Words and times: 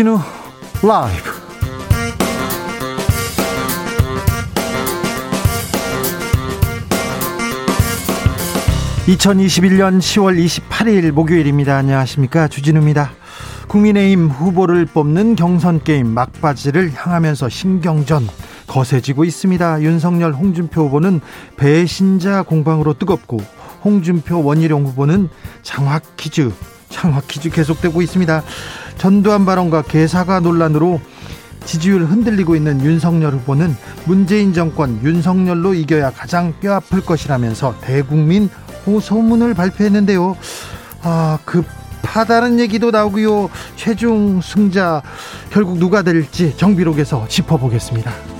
주진우 0.00 0.18
라이브 0.82 1.30
(2021년 9.06 9.98
10월 9.98 10.42
28일) 10.42 11.10
목요일입니다 11.10 11.76
안녕하십니까 11.76 12.48
주진우입니다 12.48 13.10
국민의힘 13.68 14.28
후보를 14.28 14.86
뽑는 14.86 15.36
경선 15.36 15.82
게임 15.84 16.06
막바지를 16.06 16.92
향하면서 16.94 17.50
신경전 17.50 18.26
거세지고 18.68 19.24
있습니다. 19.24 19.82
윤석열 19.82 20.32
홍준표 20.32 20.86
후보는 20.86 21.20
배신자 21.58 22.42
공방으로 22.42 22.94
뜨겁고 22.94 23.36
홍준표 23.84 24.42
원희룡 24.42 24.86
후보는 24.86 25.28
장학 25.62 26.16
퀴즈 26.16 26.50
장학 26.88 27.28
퀴즈 27.28 27.50
계속되고 27.50 28.00
있습니다. 28.02 28.42
전두환 29.00 29.46
발언과 29.46 29.80
개사가 29.80 30.40
논란으로 30.40 31.00
지지율 31.64 32.04
흔들리고 32.04 32.54
있는 32.54 32.84
윤석열 32.84 33.32
후보는 33.32 33.74
문재인 34.04 34.52
정권 34.52 35.00
윤석열로 35.02 35.72
이겨야 35.72 36.10
가장 36.10 36.52
뼈아플 36.60 37.00
것이라면서 37.06 37.76
대국민 37.80 38.50
호소문을 38.86 39.54
발표했는데요. 39.54 40.36
아, 41.02 41.38
급하다는 41.46 42.60
얘기도 42.60 42.90
나오고요. 42.90 43.48
최종 43.74 44.42
승자 44.42 45.00
결국 45.48 45.78
누가 45.78 46.02
될지 46.02 46.54
정비록에서 46.58 47.26
짚어보겠습니다. 47.26 48.39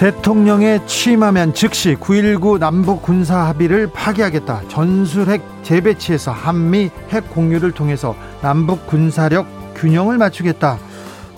대통령에 0.00 0.80
취임하면 0.86 1.52
즉시 1.52 1.94
9.19 1.94 2.58
남북 2.58 3.02
군사 3.02 3.40
합의를 3.40 3.90
파기하겠다. 3.92 4.62
전술핵 4.68 5.42
재배치에서 5.62 6.32
한미 6.32 6.90
핵 7.10 7.28
공유를 7.28 7.72
통해서 7.72 8.16
남북 8.40 8.86
군사력 8.86 9.46
균형을 9.74 10.16
맞추겠다. 10.16 10.78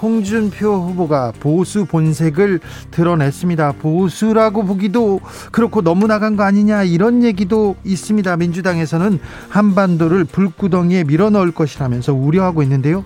홍준표 0.01 0.67
후보가 0.67 1.33
보수 1.41 1.87
본색을 1.87 2.61
드러냈습니다. 2.93 3.73
보수라고 3.81 4.65
보기도 4.65 5.21
그렇고 5.51 5.83
너무 5.83 6.07
나간 6.07 6.37
거 6.37 6.45
아니냐 6.45 6.85
이런 6.85 7.25
얘기도 7.25 7.75
있습니다. 7.83 8.37
민주당에서는 8.37 9.19
한반도를 9.49 10.25
불구덩이에 10.25 11.03
밀어넣을 11.03 11.51
것이라면서 11.51 12.15
우려하고 12.15 12.63
있는데요. 12.63 13.05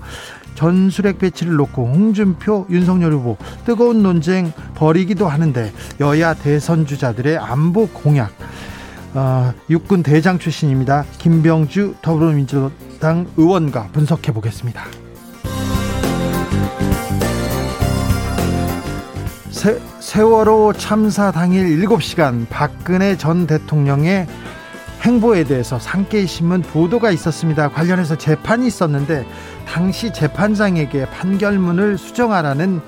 전술핵 0.56 1.20
배치를 1.20 1.54
놓고 1.54 1.86
홍준표, 1.86 2.66
윤석열 2.70 3.12
후보 3.12 3.36
뜨거운 3.64 4.02
논쟁 4.02 4.52
벌이기도 4.74 5.28
하는데 5.28 5.72
여야 6.00 6.34
대선 6.34 6.86
주자들의 6.86 7.38
안보 7.38 7.86
공약 7.88 8.32
어, 9.14 9.52
육군 9.70 10.02
대장 10.02 10.38
출신입니다. 10.38 11.04
김병주 11.18 11.94
더불어민주당 12.02 13.26
의원과 13.36 13.88
분석해 13.92 14.32
보겠습니다. 14.32 14.84
세, 19.50 19.80
세월호 20.00 20.74
참사 20.74 21.30
당일 21.30 21.80
7시간 21.80 22.46
박근혜 22.50 23.16
전 23.16 23.46
대통령의 23.46 24.26
행보에 25.02 25.44
대해서 25.44 25.78
상계신문 25.78 26.62
보도가 26.62 27.10
있었습니다. 27.12 27.70
관련해서 27.70 28.16
재판이 28.18 28.66
있었는데 28.66 29.24
당시 29.66 30.12
재판장에게 30.12 31.06
판결문을 31.06 31.98
수정하라는 31.98 32.80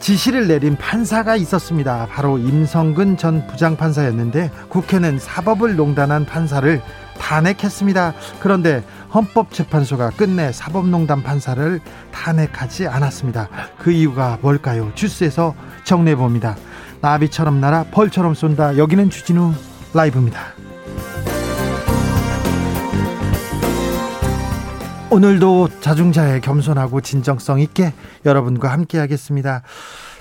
지시를 0.00 0.46
내린 0.48 0.76
판사가 0.76 1.36
있었습니다. 1.36 2.06
바로 2.10 2.38
임성근 2.38 3.16
전 3.16 3.46
부장판사였는데 3.48 4.50
국회는 4.68 5.18
사법을 5.18 5.76
농단한 5.76 6.24
판사를 6.24 6.80
탄핵했습니다. 7.18 8.14
그런데 8.40 8.84
헌법재판소가 9.12 10.10
끝내 10.10 10.52
사법농단 10.52 11.22
판사를 11.22 11.80
탄핵하지 12.12 12.86
않았습니다. 12.86 13.48
그 13.78 13.90
이유가 13.90 14.38
뭘까요? 14.40 14.92
주스에서 14.94 15.54
정리해 15.84 16.16
봅니다. 16.16 16.56
나비처럼 17.00 17.60
날아 17.60 17.86
벌처럼 17.90 18.34
쏜다. 18.34 18.76
여기는 18.76 19.10
주진우 19.10 19.52
라이브입니다. 19.94 20.67
오늘도 25.10 25.68
자중자애 25.80 26.40
겸손하고 26.40 27.00
진정성 27.00 27.60
있게 27.60 27.94
여러분과 28.26 28.70
함께 28.70 28.98
하겠습니다. 28.98 29.62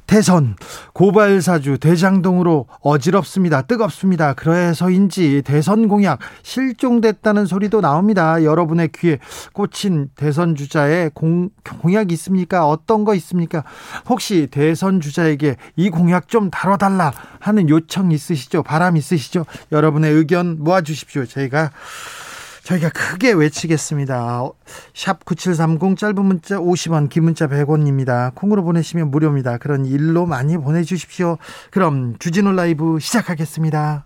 대선 0.08 0.56
고발사주 0.94 1.80
대장동으로 1.80 2.68
어지럽습니다. 2.80 3.64
뜨겁습니다. 3.64 4.34
그래서인지 4.34 5.42
대선 5.46 5.90
공약 5.90 6.20
실종됐다는 6.42 7.46
소리도 7.46 7.82
나옵니다. 7.82 8.46
여러분의 8.46 8.90
귀에 8.96 9.20
꽂힌 9.52 10.10
대선 10.16 10.56
주자의 10.56 11.12
공, 11.14 11.50
공약 11.82 12.14
있습니까? 12.14 12.66
어떤 12.66 13.04
거 13.04 13.14
있습니까? 13.16 13.66
혹시 14.08 14.48
대선 14.50 15.02
주자에게 15.02 15.58
이 15.76 15.90
공약 15.90 16.30
좀 16.30 16.50
다뤄달라 16.50 17.12
하는 17.42 17.68
요청 17.68 18.14
있으시죠? 18.14 18.64
바람 18.64 18.96
있으시죠? 18.96 19.46
여러분의 19.74 20.14
의견 20.14 20.64
모아주십시오. 20.64 21.26
저희가 21.26 21.72
저희가 22.68 22.90
크게 22.90 23.32
외치겠습니다. 23.32 24.44
샵 24.94 25.24
9730 25.24 25.98
짧은 25.98 26.26
문자 26.26 26.58
50원 26.58 27.08
긴 27.10 27.24
문자 27.24 27.48
100원입니다. 27.48 28.36
콩으로 28.36 28.64
보내시면 28.64 29.10
무료입니다. 29.10 29.58
그런 29.58 29.86
일로 29.86 30.26
많이 30.26 30.58
보내주십시오. 30.58 31.38
그럼 31.72 32.16
주진우 32.20 32.52
라이브 32.52 33.00
시작하겠습니다. 33.00 34.06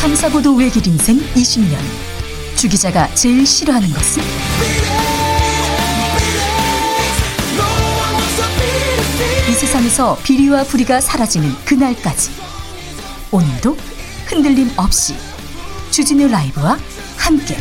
탐사보도 0.00 0.56
외길 0.56 0.84
인생 0.88 1.16
20년 1.16 1.76
주 2.56 2.68
기자가 2.68 3.06
제일 3.14 3.46
싫어하는 3.46 3.88
것은? 3.90 4.22
이 9.48 9.52
세상에서 9.52 10.18
비리와 10.24 10.64
부리가 10.64 11.00
사라지는 11.00 11.48
그날까지 11.64 12.53
오늘도 13.34 13.76
흔들림 14.28 14.70
없이 14.76 15.16
주진우 15.90 16.28
라이브와 16.28 16.78
함께 17.18 17.56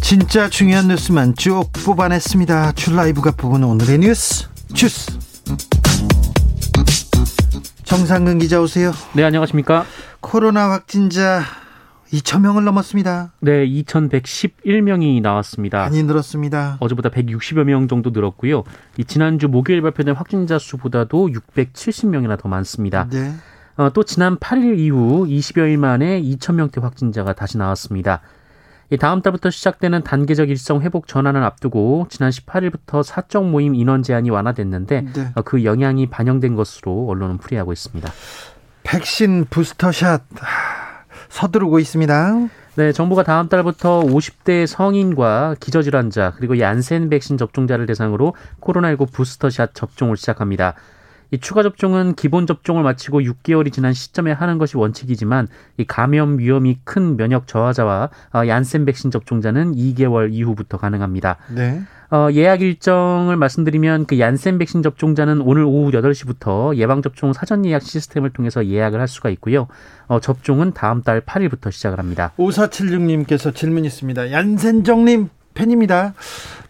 진짜 0.00 0.48
중요한 0.48 0.86
뉴스만 0.86 1.34
쭉 1.34 1.64
뽑아냈습니다. 1.84 2.72
줄 2.74 2.94
라이브가 2.94 3.32
뽑은 3.32 3.64
오늘의 3.64 3.98
뉴스 3.98 4.46
주스 4.72 5.10
정상근 7.82 8.38
기자 8.38 8.60
오세요. 8.60 8.92
네 9.14 9.24
안녕하십니까. 9.24 9.84
코로나 10.20 10.70
확진자 10.70 11.42
2,000명을 12.12 12.64
넘었습니다. 12.64 13.32
네, 13.40 13.66
2,111명이 13.66 15.22
나왔습니다. 15.22 15.78
많이 15.78 16.02
늘었습니다. 16.02 16.78
어제보다 16.80 17.08
160여 17.08 17.64
명 17.64 17.88
정도 17.88 18.10
늘었고요. 18.10 18.64
이 18.96 19.04
지난주 19.04 19.48
목요일 19.48 19.82
발표된 19.82 20.14
확진자 20.14 20.58
수보다도 20.58 21.28
670명이나 21.28 22.38
더 22.38 22.48
많습니다. 22.48 23.08
네. 23.10 23.32
어, 23.76 23.90
또 23.90 24.02
지난 24.02 24.36
8일 24.36 24.78
이후 24.78 25.24
20여일 25.26 25.76
만에 25.78 26.20
2,000명대 26.20 26.80
확진자가 26.82 27.32
다시 27.32 27.58
나왔습니다. 27.58 28.20
이 28.92 28.96
다음 28.96 29.22
달부터 29.22 29.50
시작되는 29.50 30.02
단계적 30.02 30.50
일정 30.50 30.82
회복 30.82 31.06
전환을 31.06 31.44
앞두고 31.44 32.08
지난 32.10 32.30
18일부터 32.30 33.04
사적 33.04 33.48
모임 33.48 33.76
인원 33.76 34.02
제한이 34.02 34.30
완화됐는데 34.30 35.00
네. 35.12 35.32
어, 35.36 35.42
그 35.42 35.64
영향이 35.64 36.10
반영된 36.10 36.56
것으로 36.56 37.06
언론은 37.08 37.38
풀이하고 37.38 37.72
있습니다. 37.72 38.12
백신 38.82 39.46
부스터샷 39.48 40.22
서두르고 41.30 41.78
있습니다. 41.78 42.48
네, 42.76 42.92
정부가 42.92 43.22
다음 43.22 43.48
달부터 43.48 44.02
50대 44.02 44.66
성인과 44.66 45.56
기저질환자 45.60 46.34
그리고 46.36 46.58
얀센 46.58 47.08
백신 47.08 47.38
접종자를 47.38 47.86
대상으로 47.86 48.34
코로나19 48.60 49.10
부스터샷 49.12 49.74
접종을 49.74 50.16
시작합니다. 50.16 50.74
이 51.32 51.38
추가 51.38 51.62
접종은 51.62 52.14
기본 52.14 52.46
접종을 52.46 52.82
마치고 52.82 53.20
6개월이 53.20 53.72
지난 53.72 53.92
시점에 53.92 54.32
하는 54.32 54.58
것이 54.58 54.76
원칙이지만 54.76 55.46
이 55.76 55.84
감염 55.84 56.38
위험이 56.38 56.78
큰 56.84 57.16
면역 57.16 57.46
저하자와 57.46 58.10
어, 58.34 58.48
얀센 58.48 58.84
백신 58.84 59.10
접종자는 59.12 59.74
2개월 59.74 60.32
이후부터 60.32 60.76
가능합니다. 60.78 61.36
네. 61.54 61.82
어, 62.10 62.28
예약 62.32 62.60
일정을 62.60 63.36
말씀드리면 63.36 64.06
그 64.06 64.18
얀센 64.18 64.58
백신 64.58 64.82
접종자는 64.82 65.40
오늘 65.42 65.62
오후 65.62 65.92
8시부터 65.92 66.76
예방접종 66.76 67.32
사전 67.32 67.64
예약 67.64 67.82
시스템을 67.82 68.30
통해서 68.30 68.66
예약을 68.66 69.00
할 69.00 69.06
수가 69.06 69.30
있고요. 69.30 69.68
어, 70.08 70.18
접종은 70.18 70.72
다음 70.72 71.02
달 71.02 71.20
8일부터 71.20 71.70
시작을 71.70 71.98
합니다. 71.98 72.32
5476님께서 72.36 73.54
질문 73.54 73.84
있습니다. 73.84 74.32
얀센정님 74.32 75.28
팬입니다. 75.54 76.14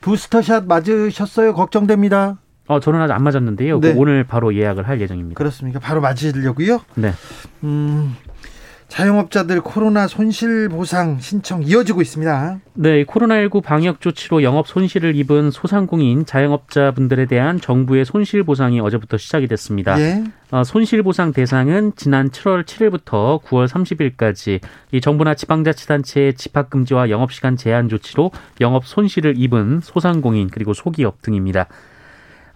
부스터샷 0.03 0.67
맞으셨어요? 0.67 1.55
걱정됩니다. 1.55 2.39
어, 2.67 2.79
저는 2.79 3.01
아직 3.01 3.15
안 3.15 3.23
맞았는데요. 3.25 3.81
네. 3.81 3.95
오늘 3.97 4.25
바로 4.25 4.55
예약을 4.55 4.87
할 4.87 5.01
예정입니다. 5.01 5.37
그렇습니까? 5.39 5.81
바로 5.81 6.01
맞으려고요? 6.01 6.81
네. 6.95 7.13
음, 7.65 8.15
자영업자들 8.91 9.61
코로나 9.61 10.09
손실 10.09 10.69
보상 10.69 11.19
신청 11.21 11.63
이어지고 11.63 12.03
있습니다. 12.03 12.59
네, 12.75 13.05
코로나19 13.05 13.63
방역 13.63 14.01
조치로 14.01 14.43
영업 14.43 14.67
손실을 14.67 15.15
입은 15.15 15.53
소상공인 15.53 16.27
자영업자분들에 16.27 17.27
대한 17.27 17.61
정부의 17.61 18.05
손실 18.05 18.43
보상이 18.43 18.81
어제부터 18.81 19.17
시작이 19.17 19.47
됐습니다. 19.47 19.99
예. 20.01 20.25
어, 20.51 20.65
손실 20.65 21.05
보상 21.05 21.33
대상은 21.33 21.93
지난 21.95 22.31
7월 22.31 22.65
7일부터 22.65 23.41
9월 23.43 23.69
30일까지 23.69 24.61
이 24.91 25.01
정부나 25.01 25.35
지방자치단체의 25.35 26.35
집합 26.35 26.69
금지와 26.69 27.11
영업 27.11 27.33
시간 27.33 27.57
제한 27.57 27.89
조치로 27.89 28.33
영업 28.61 28.85
손실을 28.85 29.35
입은 29.37 29.81
소상공인 29.83 30.51
그리고 30.51 30.75
소기업 30.75 31.23
등입니다. 31.23 31.69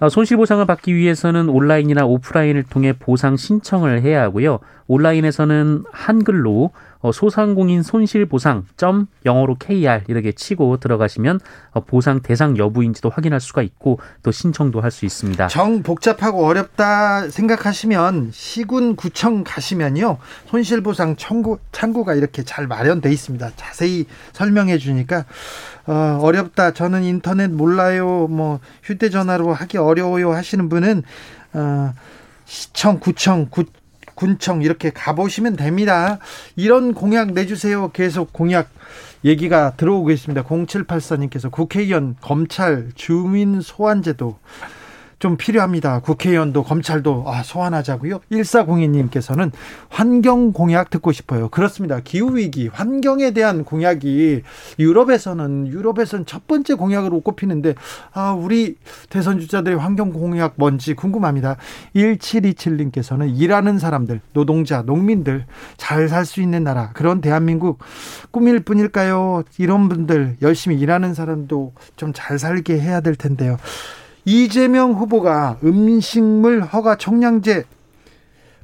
어, 0.01 0.09
손실보상을 0.09 0.65
받기 0.67 0.95
위해서는 0.95 1.49
온라인이나 1.49 2.05
오프라인을 2.05 2.65
통해 2.65 2.93
보상 2.99 3.37
신청을 3.37 4.03
해야 4.03 4.23
하고요. 4.23 4.59
온라인에서는 4.87 5.85
한글로 5.93 6.71
어, 6.94 6.94
소상공인 7.13 7.83
손실보상 7.83 8.65
점 8.77 9.07
영어로 9.27 9.57
KR 9.57 10.03
이렇게 10.09 10.33
치고 10.33 10.79
들어가시면 10.79 11.41
어, 11.73 11.81
보상 11.81 12.21
대상 12.21 12.57
여부인지도 12.57 13.11
확인할 13.11 13.41
수가 13.41 13.63
있고 13.63 13.99
또 14.23 14.31
신청도 14.33 14.81
할 14.81 14.95
수 14.95 15.05
있습니다. 15.05 15.49
정 15.49 15.83
복잡하고 15.83 16.47
어렵다 16.47 17.29
생각하시면 17.29 18.31
시군 18.33 18.95
구청 18.95 19.43
가시면요 19.45 20.19
손실보상 20.47 21.17
청구 21.17 21.59
창구가 21.73 22.15
이렇게 22.15 22.45
잘 22.45 22.67
마련돼 22.69 23.11
있습니다. 23.11 23.51
자세히 23.57 24.07
설명해 24.33 24.79
주니까 24.79 25.25
어, 25.87 26.19
어렵다 26.23 26.73
저는 26.73 27.03
인터넷 27.03 27.51
몰라요 27.51 28.29
뭐 28.29 28.61
휴대전화로 28.85 29.53
하기 29.53 29.79
어려워요 29.79 30.33
하시는 30.33 30.69
분은 30.69 31.03
어, 31.55 31.93
시청 32.45 33.01
구청 33.01 33.49
구 33.51 33.65
군청 34.15 34.63
이렇게 34.63 34.91
가보시면 34.91 35.57
됩니다. 35.57 36.19
이런 36.57 36.95
공약 36.95 37.33
내주세요. 37.33 37.91
계속 37.93 38.33
공약 38.33 38.71
얘기가 39.25 39.75
들어오고 39.77 40.11
있습니다. 40.11 40.43
0784님께서 40.45 41.51
국회의원, 41.51 42.17
검찰, 42.21 42.91
주민 42.95 43.61
소환제도 43.61 44.39
좀 45.25 45.39
필요합니다. 45.39 46.01
국회의원도 46.01 46.65
검찰도 46.65 47.25
아, 47.27 47.43
소환하자고요. 47.43 48.21
1402님께서는 48.31 49.53
환경 49.89 50.53
공약 50.53 50.91
듣고 50.91 51.13
싶어요. 51.13 51.49
그렇습니다. 51.49 52.01
기후 52.05 52.37
위기, 52.37 52.69
환경에 52.69 53.31
대한 53.31 53.65
공약이 53.65 54.43
유럽에서는 54.79 55.69
유럽에서는 55.69 56.27
첫 56.27 56.47
번째 56.47 56.75
공약으로 56.75 57.21
꼽히는데 57.21 57.75
아, 58.13 58.33
우리 58.33 58.77
대선 59.09 59.41
주자들의 59.41 59.79
환경 59.79 60.13
공약 60.13 60.57
뭔지 60.57 60.93
궁금합니다. 60.93 61.57
1727님께서는 61.97 63.35
일하는 63.35 63.79
사람들, 63.79 64.21
노동자, 64.35 64.83
농민들 64.83 65.47
잘 65.79 66.05
살 66.11 66.27
수 66.27 66.43
있는 66.43 66.65
나라 66.65 66.91
그런 66.93 67.23
대한민국 67.23 67.79
꿈일 68.31 68.61
뿐일까요? 68.61 69.43
이런 69.57 69.89
분들 69.89 70.37
열심히 70.43 70.79
일하는 70.79 71.15
사람도 71.15 71.73
좀 71.97 72.13
잘 72.13 72.39
살게 72.39 72.79
해야 72.79 73.01
될 73.01 73.15
텐데요. 73.15 73.57
이재명 74.25 74.93
후보가 74.93 75.59
음식물 75.65 76.63
허가 76.63 76.97
총량제 76.97 77.65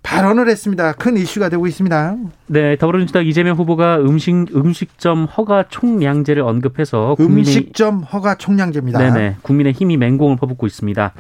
발언을 0.03 0.49
했습니다. 0.49 0.93
큰 0.93 1.17
이슈가 1.17 1.51
되고 1.51 1.67
있습니다. 1.67 2.17
네, 2.47 2.77
더불어민주당 2.77 3.27
이재명 3.27 3.57
후보가 3.57 3.99
음식 3.99 4.33
음식점 4.55 5.25
허가 5.25 5.65
총량제를 5.69 6.43
언급해서 6.43 7.15
국민의, 7.17 7.41
음식점 7.41 8.03
허가 8.03 8.35
총량제입니다. 8.37 8.99
네네, 8.99 9.37
국민의 9.43 9.73
힘이 9.73 9.99
맹공을 9.99 10.37
퍼붓고 10.37 10.67
있습니다. 10.67 11.13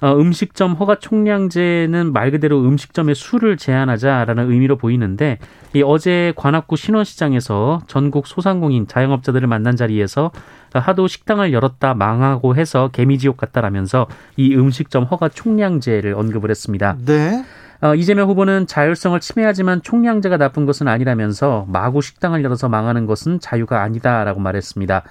어, 0.00 0.16
음식점 0.18 0.72
허가 0.72 0.98
총량제는 0.98 2.12
말 2.12 2.30
그대로 2.30 2.60
음식점의 2.62 3.14
수를 3.14 3.56
제한하자라는 3.56 4.50
의미로 4.50 4.76
보이는데 4.76 5.38
이 5.72 5.82
어제 5.82 6.32
관악구 6.36 6.76
신원시장에서 6.76 7.82
전국 7.86 8.26
소상공인 8.26 8.86
자영업자들을 8.86 9.46
만난 9.46 9.76
자리에서 9.76 10.30
하도 10.80 11.06
식당을 11.06 11.52
열었다 11.52 11.94
망하고 11.94 12.56
해서 12.56 12.88
개미지옥 12.92 13.36
같다라면서 13.36 14.06
이 14.36 14.54
음식점 14.54 15.04
허가 15.04 15.28
총량제를 15.28 16.14
언급을 16.14 16.50
했습니다. 16.50 16.96
네. 17.04 17.44
어, 17.80 17.94
이재명 17.94 18.28
후보는 18.28 18.66
자율성을 18.66 19.18
침해하지만 19.20 19.82
총량제가 19.82 20.38
나쁜 20.38 20.64
것은 20.64 20.88
아니라면서 20.88 21.66
마구 21.68 22.00
식당을 22.00 22.42
열어서 22.44 22.68
망하는 22.68 23.06
것은 23.06 23.40
자유가 23.40 23.82
아니다라고 23.82 24.40
말했습니다. 24.40 25.02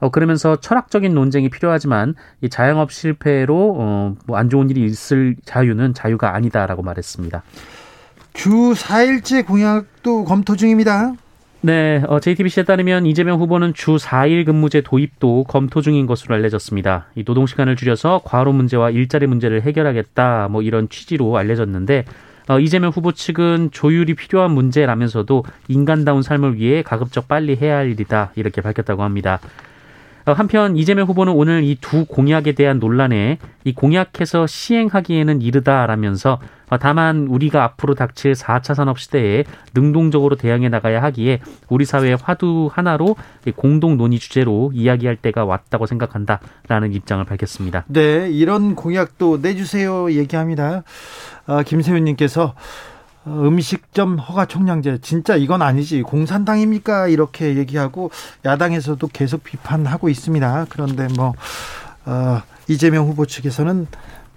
어, 0.00 0.10
그러면서 0.10 0.56
철학적인 0.56 1.14
논쟁이 1.14 1.48
필요하지만 1.50 2.14
이 2.40 2.48
자영업 2.48 2.90
실패로 2.90 3.76
어, 3.78 4.14
뭐 4.26 4.36
안 4.36 4.50
좋은 4.50 4.68
일이 4.70 4.84
있을 4.84 5.36
자유는 5.44 5.94
자유가 5.94 6.34
아니다라고 6.34 6.82
말했습니다. 6.82 7.42
주 8.32 8.50
4일째 8.50 9.46
공약도 9.46 10.24
검토 10.24 10.56
중입니다. 10.56 11.12
네, 11.64 12.02
어, 12.08 12.18
JTBC에 12.18 12.64
따르면 12.64 13.06
이재명 13.06 13.38
후보는 13.38 13.72
주 13.72 13.94
4일 13.94 14.44
근무제 14.46 14.80
도입도 14.80 15.44
검토 15.44 15.80
중인 15.80 16.06
것으로 16.06 16.34
알려졌습니다. 16.34 17.06
이 17.14 17.22
노동 17.22 17.46
시간을 17.46 17.76
줄여서 17.76 18.22
과로 18.24 18.52
문제와 18.52 18.90
일자리 18.90 19.28
문제를 19.28 19.62
해결하겠다, 19.62 20.48
뭐 20.50 20.62
이런 20.62 20.88
취지로 20.88 21.36
알려졌는데 21.36 22.04
어, 22.48 22.58
이재명 22.58 22.90
후보 22.90 23.12
측은 23.12 23.70
조율이 23.70 24.14
필요한 24.14 24.50
문제라면서도 24.50 25.44
인간다운 25.68 26.22
삶을 26.22 26.56
위해 26.56 26.82
가급적 26.82 27.28
빨리 27.28 27.54
해야 27.54 27.76
할 27.76 27.92
일이다 27.92 28.32
이렇게 28.34 28.60
밝혔다고 28.60 29.04
합니다. 29.04 29.38
어, 30.24 30.32
한편 30.32 30.76
이재명 30.76 31.06
후보는 31.06 31.32
오늘 31.32 31.64
이 31.64 31.76
두 31.82 32.06
공약에 32.06 32.52
대한 32.52 32.78
논란에 32.78 33.38
이 33.64 33.74
공약해서 33.74 34.46
시행하기에는 34.46 35.42
이르다라면서 35.42 36.38
어, 36.70 36.78
다만 36.78 37.26
우리가 37.26 37.64
앞으로 37.64 37.94
닥칠 37.94 38.32
4차 38.32 38.74
산업 38.74 38.98
시대에 38.98 39.44
능동적으로 39.74 40.36
대응해 40.36 40.68
나가야 40.68 41.02
하기에 41.02 41.40
우리 41.68 41.84
사회의 41.84 42.16
화두 42.16 42.70
하나로 42.72 43.16
공동 43.56 43.98
논의 43.98 44.18
주제로 44.18 44.70
이야기할 44.72 45.16
때가 45.16 45.44
왔다고 45.44 45.86
생각한다라는 45.86 46.92
입장을 46.94 47.22
밝혔습니다. 47.24 47.84
네, 47.88 48.30
이런 48.30 48.74
공약도 48.74 49.40
내주세요 49.42 50.12
얘기합니다. 50.12 50.84
아, 51.46 51.62
김세윤님께서 51.62 52.44
어, 52.44 52.54
음식점 53.26 54.18
허가 54.18 54.46
총량제 54.46 54.98
진짜 55.02 55.36
이건 55.36 55.62
아니지 55.62 56.02
공산당입니까 56.02 57.08
이렇게 57.08 57.56
얘기하고 57.56 58.10
야당에서도 58.44 59.06
계속 59.08 59.44
비판하고 59.44 60.08
있습니다. 60.08 60.66
그런데 60.68 61.08
뭐 61.16 61.34
어, 62.04 62.42
이재명 62.68 63.06
후보 63.06 63.26
측에서는 63.26 63.86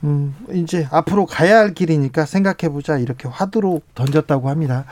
음, 0.04 0.36
이제 0.54 0.88
앞으로 0.92 1.26
가야 1.26 1.58
할 1.58 1.74
길이니까 1.74 2.26
생각해 2.26 2.72
보자 2.72 2.98
이렇게 2.98 3.28
화두로 3.28 3.82
던졌다고 3.96 4.50
합니다. 4.50 4.86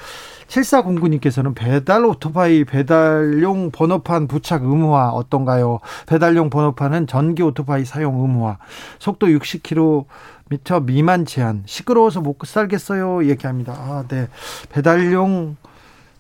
7409님께서는 0.48 1.56
배달 1.56 2.06
오토바이 2.06 2.64
배달용 2.64 3.72
번호판 3.72 4.28
부착 4.28 4.64
의무화 4.64 5.10
어떤가요? 5.10 5.80
배달용 6.06 6.50
번호판은 6.50 7.08
전기 7.08 7.44
오토바이 7.44 7.86
사용 7.86 8.22
의무화. 8.22 8.58
속도 9.00 9.28
60km 9.28 10.06
미터 10.50 10.80
미만 10.80 11.26
제한 11.26 11.64
시끄러워서 11.66 12.22
못 12.22 12.38
살겠어요 12.46 13.28
얘기합니다. 13.28 13.74
아, 13.74 14.04
네. 14.08 14.28
배달용 14.70 15.56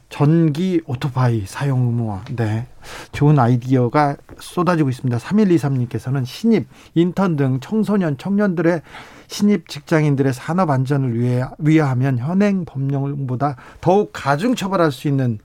전기 0.10 0.80
오토바이 0.86 1.44
사용 1.48 1.88
의무화. 1.88 2.22
네. 2.36 2.68
좋은 3.14 3.40
아이디어가 3.40 4.16
쏟아지고 4.40 4.90
있습니다. 4.90 5.18
3123님께서는 5.18 6.24
신입, 6.26 6.68
인턴 6.94 7.36
등 7.36 7.60
청소년, 7.62 8.18
청년들의 8.20 8.82
신입 9.34 9.68
직장인들의 9.68 10.32
산업 10.32 10.70
안전을 10.70 11.20
위해 11.20 11.44
위하면 11.58 12.20
현행 12.20 12.66
법령보다 12.66 13.56
더욱 13.82 14.12
가중 14.14 14.54
처벌할 14.54 14.92
수 14.92 15.08
있는 15.08 15.40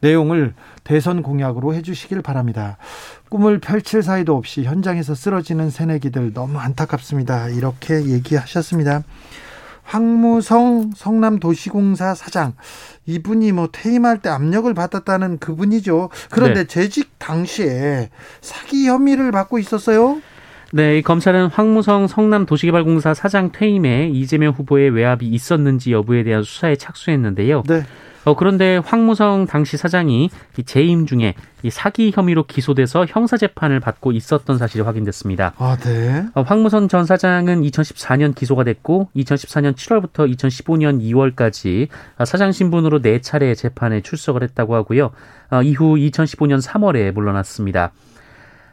내용을 0.00 0.52
대선 0.84 1.22
공약으로 1.22 1.72
해주시길 1.74 2.20
바랍니다. 2.20 2.76
꿈을 3.30 3.58
펼칠 3.58 4.02
사이도 4.02 4.36
없이 4.36 4.64
현장에서 4.64 5.14
쓰러지는 5.14 5.70
새내기들 5.70 6.34
너무 6.34 6.58
안타깝습니다. 6.58 7.48
이렇게 7.48 8.04
얘기하셨습니다. 8.04 9.04
황무성 9.84 10.92
성남도시공사 10.94 12.14
사장 12.14 12.52
이분이 13.06 13.52
뭐 13.52 13.68
퇴임할 13.72 14.20
때 14.20 14.28
압력을 14.28 14.72
받았다는 14.72 15.38
그분이죠. 15.38 16.10
그런데 16.30 16.60
네. 16.60 16.66
재직 16.66 17.18
당시에 17.18 18.10
사기 18.40 18.86
혐의를 18.86 19.32
받고 19.32 19.58
있었어요. 19.58 20.20
네, 20.72 21.02
검찰은 21.02 21.48
황무성 21.48 22.06
성남도시개발공사 22.06 23.12
사장 23.12 23.50
퇴임에 23.50 24.08
이재명 24.08 24.52
후보의 24.52 24.90
외압이 24.90 25.26
있었는지 25.26 25.92
여부에 25.92 26.22
대한 26.22 26.44
수사에 26.44 26.76
착수했는데요. 26.76 27.64
네. 27.66 27.82
어, 28.24 28.36
그런데 28.36 28.76
황무성 28.76 29.46
당시 29.46 29.76
사장이 29.76 30.30
이 30.58 30.62
재임 30.62 31.06
중에 31.06 31.34
이 31.62 31.70
사기 31.70 32.12
혐의로 32.14 32.44
기소돼서 32.44 33.06
형사 33.08 33.36
재판을 33.36 33.80
받고 33.80 34.12
있었던 34.12 34.58
사실이 34.58 34.84
확인됐습니다. 34.84 35.54
아, 35.56 35.76
네. 35.80 36.26
어, 36.34 36.42
황무성 36.42 36.86
전 36.86 37.04
사장은 37.04 37.62
2014년 37.62 38.34
기소가 38.34 38.62
됐고 38.62 39.08
2014년 39.16 39.74
7월부터 39.74 40.32
2015년 40.36 41.00
2월까지 41.02 41.88
사장 42.24 42.52
신분으로 42.52 43.00
네 43.00 43.20
차례 43.20 43.54
재판에 43.54 44.02
출석을 44.02 44.44
했다고 44.44 44.76
하고요. 44.76 45.10
어, 45.50 45.62
이후 45.62 45.96
2015년 45.96 46.62
3월에 46.62 47.10
물러났습니다. 47.12 47.90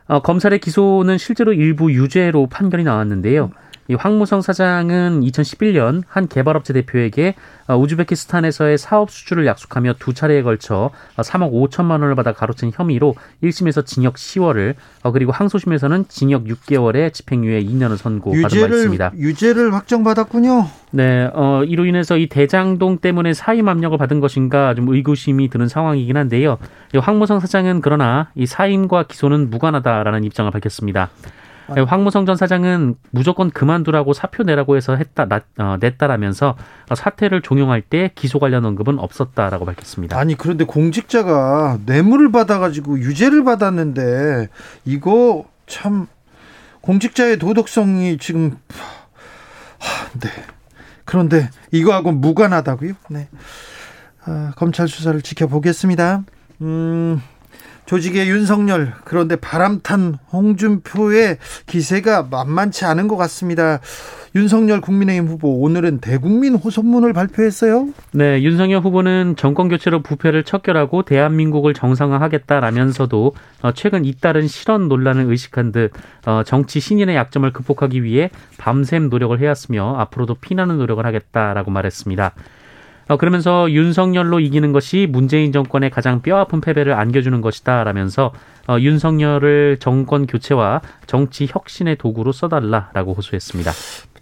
어, 0.07 0.21
검찰의 0.21 0.59
기소는 0.59 1.17
실제로 1.17 1.53
일부 1.53 1.91
유죄로 1.91 2.47
판결이 2.47 2.83
나왔는데요. 2.83 3.51
이 3.87 3.93
황무성 3.95 4.41
사장은 4.41 5.21
2011년 5.21 6.03
한 6.07 6.27
개발업체 6.27 6.73
대표에게 6.73 7.35
어, 7.67 7.77
우즈베키스탄에서의 7.77 8.77
사업 8.77 9.11
수주를 9.11 9.45
약속하며 9.45 9.93
두 9.99 10.13
차례에 10.13 10.41
걸쳐 10.41 10.91
3억 11.17 11.51
5천만 11.51 11.91
원을 12.01 12.15
받아 12.15 12.33
가로챈 12.33 12.71
혐의로 12.73 13.15
1심에서 13.43 13.85
징역 13.85 14.15
10월을 14.15 14.75
어, 15.03 15.11
그리고 15.11 15.31
항소심에서는 15.31 16.05
징역 16.07 16.45
6개월에 16.45 17.13
집행유예 17.13 17.61
2년을 17.63 17.97
선고받은 17.97 18.69
바 18.69 18.75
있습니다. 18.75 19.11
유죄를 19.15 19.73
확정받았군요. 19.73 20.67
네, 20.91 21.29
어, 21.33 21.63
이로 21.65 21.85
인해서 21.85 22.17
이 22.17 22.27
대장동 22.27 22.99
때문에 22.99 23.33
사임 23.33 23.67
압력을 23.67 23.97
받은 23.97 24.19
것인가 24.19 24.73
좀 24.75 24.87
의구심이 24.87 25.49
드는 25.49 25.67
상황이긴 25.67 26.15
한데요. 26.15 26.57
황무성 26.97 27.39
사장은 27.39 27.81
그러나 27.81 28.29
이 28.35 28.45
사임과 28.45 29.03
기소는 29.03 29.49
무관하다라는 29.49 30.23
입장을 30.23 30.49
밝혔습니다. 30.51 31.09
네, 31.75 31.81
황무성 31.81 32.25
전 32.25 32.35
사장은 32.35 32.95
무조건 33.11 33.49
그만두라고 33.51 34.13
사표 34.13 34.43
내라고 34.43 34.77
해서 34.77 34.95
했다 34.95 35.25
나, 35.25 35.41
어, 35.57 35.77
냈다라면서 35.79 36.55
사퇴를 36.95 37.41
종용할 37.41 37.81
때 37.81 38.11
기소 38.15 38.39
관련 38.39 38.65
언급은 38.65 38.99
없었다라고 38.99 39.65
밝혔습니다. 39.65 40.17
아니 40.17 40.35
그런데 40.35 40.63
공직자가 40.63 41.79
뇌물을 41.85 42.31
받아가지고 42.31 42.99
유죄를 42.99 43.43
받았는데 43.43 44.47
이거 44.85 45.45
참 45.65 46.07
공직자의 46.81 47.37
도덕성이 47.37 48.17
지금 48.17 48.57
하, 49.79 50.19
네 50.19 50.29
그런데 51.03 51.49
이거하고 51.71 52.11
무관하다고요? 52.11 52.93
네 53.09 53.27
아, 54.25 54.51
검찰 54.55 54.87
수사를 54.87 55.21
지켜보겠습니다. 55.21 56.23
음. 56.61 57.21
조직의 57.87 58.29
윤석열 58.29 58.93
그런데 59.05 59.37
바람탄 59.37 60.17
홍준표의 60.31 61.37
기세가 61.65 62.27
만만치 62.29 62.85
않은 62.85 63.07
것 63.07 63.15
같습니다. 63.15 63.79
윤석열 64.35 64.81
국민의힘 64.81 65.27
후보 65.27 65.61
오늘은 65.61 65.99
대국민 65.99 66.55
호소문을 66.55 67.13
발표했어요. 67.13 67.87
네, 68.11 68.43
윤석열 68.43 68.81
후보는 68.81 69.35
정권 69.37 69.69
교체로 69.69 70.03
부패를 70.03 70.43
척결하고 70.43 71.03
대한민국을 71.03 71.73
정상화하겠다라면서도 71.73 73.33
어, 73.63 73.71
최근 73.71 74.05
잇따른 74.05 74.47
실언 74.47 74.89
논란을 74.89 75.25
의식한 75.31 75.71
듯 75.71 75.91
어, 76.25 76.43
정치 76.45 76.79
신인의 76.81 77.15
약점을 77.15 77.51
극복하기 77.51 78.03
위해 78.03 78.29
밤샘 78.57 79.09
노력을 79.09 79.39
해왔으며 79.39 79.95
앞으로도 79.97 80.35
피나는 80.35 80.77
노력을 80.77 81.03
하겠다라고 81.03 81.71
말했습니다. 81.71 82.33
어, 83.07 83.17
그러면서 83.17 83.71
윤석열로 83.71 84.39
이기는 84.39 84.71
것이 84.73 85.07
문재인 85.09 85.51
정권의 85.51 85.89
가장 85.89 86.21
뼈아픈 86.21 86.61
패배를 86.61 86.93
안겨주는 86.93 87.39
것이다라면서 87.41 88.33
어, 88.67 88.77
윤석열을 88.79 89.77
정권 89.79 90.27
교체와 90.27 90.81
정치 91.05 91.47
혁신의 91.49 91.97
도구로 91.97 92.31
써달라라고 92.31 93.13
호소했습니다. 93.13 93.71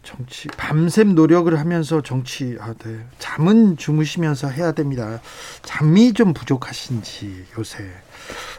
정치 0.04 0.48
밤샘 0.50 1.15
노력을 1.15 1.58
하면서 1.60 2.01
정치 2.01 2.56
아, 2.62 2.74
네. 2.74 3.00
잠은 3.18 3.75
주무시면서 3.75 4.50
해야 4.50 4.72
됩니다. 4.72 5.20
잠이 5.63 6.13
좀 6.13 6.34
부족하신지 6.34 7.46
요새 7.58 7.84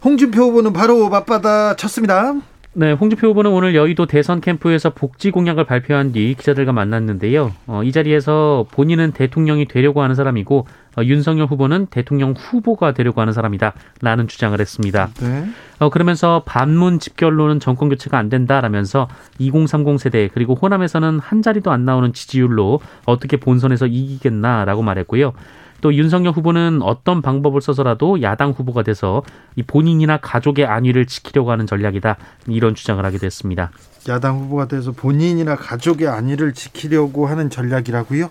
홍준표 0.05 0.43
후보는 0.43 0.73
바로 0.73 1.09
맞받아 1.09 1.77
쳤습니다. 1.77 2.35
네, 2.79 2.93
홍준표 2.93 3.29
후보는 3.29 3.53
오늘 3.53 3.75
여의도 3.75 4.05
대선 4.05 4.43
캠프에서 4.43 4.91
복지 4.91 5.31
공약을 5.31 5.65
발표한 5.65 6.13
뒤 6.13 6.35
기자들과 6.39 6.73
만났는데요. 6.73 7.55
어, 7.67 7.83
이 7.83 7.91
자리에서 7.91 8.67
본인은 8.71 9.13
대통령이 9.13 9.65
되려고 9.65 10.03
하는 10.03 10.15
사람이고 10.15 10.67
어, 10.99 11.03
윤석열 11.03 11.47
후보는 11.47 11.87
대통령 11.87 12.35
후보가 12.37 12.93
되려고 12.93 13.23
하는 13.23 13.33
사람이다. 13.33 13.73
라는 14.03 14.29
주장을 14.29 14.61
했습니다. 14.61 15.09
네. 15.23 15.47
어, 15.79 15.89
그러면서 15.89 16.43
반문 16.45 16.99
집결로는 16.99 17.61
정권 17.61 17.89
교체가 17.89 18.19
안 18.19 18.29
된다라면서 18.29 19.09
2030 19.39 19.99
세대 19.99 20.29
그리고 20.35 20.55
호남에서는 20.55 21.19
한 21.19 21.41
자리도 21.41 21.71
안 21.71 21.87
나오는 21.87 22.13
지지율로 22.13 22.81
어떻게 23.07 23.39
본선에서 23.39 23.87
이기겠나라고 23.87 24.83
말했고요. 24.83 25.33
또 25.81 25.95
윤석열 25.95 26.33
후보는 26.33 26.81
어떤 26.83 27.23
방법을 27.23 27.61
써서라도 27.61 28.23
야당 28.23 28.51
후보가 28.51 28.83
돼서 28.83 29.23
이 29.57 29.63
본인이나 29.63 30.19
가족의 30.19 30.67
안위를 30.67 31.07
지키려고 31.07 31.51
하는 31.51 31.67
전략이다 31.67 32.17
이런 32.49 32.75
주장을 32.75 33.05
하게 33.05 33.19
됐습니다. 33.19 33.71
야당 34.09 34.39
후보가 34.39 34.69
돼서 34.69 34.93
본인이나 34.93 35.57
가족의 35.57 36.09
안위를 36.09 36.55
지키려고 36.55 37.27
하는 37.27 37.51
전략이라고요? 37.51 38.31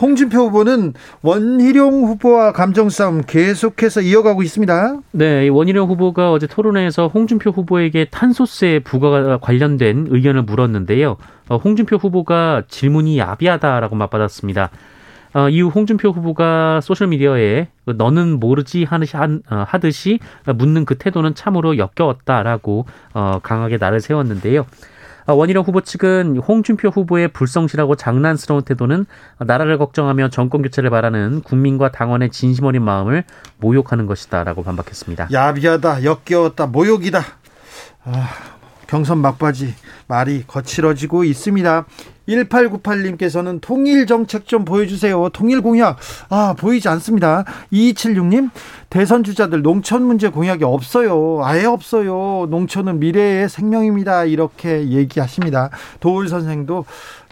홍준표 0.00 0.38
후보는 0.46 0.94
원희룡 1.22 2.04
후보와 2.04 2.52
감정 2.52 2.90
싸움 2.90 3.22
계속해서 3.22 4.00
이어가고 4.00 4.42
있습니다. 4.42 4.98
네, 5.12 5.48
원희룡 5.48 5.88
후보가 5.88 6.32
어제 6.32 6.46
토론회에서 6.46 7.08
홍준표 7.08 7.50
후보에게 7.50 8.06
탄소세 8.10 8.80
부과 8.82 9.38
관련된 9.38 10.06
의견을 10.10 10.42
물었는데요. 10.42 11.16
어, 11.48 11.56
홍준표 11.56 11.96
후보가 11.96 12.64
질문이 12.68 13.18
야비하다라고 13.18 13.94
맞받았습니다. 13.94 14.70
어, 15.34 15.48
이후 15.48 15.68
홍준표 15.68 16.10
후보가 16.10 16.80
소셜미디어에 16.80 17.68
너는 17.84 18.38
모르지 18.38 18.86
어, 19.50 19.64
하듯이 19.66 20.20
묻는 20.46 20.84
그 20.84 20.96
태도는 20.96 21.34
참으로 21.34 21.76
역겨웠다라고 21.76 22.86
어, 23.14 23.40
강하게 23.42 23.76
나를 23.76 24.00
세웠는데요. 24.00 24.64
어, 25.26 25.34
원희룡 25.34 25.64
후보 25.64 25.80
측은 25.80 26.36
홍준표 26.36 26.88
후보의 26.88 27.28
불성실하고 27.28 27.96
장난스러운 27.96 28.62
태도는 28.62 29.06
나라를 29.38 29.78
걱정하며 29.78 30.28
정권 30.28 30.62
교체를 30.62 30.90
바라는 30.90 31.40
국민과 31.42 31.90
당원의 31.90 32.30
진심 32.30 32.66
어린 32.66 32.82
마음을 32.82 33.24
모욕하는 33.58 34.06
것이다라고 34.06 34.62
반박했습니다. 34.62 35.28
야비하다, 35.32 36.04
역겨웠다, 36.04 36.66
모욕이다. 36.66 37.20
아, 38.04 38.28
경선 38.86 39.18
막바지 39.18 39.74
말이 40.06 40.44
거칠어지고 40.46 41.24
있습니다. 41.24 41.86
1898님께서는 42.28 43.60
통일 43.60 44.06
정책 44.06 44.46
좀 44.46 44.64
보여주세요. 44.64 45.28
통일 45.30 45.60
공약. 45.60 45.98
아, 46.28 46.54
보이지 46.58 46.88
않습니다. 46.88 47.44
2276님, 47.72 48.50
대선 48.90 49.24
주자들 49.24 49.62
농촌 49.62 50.04
문제 50.04 50.28
공약이 50.28 50.64
없어요. 50.64 51.40
아예 51.42 51.64
없어요. 51.64 52.46
농촌은 52.50 53.00
미래의 53.00 53.48
생명입니다. 53.48 54.24
이렇게 54.24 54.88
얘기하십니다. 54.88 55.70
도울 56.00 56.28
선생도 56.28 56.84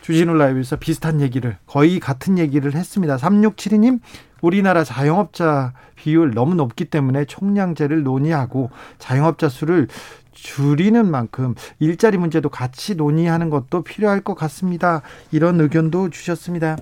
주진우 0.03 0.35
라이브에서 0.35 0.77
비슷한 0.77 1.21
얘기를, 1.21 1.57
거의 1.67 2.01
같은 2.01 2.37
얘기를 2.37 2.75
했습니다. 2.75 3.17
3672님, 3.17 4.01
우리나라 4.41 4.83
자영업자 4.83 5.73
비율 5.95 6.33
너무 6.35 6.57
높기 6.57 6.85
때문에 6.85 7.25
총량제를 7.25 8.03
논의하고 8.03 8.71
자영업자 8.99 9.49
수를 9.49 9.87
줄이는 10.33 11.11
만큼 11.11 11.55
일자리 11.79 12.19
문제도 12.19 12.49
같이 12.49 12.95
논의하는 12.95 13.51
것도 13.51 13.83
필요할 13.83 14.21
것 14.21 14.35
같습니다. 14.35 15.03
이런 15.31 15.61
의견도 15.61 16.11
주셨습니다. 16.11 16.77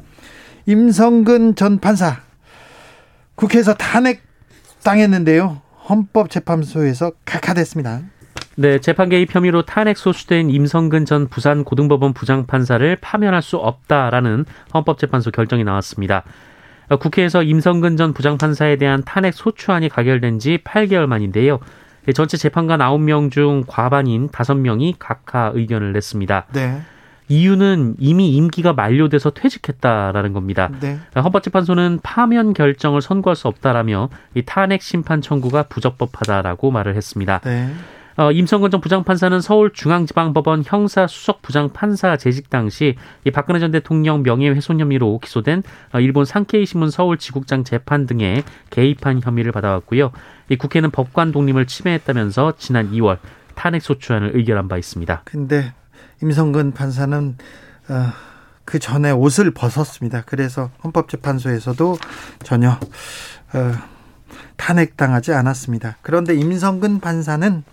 임성근 0.66 1.56
전 1.56 1.78
판사 1.78 2.20
국회에서 3.34 3.74
탄핵 3.74 4.22
당했는데요. 4.82 5.62
헌법재판소에서 5.88 7.12
각하됐습니다. 7.24 8.02
네, 8.56 8.78
재판 8.78 9.08
개입 9.08 9.34
혐의로 9.34 9.62
탄핵 9.62 9.96
소추된 9.96 10.50
임성근 10.50 11.06
전 11.06 11.28
부산 11.28 11.64
고등법원 11.64 12.12
부장판사를 12.12 12.96
파면할 13.00 13.42
수 13.42 13.56
없다라는 13.56 14.44
헌법재판소 14.74 15.30
결정이 15.30 15.64
나왔습니다. 15.64 16.24
국회에서 17.00 17.42
임성근 17.42 17.96
전 17.96 18.12
부장판사에 18.12 18.76
대한 18.76 19.02
탄핵 19.04 19.32
소추안이 19.32 19.88
가결된 19.88 20.38
지 20.38 20.58
8개월 20.64 21.06
만인데요. 21.06 21.60
예, 22.08 22.12
전체 22.12 22.36
재판관 22.36 22.80
9명 22.80 23.30
중 23.30 23.64
과반인 23.66 24.28
5명이 24.28 24.96
각하 24.98 25.52
의견을 25.54 25.92
냈습니다. 25.92 26.46
네. 26.52 26.80
이유는 27.28 27.94
이미 27.98 28.34
임기가 28.34 28.72
만료돼서 28.72 29.30
퇴직했다라는 29.30 30.32
겁니다. 30.32 30.68
네. 30.80 30.98
헌법재판소는 31.14 32.00
파면 32.02 32.54
결정을 32.54 33.00
선고할 33.00 33.36
수 33.36 33.46
없다라며 33.46 34.08
이 34.34 34.42
탄핵 34.42 34.82
심판 34.82 35.20
청구가 35.20 35.64
부적법하다라고 35.64 36.72
말을 36.72 36.96
했습니다. 36.96 37.38
네. 37.44 37.72
어, 38.20 38.30
임성근 38.32 38.70
전 38.70 38.82
부장판사는 38.82 39.40
서울중앙지방법원 39.40 40.64
형사수석 40.66 41.40
부장판사 41.40 42.18
재직 42.18 42.50
당시 42.50 42.94
이 43.24 43.30
박근혜 43.30 43.58
전 43.58 43.70
대통령 43.70 44.22
명예훼손 44.22 44.78
혐의로 44.78 45.18
기소된 45.20 45.62
어, 45.94 46.00
일본 46.00 46.26
상케이 46.26 46.66
신문 46.66 46.90
서울지국장 46.90 47.64
재판 47.64 48.04
등에 48.04 48.44
개입한 48.68 49.22
혐의를 49.24 49.52
받아왔고요. 49.52 50.12
이 50.50 50.56
국회는 50.56 50.90
법관 50.90 51.32
독립을 51.32 51.64
침해했다면서 51.64 52.56
지난 52.58 52.92
2월 52.92 53.16
탄핵 53.54 53.80
소추안을 53.80 54.32
의결한 54.36 54.68
바 54.68 54.76
있습니다. 54.76 55.22
근데 55.24 55.72
임성근 56.22 56.72
판사는 56.72 57.38
어, 57.88 57.94
그 58.66 58.78
전에 58.78 59.12
옷을 59.12 59.50
벗었습니다. 59.52 60.24
그래서 60.26 60.70
헌법재판소에서도 60.84 61.96
전혀 62.42 62.72
어, 62.72 63.72
탄핵당하지 64.58 65.32
않았습니다. 65.32 65.96
그런데 66.02 66.34
임성근 66.34 67.00
판사는 67.00 67.64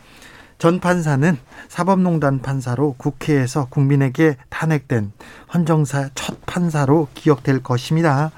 전 0.58 0.80
판사는 0.80 1.38
사법농단 1.70 2.42
판사로 2.42 2.96
국회에서 2.98 3.68
국민에게 3.70 4.38
탄핵된 4.50 5.12
헌정사 5.54 6.10
첫 6.16 6.46
판사로 6.46 7.10
기억될 7.14 7.62
것입니다. 7.62 8.32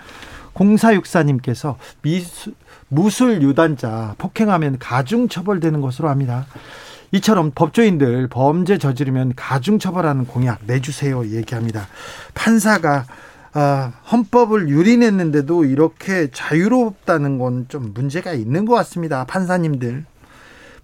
공사육사님께서 0.53 1.77
미수, 2.01 2.53
무술 2.89 3.41
유단자 3.41 4.15
폭행하면 4.17 4.79
가중 4.79 5.29
처벌되는 5.29 5.79
것으로 5.79 6.09
합니다. 6.09 6.45
이처럼 7.11 7.51
법조인들 7.55 8.27
범죄 8.27 8.77
저지르면 8.77 9.33
가중 9.35 9.79
처벌하는 9.79 10.25
공약 10.25 10.59
내주세요 10.65 11.25
얘기합니다. 11.27 11.87
판사가 12.33 13.05
아, 13.53 13.93
헌법을 14.11 14.69
유린했는데도 14.69 15.65
이렇게 15.65 16.29
자유롭다는 16.31 17.39
건 17.39 17.65
좀 17.67 17.93
문제가 17.95 18.33
있는 18.33 18.65
것 18.65 18.75
같습니다. 18.75 19.25
판사님들. 19.25 20.05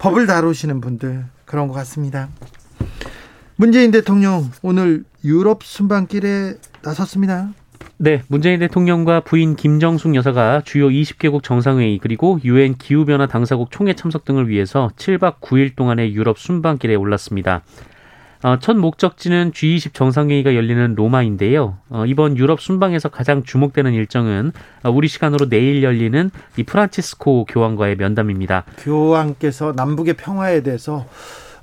법을 0.06 0.28
다루시는 0.28 0.82
분들 0.82 1.26
그런 1.46 1.68
것 1.68 1.74
같습니다. 1.74 2.30
문재인 3.56 3.90
대통령 3.90 4.52
오늘 4.62 5.04
유럽 5.24 5.64
순방길에 5.64 6.58
나섰습니다. 6.84 7.50
네, 7.98 8.22
문재인 8.28 8.60
대통령과 8.60 9.22
부인 9.22 9.56
김정숙 9.56 10.14
여사가 10.14 10.62
주요 10.64 10.90
20개국 10.90 11.42
정상회의 11.42 11.98
그리고 11.98 12.40
유엔 12.44 12.76
기후변화 12.76 13.26
당사국 13.26 13.72
총회 13.72 13.96
참석 13.96 14.26
등을 14.26 14.48
위해서 14.48 14.92
7박 14.96 15.40
9일 15.40 15.76
동안의 15.76 16.14
유럽 16.14 16.38
순방길에 16.38 16.94
올랐습니다. 16.94 17.64
어, 18.46 18.60
첫 18.60 18.78
목적지는 18.78 19.54
G20 19.54 19.96
정상회의가 19.96 20.54
열리는 20.54 20.94
로마인데요. 20.94 21.80
어, 21.90 22.06
이번 22.06 22.38
유럽 22.38 22.62
순방에서 22.62 23.10
가장 23.10 23.42
주목되는 23.42 23.92
일정은 23.92 24.52
어, 24.84 24.92
우리 24.92 25.08
시간으로 25.08 25.50
내일 25.50 25.82
열리는 25.82 26.30
이 26.56 26.62
프란치스코 26.62 27.46
교황과의 27.46 27.96
면담입니다. 27.96 28.66
교황께서 28.78 29.74
남북의 29.76 30.14
평화에 30.14 30.62
대해서 30.62 31.08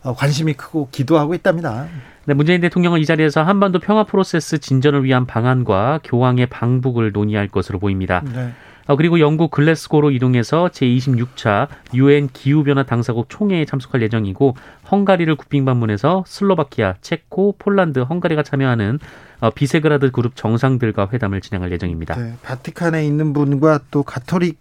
관심이 0.02 0.54
크고 0.54 0.88
기도하고 0.90 1.34
있답니다. 1.34 1.86
네, 2.24 2.34
문재인 2.34 2.60
대통령은 2.60 2.98
이 2.98 3.06
자리에서 3.06 3.44
한반도 3.44 3.78
평화 3.78 4.02
프로세스 4.02 4.58
진전을 4.58 5.04
위한 5.04 5.24
방안과 5.24 6.00
교황의 6.02 6.46
방북을 6.46 7.12
논의할 7.12 7.46
것으로 7.46 7.78
보입니다. 7.78 8.24
네. 8.24 8.50
어, 8.86 8.96
그리고 8.96 9.20
영국 9.20 9.50
글래스고로 9.50 10.10
이동해서 10.10 10.68
제26차 10.72 11.68
유엔 11.94 12.28
기후변화 12.32 12.84
당사국 12.84 13.28
총회에 13.28 13.64
참석할 13.64 14.02
예정이고 14.02 14.56
헝가리를 14.90 15.34
국빈 15.36 15.64
방문해서 15.64 16.24
슬로바키아, 16.26 16.96
체코, 17.00 17.54
폴란드, 17.58 18.00
헝가리가 18.00 18.42
참여하는 18.42 18.98
어, 19.40 19.50
비세그라드 19.50 20.10
그룹 20.10 20.36
정상들과 20.36 21.08
회담을 21.12 21.40
진행할 21.40 21.72
예정입니다. 21.72 22.14
네, 22.16 22.34
바티칸에 22.42 23.04
있는 23.04 23.32
분과 23.32 23.80
또 23.90 24.02
가톨릭 24.02 24.58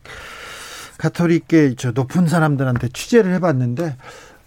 가톨릭계 0.98 1.76
저 1.78 1.92
높은 1.92 2.28
사람들한테 2.28 2.90
취재를 2.90 3.34
해봤는데 3.34 3.96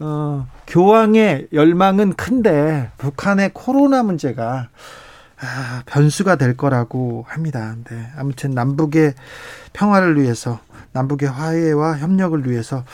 어, 0.00 0.46
교황의 0.66 1.48
열망은 1.52 2.14
큰데 2.14 2.90
북한의 2.98 3.50
코로나 3.54 4.02
문제가 4.02 4.68
아, 5.44 5.82
변수가 5.86 6.36
될 6.36 6.56
거라고 6.56 7.24
합니다. 7.28 7.76
네, 7.90 8.10
아무튼 8.16 8.52
남북의 8.52 9.14
평화를 9.72 10.20
위해서 10.20 10.60
남북의 10.92 11.28
화해와 11.28 11.98
협력을 11.98 12.48
위해서 12.48 12.84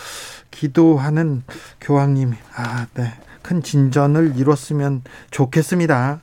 기도하는 0.50 1.45
교황님, 1.80 2.35
아, 2.57 2.87
네, 2.95 3.12
큰 3.42 3.62
진전을 3.62 4.37
이뤘으면 4.37 5.02
좋겠습니다. 5.30 6.21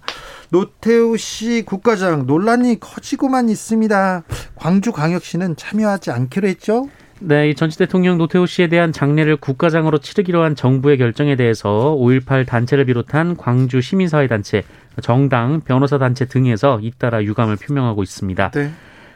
노태우 0.49 1.17
씨 1.17 1.63
국가장 1.65 2.25
논란이 2.25 2.79
커지고만 2.79 3.49
있습니다. 3.49 4.23
광주광역시는 4.55 5.55
참여하지 5.55 6.11
않기로 6.11 6.47
했죠? 6.47 6.89
네, 7.19 7.49
이 7.49 7.55
전직 7.55 7.79
대통령 7.79 8.17
노태우 8.17 8.45
씨에 8.45 8.67
대한 8.67 8.91
장례를 8.91 9.37
국가장으로 9.37 9.97
치르기로 9.97 10.43
한 10.43 10.55
정부의 10.55 10.99
결정에 10.99 11.35
대해서 11.35 11.95
5.18 11.99 12.45
단체를 12.45 12.85
비롯한 12.85 13.37
광주 13.37 13.81
시민사회 13.81 14.27
단체, 14.27 14.63
정당, 15.01 15.61
변호사 15.61 15.97
단체 15.97 16.25
등에서 16.25 16.79
잇따라 16.81 17.23
유감을 17.23 17.55
표명하고 17.55 18.03
있습니다. 18.03 18.51
네. 18.51 18.71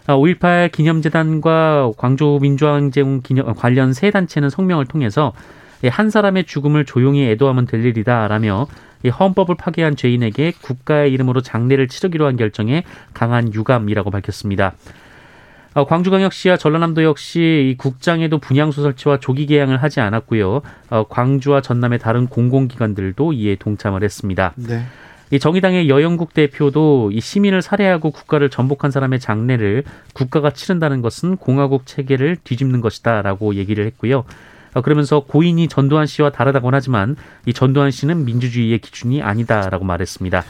5.18 0.07 0.45
아, 0.45 0.67
기념재단과 0.67 1.91
광주 1.95 2.39
민주항쟁 2.41 3.21
기념 3.21 3.53
관련 3.53 3.93
세 3.93 4.09
단체는 4.09 4.49
성명을 4.49 4.85
통해서 4.87 5.33
한 5.89 6.09
사람의 6.09 6.45
죽음을 6.45 6.85
조용히 6.85 7.29
애도하면 7.29 7.67
될 7.67 7.85
일이다라며 7.85 8.67
헌법을 9.19 9.55
파괴한 9.55 9.95
죄인에게 9.95 10.53
국가의 10.61 11.11
이름으로 11.13 11.41
장례를 11.41 11.87
치르기로 11.87 12.25
한 12.25 12.35
결정에 12.35 12.83
강한 13.13 13.53
유감이라고 13.53 14.09
밝혔습니다. 14.09 14.73
어, 15.73 15.85
광주광역시와 15.85 16.57
전라남도 16.57 17.03
역시 17.03 17.75
국장에도 17.77 18.39
분향소 18.39 18.81
설치와 18.81 19.19
조기 19.19 19.45
개양을 19.45 19.81
하지 19.81 20.01
않았고요. 20.01 20.61
어, 20.89 21.03
광주와 21.07 21.61
전남의 21.61 21.99
다른 21.99 22.27
공공기관들도 22.27 23.33
이에 23.33 23.55
동참을 23.55 24.03
했습니다. 24.03 24.53
네. 24.55 24.83
이 25.31 25.39
정의당의 25.39 25.87
여영국 25.87 26.33
대표도 26.33 27.11
이 27.13 27.21
시민을 27.21 27.61
살해하고 27.61 28.11
국가를 28.11 28.49
전복한 28.49 28.91
사람의 28.91 29.21
장례를 29.21 29.85
국가가 30.13 30.51
치른다는 30.51 31.01
것은 31.01 31.37
공화국 31.37 31.85
체계를 31.85 32.37
뒤집는 32.43 32.81
것이다라고 32.81 33.55
얘기를 33.55 33.85
했고요. 33.85 34.25
어, 34.73 34.81
그러면서 34.81 35.21
고인이 35.21 35.69
전두환 35.69 36.05
씨와 36.05 36.31
다르다곤 36.31 36.73
하지만 36.73 37.15
이 37.45 37.53
전두환 37.53 37.91
씨는 37.91 38.25
민주주의의 38.25 38.79
기준이 38.79 39.21
아니다라고 39.21 39.85
말했습니다. 39.85 40.43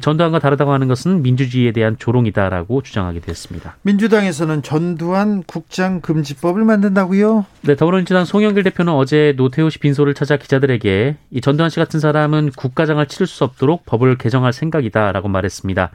전두환과 0.00 0.38
다르다고 0.38 0.72
하는 0.72 0.88
것은 0.88 1.22
민주주의에 1.22 1.72
대한 1.72 1.96
조롱이다라고 1.98 2.82
주장하게 2.82 3.20
됐습니다. 3.20 3.76
민주당에서는 3.82 4.62
전두환 4.62 5.42
국장 5.42 6.00
금지법을 6.00 6.64
만든다고요? 6.64 7.46
네, 7.62 7.76
더불어민주당 7.76 8.24
송영길 8.24 8.62
대표는 8.64 8.92
어제 8.92 9.34
노태우 9.36 9.70
씨 9.70 9.78
빈소를 9.78 10.14
찾아 10.14 10.36
기자들에게 10.36 11.16
이 11.30 11.40
전두환 11.40 11.70
씨 11.70 11.76
같은 11.76 12.00
사람은 12.00 12.50
국가장을 12.56 13.04
치를 13.06 13.26
수 13.26 13.44
없도록 13.44 13.86
법을 13.86 14.18
개정할 14.18 14.52
생각이다라고 14.52 15.28
말했습니다. 15.28 15.90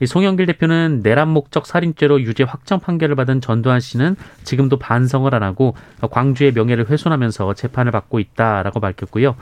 이 0.00 0.06
송영길 0.06 0.46
대표는 0.46 1.00
내란 1.02 1.28
목적 1.28 1.66
살인죄로 1.66 2.20
유죄 2.22 2.44
확정 2.44 2.78
판결을 2.78 3.16
받은 3.16 3.40
전두환 3.40 3.80
씨는 3.80 4.14
지금도 4.44 4.78
반성을 4.78 5.34
안 5.34 5.42
하고 5.42 5.74
광주의 6.10 6.52
명예를 6.52 6.88
훼손하면서 6.88 7.54
재판을 7.54 7.90
받고 7.90 8.20
있다라고 8.20 8.78
밝혔고요. 8.78 9.34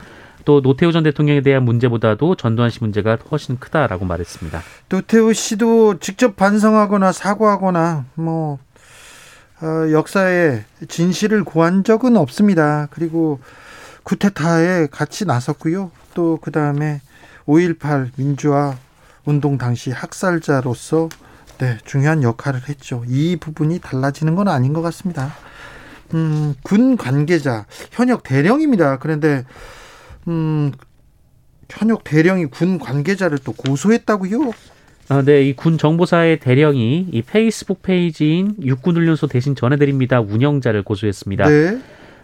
또 0.47 0.61
노태우 0.61 0.93
전 0.93 1.03
대통령에 1.03 1.41
대한 1.41 1.63
문제보다도 1.63 2.35
전두환 2.35 2.69
씨 2.69 2.79
문제가 2.79 3.17
훨씬 3.29 3.59
크다라고 3.59 4.05
말했습니다. 4.05 4.61
노태우 4.87 5.33
씨도 5.33 5.99
직접 5.99 6.37
반성하거나 6.37 7.11
사과하거나 7.11 8.05
뭐 8.15 8.57
어, 9.61 9.91
역사의 9.91 10.63
진실을 10.87 11.43
고한 11.43 11.83
적은 11.83 12.15
없습니다. 12.15 12.87
그리고 12.91 13.41
쿠데타에 14.03 14.87
같이 14.87 15.25
나섰고요. 15.25 15.91
또 16.13 16.39
그 16.41 16.51
다음에 16.51 17.01
5.18 17.45 18.11
민주화 18.15 18.77
운동 19.25 19.57
당시 19.57 19.91
학살자로서 19.91 21.09
네, 21.57 21.77
중요한 21.83 22.23
역할을 22.23 22.69
했죠. 22.69 23.03
이 23.05 23.35
부분이 23.35 23.79
달라지는 23.79 24.35
건 24.35 24.47
아닌 24.47 24.71
것 24.71 24.81
같습니다. 24.81 25.33
음, 26.13 26.55
군 26.63 26.95
관계자 26.95 27.65
현역 27.91 28.23
대령입니다. 28.23 28.97
그런데 28.99 29.43
음, 30.27 30.71
현역 31.69 32.03
대령이 32.03 32.45
군 32.47 32.79
관계자를 32.79 33.37
또 33.43 33.51
고소했다고요? 33.53 34.51
아, 35.09 35.21
네, 35.21 35.43
이 35.47 35.53
군 35.53 35.77
정보사의 35.77 36.39
대령이 36.39 37.07
이 37.11 37.21
페이스북 37.21 37.81
페이지인 37.81 38.55
육군훈련소 38.61 39.27
대신 39.27 39.55
전해드립니다 39.55 40.19
운영자를 40.19 40.83
고소했습니다. 40.83 41.47
네. 41.47 41.79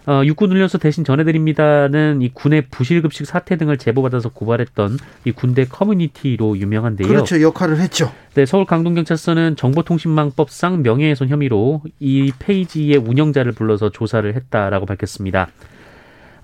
어, 0.06 0.22
육군훈련소 0.26 0.80
대신 0.80 1.06
전해드립니다는 1.06 2.22
이 2.22 2.30
군의 2.34 2.63
부실급식 2.70 3.26
사태 3.26 3.56
등을 3.56 3.78
제보받아서 3.78 4.30
고발했던 4.30 4.98
이 5.24 5.32
군대 5.32 5.63
커뮤니티로 5.63 6.58
유명한데요. 6.58 7.08
그렇죠, 7.08 7.42
역할을 7.42 7.80
했죠. 7.80 8.12
네, 8.34 8.46
서울 8.46 8.66
강동경찰서는 8.66 9.56
정보통신망법상 9.56 10.82
명예훼손 10.84 11.30
혐의로 11.30 11.82
이 12.02 12.34
페이지의 12.38 12.98
운영자를 12.98 13.54
불러서 13.54 13.92
조사를 13.92 14.36
했다라고 14.36 14.86
밝혔습니다. 14.86 15.48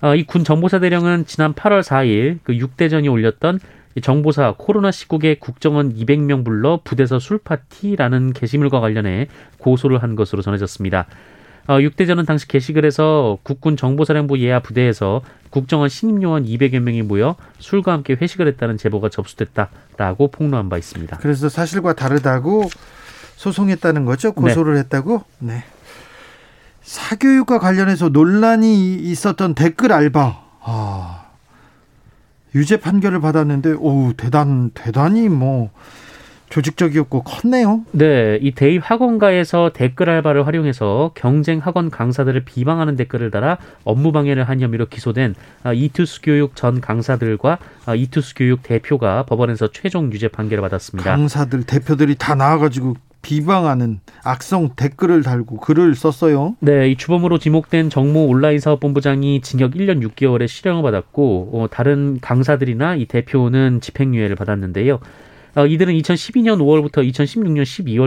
어, 0.02 0.14
이군 0.14 0.44
정보사 0.44 0.78
대령은 0.78 1.26
지난 1.26 1.52
8월 1.52 1.82
4일 1.82 2.38
그 2.42 2.52
6대전이 2.54 3.10
올렸던 3.10 3.60
정보사 4.02 4.54
코로나 4.56 4.90
시국에 4.90 5.34
국정원 5.34 5.94
200명 5.94 6.44
불러 6.44 6.80
부대서 6.82 7.18
술파티라는 7.18 8.32
게시물과 8.32 8.80
관련해 8.80 9.26
고소를 9.58 10.02
한 10.02 10.16
것으로 10.16 10.42
전해졌습니다. 10.42 11.06
어, 11.66 11.78
6대전은 11.78 12.26
당시 12.26 12.48
게시글 12.48 12.84
에서 12.84 13.38
국군 13.42 13.76
정보사령부 13.76 14.38
예하 14.38 14.60
부대에서 14.60 15.22
국정원 15.50 15.88
신임 15.88 16.22
요원 16.22 16.44
200여 16.44 16.80
명이 16.80 17.02
모여 17.02 17.36
술과 17.58 17.92
함께 17.92 18.16
회식을 18.20 18.46
했다는 18.48 18.78
제보가 18.78 19.08
접수됐다라고 19.10 20.28
폭로한 20.28 20.68
바 20.68 20.78
있습니다. 20.78 21.18
그래서 21.18 21.48
사실과 21.48 21.92
다르다고 21.92 22.70
소송했다는 23.36 24.04
거죠? 24.04 24.32
고소를 24.32 24.74
네. 24.74 24.80
했다고? 24.80 25.24
네. 25.40 25.64
사교육과 26.82 27.58
관련해서 27.58 28.08
논란이 28.08 28.96
있었던 28.96 29.54
댓글 29.54 29.92
알바. 29.92 30.40
아, 30.62 31.24
유죄 32.54 32.78
판결을 32.78 33.20
받았는데, 33.20 33.74
오, 33.78 34.12
대단, 34.16 34.70
대단히 34.74 35.28
뭐, 35.28 35.70
조직적이었고 36.50 37.22
컸네요. 37.22 37.84
네, 37.92 38.36
이 38.42 38.50
대입 38.50 38.82
학원가에서 38.84 39.70
댓글 39.72 40.10
알바를 40.10 40.46
활용해서 40.46 41.12
경쟁 41.14 41.60
학원 41.60 41.90
강사들을 41.90 42.44
비방하는 42.44 42.96
댓글을 42.96 43.30
달아 43.30 43.58
업무 43.84 44.10
방해를 44.10 44.48
한 44.48 44.60
혐의로 44.60 44.86
기소된 44.86 45.36
아, 45.62 45.72
이투스 45.72 46.20
교육 46.22 46.56
전 46.56 46.80
강사들과 46.80 47.58
아, 47.86 47.94
이투스 47.94 48.34
교육 48.34 48.64
대표가 48.64 49.24
법원에서 49.26 49.70
최종 49.72 50.12
유죄 50.12 50.26
판결을 50.26 50.60
받았습니다. 50.62 51.08
강사들 51.08 51.62
대표들이 51.62 52.16
다 52.16 52.34
나와가지고 52.34 52.96
비방하는 53.22 54.00
악성 54.24 54.70
댓글을 54.76 55.22
달고 55.22 55.58
글을 55.58 55.94
썼어요. 55.94 56.56
네, 56.60 56.90
이 56.90 56.96
주범으로 56.96 57.38
지목된 57.38 57.90
정모 57.90 58.26
온라인 58.26 58.58
사업본부장이 58.58 59.40
징역 59.42 59.72
1년 59.74 60.02
6개월의 60.08 60.48
실형을 60.48 60.82
받았고 60.82 61.50
어, 61.52 61.66
다른 61.70 62.18
강사들이나 62.20 62.96
이 62.96 63.06
대표는 63.06 63.80
집행유예를 63.80 64.36
받았는데요. 64.36 65.00
어, 65.56 65.66
이들은 65.66 65.92
2012년 65.94 66.58
5월부터 66.60 67.06
2016년 67.10 67.62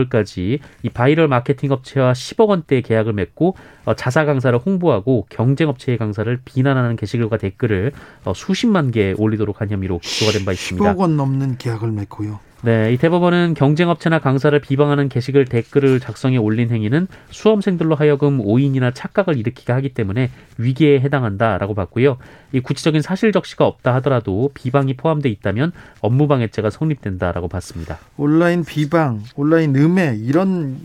12월까지 0.08 0.58
이 0.82 0.88
바이럴 0.88 1.28
마케팅 1.28 1.72
업체와 1.72 2.12
10억 2.14 2.48
원대 2.48 2.80
계약을 2.80 3.12
맺고 3.12 3.54
어, 3.84 3.94
자사 3.94 4.24
강사를 4.24 4.58
홍보하고 4.58 5.26
경쟁 5.28 5.68
업체의 5.68 5.98
강사를 5.98 6.38
비난하는 6.44 6.96
게시글과 6.96 7.36
댓글을 7.36 7.92
어, 8.24 8.32
수십만 8.34 8.90
개 8.90 9.12
올리도록 9.16 9.60
한 9.60 9.70
혐의로 9.70 9.98
기소가 9.98 10.32
된 10.32 10.46
바 10.46 10.52
있습니다. 10.52 10.94
10억 10.94 10.98
원 10.98 11.16
넘는 11.18 11.58
계약을 11.58 11.90
맺고요. 11.92 12.40
네, 12.64 12.94
이 12.94 12.96
대법원은 12.96 13.52
경쟁업체나 13.52 14.20
강사를 14.20 14.58
비방하는 14.58 15.10
게시글 15.10 15.44
댓글을 15.44 16.00
작성해 16.00 16.38
올린 16.38 16.70
행위는 16.70 17.08
수험생들로 17.28 17.94
하여금 17.94 18.40
오인이나 18.40 18.90
착각을 18.92 19.36
일으키게 19.36 19.70
하기 19.74 19.92
때문에 19.92 20.30
위계에 20.56 20.98
해당한다라고 21.00 21.74
봤고요. 21.74 22.16
이 22.52 22.60
구체적인 22.60 23.02
사실 23.02 23.32
적시가 23.32 23.66
없다 23.66 23.94
하더라도 23.96 24.50
비방이 24.54 24.96
포함돼 24.96 25.28
있다면 25.28 25.72
업무방해죄가 26.00 26.70
성립된다라고 26.70 27.48
봤습니다. 27.48 27.98
온라인 28.16 28.64
비방, 28.64 29.22
온라인 29.36 29.76
음해 29.76 30.16
이런 30.22 30.80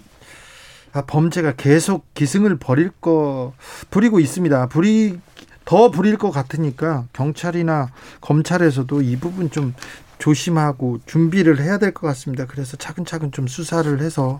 아, 0.91 1.05
범죄가 1.05 1.53
계속 1.53 2.13
기승을 2.13 2.57
벌일 2.57 2.89
거 2.99 3.53
부리고 3.89 4.19
있습니다. 4.19 4.67
부리 4.67 5.17
더 5.63 5.91
부릴 5.91 6.17
것 6.17 6.31
같으니까 6.31 7.05
경찰이나 7.13 7.91
검찰에서도 8.19 9.01
이 9.01 9.15
부분 9.15 9.49
좀 9.49 9.73
조심하고 10.19 10.99
준비를 11.05 11.60
해야 11.60 11.77
될 11.79 11.91
것 11.93 12.05
같습니다. 12.08 12.45
그래서 12.45 12.77
차근차근 12.77 13.32
좀 13.32 13.47
수사를 13.47 13.99
해서 14.01 14.39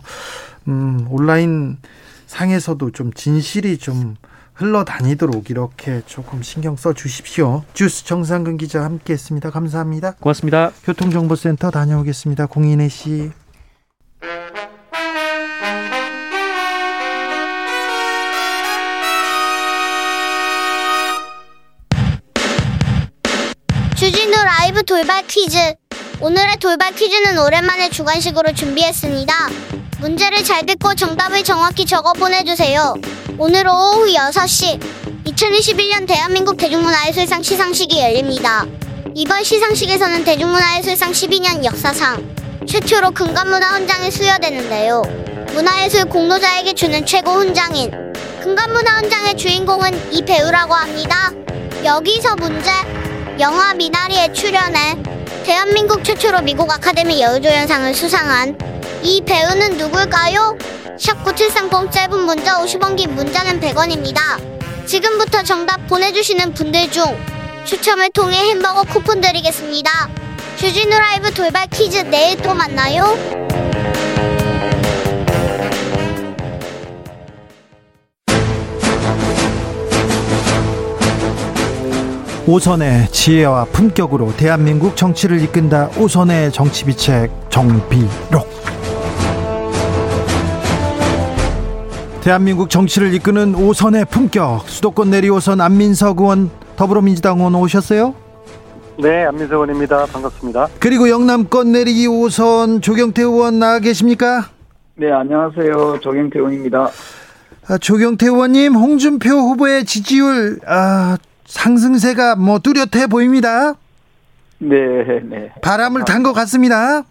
음, 0.68 1.06
온라인 1.10 1.78
상에서도 2.26 2.92
좀 2.92 3.12
진실이 3.12 3.78
좀 3.78 4.14
흘러다니도록 4.54 5.50
이렇게 5.50 6.02
조금 6.06 6.42
신경 6.42 6.76
써 6.76 6.92
주십시오. 6.92 7.64
주스 7.72 8.04
정상근 8.04 8.58
기자 8.58 8.84
함께했습니다. 8.84 9.50
감사합니다. 9.50 10.12
고맙습니다. 10.20 10.70
교통정보센터 10.84 11.70
다녀오겠습니다. 11.70 12.46
공인혜 12.46 12.88
씨. 12.88 13.32
돌발 24.90 25.24
퀴즈. 25.28 25.56
오늘의 26.20 26.56
돌발 26.56 26.92
퀴즈는 26.92 27.38
오랜만에 27.38 27.90
주관식으로 27.90 28.52
준비했습니다. 28.52 29.32
문제를 30.00 30.42
잘 30.42 30.66
듣고 30.66 30.96
정답을 30.96 31.44
정확히 31.44 31.86
적어 31.86 32.12
보내주세요. 32.12 32.94
오늘 33.38 33.68
오후 33.68 34.12
6시 34.12 34.80
2021년 35.26 36.08
대한민국 36.08 36.56
대중문화예술상 36.56 37.40
시상식이 37.40 38.00
열립니다. 38.00 38.66
이번 39.14 39.44
시상식에서는 39.44 40.24
대중문화예술상 40.24 41.12
12년 41.12 41.64
역사상 41.64 42.34
최초로 42.66 43.12
금관문화 43.12 43.68
훈장이 43.76 44.10
수여되는데요. 44.10 45.02
문화예술 45.52 46.06
공로자에게 46.06 46.74
주는 46.74 47.06
최고 47.06 47.30
훈장인 47.34 47.92
금관문화 48.42 48.98
훈장의 48.98 49.36
주인공은 49.36 50.12
이 50.12 50.24
배우라고 50.24 50.74
합니다. 50.74 51.30
여기서 51.84 52.34
문제. 52.34 52.72
영화 53.38 53.72
미나리에 53.74 54.32
출연해 54.32 54.96
대한민국 55.44 56.04
최초로 56.04 56.42
미국 56.42 56.70
아카데미 56.70 57.22
여우조연상을 57.22 57.94
수상한 57.94 58.58
이 59.02 59.22
배우는 59.22 59.78
누굴까요? 59.78 60.58
샵9730 60.98 61.90
짧은 61.90 62.20
문자 62.20 62.62
50원 62.62 62.96
긴 62.96 63.14
문자는 63.14 63.60
100원입니다. 63.60 64.86
지금부터 64.86 65.42
정답 65.42 65.86
보내주시는 65.86 66.52
분들 66.52 66.90
중 66.90 67.04
추첨을 67.64 68.10
통해 68.10 68.36
햄버거 68.50 68.82
쿠폰 68.82 69.20
드리겠습니다. 69.20 69.90
주진우 70.56 70.90
라이브 70.90 71.32
돌발 71.32 71.66
퀴즈 71.68 71.98
내일 71.98 72.36
또 72.42 72.52
만나요. 72.52 73.16
오선의 82.50 83.06
지혜와 83.12 83.66
품격으로 83.66 84.34
대한민국 84.36 84.96
정치를 84.96 85.40
이끈다. 85.40 85.90
오선의 85.96 86.50
정치비책 86.50 87.30
정비록. 87.48 88.50
대한민국 92.24 92.68
정치를 92.68 93.14
이끄는 93.14 93.54
오선의 93.54 94.04
품격. 94.06 94.68
수도권 94.68 95.10
내리 95.10 95.30
오선 95.30 95.60
안민석 95.60 96.18
의원 96.18 96.50
더불어민주당 96.74 97.38
의원 97.38 97.54
오셨어요? 97.54 98.16
네, 98.98 99.26
안민석 99.26 99.52
의원입니다. 99.54 100.06
반갑습니다. 100.06 100.70
그리고 100.80 101.08
영남권 101.08 101.70
내리기 101.70 102.08
오선 102.08 102.80
조경태 102.80 103.22
의원 103.22 103.60
나와 103.60 103.78
계십니까? 103.78 104.48
네, 104.96 105.12
안녕하세요. 105.12 106.00
조경태 106.00 106.40
의원입니다. 106.40 106.90
아, 107.68 107.78
조경태 107.78 108.26
의원님, 108.26 108.74
홍준표 108.74 109.30
후보의 109.30 109.84
지지율 109.84 110.58
아, 110.66 111.16
상승세가 111.50 112.36
뭐 112.36 112.58
뚜렷해 112.58 113.08
보입니다. 113.08 113.74
네, 114.58 115.20
네. 115.24 115.52
바람을 115.62 116.04
탄 116.04 116.22
것 116.22 116.32
같습니다. 116.32 117.02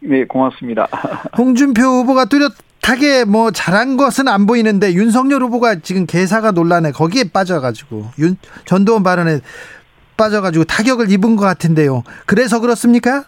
네, 0.00 0.24
고맙습니다. 0.24 0.86
홍준표 1.36 1.82
후보가 1.82 2.26
뚜렷하게 2.26 3.24
뭐 3.24 3.50
잘한 3.50 3.96
것은 3.96 4.28
안 4.28 4.46
보이는데 4.46 4.92
윤석열 4.94 5.42
후보가 5.42 5.76
지금 5.80 6.06
개사가 6.06 6.52
논란에 6.52 6.92
거기에 6.92 7.24
빠져가지고 7.32 8.06
윤 8.20 8.36
전두원 8.64 9.02
발언에 9.02 9.40
빠져가지고 10.16 10.64
타격을 10.64 11.10
입은 11.10 11.36
것 11.36 11.44
같은데요. 11.44 12.04
그래서 12.26 12.60
그렇습니까? 12.60 13.24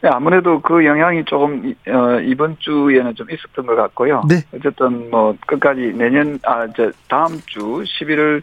네, 0.00 0.10
아무래도 0.12 0.60
그 0.60 0.84
영향이 0.84 1.24
조금 1.24 1.74
어, 1.88 2.20
이번 2.20 2.56
주에는 2.58 3.14
좀 3.14 3.26
있었던 3.30 3.66
것 3.66 3.74
같고요. 3.74 4.22
네. 4.28 4.42
어쨌든 4.54 5.10
뭐 5.10 5.34
끝까지 5.46 5.92
내년 5.96 6.38
아저 6.44 6.92
다음 7.08 7.40
주 7.46 7.82
11월 7.84 8.42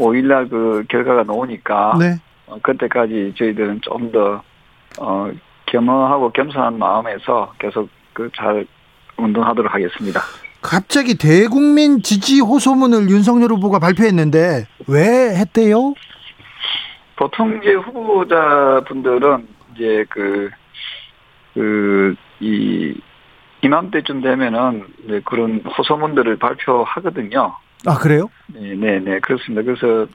5일날 0.00 0.48
그 0.50 0.84
결과가 0.88 1.24
나오니까 1.24 1.96
네. 1.98 2.16
어, 2.46 2.58
그때까지 2.62 3.34
저희들은 3.36 3.80
좀 3.82 4.10
더 4.12 4.42
어, 4.98 5.30
겸허하고 5.66 6.30
겸손한 6.32 6.78
마음에서 6.78 7.52
계속 7.58 7.88
그 8.12 8.28
잘 8.36 8.66
운동하도록 9.16 9.72
하겠습니다. 9.72 10.20
갑자기 10.62 11.16
대국민 11.16 12.02
지지 12.02 12.40
호소문을 12.40 13.08
윤석열 13.08 13.50
후보가 13.52 13.78
발표했는데 13.78 14.66
왜 14.88 15.36
했대요? 15.36 15.94
보통 17.16 17.60
이제 17.62 17.72
후보자분들은 17.74 19.46
이제 19.74 20.04
그, 20.08 20.50
그, 21.54 22.14
이, 22.40 22.94
이맘때쯤 23.62 24.22
되면은 24.22 24.86
이제 25.04 25.20
그런 25.24 25.60
호소문들을 25.78 26.36
발표하거든요. 26.38 27.54
아 27.86 27.96
그래요? 27.98 28.30
네, 28.48 28.74
네, 28.74 28.98
네, 28.98 29.20
그렇습니다. 29.20 29.62
그래서 29.62 30.06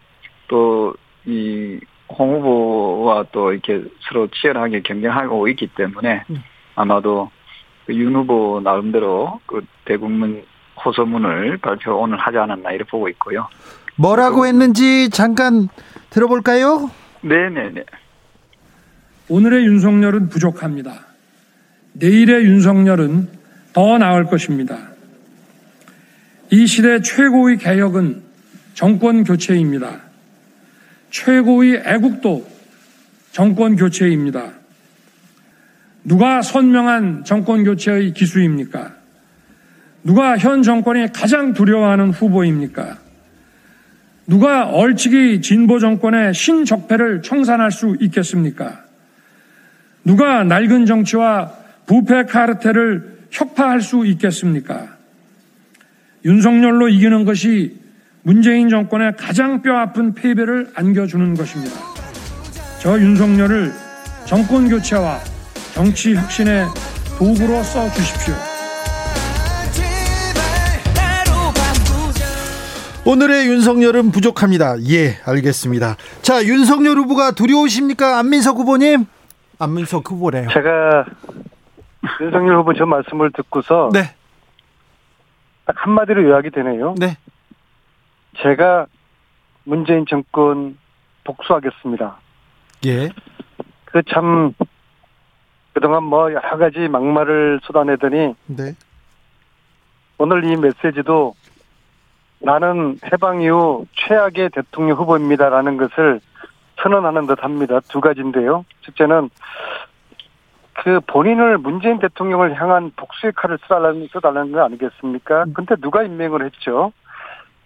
또 0.47 0.93
이 1.25 1.80
홍 2.08 2.36
후보와 2.36 3.25
또 3.32 3.51
이렇게 3.51 3.84
서로 4.08 4.28
치열하게 4.28 4.82
경쟁하고 4.82 5.47
있기 5.49 5.67
때문에 5.75 6.23
음. 6.30 6.43
아마도 6.75 7.32
그윤 7.86 8.15
후보 8.15 8.62
나름대로 8.63 9.39
그 9.45 9.65
대국민 9.86 10.43
호소문을 10.84 11.58
발표 11.58 11.95
오늘 11.95 12.17
하지 12.19 12.38
않았나 12.38 12.71
이렇게 12.71 12.89
보고 12.89 13.10
있고요. 13.10 13.47
뭐라고 13.95 14.45
했는지 14.45 15.10
잠깐 15.10 15.69
들어볼까요? 16.10 16.91
네, 17.21 17.49
네, 17.49 17.69
네. 17.69 17.84
오늘의 19.30 19.65
윤석열은 19.65 20.30
부족합니다. 20.30 20.93
내일의 21.93 22.43
윤석열은 22.45 23.30
더 23.73 23.97
나을 23.97 24.25
것입니다. 24.25 24.78
이 26.51 26.67
시대 26.67 27.01
최고의 27.01 27.58
개혁은 27.58 28.21
정권 28.73 29.23
교체입니다. 29.23 30.01
최고의 31.10 31.84
애국도 31.86 32.47
정권 33.31 33.75
교체입니다. 33.75 34.51
누가 36.03 36.41
선명한 36.41 37.23
정권 37.23 37.63
교체의 37.63 38.13
기수입니까? 38.13 38.93
누가 40.03 40.38
현 40.38 40.62
정권이 40.62 41.12
가장 41.13 41.53
두려워하는 41.53 42.12
후보입니까? 42.12 42.99
누가 44.27 44.65
얼치기 44.67 45.41
진보 45.41 45.79
정권의 45.79 46.34
신적폐를 46.34 47.23
청산할 47.23 47.71
수 47.71 47.97
있겠습니까? 47.99 48.84
누가 50.03 50.43
낡은 50.43 50.86
정치와 50.86 51.53
부패 51.88 52.25
카르텔을 52.25 53.15
혁파할 53.31 53.81
수 53.81 54.05
있겠습니까? 54.05 54.94
윤석열로 56.25 56.89
이기는 56.89 57.23
것이 57.23 57.79
문재인 58.23 58.67
정권의 58.67 59.15
가장 59.15 59.61
뼈아픈 59.61 60.15
패배를 60.15 60.71
안겨주는 60.75 61.35
것입니다. 61.35 61.75
저 62.81 62.99
윤석열을 62.99 63.71
정권 64.25 64.67
교체와 64.67 65.19
정치 65.75 66.15
혁신의 66.15 66.65
도구로 67.19 67.61
써 67.61 67.88
주십시오. 67.91 68.33
오늘의 73.05 73.47
윤석열은 73.47 74.09
부족합니다. 74.09 74.77
예, 74.89 75.17
알겠습니다. 75.27 75.95
자, 76.23 76.43
윤석열 76.43 76.97
후보가 76.97 77.31
두려우십니까? 77.31 78.17
안민석 78.17 78.57
후보님? 78.57 79.05
안민석 79.59 80.09
후보래요. 80.09 80.49
제가 80.51 81.05
윤석열 82.19 82.57
후보 82.57 82.73
저 82.73 82.88
말씀을 82.88 83.31
듣고서 83.31 83.91
네, 83.93 84.15
딱 85.65 85.75
한마디로 85.78 86.23
요약이 86.23 86.51
되네요. 86.51 86.95
네. 86.97 87.17
제가 88.38 88.86
문재인 89.63 90.06
정권 90.08 90.78
복수하겠습니다. 91.23 92.17
예. 92.86 93.10
그 93.86 94.04
참 94.04 94.54
그동안 95.73 96.04
뭐 96.04 96.32
여러 96.32 96.58
가지 96.58 96.88
막말을 96.88 97.60
쏟아내더니 97.63 98.36
네. 98.47 98.73
오늘 100.17 100.43
이 100.45 100.56
메시지도 100.56 101.36
나는 102.39 102.97
해방 103.12 103.41
이후 103.41 103.86
최악의 103.95 104.51
대통령 104.54 104.97
후보입니다라는 104.97 105.78
것을 105.78 106.21
선언하는 106.82 107.28
듯 107.28 107.43
합니다. 107.43 107.80
두 107.89 107.99
가지인데요. 108.01 108.63
첫째는 108.82 109.30
그 110.86 111.00
본인을 111.08 111.58
문재인 111.58 111.98
대통령을 111.98 112.62
향한 112.62 112.91
복수의 112.95 113.34
칼을 113.34 113.58
써달라는, 113.63 114.08
써달라는 114.13 114.52
거 114.52 114.63
아니겠습니까? 114.65 115.45
근데 115.56 115.76
누가 115.78 116.04
임명을 116.04 116.45
했죠? 116.45 116.93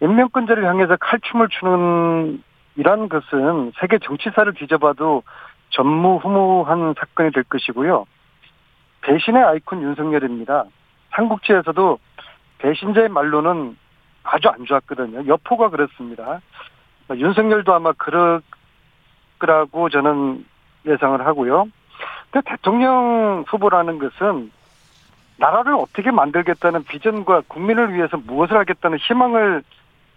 임명권자를 0.02 0.66
향해서 0.66 0.96
칼춤을 0.96 1.50
추는 1.50 2.42
이란 2.78 3.10
것은 3.10 3.74
세계 3.78 4.00
정치사를 4.00 4.54
뒤져봐도 4.54 5.24
전무후무한 5.72 6.94
사건이 6.98 7.32
될 7.34 7.44
것이고요. 7.44 8.06
배신의 9.02 9.44
아이콘 9.44 9.82
윤석열입니다. 9.82 10.64
삼국지에서도 11.12 12.00
배신자의 12.60 13.10
말로는 13.10 13.76
아주 14.24 14.48
안 14.48 14.64
좋았거든요. 14.64 15.28
여포가 15.28 15.68
그렇습니다. 15.72 16.40
윤석열도 17.14 17.74
아마 17.74 17.92
그럴 17.92 18.42
거라고 19.40 19.90
저는 19.90 20.46
예상을 20.86 21.26
하고요. 21.26 21.68
근데 22.32 22.50
대통령 22.50 23.44
후보라는 23.48 24.00
것은 24.00 24.52
나라를 25.38 25.74
어떻게 25.76 26.12
만들겠다는 26.12 26.84
비전과 26.84 27.44
국민을 27.48 27.94
위해서 27.94 28.18
무엇을 28.18 28.58
하겠다는 28.58 28.98
희망을 29.00 29.64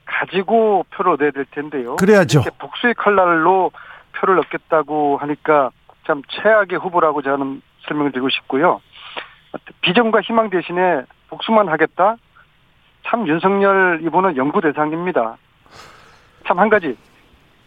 가지고 0.05 0.85
표를 0.91 1.13
얻어야 1.13 1.31
될 1.31 1.45
텐데요. 1.47 1.97
그래야죠. 1.97 2.41
이렇게 2.41 2.57
복수의 2.59 2.95
칼날로 2.95 3.71
표를 4.17 4.39
얻겠다고 4.41 5.17
하니까 5.19 5.71
참 6.07 6.23
최악의 6.29 6.79
후보라고 6.81 7.23
저는 7.23 7.63
설명을 7.87 8.11
드리고 8.13 8.29
싶고요. 8.31 8.81
비전과 9.83 10.21
희망 10.23 10.51
대신에 10.51 11.03
복수만 11.29 11.69
하겠다? 11.69 12.17
참 13.07 13.27
윤석열 13.29 14.01
이분은 14.03 14.37
연구 14.37 14.61
대상입니다. 14.61 15.37
참 16.47 16.59
한 16.59 16.69
가지 16.69 16.97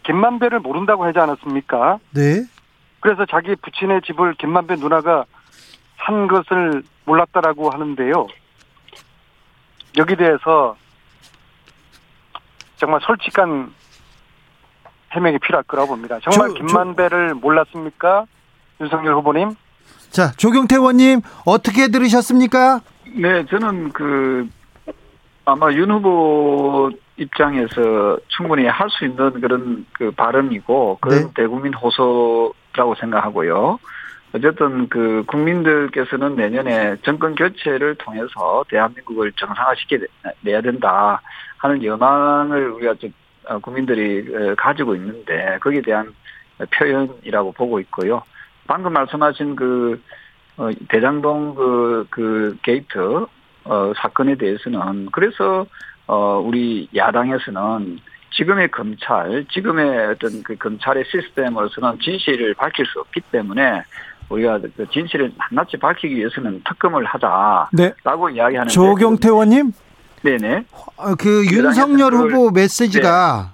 김만배를 0.03 0.60
모른다고 0.60 1.05
하지 1.05 1.17
않았습니까? 1.19 1.99
네. 2.13 2.43
그래서 3.06 3.24
자기 3.28 3.56
부친의 3.58 4.02
집을 4.02 4.34
김만배 4.34 4.78
누나가 4.78 5.26
산 6.04 6.28
것을 6.28 6.82
몰랐다라고 7.06 7.70
하는데요. 7.70 8.26
여기 9.98 10.15
대해서 10.15 10.76
정말 12.78 13.00
솔직한 13.04 13.72
해명이 15.12 15.38
필요할 15.38 15.65
거라고 15.65 15.89
봅니다. 15.89 16.18
정말 16.24 16.50
저- 16.50 16.56
김만배를 16.56 17.36
몰랐습니까? 17.36 18.26
윤석열 18.82 19.13
후보님? 19.18 19.56
자, 20.10 20.32
조경태 20.32 20.78
의원님 20.78 21.22
어떻게 21.46 21.89
들으셨습니까? 21.89 22.82
네, 23.06 23.46
저는 23.46 23.91
그 23.94 24.50
아마 25.46 25.72
윤 25.74 25.91
후보 25.91 26.89
입장에서 27.17 28.17
충분히 28.28 28.65
할 28.65 28.89
수 28.89 29.06
있는 29.06 29.39
그런 29.41 29.86
그 29.93 30.12
발언이고 30.12 30.99
그런 31.01 31.19
네. 31.19 31.32
대국민 31.36 31.73
호소라고 31.73 32.95
생각하고요. 32.99 33.80
어쨌든 34.34 34.89
그 34.89 35.23
국민들께서는 35.28 36.36
내년에 36.36 36.97
정권 37.04 37.36
교체를 37.36 37.95
통해서 37.95 38.65
대한민국을 38.69 39.32
정상화시켜 39.34 39.97
내야 40.41 40.62
된다 40.62 41.21
하는 41.58 41.84
열망을 41.84 42.69
우리가 42.71 42.95
좀 42.95 43.13
어, 43.47 43.60
국민들이 43.60 44.25
어, 44.36 44.56
가지고 44.56 44.95
있는데 44.95 45.58
거기에 45.62 45.82
대한 45.82 46.13
표현이라고 46.73 47.51
보고 47.54 47.80
있고요. 47.80 48.23
방금 48.67 48.93
말씀하신 48.93 49.56
그 49.56 50.01
어, 50.58 50.69
대장동 50.89 51.56
그, 51.56 52.08
그 52.10 52.58
게이트 52.62 53.25
어, 53.65 53.93
사건에 53.95 54.36
대해서는 54.36 55.08
그래서 55.12 55.65
어, 56.08 56.41
우리 56.46 56.88
야당에서는 56.96 58.00
지금의 58.32 58.70
검찰, 58.72 59.46
지금의 59.52 60.08
어떤 60.08 60.44
그 60.44 60.56
검찰의 60.58 61.06
시스템으로서는 61.10 62.00
진실을 62.02 62.54
밝힐 62.56 62.86
수 62.86 63.00
없기 63.00 63.22
때문에 63.32 63.82
우리가 64.30 64.60
그 64.76 64.86
진실을 64.91 65.32
낱낱이 65.52 65.78
밝히기 65.78 66.15
위해서는 66.18 66.62
특검을 66.68 67.06
하자라고 67.06 67.70
네. 67.74 67.94
이야기하는데 68.36 68.74
조경태 68.74 69.30
의원님, 69.30 69.72
네네 70.24 70.65
어, 70.98 71.15
그 71.15 71.46
윤석열 71.46 72.12
그걸- 72.12 72.32
후보 72.32 72.52
메시지가 72.52 73.52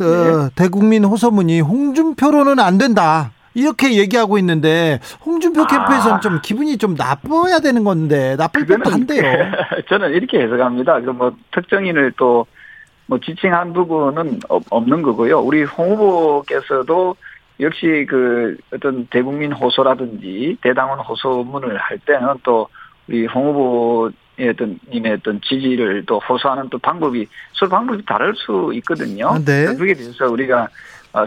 어, 0.00 0.04
네. 0.04 0.50
대국민 0.56 1.04
호소문이 1.04 1.60
홍준표로는 1.60 2.58
안 2.60 2.78
된다. 2.78 3.32
이렇게 3.54 3.94
얘기하고 3.96 4.38
있는데 4.38 5.00
홍준표 5.24 5.62
아. 5.62 5.66
캠프에서는 5.66 6.20
좀 6.20 6.40
기분이 6.42 6.78
좀 6.78 6.94
나빠야 6.94 7.60
되는 7.60 7.84
건데 7.84 8.36
나쁠 8.36 8.66
법도 8.66 8.90
한데요. 8.90 9.22
저는 9.88 10.12
이렇게 10.12 10.40
해석합니다. 10.40 11.00
그뭐 11.00 11.36
특정인을 11.52 12.12
또 12.16 12.46
뭐 13.06 13.18
지칭한 13.18 13.72
부분은 13.72 14.40
없- 14.48 14.62
없는 14.70 15.02
거고요. 15.02 15.40
우리 15.40 15.64
홍 15.64 15.96
후보께서도 15.96 17.16
역시 17.60 18.06
그 18.08 18.56
어떤 18.72 19.06
대국민 19.08 19.52
호소라든지 19.52 20.56
대당원 20.62 21.00
호소문을 21.00 21.76
할 21.78 21.98
때는 21.98 22.28
또 22.44 22.68
우리 23.08 23.26
홍 23.26 23.48
후보의 23.48 24.50
어떤 24.50 24.78
님의 24.90 25.14
어떤 25.14 25.40
지지를 25.42 26.04
또 26.06 26.20
호소하는 26.20 26.68
또 26.70 26.78
방법이 26.78 27.26
서로 27.54 27.70
방법이 27.70 28.04
다를 28.06 28.34
수 28.36 28.70
있거든요. 28.76 29.28
아, 29.28 29.38
네. 29.38 29.66
그에 29.76 29.94
대해서 29.94 30.26
우리가 30.30 30.62
어, 30.62 30.68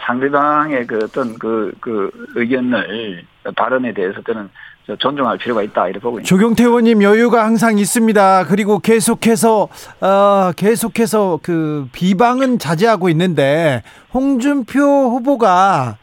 상대방의 0.05 0.87
그 0.87 0.99
어떤 1.03 1.37
그, 1.37 1.73
그 1.79 2.11
의견을 2.35 3.23
발언에 3.55 3.93
대해서 3.93 4.21
저는 4.21 4.49
저 4.87 4.95
존중할 4.95 5.37
필요가 5.37 5.63
있다 5.63 5.87
이렇게 5.87 5.99
보고 5.99 6.19
있습니다. 6.19 6.27
조경태 6.27 6.63
의원님 6.63 7.01
여유가 7.01 7.43
항상 7.43 7.77
있습니다. 7.77 8.45
그리고 8.45 8.79
계속해서 8.79 9.67
어, 10.01 10.51
계속해서 10.55 11.39
그 11.41 11.87
비방은 11.91 12.59
자제하고 12.59 13.09
있는데 13.09 13.81
홍준표 14.13 14.81
후보가 14.81 15.97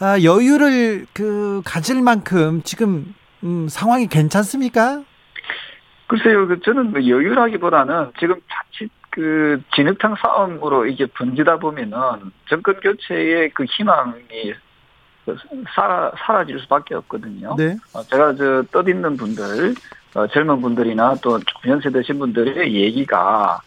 아, 0.00 0.20
여유를 0.22 1.06
그 1.12 1.62
가질 1.64 2.02
만큼 2.02 2.62
지금 2.64 3.14
음, 3.44 3.68
상황이 3.68 4.06
괜찮습니까? 4.06 5.02
글쎄요, 6.06 6.46
그 6.48 6.60
저는 6.60 6.90
뭐 6.90 7.00
여유라기보다는 7.00 8.12
지금 8.18 8.36
자칫 8.50 8.90
그 9.12 9.62
진흙탕 9.74 10.16
싸움으로 10.22 10.86
이게 10.86 11.04
번지다 11.04 11.58
보면은 11.58 11.98
정권 12.48 12.80
교체의 12.80 13.50
그 13.50 13.64
희망이 13.64 14.54
그 15.26 15.36
사라, 15.74 16.10
사라질 16.16 16.58
수밖에 16.60 16.94
없거든요. 16.94 17.54
네. 17.56 17.76
어, 17.92 18.02
제가 18.04 18.34
저 18.36 18.64
떠있는 18.72 19.18
분들, 19.18 19.74
어, 20.14 20.26
젊은 20.28 20.62
분들이나 20.62 21.16
또 21.22 21.38
연세 21.66 21.90
드신 21.90 22.18
분들의 22.18 22.74
얘기가, 22.74 23.60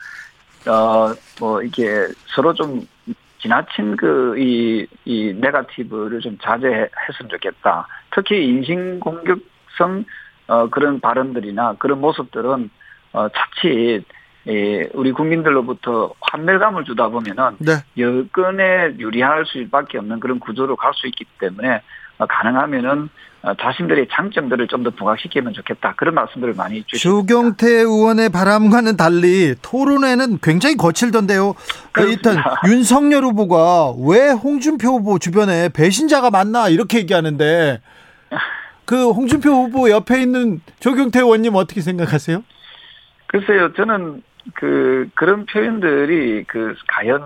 어, 0.68 1.14
뭐, 1.40 1.62
이게 1.62 2.08
서로 2.36 2.52
좀 2.54 2.86
지나친 3.40 3.96
그, 3.96 4.36
이, 4.40 4.88
이, 5.06 5.32
네가티브를 5.40 6.22
좀 6.22 6.38
자제했으면 6.42 7.30
좋겠다. 7.30 7.88
특히 8.16 8.48
인신 8.48 9.00
공격성, 9.00 10.06
어, 10.48 10.70
그런 10.70 11.00
발언들이나 11.00 11.76
그런 11.78 12.02
모습들은, 12.02 12.70
어, 13.14 13.28
자칫, 13.30 14.04
예, 14.48 14.88
우리 14.94 15.12
국민들로부터 15.12 16.14
환멸감을 16.22 16.84
주다 16.86 17.10
보면은 17.10 17.58
네. 17.60 17.74
여건에 17.98 18.96
유리할 19.00 19.46
수밖에 19.48 19.98
없는 19.98 20.20
그런 20.20 20.40
구조로 20.40 20.76
갈 20.76 20.94
수 20.94 21.08
있기 21.08 21.26
때문에 21.40 21.82
어, 22.18 22.26
가능하면은 22.28 23.10
어, 23.42 23.54
자신들의 23.60 24.08
장점들을 24.12 24.68
좀 24.68 24.84
더 24.84 24.90
부각시키면 24.92 25.54
좋겠다 25.54 25.94
그런 25.98 26.16
말씀들을 26.16 26.54
많이 26.56 26.84
주시고 26.84 27.22
조경태 27.28 27.68
의원의 27.68 28.30
바람과는 28.30 28.98
달리 28.98 29.56
토론회는 29.62 30.40
굉장히 30.42 30.76
거칠던데요. 30.78 31.54
그 31.92 32.02
일단 32.04 32.36
그렇습니다. 32.36 32.62
윤석열 32.68 33.24
후보가 33.24 33.94
왜 34.08 34.30
홍준표 34.32 34.88
후보 34.90 35.20
주변에 35.20 35.70
배신자가 35.70 36.30
많나 36.32 36.70
이렇게 36.70 37.00
얘기하는데 37.00 37.82
그 38.86 39.10
홍준표 39.10 39.50
후보 39.50 39.90
옆에 39.90 40.22
있는 40.22 40.62
조경태 40.80 41.20
의원님 41.20 41.56
어떻게 41.56 41.82
생각하세요? 41.82 42.44
글쎄요 43.28 43.74
저는 43.74 44.22
그 44.54 45.10
그런 45.16 45.46
표현들이 45.46 46.44
그 46.46 46.76
과연 46.88 47.22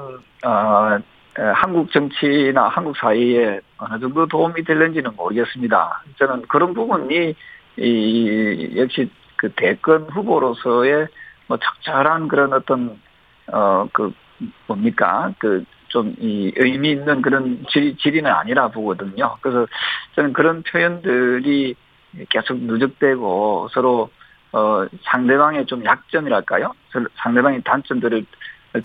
어, 0.45 0.99
에, 1.37 1.41
한국 1.53 1.91
정치나 1.91 2.69
한국 2.69 2.95
사회에 2.97 3.59
어느 3.77 3.99
정도 3.99 4.25
도움이 4.25 4.63
될는지는 4.63 5.11
모르겠습니다. 5.15 6.03
저는 6.17 6.43
그런 6.47 6.73
부분이 6.73 7.35
이 7.77 8.73
역시 8.77 9.11
그 9.35 9.49
대권 9.53 10.03
후보로서의 10.09 11.07
뭐 11.47 11.57
적절한 11.57 12.27
그런 12.27 12.53
어떤 12.53 12.99
어 13.51 13.87
그 13.91 14.13
뭡니까 14.67 15.33
그 15.39 15.63
좀 15.89 16.15
이 16.19 16.51
의미 16.55 16.91
있는 16.91 17.21
그런 17.21 17.65
질, 17.69 17.97
질의는 17.97 18.31
아니라 18.31 18.69
보거든요. 18.69 19.37
그래서 19.41 19.65
저는 20.15 20.33
그런 20.33 20.63
표현들이 20.63 21.75
계속 22.29 22.57
누적되고 22.59 23.69
서로 23.71 24.09
어 24.51 24.85
상대방의 25.03 25.65
좀 25.67 25.83
약점이랄까요? 25.85 26.73
상대방의 27.21 27.61
단점들을 27.63 28.25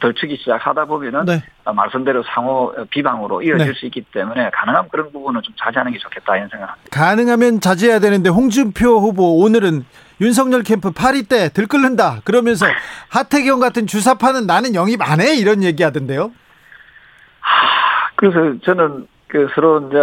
덜치기 0.01 0.39
시작하다 0.39 0.87
보면은 0.87 1.25
네. 1.27 1.43
말씀대로 1.71 2.23
상호 2.23 2.75
비방으로 2.91 3.43
이어질 3.43 3.67
네. 3.67 3.73
수 3.75 3.85
있기 3.87 4.03
때문에 4.13 4.51
가능한 4.51 4.89
그런 4.89 5.13
부분은 5.13 5.43
좀 5.43 5.55
자제하는 5.59 5.93
게 5.93 5.99
좋겠다 5.99 6.37
이런 6.37 6.49
생각합니다. 6.49 6.89
가능하면 6.91 7.61
자제해야 7.61 7.99
되는데 7.99 8.31
홍준표 8.31 9.01
후보 9.01 9.41
오늘은 9.43 9.85
윤석열 10.23 10.63
캠프 10.63 10.91
파리 10.91 11.25
때 11.25 11.51
들끓는다 11.51 12.21
그러면서 12.25 12.67
하태경 13.11 13.61
같은 13.61 13.87
주사파는 13.87 14.47
나는 14.47 14.75
영입 14.75 15.01
안 15.03 15.21
해 15.21 15.35
이런 15.37 15.63
얘기하던데요. 15.63 16.31
그래서 18.17 18.59
저는 18.65 19.07
그 19.29 19.49
서로 19.55 19.89
이제 19.89 19.99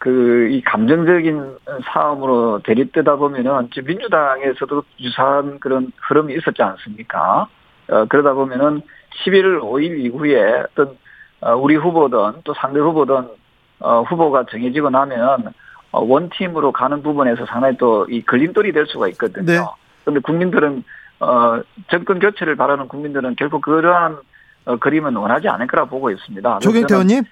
그 0.00 0.50
이 0.50 0.62
감정적인 0.62 1.58
싸움으로 1.92 2.60
대립되다 2.64 3.16
보면은 3.16 3.68
지금 3.72 3.88
민주당에서도 3.88 4.82
유사한 4.98 5.60
그런 5.60 5.92
흐름이 6.08 6.34
있었지 6.34 6.60
않습니까? 6.62 7.46
어, 7.88 8.04
그러다 8.06 8.32
보면은 8.32 8.82
11월 9.24 9.60
5일 9.60 10.00
이후에 10.00 10.64
어떤 10.72 10.96
어, 11.40 11.54
우리 11.54 11.76
후보든 11.76 12.40
또 12.44 12.52
상대 12.54 12.80
후보든 12.80 13.28
어, 13.80 14.02
후보가 14.02 14.46
정해지고 14.50 14.90
나면 14.90 15.52
어, 15.92 16.00
원팀으로 16.04 16.72
가는 16.72 17.02
부분에서 17.02 17.46
상당히 17.46 17.76
또 17.76 18.06
이 18.08 18.22
걸림돌이 18.22 18.72
될 18.72 18.86
수가 18.86 19.08
있거든요. 19.08 19.44
네. 19.46 19.58
그런데 20.04 20.20
국민들은 20.20 20.82
어, 21.20 21.60
정권 21.90 22.18
교체를 22.18 22.56
바라는 22.56 22.88
국민들은 22.88 23.36
결국 23.36 23.60
그러한 23.62 24.18
어, 24.64 24.76
그림은 24.76 25.14
원하지 25.14 25.48
않을 25.48 25.66
거라 25.66 25.84
보고 25.84 26.10
있습니다. 26.10 26.58
조경태 26.60 26.94
의원님 26.94 27.22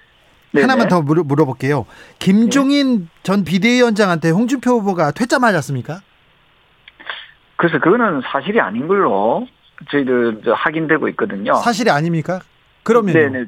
네네. 0.51 0.63
하나만 0.63 0.87
더 0.87 1.01
물어, 1.01 1.23
물어볼게요. 1.23 1.85
김종인 2.17 3.09
전 3.23 3.43
비대위원장한테 3.43 4.31
홍준표 4.31 4.71
후보가 4.79 5.11
퇴짜 5.11 5.39
맞았습니까? 5.39 6.01
그래서 7.55 7.79
그거는 7.79 8.21
사실이 8.31 8.59
아닌 8.59 8.87
걸로 8.87 9.47
저희들 9.91 10.41
저 10.45 10.53
확인되고 10.53 11.07
있거든요. 11.09 11.53
사실이 11.55 11.89
아닙니까? 11.89 12.39
그러면 12.83 13.13
네네. 13.13 13.45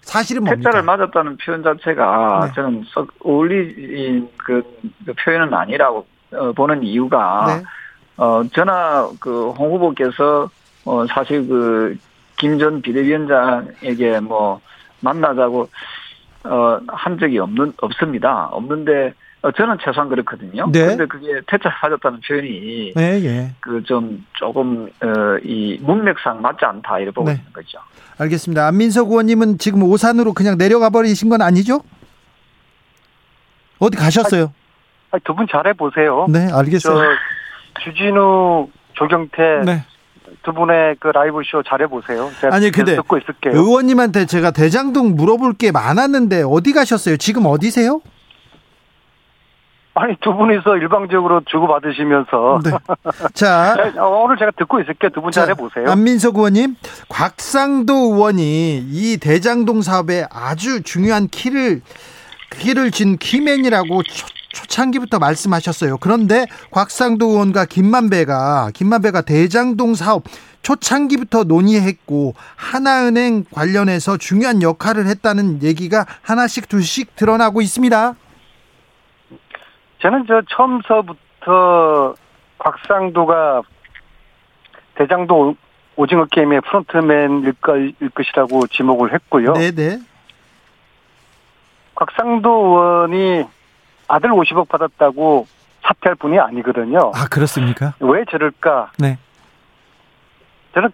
사실은 0.00 0.44
뭡니까? 0.44 0.70
퇴짜를 0.70 0.84
맞았다는 0.84 1.36
표현 1.38 1.62
자체가 1.62 2.46
네. 2.46 2.52
저는 2.54 2.84
썩 2.88 3.08
어울리는 3.20 4.28
그, 4.36 4.62
그 5.04 5.12
표현은 5.24 5.52
아니라고 5.52 6.06
어, 6.32 6.52
보는 6.52 6.82
이유가 6.82 7.44
네. 7.58 7.64
어 8.16 8.42
저나 8.54 9.10
그홍 9.20 9.74
후보께서 9.74 10.48
어 10.84 11.06
사실 11.08 11.46
그 11.46 11.96
김 12.36 12.58
전 12.58 12.82
비대위원장에게 12.82 14.20
뭐 14.20 14.60
만나자고 15.00 15.68
어 16.44 16.80
한 16.88 17.18
적이 17.18 17.38
없는 17.40 17.72
없습니다. 17.80 18.46
없는데 18.52 19.12
어, 19.42 19.50
저는 19.52 19.76
최소한 19.84 20.08
그렇거든요. 20.08 20.66
네. 20.72 20.80
그런데 20.80 21.06
그게 21.06 21.40
퇴짜 21.46 21.70
맞았다는 21.82 22.20
표현이 22.26 22.92
네, 22.94 23.24
예. 23.24 23.52
그좀 23.60 24.24
조금 24.34 24.86
어 25.02 25.38
이 25.44 25.78
문맥상 25.82 26.40
맞지 26.40 26.64
않다 26.64 26.98
이렇게 27.00 27.14
보고 27.14 27.28
네. 27.30 27.36
있는 27.36 27.52
거죠. 27.52 27.78
알겠습니다. 28.18 28.66
안민석 28.66 29.08
의원님은 29.10 29.58
지금 29.58 29.82
오산으로 29.82 30.32
그냥 30.32 30.56
내려가 30.56 30.88
버리신 30.90 31.28
건 31.28 31.42
아니죠? 31.42 31.82
어디 33.78 33.96
가셨어요? 33.96 34.52
두 35.24 35.34
분 35.34 35.46
잘해 35.50 35.72
보세요. 35.74 36.26
네, 36.28 36.48
저 36.48 36.58
알겠어요. 36.58 37.08
주진우, 37.82 38.68
조경태 38.94 39.62
네. 39.64 39.84
두 40.46 40.52
분의 40.52 40.94
그 41.00 41.08
라이브 41.08 41.40
쇼 41.44 41.60
잘해 41.64 41.88
보세요. 41.88 42.30
제가 42.40 42.54
아니, 42.54 42.70
근데 42.70 42.94
듣고 42.94 43.18
있을게요. 43.18 43.52
의원님한테 43.52 44.26
제가 44.26 44.52
대장동 44.52 45.16
물어볼 45.16 45.54
게 45.54 45.72
많았는데 45.72 46.44
어디 46.46 46.72
가셨어요? 46.72 47.16
지금 47.16 47.46
어디세요? 47.46 48.00
아니 49.94 50.14
두 50.20 50.34
분이서 50.34 50.76
일방적으로 50.76 51.40
주고 51.46 51.66
받으시면서 51.66 52.60
네. 52.62 52.70
자, 53.34 53.74
오늘 53.98 54.36
제가 54.36 54.52
듣고 54.56 54.78
있을게요. 54.80 55.10
두분 55.10 55.32
자, 55.32 55.40
잘해 55.46 55.54
보세요. 55.54 55.90
안민석 55.90 56.36
의원님, 56.36 56.76
곽상도 57.08 57.92
의원이 58.14 58.84
이 58.88 59.18
대장동 59.20 59.82
사업에 59.82 60.26
아주 60.30 60.82
중요한 60.82 61.26
키를 61.26 61.80
키를 62.50 62.92
진 62.92 63.16
키맨이라고 63.16 64.02
초, 64.56 64.66
초창기부터 64.66 65.18
말씀하셨어요. 65.18 65.98
그런데 65.98 66.46
곽상도 66.70 67.26
의원과 67.26 67.66
김만배가 67.66 68.70
김만배가 68.74 69.22
대장동 69.22 69.94
사업 69.94 70.24
초창기부터 70.62 71.44
논의했고 71.44 72.34
하나은행 72.56 73.44
관련해서 73.52 74.16
중요한 74.16 74.62
역할을 74.62 75.06
했다는 75.06 75.62
얘기가 75.62 76.06
하나씩 76.22 76.68
둘씩 76.68 77.16
드러나고 77.16 77.60
있습니다. 77.60 78.14
저는 80.00 80.24
저 80.26 80.42
처음서부터 80.48 82.14
곽상도가 82.58 83.62
대장도 84.96 85.56
오징어 85.96 86.26
게임의 86.26 86.60
프론트맨일 86.62 87.54
일 88.00 88.10
것이라고 88.10 88.66
지목을 88.66 89.14
했고요. 89.14 89.52
네, 89.54 89.70
네. 89.70 89.98
곽상도 91.94 92.50
의원이 92.50 93.55
아들 94.08 94.30
50억 94.30 94.68
받았다고 94.68 95.46
사퇴할 95.82 96.16
분이 96.16 96.38
아니거든요. 96.38 97.12
아, 97.14 97.26
그렇습니까? 97.28 97.94
왜 98.00 98.24
저럴까? 98.30 98.92
네. 98.98 99.18
저는 100.74 100.90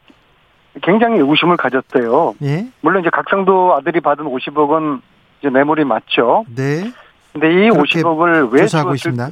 굉장히 0.83 1.19
의구심을 1.19 1.57
가졌어요. 1.57 2.35
예. 2.43 2.67
물론 2.81 3.01
이제 3.01 3.11
각상도 3.11 3.75
아들이 3.75 4.01
받은 4.01 4.25
50억은 4.25 5.01
이제 5.41 5.51
매물이 5.51 5.85
맞죠. 5.85 6.45
네. 6.55 6.93
근데 7.33 7.51
이 7.51 7.71
그렇게 7.71 8.03
50억을 8.03 8.53
왜 8.53 8.67
주었을, 8.67 8.95
있습니다. 8.95 9.31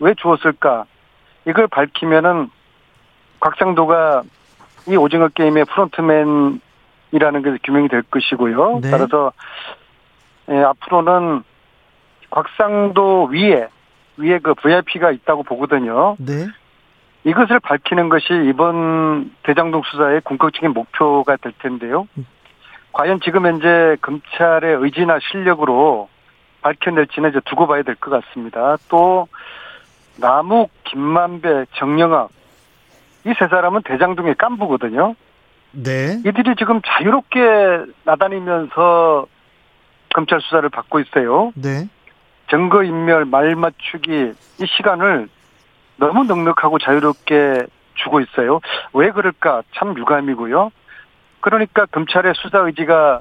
왜 0.00 0.14
주었을까? 0.14 0.84
이걸 1.46 1.68
밝히면은 1.68 2.50
곽상도가 3.40 4.22
이 4.88 4.96
오징어 4.96 5.28
게임의 5.28 5.64
프론트맨이라는 5.66 6.60
게 7.42 7.58
규명이 7.64 7.88
될 7.88 8.02
것이고요. 8.02 8.80
네. 8.82 8.90
따라서 8.90 9.32
예, 10.50 10.58
앞으로는 10.58 11.42
곽상도 12.46 13.28
위에 13.32 13.68
위에 14.18 14.38
그 14.42 14.52
VIP가 14.54 15.10
있다고 15.10 15.42
보거든요. 15.42 16.16
네. 16.18 16.46
이것을 17.24 17.60
밝히는 17.60 18.10
것이 18.10 18.26
이번 18.48 19.32
대장동 19.42 19.82
수사의 19.90 20.20
궁극적인 20.20 20.72
목표가 20.74 21.36
될 21.36 21.52
텐데요. 21.58 22.06
과연 22.92 23.20
지금 23.24 23.46
현재 23.46 23.96
검찰의 24.02 24.76
의지나 24.76 25.18
실력으로 25.30 26.08
밝혀낼지는 26.60 27.30
이제 27.30 27.40
두고 27.46 27.66
봐야 27.66 27.82
될 27.82 27.94
것 27.96 28.10
같습니다. 28.10 28.76
또 28.88 29.28
남욱, 30.18 30.70
김만배, 30.84 31.66
정영학 31.76 32.28
이 33.24 33.32
세 33.38 33.48
사람은 33.48 33.82
대장동의 33.82 34.34
깐부거든요. 34.36 35.14
네. 35.72 36.20
이들이 36.24 36.54
지금 36.56 36.80
자유롭게 36.86 37.40
나다니면서 38.04 39.26
검찰 40.14 40.40
수사를 40.42 40.68
받고 40.68 41.00
있어요. 41.00 41.52
네. 41.56 41.88
증거 42.50 42.82
인멸, 42.84 43.24
말 43.24 43.54
맞추기 43.56 44.32
이 44.60 44.66
시간을 44.66 45.28
너무 45.96 46.24
넉넉하고 46.24 46.78
자유롭게 46.78 47.66
주고 47.94 48.20
있어요. 48.20 48.60
왜 48.92 49.10
그럴까? 49.10 49.62
참 49.74 49.96
유감이고요. 49.98 50.70
그러니까 51.40 51.86
검찰의 51.86 52.34
수사 52.36 52.58
의지가 52.60 53.20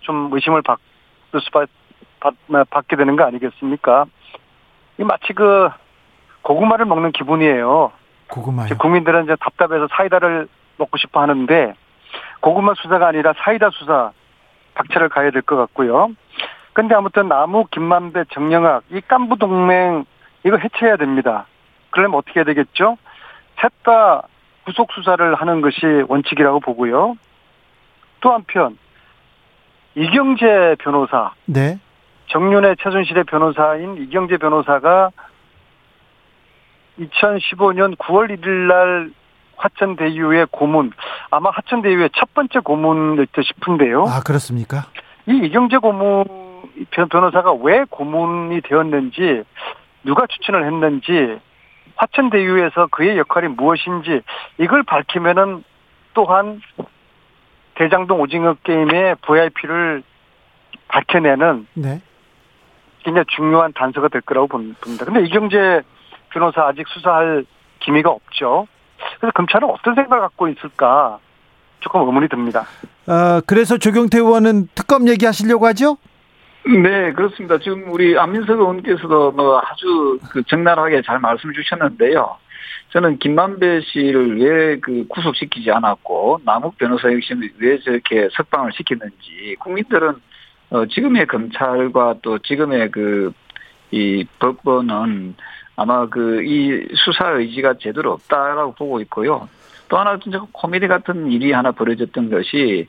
좀 0.00 0.30
의심을 0.32 0.62
받을 0.62 0.78
수 1.40 1.50
받, 1.50 1.68
받, 2.20 2.34
받게 2.70 2.96
되는 2.96 3.16
거 3.16 3.24
아니겠습니까? 3.24 4.06
이 4.98 5.04
마치 5.04 5.32
그 5.34 5.68
고구마를 6.42 6.86
먹는 6.86 7.12
기분이에요. 7.12 7.92
고구마요. 8.28 8.66
이제 8.66 8.74
국민들은 8.74 9.24
이제 9.24 9.36
답답해서 9.40 9.88
사이다를 9.92 10.48
먹고 10.78 10.96
싶어 10.96 11.20
하는데 11.20 11.74
고구마 12.40 12.74
수사가 12.76 13.08
아니라 13.08 13.32
사이다 13.36 13.70
수사 13.70 14.12
박차를 14.74 15.08
가야 15.08 15.30
될 15.30 15.42
것 15.42 15.56
같고요. 15.56 16.10
근데 16.76 16.94
아무튼 16.94 17.26
나무, 17.28 17.64
김만배, 17.70 18.24
정영학 18.34 18.82
이 18.90 19.00
깐부 19.00 19.38
동맹 19.38 20.04
이거 20.44 20.58
해체해야 20.58 20.98
됩니다. 20.98 21.46
그러면 21.88 22.18
어떻게 22.18 22.40
해야 22.40 22.44
되겠죠? 22.44 22.98
셋 23.62 23.72
다 23.82 24.24
구속 24.66 24.92
수사를 24.92 25.34
하는 25.34 25.62
것이 25.62 26.04
원칙이라고 26.06 26.60
보고요. 26.60 27.16
또 28.20 28.30
한편 28.30 28.76
이경재 29.94 30.76
변호사, 30.80 31.32
네. 31.46 31.78
정윤의 32.26 32.76
최순실의 32.82 33.24
변호사인 33.24 33.96
이경재 33.96 34.36
변호사가 34.36 35.12
2015년 36.98 37.96
9월 37.96 38.36
1일 38.36 38.48
날 38.68 39.10
화천 39.56 39.96
대유의 39.96 40.48
고문, 40.50 40.92
아마 41.30 41.48
화천 41.48 41.80
대유의 41.80 42.10
첫 42.14 42.34
번째 42.34 42.58
고문일 42.58 43.28
듯 43.32 43.42
싶은데요. 43.46 44.04
아, 44.04 44.20
그렇습니까? 44.20 44.88
이 45.26 45.40
이경재 45.46 45.78
고문 45.78 46.45
변- 46.90 47.08
변호사가 47.08 47.52
왜 47.52 47.84
고문이 47.88 48.60
되었는지 48.62 49.42
누가 50.04 50.26
추천을 50.26 50.64
했는지 50.66 51.38
화천대유에서 51.96 52.88
그의 52.88 53.16
역할이 53.18 53.48
무엇인지 53.48 54.20
이걸 54.58 54.82
밝히면은 54.82 55.64
또한 56.14 56.60
대장동 57.74 58.20
오징어 58.20 58.54
게임의 58.62 59.16
VIP를 59.22 60.02
밝혀내는 60.88 61.66
네. 61.74 62.00
굉장히 63.04 63.24
중요한 63.36 63.72
단서가 63.72 64.08
될 64.08 64.20
거라고 64.22 64.48
봅니다. 64.48 65.04
근데 65.04 65.22
이경재 65.24 65.82
변호사 66.30 66.66
아직 66.66 66.86
수사할 66.88 67.44
기미가 67.80 68.10
없죠. 68.10 68.66
그래서 69.20 69.32
검찰은 69.32 69.68
어떤 69.70 69.94
생각을 69.94 70.20
갖고 70.22 70.48
있을까 70.48 71.18
조금 71.80 72.00
의문이 72.06 72.28
듭니다. 72.28 72.66
어, 73.06 73.40
그래서 73.46 73.76
조경태 73.78 74.18
의원은 74.18 74.68
특검 74.74 75.06
얘기하시려고 75.08 75.66
하죠? 75.66 75.98
네, 76.66 77.12
그렇습니다. 77.12 77.58
지금 77.58 77.84
우리 77.92 78.18
안민석 78.18 78.58
의원께서도 78.58 79.32
뭐 79.32 79.60
아주 79.64 80.18
그 80.30 80.42
적나라하게 80.44 81.02
잘 81.02 81.20
말씀 81.20 81.52
주셨는데요. 81.52 82.36
저는 82.90 83.18
김만배 83.18 83.82
씨를 83.82 84.40
왜 84.40 84.76
그 84.80 85.06
구속시키지 85.08 85.70
않았고 85.70 86.40
남욱 86.44 86.76
변호사 86.78 87.12
역시 87.12 87.34
왜 87.58 87.78
저렇게 87.80 88.28
석방을 88.32 88.72
시켰는지 88.72 89.56
국민들은 89.60 90.14
어 90.70 90.86
지금의 90.86 91.26
검찰과 91.26 92.16
또 92.22 92.38
지금의 92.38 92.90
그 92.90 93.32
이 93.92 94.24
법원은 94.40 95.36
아마 95.76 96.08
그 96.08 96.42
이 96.44 96.84
수사 96.96 97.30
의지가 97.30 97.74
제대로 97.78 98.12
없다라고 98.14 98.74
보고 98.74 99.00
있고요. 99.02 99.48
또 99.88 99.96
하나 99.98 100.18
진짜 100.18 100.44
코미디 100.50 100.88
같은 100.88 101.30
일이 101.30 101.52
하나 101.52 101.70
벌어졌던 101.70 102.28
것이 102.28 102.88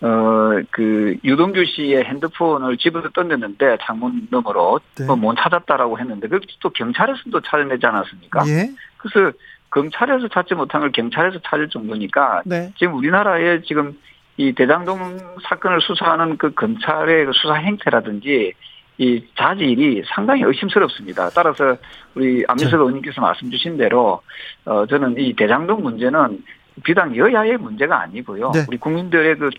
어, 0.00 0.60
그, 0.70 1.16
유동규 1.24 1.64
씨의 1.64 2.04
핸드폰을 2.04 2.76
집에서 2.76 3.08
던졌는데, 3.10 3.78
창문 3.82 4.28
너머로, 4.30 4.80
네. 4.96 5.06
뭐, 5.06 5.16
못 5.16 5.34
찾았다라고 5.36 5.98
했는데, 5.98 6.28
그또 6.28 6.70
경찰에서도 6.70 7.40
찾아내지 7.40 7.84
않았습니까? 7.84 8.46
예. 8.46 8.70
그래서 8.98 9.36
검찰에서 9.70 10.28
찾지 10.28 10.54
못한 10.54 10.80
걸 10.80 10.92
경찰에서 10.92 11.40
찾을 11.44 11.68
정도니까, 11.68 12.42
네. 12.46 12.72
지금 12.78 12.94
우리나라에 12.94 13.62
지금 13.62 13.98
이 14.36 14.52
대장동 14.52 15.18
사건을 15.48 15.80
수사하는 15.80 16.36
그 16.36 16.54
검찰의 16.54 17.26
그 17.26 17.32
수사 17.34 17.54
행태라든지, 17.54 18.52
이 19.00 19.24
자질이 19.36 20.02
상당히 20.12 20.42
의심스럽습니다. 20.42 21.30
따라서 21.30 21.76
우리 22.14 22.44
안민석 22.48 22.78
의원님께서 22.78 23.20
말씀 23.20 23.50
주신 23.50 23.76
대로, 23.76 24.20
어, 24.64 24.86
저는 24.86 25.16
이 25.18 25.34
대장동 25.34 25.82
문제는 25.82 26.42
비단 26.84 27.16
여야의 27.16 27.56
문제가 27.58 28.00
아니고요. 28.02 28.50
네. 28.52 28.64
우리 28.68 28.76
국민들의 28.76 29.36
그이 29.36 29.50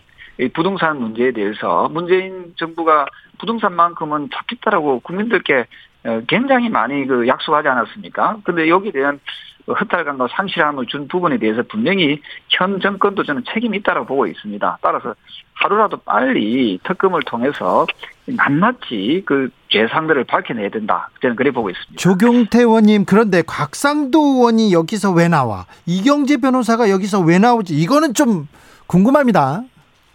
부동산 0.48 1.00
문제에 1.00 1.32
대해서 1.32 1.90
문재인 1.90 2.54
정부가 2.58 3.06
부동산만큼은 3.40 4.30
좋겠다라고 4.32 5.02
국민들께 5.02 5.66
어, 6.06 6.22
굉장히 6.28 6.70
많이 6.70 7.06
그 7.06 7.28
약속하지 7.28 7.68
않았습니까? 7.68 8.38
근데 8.44 8.70
여기에 8.70 8.92
대한 8.92 9.20
그 9.66 9.74
허탈감과 9.74 10.30
상실함을 10.32 10.88
준 10.88 11.08
부분에 11.08 11.38
대해서 11.38 11.62
분명히 11.70 12.22
현 12.50 12.80
정권도 12.80 13.24
저는 13.24 13.44
책임이 13.54 13.78
있다고 13.80 14.06
보고 14.06 14.26
있습니다. 14.26 14.80
따라서 14.82 15.14
하루라도 15.54 15.98
빨리 15.98 16.80
특검을 16.84 17.22
통해서 17.24 17.86
낱낱이 18.26 19.24
그 19.26 19.50
죄상들을 19.70 20.24
밝혀내야 20.24 20.70
된다. 20.70 21.10
저는 21.22 21.36
그래 21.36 21.52
보고 21.52 21.70
있습니다. 21.70 21.98
조경태 21.98 22.60
의원님 22.60 23.06
그런데 23.06 23.44
곽상도 23.46 24.20
의원이 24.20 24.74
여기서 24.74 25.12
왜 25.12 25.28
나와? 25.28 25.66
이경재 25.86 26.38
변호사가 26.38 26.90
여기서 26.90 27.20
왜 27.20 27.38
나오지? 27.38 27.76
이거는 27.76 28.14
좀 28.14 28.48
궁금합니다. 28.88 29.62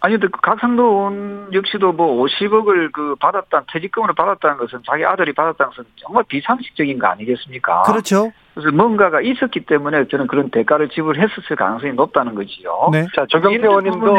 아니, 0.05 0.13
근데 0.13 0.27
그 0.27 0.39
각상도 0.39 0.83
의원 0.83 1.49
역시도 1.51 1.93
뭐 1.93 2.23
50억을 2.23 2.91
그 2.91 3.15
받았다, 3.19 3.63
퇴직금으로 3.73 4.13
받았다는 4.13 4.57
것은 4.57 4.81
자기 4.87 5.03
아들이 5.03 5.33
받았다는 5.33 5.71
것은 5.71 5.83
정말 5.95 6.23
비상식적인 6.27 6.99
거 6.99 7.07
아니겠습니까? 7.07 7.81
그렇죠. 7.83 8.31
그래서 8.53 8.71
뭔가가 8.71 9.19
있었기 9.21 9.61
때문에 9.65 10.07
저는 10.07 10.27
그런 10.27 10.51
대가를 10.51 10.89
지불했었을 10.89 11.55
가능성이 11.55 11.93
높다는 11.93 12.35
거지요. 12.35 12.89
네. 12.91 13.07
자, 13.15 13.25
조경태 13.27 13.65
의원님도 13.67 14.13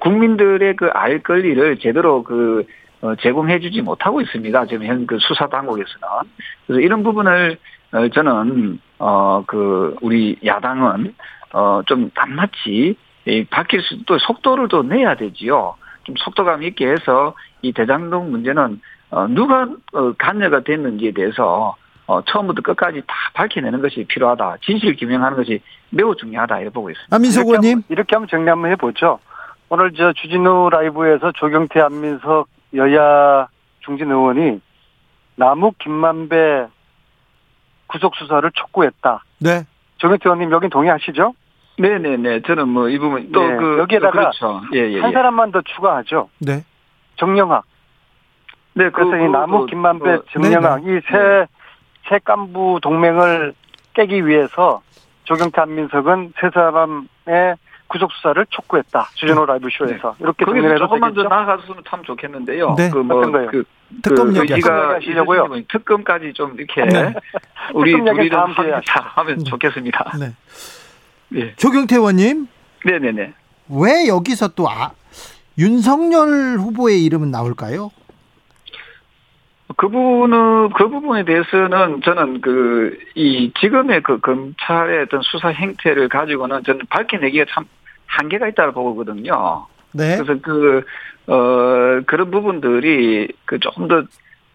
국민들의 0.00 0.76
그 0.76 0.90
알 0.92 1.22
권리를 1.22 1.78
제대로 1.78 2.22
그 2.22 2.64
어, 3.00 3.14
제공해주지 3.16 3.80
못하고 3.80 4.20
있습니다. 4.20 4.66
지금 4.66 4.84
현 4.84 5.06
그 5.06 5.16
수사 5.20 5.46
당국에서는 5.48 6.08
그래서 6.66 6.80
이런 6.82 7.02
부분을 7.02 7.56
어, 7.92 8.08
저는 8.08 8.78
어 8.98 9.42
그 9.46 9.96
우리 10.02 10.36
야당은 10.44 11.14
어 11.54 11.82
좀 11.86 12.10
낱낱이 12.14 12.96
이 13.26 13.44
밝힐 13.44 13.82
수또 13.82 14.18
속도를 14.18 14.68
또 14.68 14.82
내야 14.82 15.14
되지요. 15.14 15.74
좀 16.04 16.14
속도감 16.18 16.62
있게 16.62 16.88
해서 16.90 17.34
이 17.62 17.72
대장동 17.72 18.30
문제는 18.30 18.80
어 19.10 19.26
누가 19.28 19.68
어 19.92 20.12
관여가 20.18 20.60
됐는지에 20.60 21.12
대해서 21.12 21.76
어 22.06 22.22
처음부터 22.24 22.62
끝까지 22.62 23.02
다 23.06 23.14
밝혀내는 23.34 23.82
것이 23.82 24.04
필요하다. 24.08 24.56
진실 24.62 24.96
규명하는 24.96 25.36
것이 25.36 25.60
매우 25.90 26.16
중요하다 26.16 26.60
이렇게 26.60 26.72
보고 26.72 26.90
있습니다. 26.90 27.14
안민석 27.14 27.46
의원님. 27.46 27.70
한번- 27.72 27.84
이렇게 27.90 28.16
한번 28.16 28.28
정리 28.28 28.48
한번 28.48 28.70
해보죠. 28.72 29.18
오늘 29.68 29.92
저 29.92 30.12
주진우 30.12 30.70
라이브에서 30.70 31.32
조경태, 31.32 31.80
안민석 31.80 32.48
여야 32.74 33.48
중진 33.80 34.10
의원이 34.10 34.60
남욱 35.36 35.76
김만배 35.78 36.66
구속 37.86 38.14
수사를 38.16 38.48
촉구했다. 38.54 39.24
네. 39.40 39.64
조경태 39.98 40.22
의원님 40.28 40.50
여긴 40.52 40.70
동의하시죠? 40.70 41.34
네네네. 41.80 42.42
저는 42.42 42.68
뭐 42.68 42.88
이 42.88 42.98
부분 42.98 43.32
또 43.32 43.42
네, 43.42 43.56
그 43.56 43.78
여기에다가 43.78 44.12
그렇죠. 44.12 44.60
예, 44.74 44.90
예, 44.92 45.00
한 45.00 45.10
예. 45.10 45.14
사람만 45.14 45.50
더 45.52 45.62
추가하죠. 45.62 46.28
네. 46.38 46.64
정영학. 47.16 47.64
네, 48.74 48.90
그래서 48.90 49.16
이 49.16 49.28
남욱 49.28 49.68
김만배, 49.68 50.18
정영학 50.32 50.82
이세세 50.84 52.18
간부 52.24 52.78
동맹을 52.82 53.54
깨기 53.94 54.26
위해서 54.26 54.82
조경태, 55.24 55.60
안민석은 55.62 56.34
세 56.40 56.50
사람의 56.52 57.56
구속 57.88 58.12
수사를 58.12 58.46
촉구했다. 58.50 59.08
주진우 59.14 59.44
라이브 59.46 59.68
쇼에서 59.70 60.14
이렇게 60.20 60.44
거기서 60.44 60.62
정리해도 60.62 60.78
조금만 60.78 61.12
더 61.12 61.22
되겠죠? 61.22 61.28
나아갔으면 61.28 61.82
참 61.88 62.02
좋겠는데요. 62.04 62.74
네. 62.76 62.90
그뭐 62.90 63.18
어떤 63.18 63.32
거요? 63.32 63.46
그, 63.48 63.64
특검 64.02 64.32
그 64.32 64.40
얘기 64.40 64.52
의지가 64.54 64.94
하시려고요? 64.94 65.48
특검까지 65.68 66.32
좀 66.32 66.54
이렇게 66.56 66.84
네. 66.84 67.12
우리 67.74 67.92
특검 67.92 68.16
기회에 68.16 68.30
하면, 68.30 68.82
하면 69.16 69.44
좋겠습니다. 69.44 70.12
네. 70.20 70.26
네. 71.30 71.54
조경태 71.56 71.96
의원님 71.96 72.46
네네네. 72.84 73.32
왜 73.70 74.08
여기서 74.08 74.48
또 74.48 74.68
아, 74.68 74.92
윤석열 75.58 76.58
후보의 76.58 77.04
이름은 77.04 77.30
나올까요? 77.30 77.90
그 79.76 79.88
부분은 79.88 80.70
그 80.70 80.88
부분에 80.88 81.24
대해서는 81.24 82.02
저는 82.02 82.40
그 82.40 82.98
이 83.14 83.52
지금의 83.60 84.02
그 84.02 84.18
검찰의 84.20 85.02
어떤 85.02 85.20
수사 85.22 85.48
행태를 85.48 86.08
가지고는 86.08 86.62
저는 86.64 86.86
밝혀내기가 86.88 87.44
참 87.52 87.64
한계가 88.06 88.48
있다고 88.48 88.82
보거든요. 88.82 89.66
네. 89.92 90.16
그래서 90.16 90.40
그, 90.40 90.82
어, 91.26 92.00
그런 92.06 92.30
부분들이 92.30 93.28
그 93.44 93.58
조금 93.58 93.88
더, 93.88 94.02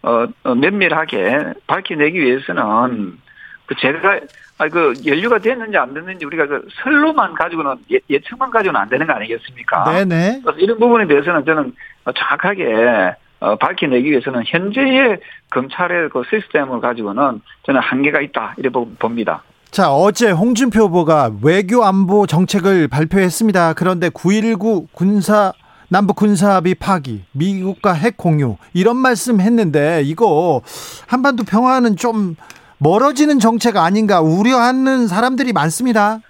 어, 0.02 0.26
어, 0.42 0.54
면밀하게 0.54 1.54
밝혀내기 1.66 2.20
위해서는 2.20 3.18
그 3.66 3.74
제가, 3.80 4.20
아, 4.58 4.68
그 4.68 4.94
연류가 5.04 5.38
됐는지 5.38 5.76
안 5.76 5.92
됐는지 5.92 6.24
우리가 6.24 6.46
그 6.46 6.66
설로만 6.82 7.34
가지고는 7.34 7.74
예, 7.92 7.98
예측만 8.08 8.50
가지고는 8.50 8.80
안 8.80 8.88
되는 8.88 9.06
거 9.06 9.12
아니겠습니까? 9.14 9.84
네네. 9.92 10.40
그래서 10.44 10.58
이런 10.58 10.78
부분에 10.78 11.06
대해서는 11.06 11.44
저는 11.44 11.74
정확하게 12.16 13.14
어, 13.40 13.56
밝혀내기 13.56 14.10
위해서는 14.10 14.44
현재의 14.46 15.18
검찰의 15.50 16.08
그 16.10 16.22
시스템을 16.30 16.80
가지고는 16.80 17.42
저는 17.66 17.80
한계가 17.80 18.20
있다 18.22 18.54
이렇게 18.56 18.72
보- 18.72 18.88
봅니다. 18.98 19.42
자, 19.70 19.92
어제 19.92 20.30
홍준표 20.30 20.84
후보가 20.84 21.32
외교 21.42 21.84
안보 21.84 22.26
정책을 22.26 22.88
발표했습니다. 22.88 23.74
그런데 23.74 24.08
9.19 24.08 24.86
군사 24.92 25.52
남북 25.88 26.16
군사합의 26.16 26.76
파기, 26.76 27.24
미국과 27.32 27.92
핵 27.92 28.16
공유 28.16 28.56
이런 28.72 28.96
말씀 28.96 29.40
했는데 29.40 30.02
이거 30.04 30.62
한반도 31.06 31.44
평화는 31.44 31.96
좀 31.96 32.36
멀어지는 32.78 33.38
정책 33.38 33.76
아닌가 33.76 34.20
우려하는 34.20 35.06
사람들이 35.06 35.52
많습니다. 35.52 36.20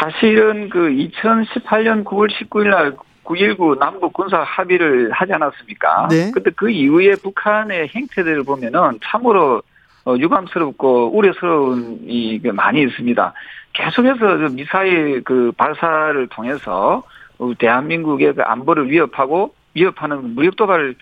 사실은 0.00 0.68
그 0.70 0.88
2018년 0.88 2.04
9월 2.04 2.30
19일 2.30 2.70
날 2.70 2.96
9.19 3.24 3.78
남북 3.78 4.12
군사 4.12 4.42
합의를 4.42 5.10
하지 5.12 5.32
않았습니까? 5.32 6.08
네. 6.10 6.30
근데 6.32 6.50
그 6.50 6.70
이후에 6.70 7.16
북한의 7.16 7.88
행태들을 7.88 8.44
보면은 8.44 8.98
참으로 9.04 9.62
어, 10.06 10.14
유감스럽고 10.18 11.16
우려스러운 11.16 12.00
이게 12.06 12.52
많이 12.52 12.82
있습니다. 12.82 13.32
계속해서 13.72 14.18
그 14.18 14.48
미사일 14.52 15.22
그 15.24 15.52
발사를 15.56 16.26
통해서 16.28 17.02
어, 17.38 17.52
대한민국의 17.58 18.34
그 18.34 18.42
안보를 18.42 18.90
위협하고 18.90 19.54
위협하는 19.74 20.34
무력 20.34 20.56
도발을 20.56 20.94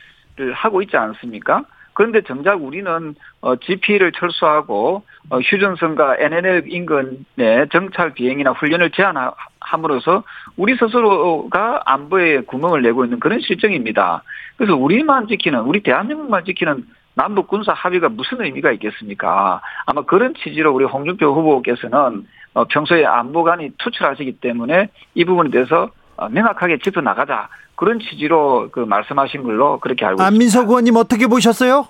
하고 0.54 0.82
있지 0.82 0.96
않습니까? 0.96 1.64
그런데 1.94 2.22
정작 2.22 2.62
우리는 2.62 3.14
어, 3.40 3.56
GP를 3.56 4.12
철수하고 4.12 5.02
어, 5.30 5.38
휴전선과 5.38 6.16
NNL 6.18 6.64
인근의 6.66 7.68
정찰 7.70 8.14
비행이나 8.14 8.52
훈련을 8.52 8.90
제한함으로써 8.90 10.24
우리 10.56 10.76
스스로가 10.76 11.82
안보에 11.86 12.42
구멍을 12.42 12.82
내고 12.82 13.04
있는 13.04 13.20
그런 13.20 13.40
실정입니다. 13.40 14.22
그래서 14.56 14.76
우리만 14.76 15.28
지키는 15.28 15.60
우리 15.60 15.82
대한민국만 15.82 16.44
지키는 16.44 16.84
남북 17.14 17.48
군사 17.48 17.72
합의가 17.72 18.08
무슨 18.08 18.40
의미가 18.40 18.72
있겠습니까? 18.72 19.60
아마 19.84 20.02
그런 20.02 20.34
취지로 20.34 20.72
우리 20.72 20.84
홍준표 20.84 21.26
후보께서는 21.26 22.26
어, 22.54 22.64
평소에 22.64 23.04
안보관이 23.04 23.72
투철하시기 23.78 24.40
때문에 24.40 24.88
이 25.14 25.24
부분에 25.24 25.50
대해서 25.50 25.84
어, 25.84 25.90
명확하게 26.30 26.78
짚어 26.78 27.00
나가자 27.00 27.48
그런 27.74 27.98
취지로 27.98 28.68
그 28.70 28.80
말씀하신 28.80 29.42
걸로 29.42 29.78
그렇게 29.80 30.04
알고 30.04 30.22
있습니다. 30.22 30.26
안민석 30.26 30.68
의원님 30.68 30.96
어떻게 30.96 31.26
보셨어요? 31.26 31.86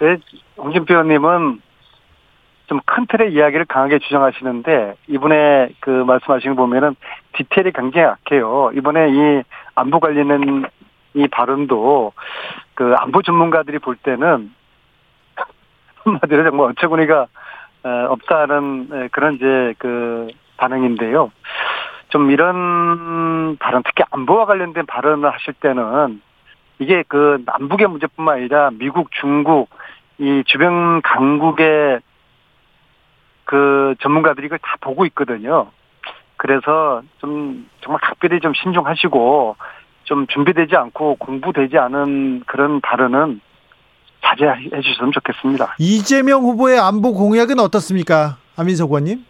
네, 0.00 0.16
홍준표 0.56 0.94
의원님은 0.94 1.60
좀 2.68 2.80
큰 2.86 3.06
틀의 3.06 3.32
이야기를 3.34 3.66
강하게 3.66 3.98
주장하시는데 3.98 4.94
이번에 5.08 5.70
그 5.80 5.90
말씀하신 5.90 6.54
거 6.54 6.62
보면은 6.62 6.96
디테일이 7.34 7.72
굉장히 7.72 8.06
약해요. 8.06 8.70
이번에 8.74 9.08
이 9.10 9.42
안보 9.74 10.00
관련된 10.00 10.64
이 11.14 11.28
발언도 11.28 12.12
그 12.74 12.94
안보 12.96 13.20
전문가들이 13.22 13.78
볼 13.78 13.96
때는 13.96 14.52
한마디로 16.04 16.44
정말 16.50 16.70
어처구니가 16.70 17.26
어, 17.84 18.06
없다는 18.10 19.08
그런 19.10 19.34
이제 19.34 19.74
그 19.78 20.28
반응인데요. 20.56 21.30
좀 22.12 22.30
이런 22.30 23.56
발언, 23.56 23.82
특히 23.82 24.04
안보와 24.10 24.44
관련된 24.44 24.84
발언을 24.84 25.32
하실 25.32 25.54
때는 25.54 26.20
이게 26.78 27.04
그 27.08 27.42
남북의 27.46 27.88
문제뿐만 27.88 28.36
아니라 28.36 28.70
미국, 28.70 29.08
중국, 29.12 29.70
이 30.18 30.42
주변 30.46 31.00
강국의 31.00 32.00
그 33.44 33.94
전문가들이 34.02 34.46
이걸 34.46 34.58
다 34.58 34.76
보고 34.82 35.06
있거든요. 35.06 35.70
그래서 36.36 37.00
좀 37.18 37.66
정말 37.80 37.98
각별히 38.02 38.40
좀 38.40 38.52
신중하시고 38.54 39.56
좀 40.04 40.26
준비되지 40.26 40.76
않고 40.76 41.14
공부되지 41.14 41.78
않은 41.78 42.42
그런 42.46 42.82
발언은 42.82 43.40
자제해 44.22 44.82
주셨으면 44.82 45.12
좋겠습니다. 45.12 45.76
이재명 45.78 46.42
후보의 46.42 46.78
안보 46.78 47.14
공약은 47.14 47.58
어떻습니까? 47.58 48.36
안민석 48.56 48.90
의원님? 48.90 49.24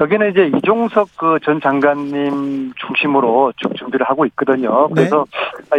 여기는 0.00 0.30
이제 0.30 0.50
이종석 0.56 1.16
그 1.16 1.38
전 1.44 1.60
장관님 1.60 2.72
중심으로 2.76 3.52
쭉 3.56 3.74
준비를 3.76 4.06
하고 4.08 4.24
있거든요. 4.26 4.88
네. 4.88 4.94
그래서 4.94 5.24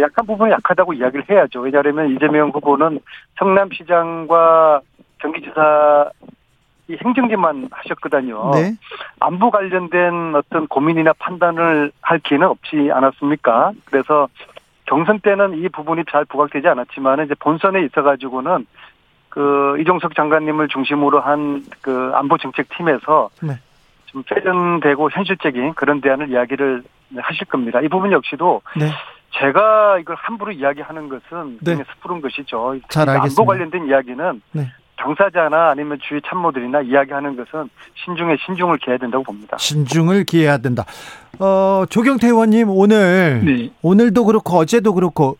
약한 0.00 0.26
부분이 0.26 0.52
약하다고 0.52 0.92
이야기를 0.94 1.24
해야죠. 1.28 1.60
왜냐하면 1.60 2.10
이재명 2.14 2.50
후보는 2.50 3.00
성남시장과 3.38 4.80
경기지사 5.18 6.10
이 6.88 6.96
행정직만 7.04 7.68
하셨거든요. 7.72 8.52
네. 8.54 8.74
안보 9.18 9.50
관련된 9.50 10.34
어떤 10.36 10.68
고민이나 10.68 11.12
판단을 11.18 11.90
할 12.00 12.20
기회는 12.20 12.46
없지 12.46 12.90
않았습니까? 12.92 13.72
그래서 13.86 14.28
경선 14.84 15.18
때는 15.20 15.58
이 15.58 15.68
부분이 15.68 16.04
잘 16.10 16.24
부각되지 16.26 16.68
않았지만 16.68 17.24
이제 17.24 17.34
본선에 17.40 17.80
있어가지고는 17.82 18.66
그 19.36 19.76
이종석 19.80 20.14
장관님을 20.16 20.68
중심으로 20.68 21.20
한 21.20 21.62
그 21.82 22.10
안보 22.14 22.38
정책 22.38 22.68
팀에서 22.76 23.28
네. 23.42 23.58
좀 24.06 24.22
세련되고 24.28 25.10
현실적인 25.10 25.74
그런 25.74 26.00
대안을 26.00 26.30
이야기를 26.30 26.82
하실 27.18 27.46
겁니다. 27.46 27.80
이 27.82 27.88
부분 27.88 28.10
역시도 28.12 28.62
네. 28.78 28.90
제가 29.38 29.98
이걸 29.98 30.16
함부로 30.18 30.52
이야기하는 30.52 31.08
것은 31.10 31.58
네. 31.60 31.74
굉장히 31.76 31.84
섣부른 31.94 32.22
것이죠. 32.22 32.76
잘 32.88 33.08
안보 33.10 33.20
알겠습니다. 33.22 33.44
관련된 33.44 33.86
이야기는 33.88 34.42
네. 34.52 34.72
당사자나 34.96 35.70
아니면 35.70 35.98
주위 36.08 36.20
참모들이나 36.26 36.80
이야기하는 36.80 37.36
것은 37.36 37.68
신중에 38.04 38.36
신중을 38.46 38.78
기해야 38.78 38.96
된다고 38.96 39.22
봅니다. 39.22 39.58
신중을 39.58 40.24
기해야 40.24 40.56
된다. 40.56 40.84
어, 41.38 41.84
조경태 41.90 42.26
의원님 42.28 42.70
오늘 42.70 43.42
네. 43.44 43.70
오늘도 43.82 44.24
그렇고 44.24 44.56
어제도 44.56 44.94
그렇고 44.94 45.36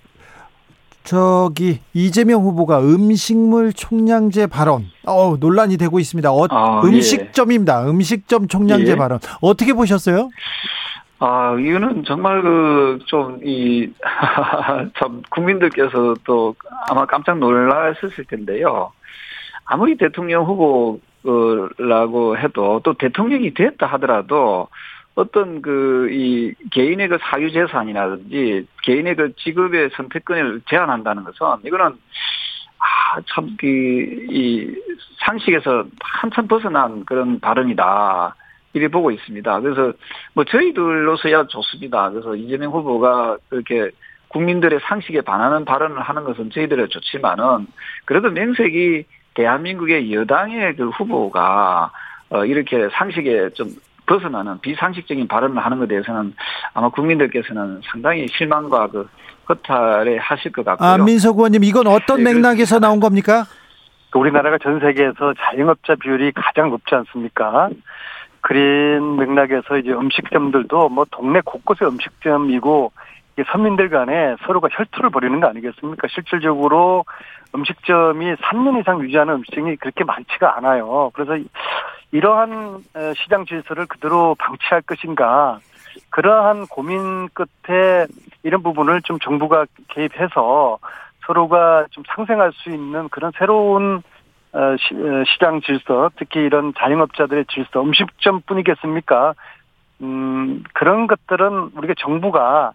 저기 1.07 1.81
이재명 1.95 2.43
후보가 2.43 2.81
음식물 2.81 3.73
총량제 3.73 4.49
발언 4.49 4.85
어 5.07 5.37
논란이 5.39 5.77
되고 5.77 5.99
있습니다. 6.01 6.31
어, 6.31 6.47
아, 6.51 6.83
음식점입니다. 6.85 7.89
음식점 7.89 8.49
총량제 8.49 8.93
예. 8.93 8.97
발언 8.97 9.21
어떻게 9.41 9.73
보셨어요? 9.73 10.29
아, 11.19 11.57
이거는 11.59 12.05
정말 12.05 12.43
그, 12.43 12.99
좀, 13.07 13.41
이, 13.43 13.91
참, 15.01 15.23
국민들께서 15.31 16.15
또 16.25 16.55
아마 16.91 17.07
깜짝 17.07 17.39
놀라셨을 17.39 18.27
텐데요. 18.27 18.93
아무리 19.65 19.97
대통령 19.97 20.45
후보라고 20.45 22.37
해도 22.37 22.81
또 22.85 22.93
대통령이 22.95 23.55
됐다 23.55 23.87
하더라도 23.87 24.69
어떤 25.17 25.63
그, 25.63 26.09
이, 26.13 26.55
개인의 26.71 27.09
그 27.09 27.19
사유 27.23 27.51
재산이라든지 27.51 28.67
개인의 28.85 29.17
그 29.17 29.35
직업의 29.37 29.91
선택권을 29.97 30.61
제한한다는 30.69 31.25
것은 31.25 31.65
이거는 31.65 31.87
아, 32.79 33.21
참, 33.35 33.57
그, 33.59 33.67
이, 33.67 34.75
상식에서 35.25 35.87
한참 36.01 36.47
벗어난 36.47 37.05
그런 37.05 37.41
발언이다. 37.41 38.37
이래 38.75 38.89
보고 38.89 39.11
있습니다. 39.11 39.61
그래서 39.61 39.95
뭐 40.35 40.45
저희들로서야 40.45 41.47
좋습니다. 41.47 42.11
그래서 42.11 42.37
이재명 42.37 42.73
후보가 42.73 43.39
그렇게 43.49 43.91
국민들의 44.29 44.81
상식에 44.83 45.23
반하는 45.23 45.65
발언을 45.65 46.03
하는 46.03 46.25
것은 46.25 46.51
저희들은 46.51 46.91
좋지만은 46.91 47.69
그래도 48.05 48.31
명색이 48.31 49.05
대한민국의 49.33 50.13
여당의 50.13 50.77
그 50.77 50.91
후보가 50.91 51.91
어 52.29 52.45
이렇게 52.45 52.89
상식에 52.93 53.49
좀 53.55 53.69
벗어나는 54.07 54.61
비상식적인 54.61 55.29
발언을 55.29 55.65
하는 55.65 55.79
것에 55.79 55.89
대해서는 55.89 56.35
아마 56.75 56.89
국민들께서는 56.89 57.81
상당히 57.91 58.27
실망과 58.29 58.89
그 58.89 59.09
허탈해 59.49 60.19
하실 60.21 60.53
것 60.53 60.65
같고요. 60.65 60.89
아, 60.89 60.99
민석 60.99 61.37
의원님 61.37 61.65
이건 61.65 61.87
어떤 61.87 62.23
네, 62.23 62.33
맥락에서 62.33 62.79
나온 62.79 63.01
겁니까? 63.01 63.45
그 64.11 64.19
우리나라가 64.19 64.59
전 64.59 64.81
세계에서 64.81 65.35
자영업자 65.39 65.97
비율이 65.97 66.33
가장 66.33 66.71
높지 66.71 66.95
않습니까? 66.95 67.69
그린 68.41 69.17
맥락에서 69.17 69.77
이제 69.79 69.91
음식점들도 69.91 70.89
뭐 70.89 71.05
동네 71.11 71.41
곳곳에 71.45 71.85
음식점이고 71.85 72.93
이게 73.37 73.45
서민들 73.51 73.89
간에 73.89 74.37
서로가 74.47 74.69
혈투를 74.71 75.11
벌이는 75.11 75.41
거 75.41 75.49
아니겠습니까? 75.49 76.09
실질적으로 76.09 77.05
음식점이 77.55 78.35
3년 78.37 78.81
이상 78.81 79.03
유지하는 79.03 79.35
음식점이 79.35 79.77
그렇게 79.77 80.05
많지가 80.05 80.57
않아요. 80.59 81.11
그래서 81.13 81.37
이러한 82.17 82.83
어, 82.95 83.13
시장 83.17 83.45
질서를 83.45 83.87
그대로 83.87 84.35
방치할 84.37 84.83
것인가 84.83 85.61
그러한 86.11 86.67
고민 86.67 87.29
끝에 87.29 88.07
이런 88.43 88.63
부분을 88.63 89.03
좀 89.03 89.19
정부가 89.19 89.67
개입해서 89.89 90.79
서로가 91.27 91.87
좀 91.91 92.05
상생할 92.15 92.53
수 92.55 92.71
있는 92.71 93.09
그런 93.09 93.33
새로운 93.39 94.03
어, 94.53 94.77
시, 94.79 94.95
어, 94.95 95.25
시장 95.27 95.61
질서, 95.61 96.11
특히 96.17 96.41
이런 96.41 96.73
자영업자들의 96.79 97.45
질서, 97.53 97.83
음식점 97.83 98.41
뿐이겠습니까? 98.47 99.35
음, 100.01 100.63
그런 100.73 101.07
것들은 101.07 101.73
우리가 101.75 101.93
정부가 101.99 102.73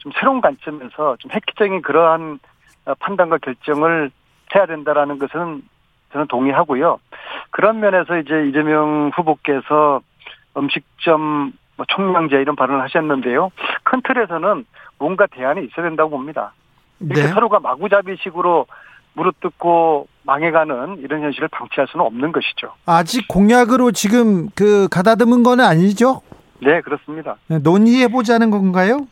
좀 0.00 0.12
새로운 0.18 0.42
관점에서 0.42 1.16
좀 1.18 1.30
획기적인 1.30 1.80
그러한 1.80 2.40
어, 2.84 2.94
판단과 2.98 3.38
결정을 3.38 4.10
해야 4.54 4.66
된다라는 4.66 5.18
것은 5.18 5.62
저는 6.12 6.26
동의하고요. 6.28 6.98
그런 7.50 7.80
면에서 7.80 8.18
이제 8.18 8.46
이재명 8.48 9.10
후보께서 9.14 10.00
음식점 10.56 11.52
뭐 11.76 11.86
총량제 11.88 12.36
이런 12.36 12.54
발언을 12.56 12.82
하셨는데요. 12.82 13.50
큰 13.84 14.02
틀에서는 14.02 14.66
뭔가 14.98 15.26
대안이 15.26 15.64
있어야 15.66 15.86
된다고 15.86 16.10
봅니다. 16.10 16.52
이렇게 17.00 17.22
네. 17.22 17.28
서로가 17.28 17.60
마구잡이식으로 17.60 18.66
무릎뜯고 19.14 20.06
망해가는 20.24 20.98
이런 20.98 21.22
현실을 21.22 21.48
방치할 21.48 21.88
수는 21.88 22.06
없는 22.06 22.32
것이죠. 22.32 22.72
아직 22.86 23.26
공약으로 23.28 23.90
지금 23.92 24.48
그 24.54 24.88
가다듬은 24.88 25.42
건 25.42 25.60
아니죠? 25.60 26.22
네, 26.60 26.80
그렇습니다. 26.80 27.36
논의해 27.48 28.08
보자는 28.08 28.50
건가요? 28.50 29.06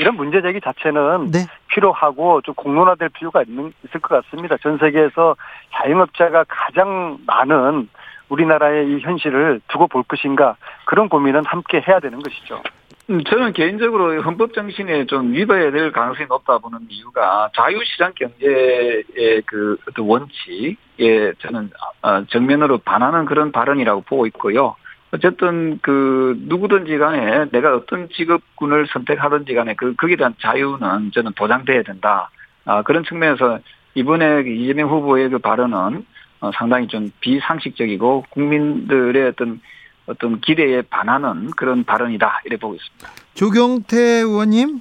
이런 0.00 0.16
문제 0.16 0.42
제기 0.42 0.60
자체는 0.60 1.30
네. 1.30 1.46
필요하고 1.68 2.40
좀 2.42 2.54
공론화될 2.54 3.10
필요가 3.10 3.42
있는, 3.42 3.72
있을 3.84 4.00
것 4.00 4.22
같습니다. 4.22 4.56
전 4.58 4.78
세계에서 4.78 5.36
자영업자가 5.72 6.44
가장 6.48 7.18
많은 7.26 7.88
우리나라의 8.28 8.88
이 8.88 9.00
현실을 9.00 9.60
두고 9.68 9.86
볼 9.86 10.02
것인가 10.02 10.56
그런 10.86 11.08
고민은 11.08 11.44
함께 11.44 11.82
해야 11.86 12.00
되는 12.00 12.20
것이죠. 12.22 12.62
음, 13.10 13.22
저는 13.22 13.52
개인적으로 13.52 14.22
헌법 14.22 14.54
정신에 14.54 15.04
좀 15.06 15.32
위배해야 15.32 15.70
될 15.70 15.92
가능성이 15.92 16.26
높다 16.26 16.56
보는 16.58 16.86
이유가 16.88 17.50
자유시장 17.54 18.12
경제의 18.14 19.42
그 19.44 19.76
어떤 19.86 20.06
원칙에 20.06 21.32
저는 21.40 21.70
어, 22.02 22.24
정면으로 22.26 22.78
반하는 22.78 23.26
그런 23.26 23.52
발언이라고 23.52 24.02
보고 24.02 24.26
있고요. 24.28 24.76
어쨌든 25.14 25.78
그 25.80 26.36
누구든지 26.48 26.98
간에 26.98 27.44
내가 27.52 27.76
어떤 27.76 28.08
직업군을 28.08 28.88
선택하든지 28.92 29.54
간에 29.54 29.74
그 29.74 29.94
거기에 29.94 30.16
대한 30.16 30.34
자유는 30.40 31.12
저는 31.14 31.32
보장돼야 31.34 31.84
된다. 31.84 32.30
아, 32.64 32.82
그런 32.82 33.04
측면에서 33.04 33.60
이번에 33.94 34.42
그 34.42 34.48
이재명 34.48 34.90
후보의 34.90 35.28
그 35.28 35.38
발언은 35.38 36.04
어, 36.40 36.50
상당히 36.56 36.88
좀 36.88 37.12
비상식적이고 37.20 38.24
국민들의 38.30 39.28
어떤 39.28 39.60
어떤 40.06 40.40
기대에 40.40 40.82
반하는 40.82 41.50
그런 41.52 41.84
발언이다 41.84 42.42
이래 42.44 42.56
보고 42.56 42.74
있습니다. 42.74 43.08
조경태 43.34 43.96
의원님 43.96 44.80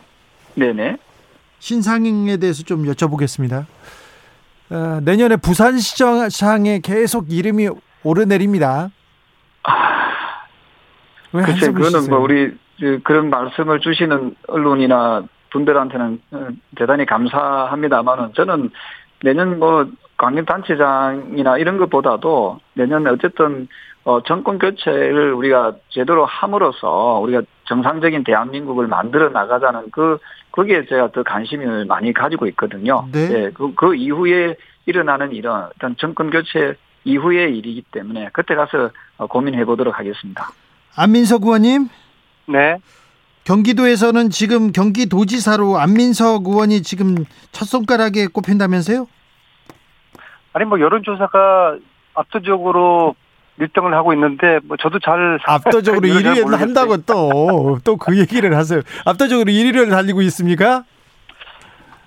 네네. 0.55 0.97
신상에 1.59 2.37
대해서 2.37 2.63
좀 2.63 2.85
여쭤보겠습니다. 2.85 3.65
어, 4.71 4.99
내년에 5.03 5.35
부산시장에 5.35 6.79
계속 6.83 7.31
이름이 7.31 7.69
오르내립니다. 8.03 8.89
왜 9.65 9.92
글쎄, 11.41 11.67
그거는 11.71 12.01
쉬세요? 12.01 12.09
뭐 12.15 12.19
우리 12.23 12.51
그- 12.79 12.99
그런 13.03 13.29
말씀을 13.29 13.79
주시는 13.79 14.35
언론이나 14.47 15.23
분들한테는 15.51 16.21
어, 16.31 16.47
대단히 16.75 17.05
감사합니다만은 17.05 18.33
저는 18.33 18.71
내년 19.23 19.59
뭐 19.59 19.87
광역단체장이나 20.17 21.57
이런 21.57 21.77
것보다도 21.77 22.59
내년 22.73 23.07
어쨌든 23.07 23.67
어, 24.05 24.21
정권 24.23 24.59
교체를 24.59 25.33
우리가 25.33 25.73
제대로 25.89 26.25
함으로써 26.25 27.19
우리가 27.21 27.41
정상적인 27.65 28.23
대한민국을 28.25 28.87
만들어 28.87 29.29
나가자는 29.29 29.91
그, 29.91 30.17
거기에 30.51 30.85
제가 30.87 31.11
더 31.11 31.23
관심을 31.23 31.85
많이 31.85 32.13
가지고 32.13 32.45
있거든요. 32.47 33.07
네. 33.11 33.29
예, 33.31 33.51
그, 33.51 33.73
그 33.75 33.95
이후에 33.95 34.55
일어나는 34.85 35.31
일은 35.31 35.51
일단 35.73 35.95
정권 35.97 36.29
교체 36.29 36.75
이후의 37.05 37.57
일이기 37.57 37.81
때문에 37.91 38.29
그때 38.33 38.55
가서 38.55 38.89
어, 39.17 39.27
고민해 39.27 39.63
보도록 39.65 39.97
하겠습니다. 39.97 40.49
안민석 40.95 41.43
의원님, 41.43 41.89
네. 42.47 42.77
경기도에서는 43.45 44.29
지금 44.29 44.71
경기도지사로 44.71 45.77
안민석 45.77 46.47
의원이 46.47 46.81
지금 46.81 47.25
첫 47.51 47.65
손가락에 47.65 48.27
꼽힌다면서요? 48.27 49.07
아니 50.53 50.65
뭐 50.65 50.79
여론조사가 50.79 51.77
압도적으로 52.13 53.15
1등을 53.59 53.91
하고 53.91 54.13
있는데 54.13 54.59
뭐 54.63 54.77
저도 54.77 54.99
잘 54.99 55.39
압도적으로 55.45 56.07
이유를 56.07 56.23
잘 56.23 56.33
1위를 56.35 56.43
모르겠어요. 56.43 56.61
한다고 56.67 56.97
또 56.97 57.79
또 57.83 57.97
그 57.97 58.17
얘기를 58.19 58.55
하세요. 58.55 58.81
압도적으로 59.05 59.51
1위를 59.51 59.89
달리고 59.89 60.21
있습니까? 60.23 60.83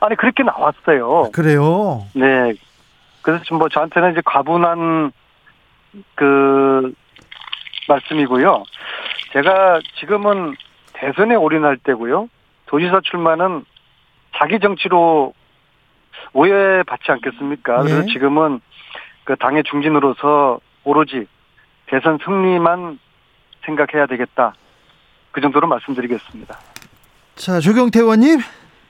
아니 0.00 0.14
그렇게 0.16 0.42
나왔어요. 0.42 1.30
그래요. 1.32 2.06
네. 2.14 2.54
그래서 3.22 3.42
지금 3.44 3.58
뭐 3.58 3.68
저한테는 3.68 4.12
이제 4.12 4.22
과분한 4.24 5.10
그 6.14 6.92
말씀이고요. 7.88 8.64
제가 9.32 9.80
지금은 9.98 10.54
대선에 10.94 11.34
올인할 11.34 11.78
때고요. 11.78 12.28
도지사 12.66 13.00
출마는 13.04 13.64
자기 14.36 14.58
정치로 14.60 15.34
오해받지 16.32 17.12
않겠습니까? 17.12 17.82
네. 17.82 17.90
그래서 17.90 18.06
지금은 18.08 18.60
그 19.24 19.36
당의 19.36 19.64
중진으로서 19.64 20.60
오로지 20.84 21.26
대선 21.86 22.18
승리만 22.24 22.98
생각해야 23.64 24.06
되겠다. 24.06 24.54
그 25.32 25.40
정도로 25.40 25.66
말씀드리겠습니다. 25.68 26.58
자, 27.34 27.60
조경태 27.60 28.00
의원님, 28.00 28.38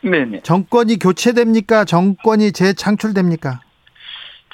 네네. 0.02 0.42
정권이 0.42 0.98
교체됩니까? 0.98 1.84
정권이 1.84 2.52
재창출됩니까? 2.52 3.60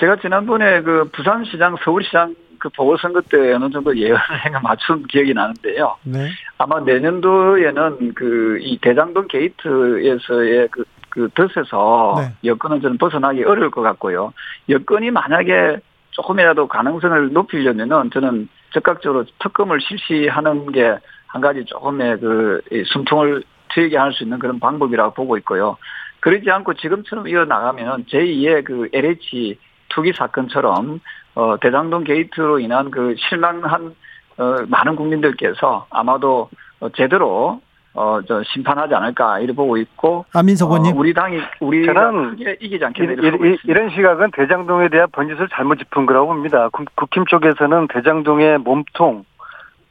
제가 0.01 0.17
지난번에 0.17 0.81
그 0.83 1.11
부산시장, 1.13 1.77
서울시장 1.85 2.35
그 2.63 2.69
보궐선거 2.69 3.21
때 3.23 3.53
어느 3.55 3.69
정도 3.71 3.97
예언을 3.97 4.21
해가 4.47 4.61
맞춘 4.61 5.05
기억이 5.09 5.35
나는데요. 5.35 5.97
네. 6.05 6.31
아마 6.59 6.79
내년도에는 6.81 8.15
그 8.15 8.59
이 8.63 8.79
대장동 8.79 9.27
게이트에서의 9.27 10.69
그, 10.71 10.85
그 11.09 11.29
덫에서 11.35 12.15
네. 12.19 12.33
여건은 12.45 12.81
저는 12.81 12.99
벗어나기 12.99 13.43
어려울 13.43 13.71
것 13.73 13.83
같고요. 13.83 14.33
여건이 14.69 15.11
만약에 15.11 15.79
조금이라도 16.13 16.69
가능성을 16.69 17.33
높이려면은 17.33 18.11
저는 18.13 18.49
적극적으로 18.73 19.25
특검을 19.41 19.81
실시하는 19.81 20.71
게 20.71 20.97
한 21.33 21.41
가지 21.41 21.65
조금의 21.65 22.21
그이 22.21 22.85
숨통을 22.85 23.43
트이게 23.75 23.97
할 23.97 24.13
수 24.13 24.23
있는 24.23 24.39
그런 24.39 24.61
방법이라고 24.61 25.15
보고 25.15 25.39
있고요. 25.39 25.79
그러지 26.21 26.51
않고 26.51 26.75
지금처럼 26.75 27.27
이어나가면 27.27 28.05
제2의 28.05 28.65
그 28.65 28.89
LH 28.93 29.59
투기 29.89 30.13
사건처럼 30.13 31.01
어, 31.35 31.57
대장동 31.61 32.05
게이트로 32.05 32.59
인한 32.61 32.91
그 32.91 33.15
실망한 33.19 33.95
어, 34.39 34.57
많은 34.69 34.97
국민들께서 34.97 35.87
아마도 35.91 36.49
어, 36.81 36.89
제대로 36.91 37.61
어, 37.95 38.21
저 38.27 38.43
심판하지 38.45 38.95
않을까 38.95 39.39
이렇게 39.41 39.55
보고 39.55 39.77
있고 39.77 40.25
안민석 40.33 40.71
어, 40.71 40.75
의원님. 40.75 40.97
우리 40.97 41.13
당이 41.13 41.39
우리가 41.61 41.93
저는 41.93 42.31
크게 42.31 42.57
이기지 42.61 42.85
이, 43.27 43.31
보고 43.33 43.45
이, 43.47 43.53
있습니다. 43.53 43.79
런 43.81 43.91
시각은 43.91 44.31
대장동에 44.35 44.89
대한 44.89 45.09
번짓을 45.13 45.49
잘못 45.53 45.77
짚은 45.79 46.07
거라고 46.07 46.29
봅니다. 46.29 46.69
국- 46.71 46.89
국힘 46.97 47.27
쪽에서는 47.27 47.89
대장동의 47.89 48.59
몸통, 48.59 49.25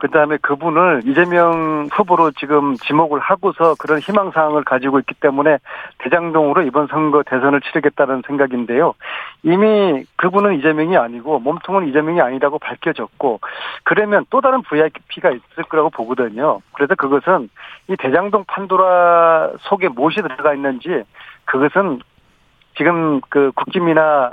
그 0.02 0.10
다음에 0.10 0.38
그분을 0.38 1.04
이재명 1.06 1.88
후보로 1.93 2.32
지금 2.32 2.76
지목을 2.76 3.20
하고서 3.20 3.76
그런 3.76 3.99
희망 3.99 4.32
사항을 4.32 4.64
가지고 4.64 4.97
있기 4.97 5.14
때문에 5.14 5.60
대장동으로 5.99 6.64
이번 6.64 6.88
선거 6.88 7.22
대선을 7.22 7.62
치르겠다는 7.62 8.24
생각인데요. 8.26 8.95
이미 9.43 10.04
그분은 10.16 10.58
이재명이 10.58 10.97
아니고 10.97 11.38
몸통은 11.38 11.88
이재명이 11.88 12.20
아니라고 12.20 12.58
밝혀졌고 12.58 13.41
그러면 13.84 14.26
또 14.32 14.41
다른 14.41 14.64
VIP가 14.64 15.30
있을 15.30 15.66
거라고 15.70 15.91
보거든요. 15.91 16.62
그래서 16.74 16.95
그것은 16.95 17.49
이 17.88 17.95
대장동 17.95 18.45
판도라 18.47 19.52
속에 19.60 19.88
무엇이 19.88 20.16
들어가 20.16 20.56
있는지 20.56 21.04
그것은 21.45 22.02
지금 22.76 23.22
그 23.30 23.52
국힘이나 23.54 24.32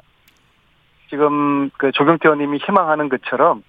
지금 1.10 1.68
그 1.76 1.92
조경태 1.92 2.26
의원님이 2.26 2.56
희망하는 2.56 3.10
것처럼 3.10 3.62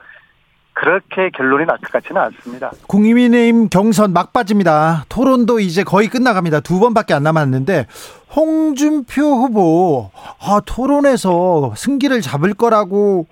그렇게 0.79 1.29
결론이 1.35 1.65
날 1.65 1.77
것 1.79 1.91
같지는 1.91 2.21
않습니다. 2.21 2.71
국민의힘 2.87 3.67
경선 3.69 4.13
막바지입니다. 4.13 5.05
토론도 5.09 5.59
이제 5.59 5.83
거의 5.83 6.07
끝나갑니다. 6.07 6.61
두 6.61 6.79
번밖에 6.79 7.13
안 7.13 7.23
남았는데 7.23 7.85
홍준표 8.33 9.21
후보 9.23 10.09
아, 10.41 10.61
토론에서 10.65 11.73
승기를 11.75 12.21
잡을 12.21 12.53
거라고 12.53 13.27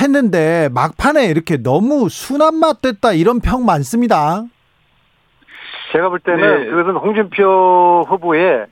했는데 0.00 0.68
막판에 0.74 1.26
이렇게 1.26 1.56
너무 1.56 2.08
순한 2.10 2.54
맛 2.56 2.82
됐다 2.82 3.12
이런 3.12 3.40
평 3.40 3.64
많습니다. 3.64 4.44
제가 5.92 6.08
볼 6.10 6.20
때는 6.20 6.64
네. 6.64 6.70
그것은 6.70 6.96
홍준표 6.96 8.04
후보의 8.08 8.66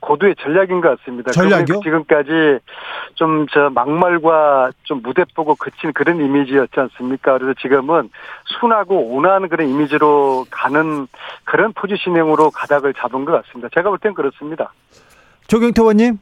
고도의 0.00 0.34
전략인 0.40 0.80
것 0.80 0.98
같습니다. 0.98 1.32
전략이요? 1.32 1.80
지금까지 1.82 2.58
좀 3.14 3.46
저 3.50 3.70
막말과 3.70 4.70
좀 4.84 5.00
무대 5.02 5.24
보고 5.34 5.54
그친 5.54 5.92
그런 5.92 6.20
이미지였지 6.20 6.78
않습니까? 6.78 7.38
그래서 7.38 7.54
지금은 7.60 8.10
순하고 8.60 9.14
온화한 9.16 9.48
그런 9.48 9.68
이미지로 9.68 10.46
가는 10.50 11.06
그런 11.44 11.72
포지셔닝으로 11.72 12.50
가닥을 12.50 12.94
잡은 12.94 13.24
것 13.24 13.32
같습니다. 13.44 13.68
제가 13.74 13.88
볼 13.90 13.98
땐 13.98 14.14
그렇습니다. 14.14 14.72
조경태 15.48 15.80
의원님 15.82 16.18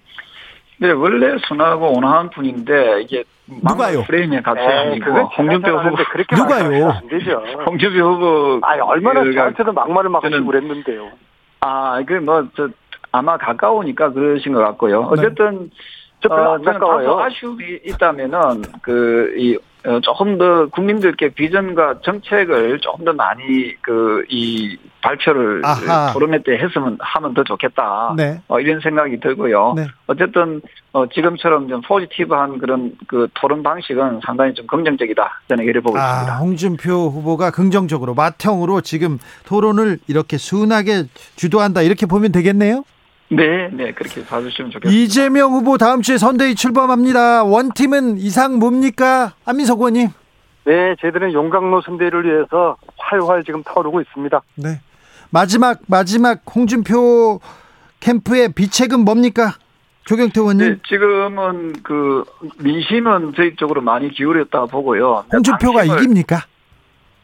네, 0.79 0.91
원래 0.93 1.37
순하고 1.49 1.97
온화한 1.97 2.31
분인데 2.31 3.01
이게 3.03 3.25
누가요? 3.47 4.03
프레임에 4.05 4.43
갇혀 4.43 4.61
에이, 4.61 4.67
아니고 4.79 5.05
그건 5.07 5.23
홍준표 5.25 5.71
후보 5.79 5.97
그렇게 6.13 6.37
누가요? 6.37 6.91
안 6.91 7.09
되죠. 7.09 7.43
홍준표 7.65 7.99
후보 7.99 8.61
아니 8.63 8.81
얼마나 8.83 9.23
그- 9.23 9.33
저한테도 9.35 9.73
막말을 9.73 10.11
막 10.11 10.23
하시고 10.25 10.45
그랬는데요. 10.47 11.11
아, 11.61 12.03
그 12.07 12.15
뭐 12.21 12.47
저 12.57 12.69
아마 13.13 13.37
가까우니까 13.37 14.13
그러신 14.13 14.53
것 14.53 14.61
같고요. 14.61 15.09
어쨌든 15.11 15.71
저 16.23 16.29
별로 16.29 16.51
어, 16.51 16.55
안 16.55 16.63
가까워요. 16.63 17.07
다소 17.17 17.21
아쉬움이 17.21 17.65
있다면은 17.87 18.63
그이 18.83 19.59
어, 19.87 20.01
조금 20.01 20.37
더 20.37 20.67
국민들께 20.67 21.29
비전과 21.29 22.01
정책을 22.03 22.81
조금 22.81 23.05
더 23.05 23.13
많이 23.13 23.75
그 23.83 24.25
이 24.29 24.77
발표를 25.07 25.63
아하. 25.65 26.13
토론회 26.13 26.43
때 26.43 26.59
했으면 26.59 26.97
하면 27.01 27.33
더 27.35 27.45
좋겠다. 27.45 28.15
네. 28.17 28.41
어, 28.49 28.59
이런 28.59 28.81
생각이 28.81 29.21
들고요. 29.21 29.75
네. 29.77 29.87
어쨌든 30.09 30.61
어, 30.93 31.07
지금처럼 31.09 31.69
좀 31.69 31.81
포지티브한 31.83 32.59
그런 32.59 32.93
그 33.07 33.29
토론 33.35 33.63
방식은 33.63 34.21
상당히 34.25 34.53
좀 34.55 34.67
긍정적이다. 34.67 35.43
저는 35.49 35.63
이렇게 35.65 35.79
보고 35.79 35.97
아, 35.97 36.03
있습니다. 36.11 36.39
홍준표 36.39 36.93
후보가 37.11 37.53
긍정적으로 37.53 38.15
맏형으로 38.15 38.81
지금 38.81 39.19
토론을 39.47 39.99
이렇게 40.09 40.39
순하게 40.39 41.05
주도한다 41.37 41.83
이렇게 41.83 42.07
보면 42.07 42.33
되겠네요. 42.33 42.83
네, 43.29 43.69
네 43.73 43.93
그렇게 43.93 44.25
봐주시면 44.25 44.71
좋겠습니다. 44.71 44.91
이재명 44.91 45.53
후보 45.53 45.79
다음 45.79 46.03
주에 46.03 46.19
선대위 46.19 46.55
출범합니다. 46.55 47.45
원팀은 47.45 48.19
이상 48.19 48.59
뭡니까? 48.59 49.35
안민석 49.45 49.79
의원님. 49.79 50.09
네, 50.65 50.97
저희들은 51.01 51.33
용광로 51.33 51.83
선대를 51.83 52.25
위해서 52.25 52.77
활활 52.99 53.45
지금 53.45 53.63
타오르고 53.63 54.01
있습니다. 54.01 54.41
네. 54.57 54.81
마지막 55.31 55.81
마지막 55.87 56.43
홍준표 56.55 57.41
캠프의 58.01 58.53
비책은 58.53 59.01
뭡니까? 59.01 59.55
조경태 60.05 60.41
의원님. 60.41 60.69
네, 60.69 60.79
지금은 60.89 61.83
그 61.83 62.25
민심은 62.59 63.33
저희 63.37 63.57
쪽으로 63.57 63.81
많이 63.81 64.11
기울였다 64.11 64.67
보고요. 64.67 65.25
홍준표가 65.33 65.79
당심을, 65.79 65.99
이깁니까? 65.99 66.45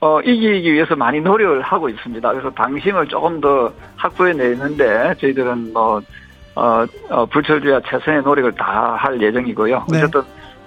어, 0.04 0.20
이기기 0.20 0.72
위해서 0.72 0.96
많이 0.96 1.20
노력을 1.20 1.62
하고 1.62 1.88
있습니다. 1.88 2.28
그래서 2.32 2.50
당심을 2.50 3.06
조금 3.06 3.40
더 3.40 3.72
확보해 3.96 4.32
내는데 4.32 5.14
저희들은 5.20 5.72
뭐 5.72 6.02
어, 6.56 6.84
어, 7.08 7.24
불철주야 7.26 7.80
최선의 7.88 8.22
노력을 8.22 8.50
다 8.52 8.96
할 8.98 9.22
예정이고요. 9.22 9.86
네. 9.90 9.98
어쨌든 9.98 10.22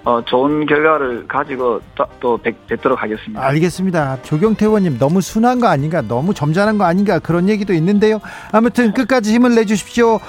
어, 0.06 0.22
좋은 0.24 0.66
결과를 0.66 1.28
가지고 1.28 1.82
또, 1.96 2.06
또 2.20 2.38
뵙, 2.38 2.56
뵙도록 2.68 3.02
하겠습니다. 3.04 3.44
알겠습니다. 3.46 4.20
조경태 4.24 4.66
의원님 4.68 4.98
너무 5.00 5.20
순한 5.20 5.60
거 5.60 5.68
아닌가? 5.68 6.02
너무 6.02 6.34
점잖은 6.34 6.78
거 6.78 6.86
아닌가? 6.86 7.20
그런 7.20 7.50
얘기도 7.50 7.74
있는데요. 7.74 8.20
아무튼 8.54 8.94
끝까지 8.94 9.34
힘을 9.34 9.54
내주십시오. 9.56 10.20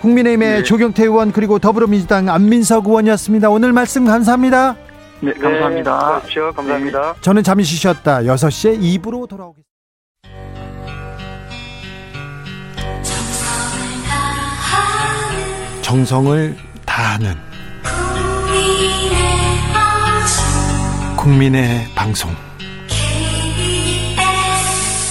국민의힘의 0.00 0.48
네. 0.58 0.62
조경태 0.64 1.04
의원 1.04 1.32
그리고 1.32 1.58
더불어민주당 1.58 2.28
안민석 2.28 2.86
의원이었습니다. 2.86 3.48
오늘 3.50 3.72
말씀 3.72 4.04
감사합니다. 4.04 4.76
네, 5.22 5.32
감사합니다. 5.34 6.22
네, 6.22 6.40
감사합니다. 6.54 7.14
저는 7.20 7.42
잠시 7.42 7.76
쉬었다 7.76 8.20
6시에 8.22 8.80
2부로 8.80 9.28
돌아오겠습니다. 9.28 9.68
정성을 15.82 16.56
다하는 16.86 17.34
국민의 21.16 21.86
방송 21.94 22.30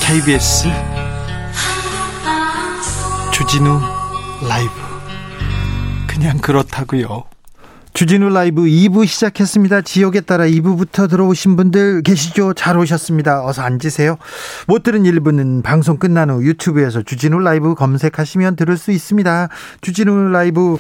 KBS 0.02 0.70
주진우 3.32 3.80
라이브 4.48 4.72
그냥 6.08 6.38
그렇다고요. 6.40 7.26
주진우 8.00 8.30
라이브 8.30 8.62
2부 8.62 9.06
시작했습니다. 9.06 9.82
지역에 9.82 10.22
따라 10.22 10.46
2부부터 10.46 11.10
들어오신 11.10 11.58
분들 11.58 12.02
계시죠? 12.04 12.54
잘 12.54 12.78
오셨습니다. 12.78 13.46
어서 13.46 13.62
앉으세요. 13.62 14.16
못 14.68 14.84
들은 14.84 15.04
1부는 15.04 15.64
방송 15.64 15.98
끝난 15.98 16.30
후 16.30 16.42
유튜브에서 16.46 17.02
주진우 17.02 17.40
라이브 17.40 17.76
검색하시면 17.76 18.56
들을 18.56 18.78
수 18.78 18.92
있습니다. 18.92 19.50
주진우 19.82 20.30
라이브 20.30 20.78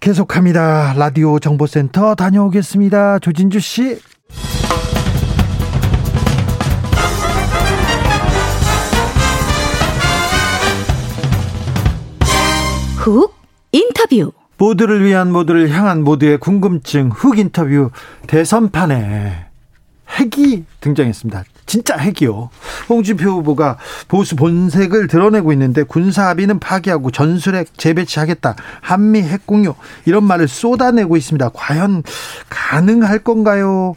계속합니다. 0.00 0.94
라디오 0.96 1.38
정보센터 1.38 2.14
다녀오겠습니다. 2.14 3.18
조진주 3.18 3.60
씨. 3.60 4.00
훅 12.96 13.34
인터뷰. 13.72 14.32
모두를 14.58 15.04
위한 15.04 15.32
모두를 15.32 15.70
향한 15.70 16.02
모두의 16.02 16.38
궁금증 16.38 17.10
훅 17.10 17.38
인터뷰 17.38 17.90
대선판에 18.26 19.46
핵이 20.08 20.64
등장했습니다. 20.80 21.44
진짜 21.66 21.96
핵이요. 21.96 22.48
홍준표 22.88 23.28
후보가 23.28 23.76
보수 24.06 24.36
본색을 24.36 25.08
드러내고 25.08 25.52
있는데 25.52 25.82
군사 25.82 26.28
합의는 26.28 26.60
파기하고 26.60 27.10
전술핵 27.10 27.76
재배치하겠다. 27.76 28.54
한미 28.80 29.22
핵 29.22 29.46
공유 29.46 29.74
이런 30.04 30.24
말을 30.24 30.46
쏟아내고 30.46 31.16
있습니다. 31.16 31.50
과연 31.52 32.04
가능할 32.48 33.18
건가요? 33.18 33.94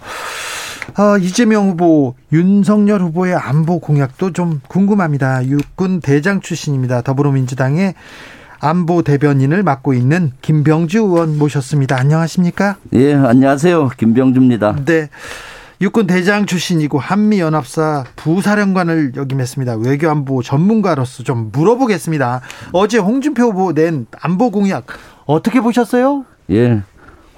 아, 0.95 1.17
이재명 1.21 1.69
후보, 1.69 2.15
윤석열 2.33 3.01
후보의 3.01 3.35
안보 3.35 3.79
공약도 3.79 4.33
좀 4.33 4.61
궁금합니다. 4.67 5.45
육군 5.45 6.01
대장 6.01 6.41
출신입니다. 6.41 7.03
더불어민주당의 7.03 7.93
안보 8.61 9.01
대변인을 9.01 9.63
맡고 9.63 9.93
있는 9.93 10.31
김병주 10.41 10.99
의원 10.99 11.37
모셨습니다. 11.37 11.97
안녕하십니까? 11.97 12.75
예, 12.93 13.13
안녕하세요. 13.15 13.89
김병주입니다. 13.97 14.83
네. 14.85 15.09
육군 15.81 16.07
대장 16.07 16.45
출신이고 16.45 16.99
한미 16.99 17.39
연합사 17.39 18.03
부사령관을 18.17 19.13
역임했습니다. 19.15 19.77
외교안보 19.77 20.43
전문가로서 20.43 21.23
좀 21.23 21.51
물어보겠습니다. 21.53 22.41
어제 22.73 22.97
홍준표 22.97 23.43
후보 23.43 23.73
낸 23.73 24.05
안보 24.21 24.51
공약 24.51 24.87
어떻게 25.25 25.61
보셨어요? 25.61 26.25
예. 26.51 26.81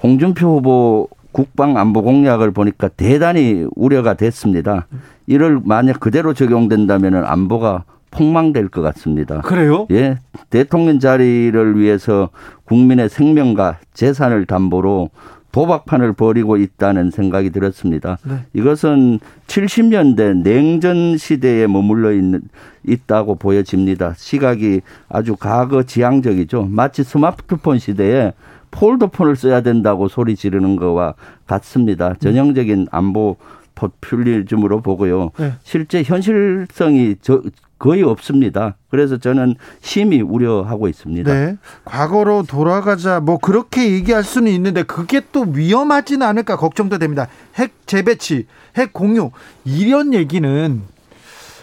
홍준표 0.02 0.56
후보 0.56 1.08
국방 1.30 1.78
안보 1.78 2.02
공약을 2.02 2.50
보니까 2.50 2.88
대단히 2.88 3.64
우려가 3.76 4.14
됐습니다. 4.14 4.88
이를 5.28 5.60
만약 5.64 6.00
그대로 6.00 6.34
적용된다면 6.34 7.24
안보가 7.24 7.84
폭망될 8.12 8.68
것 8.68 8.82
같습니다. 8.82 9.40
그래요? 9.40 9.88
예. 9.90 10.18
대통령 10.50 11.00
자리를 11.00 11.78
위해서 11.78 12.28
국민의 12.64 13.08
생명과 13.08 13.78
재산을 13.92 14.46
담보로 14.46 15.10
도박판을 15.50 16.14
벌이고 16.14 16.56
있다는 16.56 17.10
생각이 17.10 17.50
들었습니다. 17.50 18.16
네. 18.24 18.46
이것은 18.54 19.20
70년대 19.48 20.42
냉전 20.42 21.18
시대에 21.18 21.66
머물러 21.66 22.12
있는, 22.12 22.42
있다고 22.86 23.34
보여집니다. 23.34 24.14
시각이 24.16 24.80
아주 25.08 25.36
과거 25.36 25.82
지향적이죠. 25.82 26.68
마치 26.70 27.04
스마트폰 27.04 27.78
시대에 27.78 28.32
폴더폰을 28.70 29.36
써야 29.36 29.60
된다고 29.60 30.08
소리 30.08 30.36
지르는 30.36 30.76
거와 30.76 31.14
같습니다. 31.46 32.14
전형적인 32.14 32.88
안보 32.90 33.36
포퓰리즘으로 33.74 34.80
보고요. 34.80 35.30
네. 35.38 35.52
실제 35.62 36.02
현실성이 36.02 37.16
저, 37.20 37.42
거의 37.82 38.04
없습니다. 38.04 38.76
그래서 38.90 39.16
저는 39.16 39.56
심히 39.80 40.22
우려하고 40.22 40.86
있습니다. 40.86 41.34
네. 41.34 41.56
과거로 41.84 42.44
돌아가자 42.44 43.18
뭐 43.18 43.38
그렇게 43.38 43.90
얘기할 43.90 44.22
수는 44.22 44.52
있는데 44.52 44.84
그게 44.84 45.20
또 45.32 45.42
위험하지는 45.42 46.24
않을까 46.24 46.54
걱정도 46.56 46.98
됩니다. 46.98 47.26
핵 47.56 47.72
재배치, 47.86 48.46
핵 48.76 48.92
공유 48.92 49.32
이런 49.64 50.14
얘기는 50.14 50.80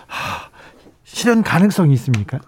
하, 0.07 0.49
실현 1.05 1.41
가능성이 1.41 1.93
있습니까? 1.93 2.39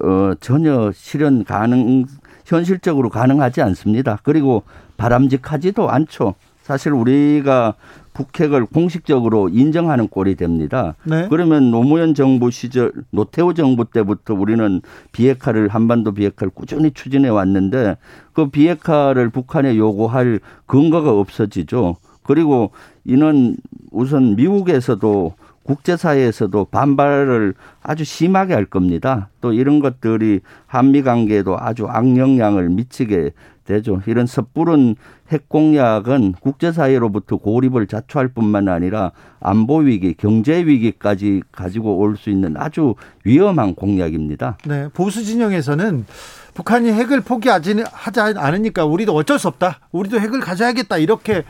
어, 0.00 0.34
전혀 0.38 0.92
실현 0.94 1.42
가능, 1.42 2.04
현실적으로 2.44 3.10
가능하지 3.10 3.60
않습니다. 3.60 4.20
그리고 4.22 4.62
바람직하지도 4.98 5.90
않죠. 5.90 6.36
사실 6.62 6.92
우리가 6.92 7.74
북핵을 8.14 8.66
공식적으로 8.66 9.48
인정하는 9.50 10.08
꼴이 10.08 10.36
됩니다. 10.36 10.94
네. 11.04 11.26
그러면 11.28 11.70
노무현 11.70 12.14
정부 12.14 12.50
시절 12.50 12.92
노태우 13.10 13.52
정부 13.52 13.84
때부터 13.84 14.34
우리는 14.34 14.80
비핵화를 15.12 15.68
한반도 15.68 16.12
비핵화를 16.12 16.50
꾸준히 16.54 16.92
추진해 16.92 17.28
왔는데 17.28 17.96
그 18.32 18.48
비핵화를 18.48 19.28
북한에 19.28 19.76
요구할 19.76 20.40
근거가 20.66 21.10
없어지죠. 21.10 21.96
그리고 22.22 22.70
이는 23.04 23.56
우선 23.90 24.36
미국에서도 24.36 25.34
국제사회에서도 25.64 26.66
반발을 26.66 27.54
아주 27.82 28.04
심하게 28.04 28.54
할 28.54 28.64
겁니다. 28.66 29.28
또 29.40 29.52
이런 29.52 29.80
것들이 29.80 30.40
한미 30.66 31.02
관계에도 31.02 31.58
아주 31.58 31.86
악영향을 31.88 32.68
미치게 32.68 33.30
되죠. 33.64 34.02
이런 34.06 34.26
섣부른 34.26 34.94
핵 35.32 35.48
공약은 35.48 36.32
국제사회로부터 36.40 37.36
고립을 37.38 37.86
자초할 37.86 38.28
뿐만 38.28 38.68
아니라 38.68 39.12
안보 39.40 39.78
위기, 39.78 40.14
경제 40.14 40.64
위기까지 40.64 41.42
가지고 41.50 41.96
올 41.98 42.16
수 42.16 42.30
있는 42.30 42.56
아주 42.56 42.94
위험한 43.24 43.74
공약입니다. 43.74 44.58
네. 44.66 44.88
보수 44.92 45.24
진영에서는 45.24 46.06
북한이 46.54 46.92
핵을 46.92 47.22
포기하지 47.22 47.82
하지 47.90 48.20
않으니까 48.20 48.84
우리도 48.84 49.14
어쩔 49.14 49.38
수 49.38 49.48
없다. 49.48 49.80
우리도 49.92 50.20
핵을 50.20 50.40
가져야겠다. 50.40 50.98
이렇게 50.98 51.42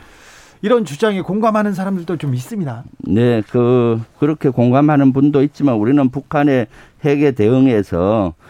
이런 0.61 0.83
주장에 0.85 1.21
공감하는 1.21 1.73
사람들도 1.73 2.17
좀 2.17 2.33
있습니다. 2.33 2.83
네, 3.09 3.43
그 3.51 4.01
그렇게 4.19 4.49
공감하는 4.49 5.13
분도 5.13 5.43
있지만 5.43 5.75
우리는 5.75 6.09
북한의 6.09 6.67
핵에 7.03 7.31
대응해서 7.33 8.33
어, 8.37 8.44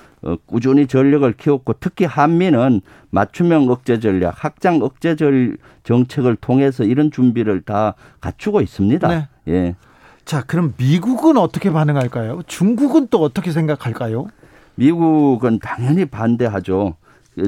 꾸준히 0.45 0.87
전력을 0.87 1.31
키웠고 1.33 1.73
특히 1.79 2.05
한미는 2.05 2.81
맞춤형 3.11 3.69
억제 3.69 3.99
전략, 3.99 4.43
확장 4.43 4.81
억제 4.81 5.15
절 5.15 5.57
정책을 5.83 6.35
통해서 6.35 6.83
이런 6.83 7.11
준비를 7.11 7.61
다 7.61 7.93
갖추고 8.21 8.61
있습니다. 8.61 9.07
네. 9.07 9.27
예. 9.47 9.75
자, 10.25 10.41
그럼 10.41 10.73
미국은 10.77 11.37
어떻게 11.37 11.71
반응할까요? 11.71 12.41
중국은 12.47 13.07
또 13.11 13.21
어떻게 13.21 13.51
생각할까요? 13.51 14.25
미국은 14.75 15.59
당연히 15.59 16.05
반대하죠. 16.05 16.95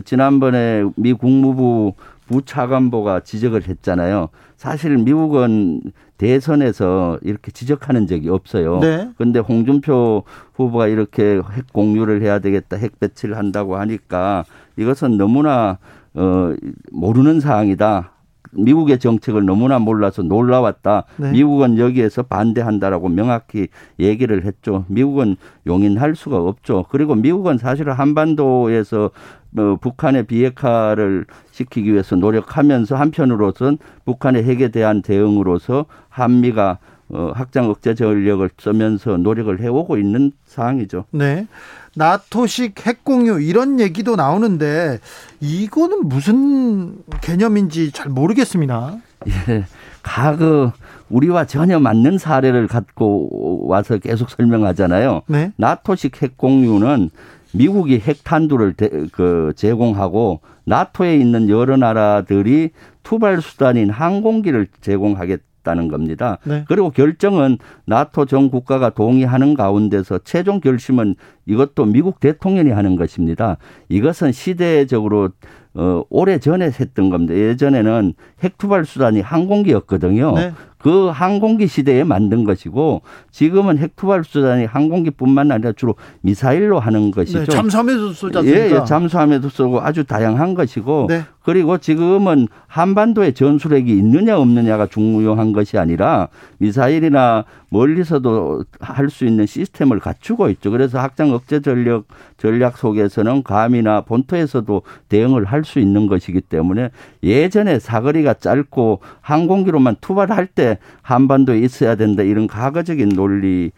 지난번에 0.05 0.83
미 0.95 1.13
국무부 1.13 1.93
부차관보가 2.27 3.21
지적을 3.21 3.67
했잖아요. 3.67 4.29
사실 4.55 4.97
미국은 4.97 5.81
대선에서 6.17 7.19
이렇게 7.21 7.51
지적하는 7.51 8.07
적이 8.07 8.29
없어요. 8.29 8.79
네. 8.79 9.09
근데 9.17 9.39
홍준표 9.39 10.23
후보가 10.53 10.87
이렇게 10.87 11.41
핵 11.53 11.71
공유를 11.73 12.21
해야 12.21 12.39
되겠다, 12.39 12.77
핵 12.77 12.99
배치를 12.99 13.37
한다고 13.37 13.77
하니까 13.77 14.45
이것은 14.77 15.17
너무나 15.17 15.77
어 16.13 16.53
모르는 16.91 17.39
사항이다. 17.39 18.11
미국의 18.57 18.99
정책을 18.99 19.45
너무나 19.45 19.79
몰라서 19.79 20.21
놀라웠다. 20.23 21.03
네. 21.17 21.31
미국은 21.31 21.77
여기에서 21.77 22.23
반대한다라고 22.23 23.09
명확히 23.09 23.67
얘기를 23.99 24.43
했죠. 24.45 24.85
미국은 24.87 25.37
용인할 25.65 26.15
수가 26.15 26.37
없죠. 26.37 26.85
그리고 26.89 27.15
미국은 27.15 27.57
사실 27.57 27.89
한반도에서 27.89 29.11
어, 29.57 29.77
북한의 29.79 30.23
비핵화를 30.23 31.25
시키기 31.51 31.91
위해서 31.91 32.15
노력하면서 32.15 32.95
한편으로선 32.95 33.77
북한의 34.05 34.43
핵에 34.43 34.69
대한 34.69 35.01
대응으로서 35.01 35.85
한미가 36.09 36.79
어, 37.09 37.31
확장 37.33 37.69
억제 37.69 37.95
전력을 37.95 38.49
쓰면서 38.57 39.17
노력을 39.17 39.59
해오고 39.59 39.97
있는 39.97 40.31
상황이죠. 40.45 41.05
네. 41.11 41.47
나토식 41.95 42.85
핵 42.85 43.03
공유 43.03 43.41
이런 43.41 43.79
얘기도 43.79 44.15
나오는데 44.15 44.99
이거는 45.39 46.07
무슨 46.07 46.97
개념인지 47.21 47.91
잘 47.91 48.11
모르겠습니다. 48.11 48.97
예, 49.27 49.63
과거 50.03 50.73
우리와 51.09 51.45
전혀 51.45 51.79
맞는 51.79 52.17
사례를 52.17 52.67
갖고 52.67 53.65
와서 53.67 53.97
계속 53.97 54.29
설명하잖아요. 54.29 55.21
네. 55.27 55.51
나토식 55.55 56.21
핵 56.21 56.37
공유는 56.37 57.09
미국이 57.53 57.99
핵탄두를 57.99 58.73
대, 58.73 58.89
그 59.11 59.53
제공하고 59.55 60.41
나토에 60.65 61.15
있는 61.15 61.49
여러 61.49 61.77
나라들이 61.77 62.71
투발 63.03 63.41
수단인 63.41 63.89
항공기를 63.89 64.67
제공하 64.81 65.25
겠다는 65.67 65.89
겁니다. 65.89 66.37
네. 66.45 66.63
그리고 66.67 66.89
결정은 66.89 67.57
나토 67.85 68.25
전 68.25 68.49
국가가 68.49 68.89
동의하는 68.89 69.53
가운데서 69.53 70.19
최종 70.23 70.61
결심은 70.61 71.15
이것도 71.45 71.85
미국 71.85 72.19
대통령이 72.21 72.71
하는 72.71 72.95
것입니다. 72.95 73.57
이것은 73.89 74.31
시대적으로 74.31 75.29
어, 75.73 76.03
오래 76.09 76.39
전에 76.39 76.65
했던 76.65 77.09
겁니다. 77.11 77.35
예전에는 77.35 78.13
핵투발 78.43 78.85
수단이 78.85 79.21
항공기였거든요. 79.21 80.33
네. 80.33 80.53
그 80.79 81.07
항공기 81.07 81.67
시대에 81.67 82.03
만든 82.03 82.43
것이고 82.45 83.01
지금은 83.31 83.77
핵투발 83.77 84.23
수단이 84.23 84.65
항공기뿐만 84.65 85.51
아니라 85.51 85.73
주로 85.73 85.95
미사일로 86.21 86.79
하는 86.79 87.11
것이죠. 87.11 87.39
네, 87.39 87.45
잠수함에도 87.45 88.11
쏘지 88.13 88.37
않습니까? 88.37 88.65
예, 88.65 88.71
예, 88.71 88.85
잠수함에도 88.85 89.49
쏘고 89.49 89.81
아주 89.81 90.03
다양한 90.03 90.55
것이고 90.55 91.07
네. 91.09 91.23
그리고 91.47 91.77
지금은 91.77 92.49
한반도에 92.67 93.31
전술핵이 93.31 93.89
있느냐 93.89 94.37
없느냐가 94.37 94.85
중요한 94.85 95.53
것이 95.53 95.77
아니라 95.77 96.27
미사일이나 96.57 97.45
멀리서도 97.69 98.65
할 98.81 99.09
수 99.09 99.25
있는 99.25 99.45
시스템을 99.45 99.99
갖추고 100.01 100.49
있죠. 100.49 100.71
그래서 100.71 100.99
확장 100.99 101.31
억제 101.31 101.61
전력 101.61 102.05
전략 102.35 102.77
속에서는 102.77 103.43
감이나 103.43 104.01
본토에서도 104.01 104.81
대응을 105.07 105.45
할 105.45 105.63
수 105.63 105.79
있는 105.79 106.07
것이기 106.07 106.41
때문에 106.41 106.89
예전에 107.23 107.79
사거리가 107.79 108.33
짧고 108.35 108.99
항공기로만 109.21 109.95
투발할 110.01 110.47
때 110.47 110.79
한반도에 111.01 111.59
있어야 111.59 111.95
된다 111.95 112.23
이런 112.23 112.47
과거적인 112.47 113.07
논리인 113.07 113.71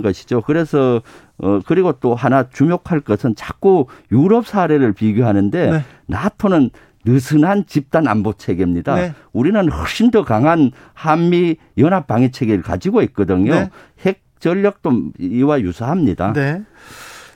것이죠. 0.00 0.42
그래서 0.42 1.02
어 1.38 1.60
그리고 1.66 1.92
또 2.00 2.14
하나 2.14 2.48
주목할 2.48 3.00
것은 3.00 3.34
자꾸 3.34 3.86
유럽 4.12 4.46
사례를 4.46 4.92
비교하는데 4.92 5.70
네. 5.70 5.84
나토는 6.06 6.70
느슨한 7.06 7.66
집단 7.66 8.08
안보 8.08 8.32
체계입니다. 8.32 8.94
네. 8.96 9.14
우리는 9.32 9.70
훨씬 9.70 10.10
더 10.10 10.24
강한 10.24 10.72
한미 10.92 11.56
연합 11.78 12.06
방위 12.06 12.30
체계를 12.30 12.62
가지고 12.62 13.02
있거든요. 13.02 13.54
네. 13.54 13.70
핵 14.04 14.22
전력도 14.40 15.12
이와 15.18 15.60
유사합니다. 15.60 16.32
네. 16.32 16.62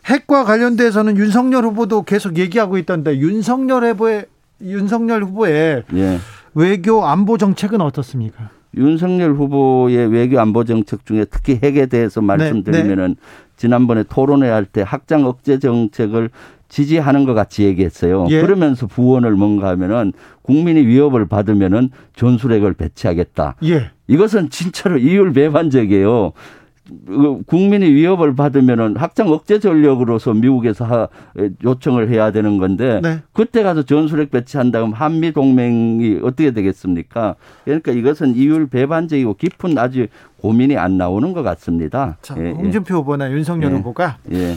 핵과 0.07 0.45
관련돼서는 0.45 1.16
윤석열 1.16 1.64
후보도 1.64 2.03
계속 2.03 2.37
얘기하고 2.37 2.79
있던데 2.79 3.18
윤석열 3.18 3.85
후보의 3.85 4.27
윤석열 4.62 5.25
후보의 5.25 5.85
예. 5.95 6.18
외교 6.55 7.07
안보 7.07 7.39
정책은 7.39 7.81
어떻습니까? 7.81 8.51
윤석열 8.77 9.33
후보의 9.33 10.09
외교 10.09 10.41
안보 10.41 10.64
정책 10.64 11.05
중에 11.07 11.25
특히 11.31 11.59
핵에 11.62 11.87
대해서 11.87 12.21
말씀드리면은 12.21 13.16
지난번에 13.57 14.05
토론회 14.05 14.49
할때 14.49 14.83
확장 14.83 15.27
억제 15.27 15.59
정책을 15.59 16.31
지지하는 16.71 17.27
것 17.27 17.35
같이 17.35 17.64
얘기했어요. 17.64 18.27
예. 18.31 18.41
그러면서 18.41 18.87
부원을 18.87 19.33
뭔가 19.33 19.68
하면은 19.68 20.12
국민이 20.41 20.87
위협을 20.87 21.29
받으면은 21.29 21.91
전술핵을 22.16 22.73
배치하겠다. 22.75 23.57
예. 23.64 23.91
이것은 24.07 24.49
진짜로 24.49 24.97
이율 24.97 25.33
배반적이에요. 25.33 26.33
그 27.07 27.43
국민이 27.47 27.87
위협을 27.87 28.35
받으면은 28.35 28.97
확장 28.97 29.29
억제 29.29 29.61
전력으로서 29.61 30.35
미국에서 30.35 30.85
하, 30.85 31.09
요청을 31.62 32.09
해야 32.09 32.33
되는 32.33 32.59
건데 32.59 33.01
네. 33.01 33.21
그때 33.33 33.62
가서 33.62 33.85
전술핵 33.85 34.33
배치한다면 34.33 34.93
한미 34.93 35.33
동맹이 35.33 36.18
어떻게 36.23 36.51
되겠습니까? 36.51 37.37
그러니까 37.64 37.93
이것은 37.93 38.35
이율 38.35 38.68
배반적이고 38.68 39.35
깊은 39.35 39.79
아주 39.79 40.09
고민이 40.39 40.77
안 40.77 40.99
나오는 40.99 41.33
것 41.33 41.43
같습니다. 41.43 42.16
자, 42.23 42.35
예, 42.39 42.47
예. 42.47 42.51
홍준표 42.51 42.97
후보나 42.97 43.31
윤석열 43.31 43.71
예. 43.71 43.77
후보가 43.77 44.16
예. 44.33 44.55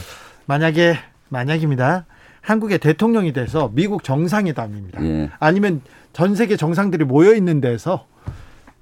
만약에 0.47 0.95
만약입니다. 1.33 2.05
한국의 2.41 2.77
대통령이 2.77 3.33
돼서 3.33 3.71
미국 3.73 4.03
정상회담입니다. 4.03 5.03
예. 5.03 5.29
아니면 5.39 5.81
전 6.13 6.35
세계 6.35 6.55
정상들이 6.55 7.05
모여 7.05 7.33
있는 7.33 7.59
데서 7.59 8.05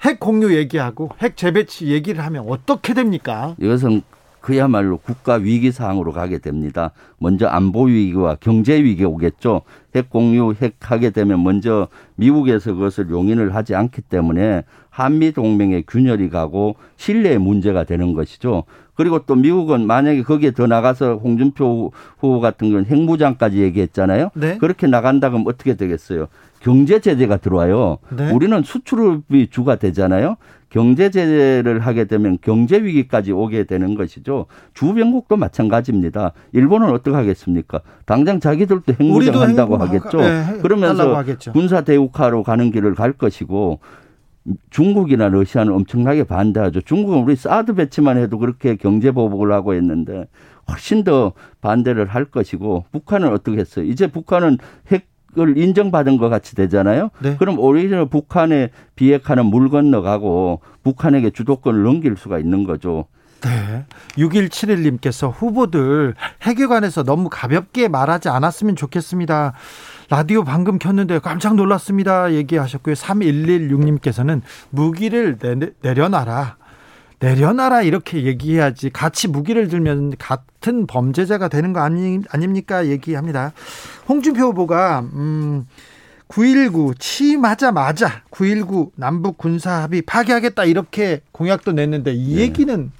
핵 0.01 0.19
공유 0.19 0.55
얘기하고 0.55 1.09
핵 1.21 1.37
재배치 1.37 1.87
얘기를 1.87 2.23
하면 2.25 2.45
어떻게 2.47 2.93
됩니까? 2.93 3.55
이것은 3.59 4.01
그야말로 4.41 4.97
국가 4.97 5.35
위기 5.35 5.71
상황으로 5.71 6.11
가게 6.11 6.39
됩니다. 6.39 6.91
먼저 7.19 7.45
안보 7.45 7.83
위기와 7.83 8.35
경제 8.39 8.83
위기가 8.83 9.07
오겠죠. 9.07 9.61
핵 9.95 10.09
공유, 10.09 10.55
핵 10.59 10.77
하게 10.79 11.11
되면 11.11 11.43
먼저 11.43 11.87
미국에서 12.15 12.73
그것을 12.73 13.11
용인을 13.11 13.53
하지 13.53 13.75
않기 13.75 14.01
때문에 14.01 14.63
한미 14.89 15.31
동맹의 15.31 15.83
균열이 15.87 16.29
가고 16.29 16.75
신뢰의 16.97 17.37
문제가 17.37 17.83
되는 17.83 18.13
것이죠. 18.13 18.63
그리고 19.01 19.17
또 19.25 19.33
미국은 19.33 19.87
만약에 19.87 20.21
거기에 20.21 20.51
더 20.51 20.67
나가서 20.67 21.15
홍준표 21.15 21.91
후보 22.19 22.39
같은 22.39 22.69
경우는 22.69 22.85
핵무장까지 22.85 23.57
얘기했잖아요. 23.57 24.29
네. 24.35 24.59
그렇게 24.59 24.85
나간다 24.85 25.29
그러면 25.29 25.47
어떻게 25.47 25.75
되겠어요? 25.75 26.27
경제 26.59 26.99
제재가 26.99 27.37
들어와요. 27.37 27.97
네. 28.15 28.31
우리는 28.31 28.61
수출이 28.61 29.47
주가 29.49 29.77
되잖아요. 29.77 30.35
경제 30.69 31.09
제재를 31.09 31.79
하게 31.79 32.05
되면 32.05 32.37
경제 32.41 32.77
위기까지 32.77 33.31
오게 33.31 33.63
되는 33.63 33.95
것이죠. 33.95 34.45
주변국도 34.75 35.35
마찬가지입니다. 35.35 36.33
일본은 36.53 36.91
어떻게 36.91 37.15
하겠습니까? 37.15 37.81
당장 38.05 38.39
자기들도 38.39 38.83
우리도 38.99 39.03
핵무장 39.03 39.41
한다고 39.41 39.73
핵무- 39.79 39.83
하겠죠. 39.97 40.19
예, 40.21 40.27
하려고 40.27 40.61
그러면서 40.61 41.15
하겠죠. 41.17 41.51
군사 41.53 41.81
대국화로 41.81 42.43
가는 42.43 42.71
길을 42.71 42.93
갈 42.93 43.13
것이고 43.13 43.79
중국이나 44.69 45.29
러시아는 45.29 45.73
엄청나게 45.73 46.23
반대하죠. 46.23 46.81
중국은 46.81 47.19
우리 47.19 47.35
사드 47.35 47.75
배치만 47.75 48.17
해도 48.17 48.39
그렇게 48.39 48.75
경제 48.75 49.11
보복을 49.11 49.51
하고 49.51 49.73
있는데 49.75 50.27
훨씬 50.69 51.03
더 51.03 51.33
반대를 51.61 52.07
할 52.07 52.25
것이고 52.25 52.85
북한은 52.91 53.31
어떻게 53.31 53.57
했어요? 53.57 53.85
이제 53.85 54.07
북한은 54.07 54.57
핵을 54.91 55.57
인정받은 55.57 56.17
것 56.17 56.29
같이 56.29 56.55
되잖아요. 56.55 57.09
네. 57.19 57.35
그럼 57.37 57.59
오히려 57.59 58.05
북한의 58.05 58.71
비핵화는 58.95 59.45
물 59.45 59.69
건너가고 59.69 60.61
북한에게 60.83 61.29
주도권을 61.29 61.83
넘길 61.83 62.15
수가 62.17 62.39
있는 62.39 62.63
거죠. 62.63 63.05
네. 63.41 63.85
6171님께서 64.17 65.31
후보들 65.33 66.13
핵에 66.43 66.67
관해서 66.67 67.03
너무 67.03 67.27
가볍게 67.29 67.87
말하지 67.87 68.29
않았으면 68.29 68.75
좋겠습니다. 68.75 69.53
라디오 70.11 70.43
방금 70.43 70.77
켰는데 70.77 71.19
깜짝 71.19 71.55
놀랐습니다. 71.55 72.33
얘기하셨고요. 72.33 72.95
3116님께서는 72.95 74.41
무기를 74.69 75.37
내, 75.39 75.55
내려놔라. 75.81 76.57
내려놔라 77.19 77.83
이렇게 77.83 78.25
얘기해야지 78.25 78.89
같이 78.89 79.29
무기를 79.29 79.69
들면 79.69 80.17
같은 80.19 80.85
범죄자가 80.85 81.47
되는 81.47 81.71
거 81.71 81.79
아니, 81.79 82.19
아닙니까 82.29 82.87
얘기합니다. 82.87 83.53
홍준표 84.09 84.47
후보가 84.47 84.99
음, 85.13 85.65
9.19 86.27 86.99
취임하자마자 86.99 88.23
9.19 88.31 88.91
남북 88.97 89.37
군사 89.37 89.81
합의 89.81 90.01
파기하겠다 90.01 90.65
이렇게 90.65 91.21
공약도 91.31 91.71
냈는데 91.71 92.11
이 92.11 92.35
네. 92.35 92.41
얘기는 92.41 92.91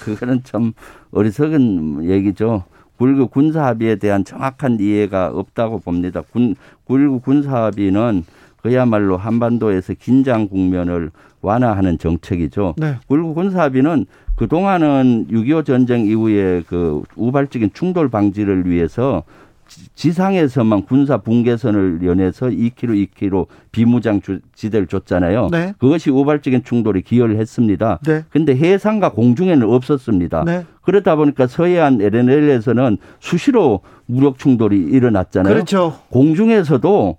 그거는 0.00 0.44
참 0.44 0.72
어리석은 1.10 2.08
얘기죠. 2.08 2.64
9.19 3.02 3.30
군사합의에 3.30 3.96
대한 3.96 4.24
정확한 4.24 4.78
이해가 4.80 5.28
없다고 5.34 5.80
봅니다. 5.80 6.22
군, 6.32 6.54
9.19 6.86 7.22
군사합의는 7.22 8.24
그야말로 8.62 9.16
한반도에서 9.16 9.94
긴장 9.94 10.46
국면을 10.48 11.10
완화하는 11.40 11.98
정책이죠. 11.98 12.74
네. 12.78 12.94
9.19 13.08 13.34
군사합의는 13.34 14.06
그동안은 14.36 15.26
6.25 15.30 15.66
전쟁 15.66 16.06
이후에 16.06 16.62
그 16.68 17.02
우발적인 17.16 17.70
충돌 17.74 18.08
방지를 18.08 18.66
위해서 18.68 19.24
지- 19.72 19.88
지상에서만 19.94 20.84
군사 20.84 21.16
분계선을 21.18 22.00
연해서 22.04 22.46
2km, 22.48 23.08
2km 23.14 23.46
비무장 23.70 24.20
주- 24.20 24.40
지대를 24.54 24.86
줬잖아요. 24.86 25.48
네. 25.50 25.72
그것이 25.78 26.10
우발적인 26.10 26.62
충돌에 26.64 27.00
기여를 27.00 27.38
했습니다. 27.38 27.98
네. 28.06 28.24
근데 28.30 28.54
해상과 28.54 29.12
공중에는 29.12 29.66
없었습니다. 29.68 30.44
네. 30.44 30.66
그러다 30.82 31.16
보니까 31.16 31.46
서해안 31.46 32.02
LNL에서는 32.02 32.98
수시로 33.20 33.80
무력 34.06 34.38
충돌이 34.38 34.78
일어났잖아요. 34.78 35.54
그렇죠. 35.54 35.98
공중에서도 36.10 37.16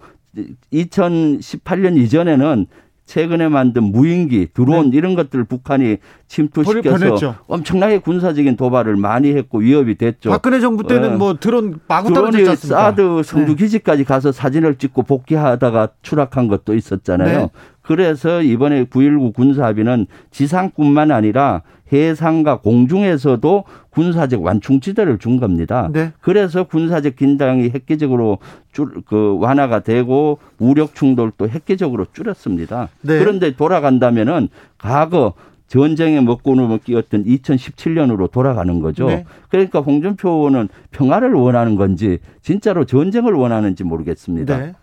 2018년 0.71 1.97
이전에는 1.97 2.67
최근에 3.05 3.49
만든 3.49 3.83
무인기, 3.83 4.47
드론 4.53 4.93
이런 4.93 5.15
것들을 5.15 5.43
북한이 5.45 5.97
침투시켜서. 6.33 7.35
엄청나게 7.47 7.99
군사적인 7.99 8.55
도발을 8.55 8.95
많이 8.95 9.35
했고 9.35 9.59
위협이 9.59 9.95
됐죠. 9.95 10.31
박근혜 10.31 10.59
정부 10.59 10.85
때는 10.87 11.11
네. 11.11 11.15
뭐 11.15 11.35
드론 11.35 11.79
마구 11.87 12.11
떨어졌지? 12.11 12.67
사드 12.67 13.21
성주 13.23 13.55
네. 13.55 13.63
기지까지 13.63 14.03
가서 14.03 14.31
사진을 14.31 14.75
찍고 14.75 15.03
복귀하다가 15.03 15.89
추락한 16.01 16.47
것도 16.47 16.73
있었잖아요. 16.73 17.39
네. 17.39 17.49
그래서 17.83 18.41
이번에 18.41 18.85
9.19 18.85 19.33
군사합의는 19.33 20.07
지상뿐만 20.31 21.11
아니라 21.11 21.61
해상과 21.91 22.61
공중에서도 22.61 23.65
군사적 23.91 24.43
완충지대를 24.43 25.19
준 25.19 25.39
겁니다. 25.39 25.89
네. 25.93 26.13
그래서 26.21 26.63
군사적 26.63 27.15
긴장이 27.15 27.69
획기적으로 27.69 28.39
줄, 28.71 28.89
그 29.05 29.37
완화가 29.39 29.81
되고 29.81 30.39
무력 30.57 30.95
충돌도 30.95 31.49
획기적으로 31.49 32.07
줄였습니다. 32.11 32.89
네. 33.01 33.19
그런데 33.19 33.55
돌아간다면은 33.55 34.49
과거 34.79 35.33
전쟁에 35.73 36.21
먹고는 36.21 36.77
끼었던 36.83 37.23
2017년으로 37.23 38.29
돌아가는 38.29 38.79
거죠. 38.79 39.07
네. 39.07 39.25
그러니까 39.49 39.79
홍준표 39.79 40.29
의원은 40.29 40.69
평화를 40.91 41.33
원하는 41.33 41.75
건지 41.77 42.19
진짜로 42.43 42.85
전쟁을 42.85 43.33
원하는지 43.33 43.83
모르겠습니다. 43.83 44.55
네. 44.55 44.73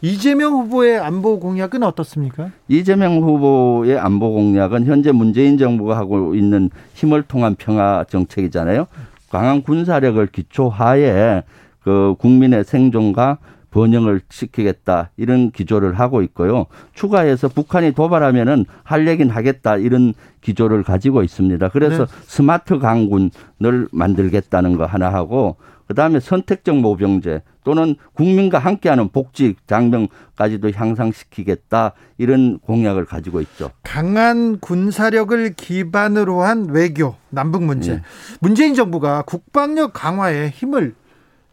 이재명 0.00 0.54
후보의 0.54 0.98
안보 0.98 1.38
공약은 1.38 1.84
어떻습니까? 1.84 2.50
이재명 2.66 3.18
후보의 3.18 3.96
안보 3.96 4.32
공약은 4.32 4.86
현재 4.86 5.12
문재인 5.12 5.56
정부가 5.56 5.96
하고 5.96 6.34
있는 6.34 6.68
힘을 6.94 7.22
통한 7.22 7.54
평화 7.54 8.04
정책이잖아요. 8.08 8.88
강한 9.30 9.62
군사력을 9.62 10.26
기초하에 10.26 11.44
그 11.84 12.16
국민의 12.18 12.64
생존과 12.64 13.38
번영을 13.70 14.20
시키겠다 14.28 15.10
이런 15.16 15.50
기조를 15.50 15.98
하고 15.98 16.22
있고요. 16.22 16.66
추가해서 16.94 17.48
북한이 17.48 17.92
도발하면은 17.92 18.66
할 18.82 19.08
얘기는 19.08 19.32
하겠다 19.32 19.76
이런 19.76 20.14
기조를 20.40 20.82
가지고 20.82 21.22
있습니다. 21.22 21.68
그래서 21.68 22.06
네. 22.06 22.12
스마트 22.26 22.78
강군을 22.78 23.88
만들겠다는 23.92 24.76
거 24.76 24.86
하나 24.86 25.12
하고 25.12 25.56
그다음에 25.86 26.20
선택적 26.20 26.76
모병제 26.76 27.42
또는 27.64 27.96
국민과 28.14 28.60
함께하는 28.60 29.08
복지 29.08 29.56
장병까지도 29.66 30.70
향상시키겠다 30.70 31.92
이런 32.16 32.58
공약을 32.60 33.04
가지고 33.04 33.40
있죠. 33.40 33.72
강한 33.82 34.60
군사력을 34.60 35.54
기반으로 35.54 36.42
한 36.42 36.68
외교 36.70 37.16
남북 37.28 37.64
문제. 37.64 37.96
네. 37.96 38.02
문재인 38.40 38.74
정부가 38.74 39.22
국방력 39.22 39.92
강화에 39.92 40.50
힘을 40.50 40.94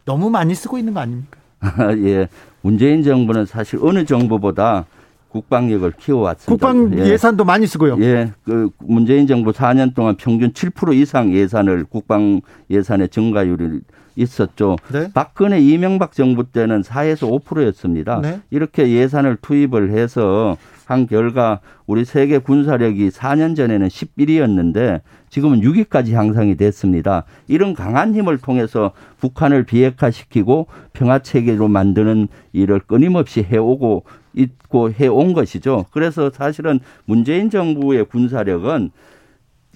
너무 0.04 0.30
많이 0.30 0.54
쓰고 0.54 0.78
있는 0.78 0.94
거 0.94 1.00
아닙니까? 1.00 1.37
예. 2.04 2.28
문재인 2.60 3.02
정부는 3.02 3.46
사실 3.46 3.78
어느 3.82 4.04
정부보다 4.04 4.86
국방력을 5.28 5.90
키워왔습니다. 5.92 6.66
국방 6.66 6.98
예. 6.98 7.16
산도 7.16 7.44
많이 7.44 7.66
쓰고요. 7.66 7.98
예. 8.00 8.32
그 8.44 8.70
문재인 8.78 9.26
정부 9.26 9.52
4년 9.52 9.94
동안 9.94 10.16
평균 10.16 10.52
7% 10.52 10.94
이상 10.94 11.32
예산을 11.32 11.84
국방 11.84 12.40
예산의 12.70 13.08
증가율이 13.10 13.80
있었죠. 14.16 14.76
네. 14.92 15.10
박근혜 15.14 15.60
이명박 15.60 16.12
정부 16.12 16.44
때는 16.50 16.82
4에서 16.82 17.42
5%였습니다. 17.44 18.20
네. 18.20 18.40
이렇게 18.50 18.90
예산을 18.90 19.36
투입을 19.40 19.90
해서 19.92 20.56
한 20.86 21.06
결과 21.06 21.60
우리 21.86 22.04
세계 22.04 22.38
군사력이 22.38 23.10
4년 23.10 23.54
전에는 23.54 23.88
11위였는데 23.88 25.02
지금은 25.28 25.60
6위까지 25.60 26.12
향상이 26.12 26.56
됐습니다. 26.56 27.24
이런 27.46 27.74
강한 27.74 28.14
힘을 28.14 28.38
통해서 28.38 28.92
북한을 29.20 29.64
비핵화시키고 29.64 30.66
평화 30.94 31.18
체계로 31.18 31.68
만드는 31.68 32.28
일을 32.54 32.80
끊임없이 32.80 33.42
해오고 33.42 34.04
있고 34.38 34.92
해온 34.92 35.34
것이죠. 35.34 35.86
그래서 35.90 36.30
사실은 36.32 36.80
문재인 37.04 37.50
정부의 37.50 38.06
군사력은 38.06 38.90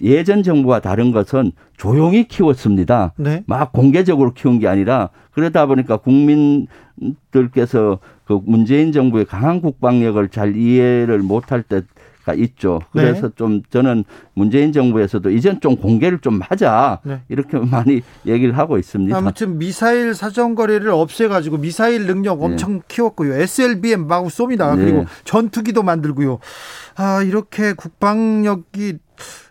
예전 0.01 0.43
정부와 0.43 0.79
다른 0.79 1.11
것은 1.11 1.51
조용히 1.77 2.27
키웠습니다. 2.27 3.13
네. 3.17 3.43
막 3.45 3.71
공개적으로 3.71 4.33
키운 4.33 4.59
게 4.59 4.67
아니라 4.67 5.09
그러다 5.31 5.65
보니까 5.65 5.97
국민들께서 5.97 7.99
그 8.25 8.39
문재인 8.45 8.91
정부의 8.91 9.25
강한 9.25 9.61
국방력을 9.61 10.27
잘 10.29 10.55
이해를 10.55 11.19
못할 11.19 11.61
때 11.61 11.81
가 12.23 12.33
있죠. 12.33 12.79
그래서 12.93 13.27
네. 13.27 13.33
좀 13.35 13.61
저는 13.69 14.05
문재인 14.33 14.71
정부에서도 14.71 15.29
이젠 15.29 15.59
좀 15.59 15.75
공개를 15.75 16.19
좀 16.19 16.39
하자 16.41 16.99
네. 17.03 17.21
이렇게 17.27 17.57
많이 17.59 18.01
얘기를 18.25 18.57
하고 18.57 18.77
있습니다. 18.77 19.17
아무튼 19.17 19.57
미사일 19.57 20.15
사정거리를 20.15 20.89
없애가지고 20.89 21.57
미사일 21.57 22.07
능력 22.07 22.39
네. 22.39 22.45
엄청 22.45 22.75
네. 22.75 22.81
키웠고요. 22.87 23.33
SLBM 23.33 24.07
마구 24.07 24.29
쏩니다. 24.29 24.73
네. 24.77 24.85
그리고 24.85 25.05
전투기도 25.25 25.83
만들고요. 25.83 26.39
아 26.95 27.21
이렇게 27.23 27.73
국방력이 27.73 28.99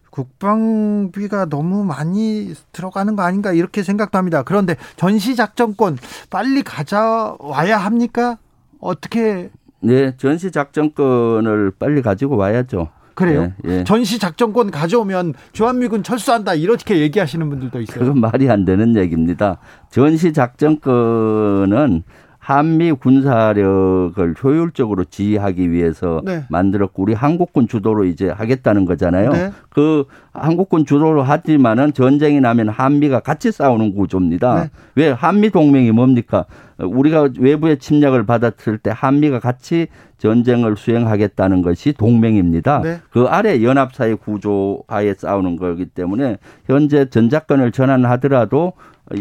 국방비가 0.09 1.47
너무 1.47 1.85
많이 1.85 2.55
들어가는 2.73 3.17
거 3.17 3.23
아닌가 3.23 3.53
이렇게 3.53 3.83
생각도 3.83 4.17
합니다. 4.17 4.43
그런데 4.43 4.77
전시 4.97 5.37
작전권 5.37 5.99
빨리 6.31 6.63
가져와야 6.63 7.77
합니까? 7.77 8.39
어떻게? 8.81 9.51
네, 9.83 10.17
전시 10.17 10.51
작전권을 10.51 11.73
빨리 11.79 12.03
가지고 12.03 12.37
와야죠. 12.37 12.89
그래요? 13.15 13.53
예, 13.67 13.81
예. 13.81 13.85
전시 13.85 14.19
작전권 14.19 14.71
가져오면 14.71 15.35
주한미군 15.53 16.03
철수한다 16.03 16.55
이렇게 16.55 16.99
얘기하시는 17.01 17.49
분들도 17.51 17.81
있어요. 17.83 17.99
그건 17.99 18.21
말이 18.21 18.49
안 18.51 18.65
되는 18.65 18.97
얘기입니다. 18.97 19.59
전시 19.91 20.33
작전권은 20.33 22.03
한미 22.43 22.91
군사력을 22.91 24.35
효율적으로 24.43 25.05
지휘하기 25.05 25.71
위해서 25.71 26.21
네. 26.25 26.43
만들었고 26.51 27.01
우리 27.01 27.15
한국군 27.15 27.69
주도로 27.69 28.05
이제 28.05 28.31
하겠다는 28.31 28.85
거잖아요. 28.85 29.31
네. 29.31 29.53
그 29.71 30.07
한국군 30.33 30.85
주도로 30.85 31.23
하지만은 31.23 31.93
전쟁이 31.93 32.41
나면 32.41 32.69
한미가 32.69 33.21
같이 33.21 33.53
싸우는 33.53 33.95
구조입니다. 33.95 34.65
네. 34.65 34.71
왜 34.97 35.11
한미 35.11 35.51
동맹이 35.51 35.93
뭡니까? 35.93 36.47
우리가 36.79 37.29
외부의 37.39 37.79
침략을 37.79 38.27
받았을 38.27 38.79
때 38.79 38.91
한미가 38.93 39.39
같이 39.39 39.87
전쟁을 40.23 40.77
수행하겠다는 40.77 41.63
것이 41.63 41.93
동맹입니다. 41.93 42.81
네. 42.83 43.01
그 43.11 43.25
아래 43.25 43.61
연합사의 43.61 44.19
구조하에 44.19 45.15
싸우는 45.19 45.57
거기 45.57 45.85
때문에 45.85 46.39
현재 46.67 47.11
전작권을 47.11 47.73
전환하더라도 47.73 48.75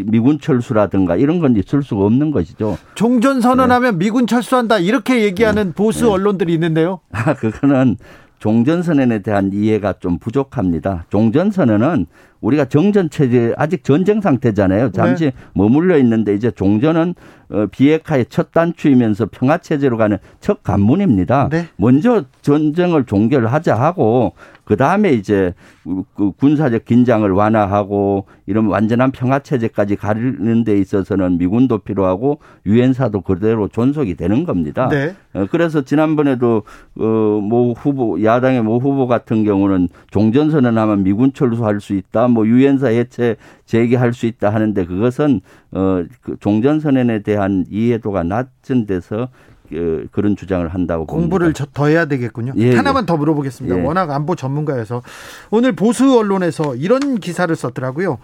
미군 0.04 0.38
철수라든가 0.38 1.16
이런 1.16 1.40
건 1.40 1.56
있을 1.56 1.82
수가 1.82 2.04
없는 2.04 2.30
것이죠. 2.30 2.78
종전 2.94 3.40
선언하면 3.40 3.98
네. 3.98 4.04
미군 4.04 4.28
철수한다 4.28 4.78
이렇게 4.78 5.24
얘기하는 5.24 5.68
네. 5.68 5.72
보수 5.72 6.04
네. 6.04 6.10
언론들이 6.12 6.54
있는데요. 6.54 7.00
아, 7.10 7.34
그거는 7.34 7.96
종전 8.38 8.84
선언에 8.84 9.22
대한 9.22 9.50
이해가 9.52 9.94
좀 9.98 10.20
부족합니다. 10.20 11.06
종전 11.10 11.50
선언은 11.50 12.06
우리가 12.42 12.66
정전 12.66 13.08
체제 13.08 13.54
아직 13.56 13.84
전쟁 13.84 14.20
상태잖아요. 14.20 14.90
잠시 14.90 15.26
네. 15.26 15.32
머물러 15.54 15.96
있는데 15.98 16.34
이제 16.34 16.50
종전은 16.50 17.14
어, 17.50 17.66
비핵화의 17.70 18.26
첫 18.28 18.52
단추이면서 18.52 19.28
평화 19.30 19.58
체제로 19.58 19.96
가는 19.96 20.18
첫 20.40 20.62
관문입니다. 20.62 21.48
네. 21.50 21.68
먼저 21.76 22.24
전쟁을 22.42 23.04
종결하자 23.04 23.74
하고 23.74 24.34
그 24.64 24.76
다음에 24.76 25.12
이제 25.12 25.54
그 26.14 26.30
군사적 26.32 26.84
긴장을 26.84 27.28
완화하고 27.30 28.26
이런 28.46 28.66
완전한 28.66 29.10
평화 29.10 29.40
체제까지 29.40 29.96
가는 29.96 30.64
데 30.64 30.78
있어서는 30.78 31.38
미군도 31.38 31.78
필요하고 31.78 32.38
유엔사도 32.64 33.22
그대로 33.22 33.68
존속이 33.68 34.14
되는 34.14 34.44
겁니다. 34.44 34.88
네. 34.88 35.14
어, 35.32 35.46
그래서 35.50 35.82
지난번에도 35.82 36.62
어모 36.96 37.74
후보 37.76 38.22
야당의 38.22 38.62
모 38.62 38.78
후보 38.78 39.06
같은 39.06 39.44
경우는 39.44 39.88
종전 40.10 40.50
선언하면 40.50 41.02
미군 41.02 41.32
철수할 41.32 41.80
수 41.80 41.94
있다, 41.94 42.28
뭐 42.28 42.46
유엔사 42.46 42.88
해체 42.88 43.36
제기할 43.64 44.12
수 44.12 44.26
있다 44.26 44.50
하는데 44.50 44.84
그것은 44.84 45.40
어그 45.72 46.36
종전 46.40 46.80
선언에 46.80 47.22
대한 47.22 47.64
이해도가 47.68 48.22
낮은 48.22 48.86
데서 48.86 49.28
그, 49.72 50.06
그런 50.12 50.36
주장을 50.36 50.66
한다고 50.68 51.06
공부를 51.06 51.52
봅니다. 51.52 51.66
더 51.72 51.86
해야 51.86 52.04
되겠군요. 52.04 52.52
예, 52.56 52.76
하나만 52.76 53.04
예. 53.04 53.06
더 53.06 53.16
물어보겠습니다. 53.16 53.78
예. 53.78 53.82
워낙 53.82 54.10
안보 54.10 54.36
전문가여서 54.36 55.02
오늘 55.50 55.72
보수 55.72 56.18
언론에서 56.18 56.76
이런 56.76 57.18
기사를 57.18 57.54
썼더라고요. 57.54 58.18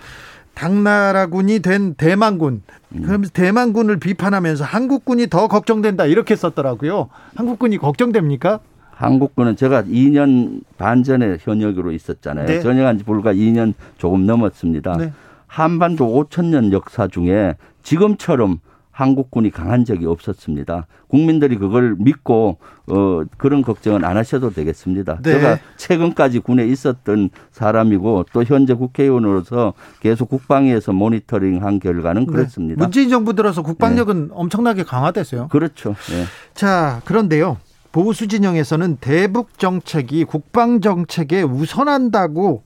당나라군이 0.55 1.61
된 1.61 1.95
대만군. 1.95 2.63
음. 2.91 3.03
그럼 3.03 3.23
대만군을 3.33 3.99
비판하면서 3.99 4.65
한국군이 4.65 5.29
더 5.29 5.49
걱정된다 5.49 6.07
이렇게 6.07 6.37
썼더라고요. 6.37 7.09
한국군이 7.37 7.79
걱정됩니까? 7.79 8.61
한국군은 8.91 9.55
제가 9.55 9.85
2년 9.85 10.61
반 10.77 11.05
전에 11.05 11.37
현역으로 11.41 11.93
있었잖아요. 11.93 12.47
네. 12.47 12.61
전역한 12.61 12.99
지 12.99 13.05
불과 13.05 13.33
2년 13.33 13.75
조금 13.97 14.27
넘었습니다. 14.27 14.97
네. 14.97 15.13
한반도 15.47 16.07
5천 16.07 16.47
년 16.47 16.73
역사 16.73 17.07
중에 17.07 17.55
지금처럼 17.85 18.59
한국군이 18.99 19.53
강한 19.53 19.85
적이 19.85 20.07
없었습니다. 20.07 20.89
국민들이 21.07 21.57
그걸 21.57 21.95
믿고 22.01 22.59
어 22.89 23.23
그런 23.37 23.63
걱정은 23.63 24.05
안 24.05 24.17
하셔도 24.17 24.51
되겠습니다. 24.51 25.21
네. 25.23 25.35
제가 25.35 25.59
최근까지 25.77 26.41
군에 26.41 26.67
있었던 26.67 27.31
사람이고 27.53 28.27
또 28.33 28.43
현재 28.43 28.75
국회의원으로서 28.75 29.75
계속 30.01 30.29
국방위에서 30.31 30.93
모니터링한 30.93 31.79
결과는 31.79 32.27
네. 32.27 32.33
그렇습니다. 32.33 32.83
문재인 32.83 33.09
정부 33.09 33.35
들어서 33.35 33.63
국방력은 33.63 34.29
네. 34.29 34.35
엄청나게 34.35 34.83
강화됐어요. 34.83 35.47
그렇죠. 35.47 35.95
네. 36.11 36.25
자 36.55 37.01
그런데요. 37.05 37.59
보수 37.93 38.29
진영에서는 38.29 38.99
대북 39.01 39.59
정책이 39.59 40.25
국방 40.25 40.81
정책에 40.81 41.43
우선한다고 41.43 42.63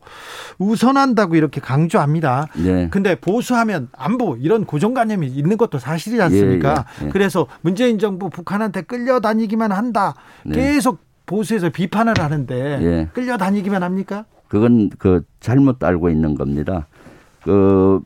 우선한다고 0.59 1.37
이렇게 1.37 1.61
강조합니다. 1.61 2.49
네. 2.57 2.89
근데 2.91 3.15
보수하면 3.15 3.89
안보 3.93 4.37
이런 4.37 4.65
고정관념이 4.65 5.29
있는 5.29 5.57
것도 5.57 5.79
사실이지 5.79 6.21
않습니까? 6.23 6.87
예, 6.99 7.05
예, 7.05 7.07
예. 7.07 7.11
그래서 7.11 7.47
문재인 7.61 7.99
정부 7.99 8.31
북한한테 8.31 8.83
끌려다니기만 8.83 9.73
한다. 9.73 10.15
네. 10.45 10.57
계속 10.57 10.99
보수에서 11.27 11.71
비판을 11.71 12.15
하는데 12.19 12.55
예. 12.83 13.09
끌려다니기만 13.13 13.83
합니까? 13.83 14.25
그건 14.49 14.91
그 14.99 15.25
잘못 15.41 15.83
알고 15.83 16.11
있는 16.11 16.35
겁니다. 16.35 16.87
그 17.43 18.01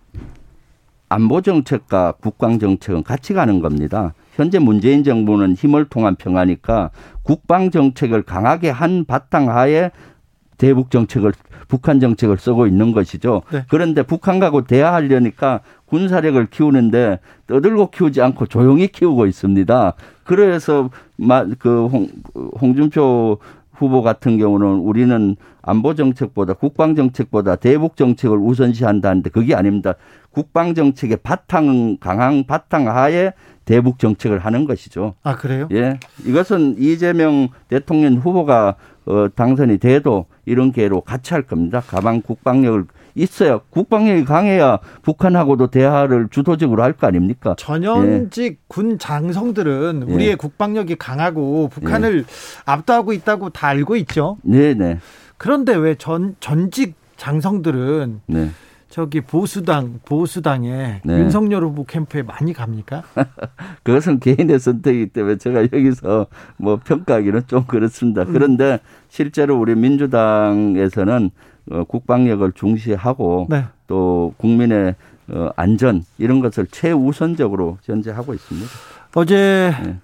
안보 1.08 1.40
정책과 1.40 2.14
국방 2.20 2.58
정책은 2.58 3.02
같이 3.02 3.32
가는 3.32 3.60
겁니다. 3.60 4.14
현재 4.34 4.58
문재인 4.58 5.04
정부는 5.04 5.54
힘을 5.54 5.86
통한 5.86 6.14
평화니까 6.14 6.90
국방 7.22 7.70
정책을 7.70 8.22
강하게 8.22 8.70
한 8.70 9.04
바탕 9.04 9.48
하에 9.48 9.90
대북 10.58 10.90
정책을 10.90 11.32
북한 11.68 12.00
정책을 12.00 12.38
쓰고 12.38 12.66
있는 12.66 12.92
것이죠. 12.92 13.42
네. 13.52 13.64
그런데 13.68 14.02
북한하고 14.02 14.64
대화하려니까 14.64 15.60
군사력을 15.86 16.44
키우는데 16.46 17.20
떠들고 17.46 17.90
키우지 17.90 18.22
않고 18.22 18.46
조용히 18.46 18.88
키우고 18.88 19.26
있습니다. 19.26 19.94
그래서 20.24 20.90
그 21.58 21.88
홍준표 22.60 23.38
후보 23.72 24.02
같은 24.02 24.38
경우는 24.38 24.66
우리는 24.66 25.36
안보 25.66 25.94
정책보다 25.94 26.54
국방 26.54 26.94
정책보다 26.94 27.56
대북 27.56 27.96
정책을 27.96 28.38
우선시한다는데 28.38 29.30
그게 29.30 29.54
아닙니다. 29.54 29.94
국방 30.30 30.74
정책의 30.74 31.18
바탕 31.22 31.96
강한 31.98 32.44
바탕 32.46 32.88
하에 32.88 33.32
대북 33.64 33.98
정책을 33.98 34.38
하는 34.38 34.64
것이죠. 34.64 35.14
아 35.24 35.34
그래요? 35.36 35.68
예, 35.72 35.98
이것은 36.24 36.76
이재명 36.78 37.48
대통령 37.68 38.14
후보가 38.14 38.76
어, 39.06 39.28
당선이 39.34 39.78
돼도 39.78 40.26
이런 40.46 40.72
계로 40.72 41.00
같이 41.00 41.34
할 41.34 41.42
겁니다. 41.42 41.80
가방 41.80 42.22
국방력을 42.22 42.84
있어야 43.14 43.58
국방력이 43.70 44.24
강해야 44.24 44.78
북한하고도 45.02 45.68
대화를 45.68 46.28
주도적으로 46.30 46.82
할 46.82 46.92
거 46.92 47.06
아닙니까? 47.06 47.54
전현직 47.58 48.44
예. 48.52 48.56
군 48.68 48.98
장성들은 48.98 50.02
우리의 50.04 50.30
예. 50.30 50.34
국방력이 50.34 50.96
강하고 50.96 51.68
북한을 51.68 52.18
예. 52.20 52.24
압도하고 52.66 53.12
있다고 53.12 53.50
다 53.50 53.68
알고 53.68 53.96
있죠. 53.96 54.36
네, 54.42 54.74
네. 54.74 54.98
그런데 55.38 55.74
왜 55.74 55.94
전 55.96 56.36
전직 56.40 56.94
장성들은 57.16 58.20
네. 58.26 58.50
저기 58.88 59.20
보수당 59.20 60.00
보수당에 60.04 61.00
네. 61.04 61.18
윤석열 61.18 61.64
후보 61.64 61.84
캠프에 61.84 62.22
많이 62.22 62.52
갑니까? 62.52 63.02
그것은 63.82 64.20
개인의 64.20 64.58
선택이기 64.58 65.06
때문에 65.08 65.36
제가 65.38 65.62
여기서 65.62 66.26
뭐 66.56 66.78
평가하기는 66.82 67.42
좀 67.46 67.64
그렇습니다. 67.66 68.22
음. 68.22 68.32
그런데 68.32 68.80
실제로 69.08 69.58
우리 69.58 69.74
민주당에서는 69.74 71.30
어, 71.72 71.84
국방력을 71.84 72.50
중시하고 72.52 73.48
네. 73.50 73.64
또 73.86 74.34
국민의 74.36 74.94
어, 75.28 75.50
안전 75.56 76.04
이런 76.18 76.40
것을 76.40 76.66
최우선적으로 76.70 77.78
현재 77.82 78.12
하고 78.12 78.34
있습니다. 78.34 78.68
어제 79.14 79.74
네. 79.82 79.98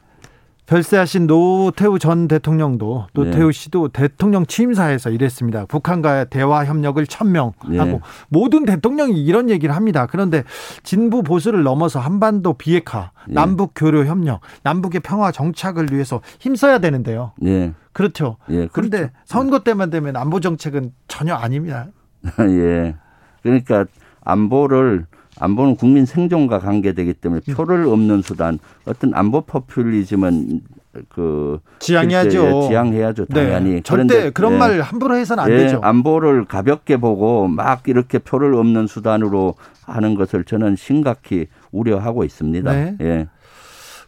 별세하신 0.72 1.26
노태우 1.26 1.98
전 1.98 2.28
대통령도 2.28 3.08
노태우 3.12 3.46
네. 3.48 3.52
씨도 3.52 3.88
대통령 3.88 4.46
취임사에서 4.46 5.10
이랬습니다. 5.10 5.66
북한과의 5.66 6.28
대화 6.30 6.64
협력을 6.64 7.06
천명하고 7.06 7.58
네. 7.68 8.00
모든 8.30 8.64
대통령이 8.64 9.22
이런 9.22 9.50
얘기를 9.50 9.76
합니다. 9.76 10.06
그런데 10.06 10.44
진보 10.82 11.22
보수를 11.22 11.62
넘어서 11.62 12.00
한반도 12.00 12.54
비핵화, 12.54 13.10
네. 13.28 13.34
남북 13.34 13.72
교류 13.76 14.06
협력, 14.06 14.40
남북의 14.62 15.02
평화 15.02 15.30
정착을 15.30 15.92
위해서 15.92 16.22
힘써야 16.40 16.78
되는데요. 16.78 17.32
네. 17.36 17.74
그렇죠. 17.92 18.38
예, 18.48 18.66
그런데 18.72 18.98
그렇죠. 18.98 19.14
선거 19.26 19.58
때만 19.58 19.90
되면 19.90 20.16
안보 20.16 20.40
정책은 20.40 20.94
전혀 21.06 21.34
아닙니다. 21.34 21.88
예. 22.48 22.94
그러니까 23.42 23.84
안보를 24.22 25.04
안보는 25.42 25.76
국민 25.76 26.06
생존과 26.06 26.60
관계되기 26.60 27.14
때문에 27.14 27.40
음. 27.48 27.54
표를 27.54 27.86
없는 27.86 28.22
수단 28.22 28.58
어떤 28.84 29.12
안보 29.14 29.40
포퓰리즘은 29.40 30.60
그 31.08 31.58
지향해야죠. 31.80 32.68
지향해야죠. 32.68 33.26
네. 33.26 33.46
당연히. 33.46 33.70
네. 33.70 33.80
절대 33.82 34.30
그런 34.30 34.54
예. 34.54 34.58
말 34.58 34.80
함부로 34.80 35.16
해서는 35.16 35.42
안 35.42 35.50
예. 35.50 35.56
되죠. 35.56 35.80
안보를 35.82 36.44
가볍게 36.44 36.96
보고 36.96 37.48
막 37.48 37.88
이렇게 37.88 38.18
표를 38.18 38.54
없는 38.54 38.86
수단으로 38.86 39.54
하는 39.84 40.14
것을 40.14 40.44
저는 40.44 40.76
심각히 40.76 41.46
우려하고 41.72 42.24
있습니다. 42.24 42.72
네. 42.72 42.96
예. 43.00 43.28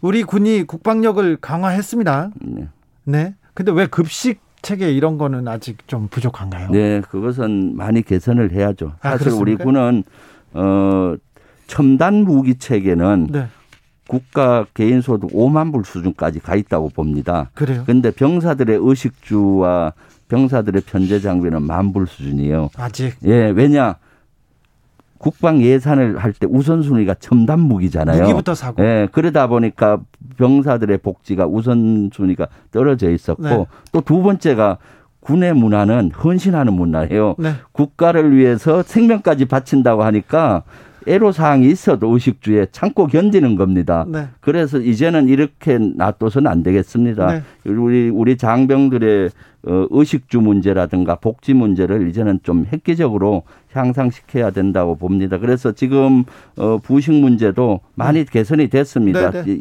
우리 0.00 0.22
군이 0.22 0.64
국방력을 0.64 1.38
강화했습니다. 1.40 2.30
네. 2.42 2.68
네. 3.04 3.34
근데 3.54 3.72
왜 3.72 3.86
급식 3.86 4.40
체계 4.62 4.90
이런 4.90 5.18
거는 5.18 5.48
아직 5.48 5.86
좀 5.88 6.08
부족한가요? 6.08 6.70
네, 6.70 7.00
그것은 7.02 7.76
많이 7.76 8.02
개선을 8.02 8.52
해야죠. 8.52 8.92
아, 9.00 9.10
사실 9.10 9.26
그렇습니까? 9.26 9.40
우리 9.40 9.56
군은 9.56 10.04
어 10.54 11.14
첨단 11.66 12.24
무기 12.24 12.56
체계는 12.56 13.28
네. 13.30 13.46
국가 14.06 14.66
개인 14.74 15.00
소득 15.00 15.30
5만 15.32 15.72
불 15.72 15.84
수준까지 15.84 16.40
가 16.40 16.54
있다고 16.56 16.90
봅니다. 16.90 17.50
그래요? 17.54 17.84
근데 17.86 18.10
병사들의 18.10 18.78
의식주와 18.80 19.92
병사들의 20.28 20.82
편제 20.82 21.20
장비는 21.20 21.62
만 21.62 21.92
불 21.92 22.06
수준이에요. 22.06 22.70
아직. 22.76 23.14
예, 23.24 23.50
왜냐? 23.50 23.96
국방 25.18 25.62
예산을 25.62 26.18
할 26.18 26.34
때 26.34 26.46
우선순위가 26.50 27.14
첨단 27.18 27.60
무기잖아요. 27.60 28.22
무기부터 28.22 28.54
사고. 28.54 28.84
예, 28.84 29.08
그러다 29.10 29.46
보니까 29.46 30.00
병사들의 30.36 30.98
복지가 30.98 31.46
우선순위가 31.46 32.46
떨어져 32.72 33.10
있었고 33.10 33.42
네. 33.42 33.66
또두 33.92 34.22
번째가 34.22 34.76
군의 35.20 35.54
문화는 35.54 36.10
헌신하는 36.12 36.74
문화예요. 36.74 37.36
네. 37.38 37.52
국가를 37.72 38.36
위해서 38.36 38.82
생명까지 38.82 39.46
바친다고 39.46 40.02
하니까 40.04 40.64
애로사항이 41.06 41.68
있어도 41.68 42.08
의식주에 42.12 42.66
참고 42.72 43.06
견디는 43.06 43.56
겁니다. 43.56 44.04
네. 44.08 44.28
그래서 44.40 44.78
이제는 44.78 45.28
이렇게 45.28 45.78
놔둬서는 45.78 46.50
안 46.50 46.62
되겠습니다. 46.62 47.32
네. 47.32 47.42
우리, 47.70 48.08
우리 48.08 48.36
장병들의 48.36 49.30
어, 49.66 49.86
의식주 49.90 50.40
문제라든가 50.40 51.14
복지 51.16 51.54
문제를 51.54 52.08
이제는 52.08 52.40
좀 52.42 52.66
획기적으로 52.70 53.44
향상시켜야 53.72 54.50
된다고 54.50 54.96
봅니다. 54.96 55.38
그래서 55.38 55.72
지금 55.72 56.24
어, 56.56 56.78
부식 56.78 57.12
문제도 57.14 57.80
많이 57.94 58.24
네. 58.24 58.30
개선이 58.30 58.68
됐습니다. 58.68 59.30
네, 59.30 59.44
네. 59.44 59.60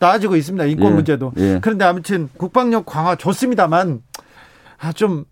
나아지고 0.00 0.36
있습니다. 0.36 0.64
인권 0.66 0.90
예, 0.90 0.94
문제도. 0.94 1.32
예. 1.38 1.58
그런데 1.62 1.84
아무튼 1.84 2.28
국방력 2.36 2.86
강화 2.86 3.14
좋습니다만 3.14 4.02
아, 4.80 4.92
좀 4.92 5.24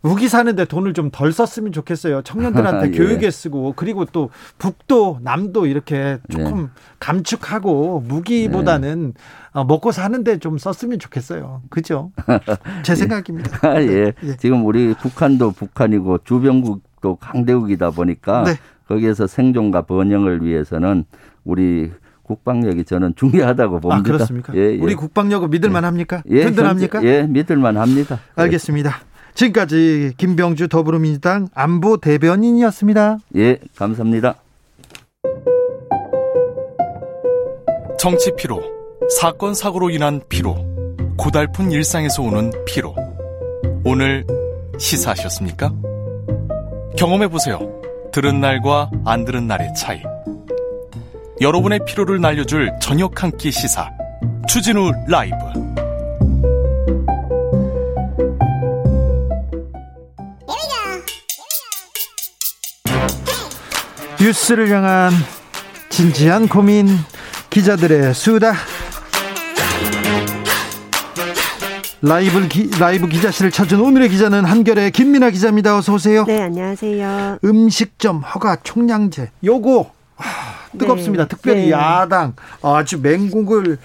무기 0.00 0.28
사는데 0.28 0.64
돈을 0.64 0.92
좀 0.94 1.10
덜 1.10 1.32
썼으면 1.32 1.72
좋겠어요. 1.72 2.22
청년들한테 2.22 2.88
예. 2.92 2.96
교육에 2.96 3.30
쓰고 3.30 3.72
그리고 3.76 4.04
또 4.04 4.30
북도 4.58 5.20
남도 5.22 5.66
이렇게 5.66 6.18
조금 6.30 6.62
네. 6.62 6.68
감축하고 7.00 8.04
무기보다는 8.06 9.14
네. 9.14 9.64
먹고 9.66 9.90
사는데 9.90 10.38
좀 10.38 10.58
썼으면 10.58 10.98
좋겠어요. 10.98 11.62
그죠? 11.70 12.12
제 12.84 12.92
예. 12.92 12.96
생각입니다. 12.96 13.68
아, 13.68 13.80
예. 13.80 14.12
예. 14.22 14.36
지금 14.36 14.66
우리 14.66 14.94
북한도 14.94 15.52
북한이고 15.52 16.18
주변국도 16.24 17.16
강대국이다 17.16 17.90
보니까 17.90 18.44
네. 18.44 18.52
거기에서 18.86 19.26
생존과 19.26 19.82
번영을 19.82 20.42
위해서는 20.42 21.04
우리 21.44 21.90
국방력이 22.22 22.84
저는 22.84 23.14
중요하다고 23.16 23.76
아, 23.76 23.80
봅니다. 23.80 23.98
아, 23.98 24.02
그렇습니까? 24.02 24.54
예, 24.54 24.74
예. 24.74 24.78
우리 24.78 24.94
국방력은 24.94 25.48
믿을만 25.50 25.84
합니까? 25.84 26.22
예, 26.28 26.44
든든합니까? 26.44 27.02
예, 27.02 27.22
믿을만 27.22 27.78
합니다. 27.78 28.20
알겠습니다. 28.36 28.96
지금까지 29.38 30.14
김병주 30.16 30.66
더불어민주당 30.66 31.46
안보 31.54 31.96
대변인이었습니다. 31.98 33.18
예, 33.36 33.56
감사합니다. 33.76 34.34
정치 38.00 38.32
피로, 38.36 38.60
사건 39.20 39.54
사고로 39.54 39.90
인한 39.90 40.20
피로, 40.28 40.56
고달픈 41.16 41.70
일상에서 41.70 42.20
오는 42.22 42.50
피로. 42.66 42.96
오늘 43.84 44.26
시사하셨습니까? 44.76 45.72
경험해 46.96 47.28
보세요. 47.28 47.60
들은 48.12 48.40
날과 48.40 48.90
안 49.04 49.24
들은 49.24 49.46
날의 49.46 49.72
차이. 49.76 50.02
여러분의 51.40 51.78
피로를 51.86 52.20
날려줄 52.20 52.72
저녁 52.80 53.22
한 53.22 53.30
끼 53.38 53.52
시사 53.52 53.88
추진우 54.48 54.90
라이브 55.06 55.36
뉴스를 64.20 64.68
향한 64.70 65.12
진지한 65.90 66.48
고민 66.48 66.88
기자들의 67.50 68.14
수다 68.14 68.52
라이브 72.02 72.46
기, 72.48 72.68
라이브 72.78 73.08
기자실을 73.08 73.50
찾은 73.50 73.80
오늘의 73.80 74.08
기자는 74.08 74.44
한결의 74.44 74.90
김민아 74.90 75.30
기자입니다. 75.30 75.76
어서 75.76 75.94
오세요. 75.94 76.24
네, 76.24 76.42
안녕하세요. 76.42 77.38
음식점 77.44 78.18
허가 78.18 78.56
총량제 78.62 79.30
요거 79.44 79.90
뜨겁습니다. 80.78 81.24
네. 81.24 81.28
특별히 81.28 81.62
네. 81.66 81.70
야당 81.70 82.34
아주 82.62 83.00
맹공을 83.00 83.78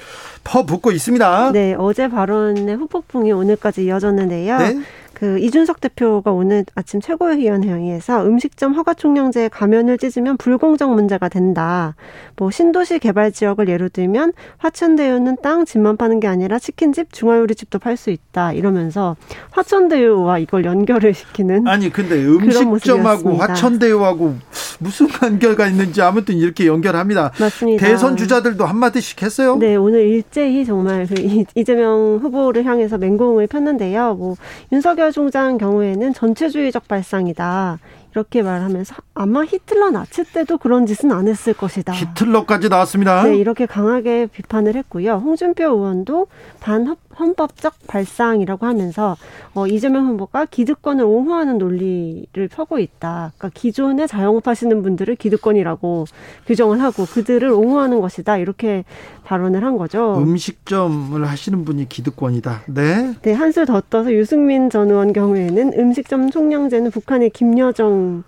퍼붓고 0.43 0.91
있습니다. 0.91 1.51
네, 1.53 1.75
어제 1.77 2.07
발언의 2.07 2.75
후폭풍이 2.75 3.31
오늘까지 3.31 3.85
이어졌는데요. 3.85 4.57
네? 4.57 4.81
그 5.23 5.39
이준석 5.39 5.79
대표가 5.79 6.33
오늘 6.33 6.65
아침 6.75 6.99
최고위원회의에서 6.99 8.25
음식점 8.25 8.73
허가 8.73 8.93
총량제에 8.93 9.47
가면을 9.47 9.97
찢으면 9.97 10.35
불공정 10.35 10.93
문제가 10.95 11.29
된다. 11.29 11.95
뭐 12.35 12.51
신도시 12.51 12.99
개발 12.99 13.31
지역을 13.31 13.69
예로 13.69 13.87
들면 13.87 14.33
화천대유는 14.57 15.37
땅 15.41 15.63
집만 15.63 15.95
파는 15.95 16.19
게 16.19 16.27
아니라 16.27 16.59
치킨집, 16.59 17.13
중화요리집도 17.13 17.79
팔 17.79 17.95
수 17.95 18.09
있다. 18.09 18.51
이러면서 18.51 19.15
화천대유와 19.51 20.39
이걸 20.39 20.65
연결을 20.65 21.13
시키는 21.13 21.69
아니 21.69 21.89
근데 21.89 22.21
음식점하고 22.21 23.37
화천대유하고 23.37 24.35
무슨 24.79 25.07
관계가 25.07 25.67
있는지 25.67 26.01
아무튼 26.01 26.35
이렇게 26.35 26.67
연결합니다. 26.67 27.31
맞습니다. 27.39 27.85
대선 27.85 28.17
주자들도 28.17 28.65
한마디씩 28.65 29.21
했어요? 29.21 29.55
네, 29.55 29.77
오늘 29.77 30.01
일제히 30.01 30.65
정말 30.65 31.07
그 31.07 31.15
이재명 31.55 32.19
후보를 32.21 32.65
향해서 32.65 32.97
맹공을 32.97 33.47
폈는데요. 33.47 34.15
뭐 34.15 34.35
윤석열 34.73 35.12
총장 35.13 35.57
경우에는 35.57 36.13
전체주의적 36.13 36.89
발상이다. 36.89 37.79
이렇게 38.11 38.43
말하면서 38.43 38.95
아마 39.15 39.43
히틀러 39.43 39.91
나치 39.91 40.23
때도 40.23 40.57
그런 40.57 40.85
짓은 40.85 41.11
안 41.11 41.27
했을 41.27 41.53
것이다. 41.53 41.93
히틀러까지 41.93 42.69
나왔습니다. 42.69 43.23
네, 43.23 43.37
이렇게 43.37 43.65
강하게 43.65 44.27
비판을 44.27 44.75
했고요. 44.75 45.13
홍준표 45.13 45.63
의원도 45.63 46.27
반 46.59 46.85
헌법적 47.19 47.73
발상이라고 47.87 48.65
하면서 48.65 49.17
어, 49.53 49.67
이재명 49.67 50.07
후보가 50.07 50.45
기득권을 50.45 51.03
옹호하는 51.03 51.57
논리를 51.57 52.47
펴고 52.49 52.79
있다. 52.79 53.33
그러니까 53.37 53.49
기존에 53.53 54.07
자영업하시는 54.07 54.81
분들을 54.81 55.15
기득권이라고 55.15 56.05
규정을 56.47 56.81
하고 56.81 57.05
그들을 57.05 57.49
옹호하는 57.49 58.01
것이다. 58.01 58.37
이렇게 58.37 58.83
발언을 59.23 59.63
한 59.63 59.77
거죠. 59.77 60.17
음식점을 60.17 61.23
하시는 61.25 61.65
분이 61.65 61.89
기득권이다. 61.89 62.63
네. 62.67 63.13
네, 63.21 63.33
한술 63.33 63.65
더 63.65 63.81
떠서 63.89 64.13
유승민 64.13 64.69
전 64.69 64.89
의원 64.89 65.13
경우에는 65.13 65.73
음식점 65.77 66.29
총량제는 66.29 66.91
북한의 66.91 67.29
김여정 67.29 68.23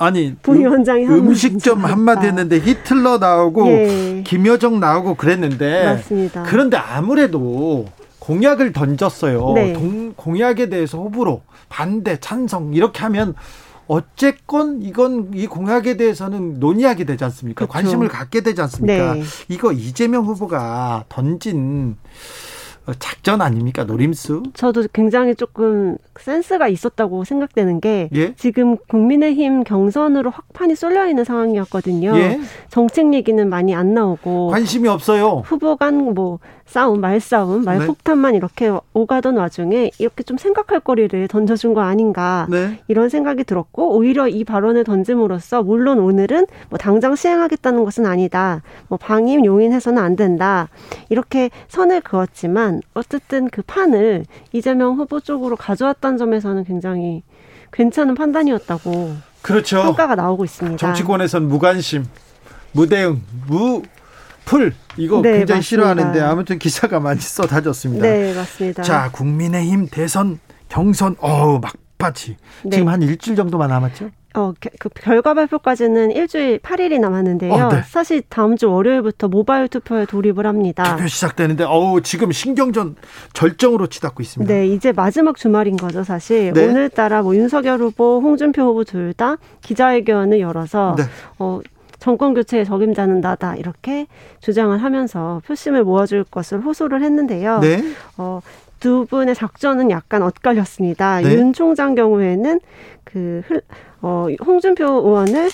아니 0.00 0.34
부위원장이 0.42 1.04
음, 1.04 1.28
음식점 1.28 1.84
한마디 1.84 2.26
했는데 2.26 2.58
히틀러 2.58 3.18
나오고 3.18 3.66
예. 3.68 4.22
김여정 4.26 4.80
나오고 4.80 5.14
그랬는데 5.14 5.84
맞습니다. 5.84 6.42
그런데 6.44 6.78
아무래도 6.78 7.84
공약을 8.20 8.72
던졌어요. 8.72 9.52
네. 9.54 9.72
동, 9.72 10.12
공약에 10.14 10.68
대해서 10.68 10.98
호불호, 10.98 11.42
반대, 11.68 12.18
찬성 12.20 12.72
이렇게 12.74 13.00
하면 13.00 13.34
어쨌건 13.88 14.82
이건 14.82 15.32
이 15.34 15.48
공약에 15.48 15.96
대해서는 15.96 16.60
논의하게 16.60 17.04
되지 17.04 17.24
않습니까? 17.24 17.66
그렇죠. 17.66 17.72
관심을 17.72 18.08
갖게 18.08 18.40
되지 18.42 18.60
않습니까? 18.62 19.14
네. 19.14 19.22
이거 19.48 19.72
이재명 19.72 20.26
후보가 20.26 21.06
던진 21.08 21.96
작전 22.98 23.40
아닙니까 23.40 23.84
노림수? 23.84 24.42
저도 24.54 24.84
굉장히 24.92 25.34
조금 25.34 25.96
센스가 26.18 26.68
있었다고 26.68 27.24
생각되는 27.24 27.80
게 27.80 28.08
예? 28.14 28.34
지금 28.34 28.76
국민의힘 28.88 29.64
경선으로 29.64 30.30
확판이 30.30 30.74
쏠려 30.74 31.06
있는 31.08 31.24
상황이었거든요. 31.24 32.16
예? 32.16 32.40
정책 32.68 33.14
얘기는 33.14 33.48
많이 33.48 33.74
안 33.74 33.94
나오고 33.94 34.48
관심이 34.48 34.88
없어요. 34.88 35.42
후보 35.46 35.76
간 35.76 36.00
뭐 36.00 36.38
싸움, 36.70 37.00
말싸움, 37.00 37.64
말폭탄만 37.64 38.30
네. 38.30 38.36
이렇게 38.38 38.70
오가던 38.94 39.36
와중에 39.36 39.90
이렇게 39.98 40.22
좀 40.22 40.38
생각할 40.38 40.78
거리를 40.78 41.26
던져준 41.26 41.74
거 41.74 41.80
아닌가 41.80 42.46
네. 42.48 42.78
이런 42.86 43.08
생각이 43.08 43.42
들었고 43.42 43.96
오히려 43.96 44.28
이 44.28 44.44
발언을 44.44 44.84
던짐으로써 44.84 45.64
물론 45.64 45.98
오늘은 45.98 46.46
뭐 46.68 46.78
당장 46.78 47.16
시행하겠다는 47.16 47.84
것은 47.84 48.06
아니다. 48.06 48.62
뭐 48.86 48.98
방임 48.98 49.44
용인해서는 49.44 50.00
안 50.00 50.14
된다. 50.14 50.68
이렇게 51.08 51.50
선을 51.66 52.02
그었지만 52.02 52.79
어쨌든 52.94 53.48
그 53.50 53.62
판을 53.62 54.24
이재명 54.52 54.94
후보 54.96 55.20
쪽으로 55.20 55.56
가져왔다는 55.56 56.18
점에서는 56.18 56.64
굉장히 56.64 57.22
괜찮은 57.72 58.14
판단이었다고 58.14 59.16
그렇죠. 59.42 59.82
평가가 59.82 60.14
나오고 60.14 60.44
있습니다. 60.44 60.76
정치권에선 60.76 61.48
무관심, 61.48 62.06
무대응, 62.72 63.22
무 63.46 63.82
풀 64.50 64.72
이거 64.96 65.22
네, 65.22 65.38
굉장히 65.38 65.58
맞습니다. 65.58 65.62
싫어하는데 65.62 66.20
아무튼 66.20 66.58
기사가 66.58 66.98
많이 66.98 67.20
쏟아졌습니다. 67.20 68.02
네, 68.04 68.34
맞습니다. 68.34 68.82
자, 68.82 69.08
국민의힘 69.12 69.86
대선 69.88 70.40
경선 70.68 71.14
어우 71.20 71.60
막바지. 71.60 72.36
네. 72.64 72.70
지금 72.70 72.88
한 72.88 73.00
일주일 73.00 73.36
정도만 73.36 73.68
남았죠? 73.68 74.10
어, 74.34 74.52
그 74.78 74.88
결과 74.90 75.34
발표까지는 75.34 76.12
일주일 76.12 76.58
8일이 76.60 77.00
남았는데요. 77.00 77.52
어, 77.52 77.68
네. 77.68 77.82
사실 77.88 78.22
다음 78.28 78.56
주 78.56 78.70
월요일부터 78.70 79.28
모바일 79.28 79.66
투표에 79.68 80.06
돌입을 80.06 80.46
합니다. 80.46 80.96
투표 80.96 81.08
시작되는데, 81.08 81.64
어우, 81.64 82.00
지금 82.02 82.30
신경전 82.30 82.96
절정으로 83.32 83.88
치닫고 83.88 84.22
있습니다. 84.22 84.52
네, 84.52 84.68
이제 84.68 84.92
마지막 84.92 85.36
주말인 85.36 85.76
거죠, 85.76 86.04
사실. 86.04 86.52
네. 86.52 86.66
오늘따라 86.66 87.22
뭐 87.22 87.34
윤석열 87.34 87.80
후보, 87.80 88.20
홍준표 88.20 88.62
후보 88.62 88.84
둘 88.84 89.12
다 89.16 89.36
기자회견을 89.62 90.38
열어서, 90.40 90.94
네. 90.96 91.02
어, 91.40 91.60
정권 91.98 92.32
교체의 92.32 92.64
적임자는 92.64 93.20
나다 93.20 93.56
이렇게 93.56 94.06
주장을 94.40 94.76
하면서 94.80 95.42
표심을 95.46 95.84
모아줄 95.84 96.24
것을 96.24 96.60
호소를 96.60 97.02
했는데요. 97.02 97.58
네. 97.58 97.82
어, 98.16 98.40
두 98.78 99.04
분의 99.04 99.34
작전은 99.34 99.90
약간 99.90 100.22
엇갈렸습니다. 100.22 101.20
네. 101.20 101.34
윤 101.34 101.52
총장 101.52 101.94
경우에는 101.94 102.60
그 103.04 103.42
어, 104.02 104.26
홍준표 104.44 104.84
의원을 104.84 105.50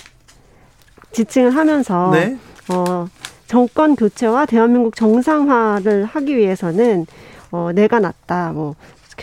지칭을 1.11 1.55
하면서 1.55 2.11
네. 2.11 2.37
어, 2.69 3.07
정권 3.47 3.95
교체와 3.95 4.45
대한민국 4.45 4.95
정상화를 4.95 6.05
하기 6.05 6.37
위해서는 6.37 7.05
어, 7.51 7.71
내가 7.73 7.99
낫다. 7.99 8.51
뭐 8.53 8.75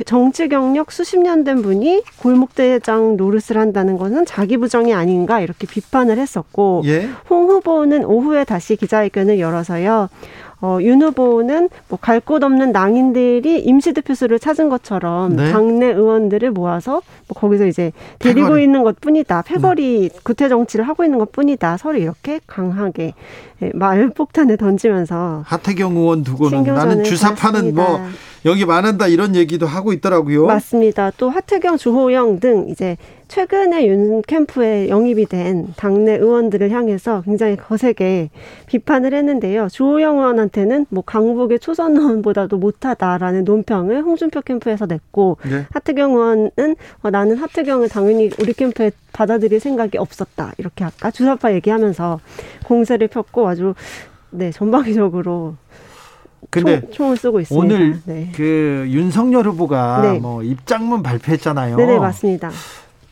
정치 0.07 0.49
경력 0.49 0.91
수십 0.91 1.19
년 1.21 1.45
된 1.45 1.63
분이 1.63 2.03
골목대장 2.21 3.17
노릇을 3.17 3.57
한다는 3.59 3.97
것은 3.97 4.27
자기 4.27 4.57
부정이 4.57 4.93
아닌가 4.93 5.41
이렇게 5.41 5.69
비판을 5.69 6.19
했었고 6.19 6.83
예? 6.87 7.09
홍 7.31 7.49
후보는 7.49 8.05
오후에 8.05 8.43
다시 8.45 8.75
기자회견을 8.75 9.39
열어서요. 9.39 10.09
어, 10.65 10.79
윤 10.81 11.03
후보는 11.03 11.69
뭐 11.89 11.99
갈 12.01 12.21
곳 12.21 12.43
없는 12.43 12.73
낭인들이 12.73 13.61
임시대표수를 13.61 14.39
찾은 14.39 14.71
것처럼 14.71 15.37
네. 15.37 15.53
당내 15.53 15.87
의원들을 15.89 16.53
모아서 16.53 17.03
뭐 17.29 17.35
거기서 17.39 17.67
이제 17.67 17.93
데리고 18.19 18.47
패거리. 18.49 18.63
있는 18.63 18.83
것 18.83 18.99
뿐이다. 18.99 19.43
패거리 19.43 20.09
네. 20.11 20.19
구태 20.23 20.49
정치를 20.49 20.89
하고 20.89 21.05
있는 21.05 21.19
것 21.19 21.33
뿐이다. 21.33 21.77
서로 21.77 21.99
이렇게 21.99 22.41
강하게 22.47 23.13
예, 23.63 23.71
말폭탄을 23.75 24.57
던지면서 24.57 25.43
하태경 25.47 25.97
의원 25.99 26.25
두고는 26.25 26.63
나는 26.65 27.05
주사파는 27.05 27.75
뭐 27.75 28.01
여기 28.47 28.67
많은다 28.67 29.07
이런 29.09 29.35
얘기도 29.35 29.67
하고 29.67 29.93
있더라고요. 29.93 30.47
맞습니다. 30.47 31.11
또 31.17 31.31
하태경, 31.31 31.79
주호영 31.79 32.41
등 32.41 32.67
이제 32.69 32.97
최근에 33.29 33.87
윤 33.87 34.21
캠프에 34.23 34.89
영입이 34.91 35.27
된 35.27 35.73
당내 35.77 36.17
의원들을 36.17 36.71
향해서 36.71 37.23
굉장히 37.23 37.57
거세게 37.57 38.29
비판을 38.67 39.15
했는데요. 39.15 39.69
주호영 39.71 40.19
의원한테는 40.19 40.87
뭐 40.91 41.03
강북의 41.03 41.59
초선 41.59 41.97
의원보다도 41.97 42.59
못하다라는 42.59 43.45
논평을 43.45 44.03
홍준표 44.03 44.43
캠프에서 44.43 44.85
냈고 44.85 45.39
네. 45.49 45.67
하태경 45.71 46.13
의원은 46.13 46.77
어, 47.03 47.11
나는 47.11 47.37
하태경을 47.37 47.89
당연히 47.89 48.31
우리 48.39 48.53
캠프에 48.53 48.91
받아들일 49.15 49.59
생각이 49.59 49.97
없었다. 49.97 50.53
이렇게 50.59 50.85
아까 50.85 51.11
주사파 51.11 51.55
얘기하면서 51.55 52.21
공세를 52.67 53.09
폈고 53.09 53.49
아주 53.49 53.75
네 54.31 54.51
전방위적으로 54.51 55.55
근데 56.51 56.83
총, 56.91 57.13
을 57.13 57.17
쓰고 57.17 57.41
있습니다. 57.41 57.75
오늘 57.75 58.01
네. 58.05 58.31
그 58.35 58.87
윤석열 58.89 59.47
후보가 59.49 60.01
네. 60.03 60.19
뭐 60.19 60.43
입장문 60.43 61.03
발표했잖아요. 61.03 61.77
네네 61.77 61.99
맞습니다. 61.99 62.51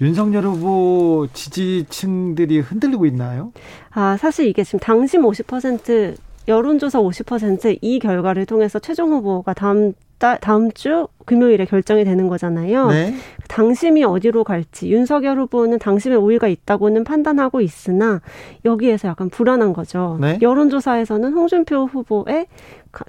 윤석열 0.01 0.45
후보 0.45 1.29
지지층들이 1.33 2.61
흔들리고 2.61 3.07
있나요? 3.07 3.53
아 3.91 4.17
사실 4.17 4.47
이게 4.49 4.65
지금 4.65 4.81
당심 4.81 5.23
50% 5.23 6.17
여론조사 6.49 6.99
50%이 6.99 7.99
결과를 8.01 8.47
통해서 8.47 8.79
최종 8.79 9.13
후보가 9.13 9.55
다음 9.55 9.93
달 10.19 10.39
다음 10.41 10.71
주 10.71 11.09
금요일에 11.25 11.65
결정이 11.65 12.05
되는 12.05 12.29
거잖아요. 12.29 12.89
네. 12.89 13.15
당심이 13.49 14.05
어디로 14.05 14.45
갈지 14.45 14.89
윤석열 14.89 15.39
후보는 15.39 15.81
당심에 15.81 16.15
우위가 16.15 16.47
있다고는 16.47 17.03
판단하고 17.05 17.61
있으나 17.61 18.21
여기에서 18.65 19.09
약간 19.09 19.31
불안한 19.31 19.73
거죠. 19.73 20.19
네. 20.21 20.39
여론조사에서는 20.41 21.33
홍준표 21.33 21.87
후보의 21.87 22.47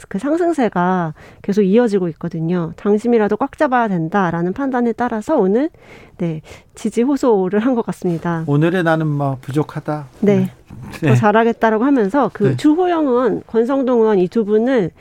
그 0.08 0.18
상승세가 0.18 1.14
계속 1.42 1.62
이어지고 1.62 2.08
있거든요. 2.10 2.72
당심이라도 2.78 3.36
꽉 3.38 3.58
잡아야 3.58 3.88
된다라는 3.90 4.54
판단에 4.54 4.94
따라서 4.94 5.36
오늘 5.38 5.70
네 6.18 6.42
지지 6.74 7.02
호소를 7.02 7.60
한 7.60 7.76
것 7.76 7.86
같습니다. 7.88 8.44
오늘의 8.48 8.84
나는 8.84 9.08
뭐 9.08 9.38
부족하다. 9.42 10.08
네. 10.22 10.50
네. 11.02 11.10
더 11.10 11.16
잘하겠다라고 11.16 11.84
하면서 11.84 12.30
그 12.34 12.44
네. 12.50 12.56
주호영 12.58 13.08
의원, 13.08 13.44
권성동 13.46 14.02
의원 14.02 14.20
이 14.20 14.28
두 14.28 14.46
분을 14.46 14.92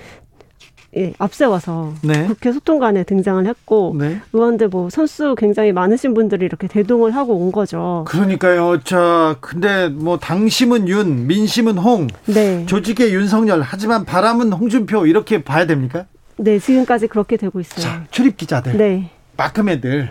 예, 0.97 1.15
앞세워서 1.19 1.95
네. 2.03 2.27
국회 2.27 2.53
소통관에 2.53 3.05
등장을 3.05 3.47
했고 3.47 3.97
네. 3.99 4.21
의원들 4.33 4.69
뭐 4.69 4.91
선수 4.91 5.35
굉장히 5.39 5.73
많으신 5.73 6.13
분들이 6.13 6.45
이렇게 6.45 6.67
대동을 6.67 7.15
하고 7.17 7.35
온 7.35 7.51
거죠. 7.51 8.05
그러니까요. 8.09 8.81
자, 8.85 9.37
근데 9.41 9.89
뭐 9.89 10.19
당심은 10.19 10.89
윤, 10.89 11.27
민심은 11.27 11.79
홍, 11.79 12.09
네. 12.27 12.67
조직의 12.67 13.15
윤석열, 13.15 13.63
하지만 13.63 14.05
바람은 14.05 14.53
홍준표 14.53 15.07
이렇게 15.07 15.43
봐야 15.43 15.67
됩니까? 15.67 16.05
네, 16.37 16.59
지금까지 16.59 17.07
그렇게 17.07 17.39
되고 17.39 17.59
있어요. 17.59 17.81
자, 17.81 18.05
출입 18.11 18.37
기자들, 18.37 18.77
네. 18.77 19.11
마크맨들 19.39 20.11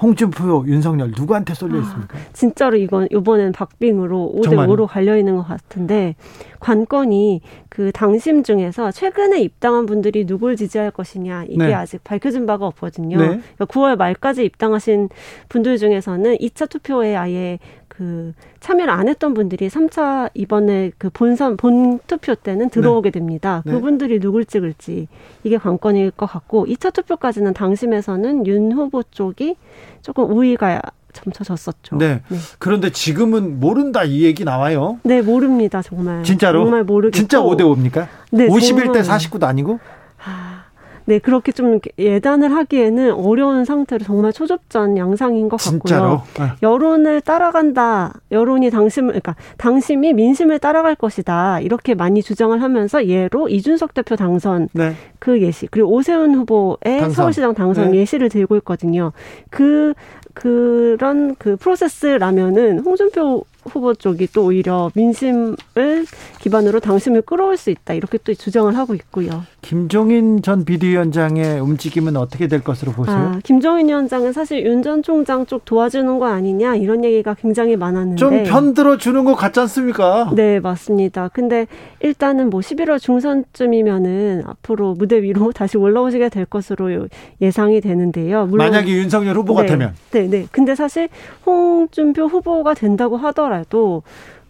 홍준표, 0.00 0.64
윤석열 0.66 1.12
누구한테 1.16 1.54
쏠려 1.54 1.78
있습니까? 1.80 2.18
아, 2.18 2.20
진짜로 2.32 2.76
이건 2.76 3.08
이번엔 3.10 3.52
박빙으로 3.52 4.34
5대 4.36 4.50
5로 4.50 4.86
갈려 4.86 5.16
있는 5.16 5.36
것 5.36 5.42
같은데 5.42 6.14
관건이 6.60 7.40
그 7.68 7.92
당심 7.92 8.42
중에서 8.42 8.90
최근에 8.90 9.40
입당한 9.40 9.86
분들이 9.86 10.26
누굴 10.26 10.56
지지할 10.56 10.90
것이냐 10.90 11.44
이게 11.44 11.66
네. 11.66 11.74
아직 11.74 12.02
밝혀진 12.04 12.46
바가 12.46 12.66
없거든요. 12.66 13.18
네. 13.18 13.26
그러니까 13.26 13.66
9월 13.66 13.96
말까지 13.96 14.44
입당하신 14.44 15.08
분들 15.48 15.78
중에서는 15.78 16.36
2차 16.36 16.68
투표에 16.68 17.16
아예 17.16 17.58
그 17.96 18.34
참여를 18.60 18.92
안 18.92 19.08
했던 19.08 19.32
분들이 19.32 19.68
3차 19.68 20.30
이번에 20.34 20.92
그 20.98 21.08
본선 21.10 21.56
본 21.56 21.98
투표 22.06 22.34
때는 22.34 22.68
들어오게 22.68 23.10
네. 23.10 23.18
됩니다. 23.18 23.62
네. 23.64 23.72
그분들이 23.72 24.20
누굴 24.20 24.44
찍을지 24.44 25.08
이게 25.44 25.56
관건일 25.56 26.10
것 26.10 26.26
같고 26.26 26.66
2차 26.66 26.92
투표까지는 26.92 27.54
당심에서는 27.54 28.46
윤 28.46 28.72
후보 28.72 29.02
쪽이 29.02 29.56
조금 30.02 30.30
우위가 30.30 30.82
점쳐졌었죠. 31.14 31.96
네. 31.96 32.20
네. 32.28 32.38
그런데 32.58 32.90
지금은 32.90 33.58
모른다 33.58 34.04
이 34.04 34.22
얘기 34.22 34.44
나와요. 34.44 34.98
네, 35.02 35.22
모릅니다. 35.22 35.80
정말. 35.80 36.22
진짜로? 36.22 36.64
정말 36.64 36.84
모르겠고. 36.84 37.16
진짜 37.16 37.40
5대 37.40 37.60
5입니까? 37.62 38.08
네. 38.30 38.46
51대 38.46 39.02
49도 39.02 39.44
아니고? 39.44 39.80
아, 41.06 41.08
네, 41.08 41.18
그렇게 41.20 41.52
좀 41.52 41.78
예단을 41.98 42.52
하기에는 42.52 43.12
어려운 43.12 43.64
상태로 43.64 44.04
정말 44.04 44.32
초접전 44.32 44.98
양상인 44.98 45.48
것? 45.48 45.56
같고요. 45.56 46.22
네. 46.38 46.46
여론을 46.62 47.20
따라간다. 47.20 48.12
여론이 48.32 48.70
당심을 48.70 49.08
그러니까 49.10 49.36
당심이 49.56 50.12
민심을 50.12 50.58
따라갈 50.58 50.96
것이다. 50.96 51.60
이렇게 51.60 51.94
많이 51.94 52.22
주장을 52.22 52.60
하면서 52.60 53.06
예로 53.06 53.48
이준석 53.48 53.94
대표 53.94 54.16
당선 54.16 54.68
네. 54.72 54.94
그 55.18 55.40
예시 55.40 55.68
그리고 55.68 55.92
오세훈 55.92 56.34
후보의 56.34 56.76
당선. 57.00 57.10
서울시장 57.12 57.54
당선 57.54 57.92
네. 57.92 57.98
예시를 57.98 58.28
들고 58.28 58.56
있거든요. 58.56 59.12
그 59.50 59.94
그런 60.34 61.34
그 61.36 61.56
프로세스라면은 61.56 62.80
홍준표 62.80 63.44
후보 63.64 63.94
쪽이 63.94 64.28
또 64.34 64.44
오히려 64.46 64.90
민심을 64.94 65.56
기반으로 66.40 66.80
당심을 66.80 67.22
끌어올 67.22 67.56
수 67.56 67.70
있다 67.70 67.94
이렇게 67.94 68.18
또 68.18 68.34
주장을 68.34 68.76
하고 68.76 68.94
있고요. 68.94 69.44
김종인 69.66 70.42
전 70.42 70.64
비대위원장의 70.64 71.58
움직임은 71.58 72.16
어떻게 72.16 72.46
될 72.46 72.62
것으로 72.62 72.92
보세요? 72.92 73.16
아, 73.16 73.40
김종인 73.42 73.88
위원장은 73.88 74.32
사실 74.32 74.64
윤 74.64 74.86
전 74.86 75.02
총장 75.02 75.46
쪽 75.46 75.64
도와주는 75.64 76.20
거 76.20 76.26
아니냐 76.26 76.76
이런 76.76 77.02
얘기가 77.02 77.34
굉장히 77.34 77.74
많았는데 77.76 78.16
좀 78.16 78.44
편들어 78.44 78.96
주는 78.98 79.24
거 79.24 79.34
같지 79.34 79.58
않습니까? 79.58 80.30
네 80.36 80.60
맞습니다. 80.60 81.28
근데 81.32 81.66
일단은 81.98 82.50
뭐 82.50 82.60
11월 82.60 83.00
중선쯤이면은 83.00 84.44
앞으로 84.46 84.94
무대 84.94 85.20
위로 85.22 85.50
다시 85.56 85.76
올라오시게 85.78 86.28
될 86.28 86.44
것으로 86.44 87.08
예상이 87.40 87.80
되는데요. 87.80 88.46
만약에 88.46 88.88
윤석열 88.92 89.34
후보가 89.36 89.62
네, 89.62 89.68
되면 89.68 89.94
네, 90.12 90.28
네. 90.28 90.46
근데 90.52 90.76
사실 90.76 91.08
홍준표 91.44 92.26
후보가 92.26 92.74
된다고 92.74 93.16
하더라도 93.16 94.04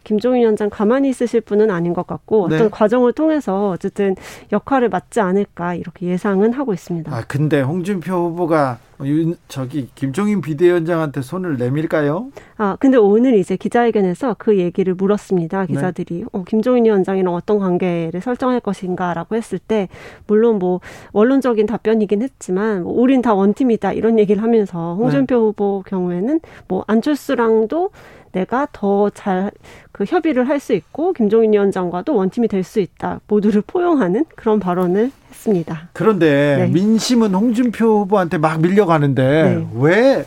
김종인 0.06 0.42
위원장 0.42 0.70
가만히 0.70 1.08
있으실 1.08 1.40
분은 1.40 1.68
아닌 1.68 1.92
것 1.92 2.06
같고 2.06 2.48
네. 2.48 2.54
어떤 2.54 2.70
과정을 2.70 3.12
통해서 3.12 3.70
어쨌든 3.70 4.14
역할을 4.52 4.88
맡지 4.88 5.18
않을까 5.18 5.74
이렇게 5.74 6.06
예상은 6.06 6.52
하고 6.52 6.72
있습니다. 6.72 7.12
아 7.12 7.24
근데 7.26 7.60
홍준표 7.60 8.12
후보가 8.14 8.78
윤, 9.02 9.34
저기 9.48 9.88
김종인 9.96 10.40
비대위원장한테 10.40 11.22
손을 11.22 11.56
내밀까요? 11.56 12.28
아 12.56 12.76
근데 12.78 12.96
오늘 12.96 13.34
이제 13.34 13.56
기자회견에서 13.56 14.36
그 14.38 14.58
얘기를 14.58 14.94
물었습니다. 14.94 15.66
기자들이 15.66 16.20
네. 16.20 16.24
어, 16.30 16.44
김종인 16.44 16.84
위원장이랑 16.84 17.34
어떤 17.34 17.58
관계를 17.58 18.20
설정할 18.20 18.60
것인가라고 18.60 19.34
했을 19.34 19.58
때 19.58 19.88
물론 20.28 20.60
뭐 20.60 20.80
원론적인 21.14 21.66
답변이긴 21.66 22.22
했지만 22.22 22.84
뭐 22.84 22.92
우린 22.92 23.22
다 23.22 23.34
원팀이다 23.34 23.92
이런 23.92 24.20
얘기를 24.20 24.40
하면서 24.40 24.94
홍준표 24.94 25.34
네. 25.34 25.40
후보 25.40 25.82
경우에는 25.84 26.38
뭐 26.68 26.84
안철수랑도 26.86 27.90
내가 28.36 28.68
더 28.72 29.10
잘 29.10 29.50
그 29.92 30.04
협의를 30.04 30.46
할 30.48 30.60
수 30.60 30.74
있고 30.74 31.14
김종인 31.14 31.54
위원장과도 31.54 32.14
원팀이 32.14 32.48
될 32.48 32.62
수 32.62 32.80
있다. 32.80 33.20
모두를 33.28 33.62
포용하는 33.66 34.26
그런 34.34 34.60
발언을 34.60 35.10
했습니다. 35.30 35.88
그런데 35.94 36.56
네. 36.58 36.66
민심은 36.68 37.34
홍준표 37.34 38.00
후보한테 38.00 38.36
막 38.38 38.60
밀려가는데 38.60 39.22
네. 39.22 39.66
왜 39.78 40.24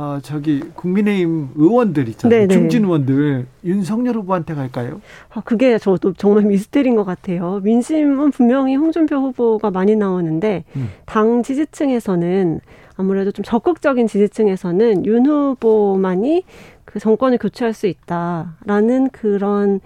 어, 0.00 0.18
저기 0.22 0.60
국민의힘 0.60 1.50
의원들 1.56 2.08
있잖아요. 2.08 2.40
네네. 2.40 2.54
중진 2.54 2.84
의원들 2.84 3.46
윤석열 3.64 4.16
후보한테 4.16 4.54
갈까요? 4.54 5.02
아, 5.28 5.42
그게 5.44 5.76
저도 5.76 6.14
정말 6.14 6.44
미스터리인 6.44 6.96
것 6.96 7.04
같아요. 7.04 7.60
민심은 7.62 8.30
분명히 8.30 8.76
홍준표 8.76 9.16
후보가 9.16 9.70
많이 9.70 9.96
나오는데 9.96 10.64
음. 10.74 10.88
당 11.04 11.42
지지층에서는 11.42 12.60
아무래도 12.96 13.30
좀 13.30 13.44
적극적인 13.44 14.06
지지층에서는 14.06 15.04
윤 15.04 15.26
후보만이 15.26 16.44
그 16.86 16.98
정권을 16.98 17.36
교체할 17.36 17.74
수 17.74 17.86
있다라는 17.86 19.10
그런 19.10 19.80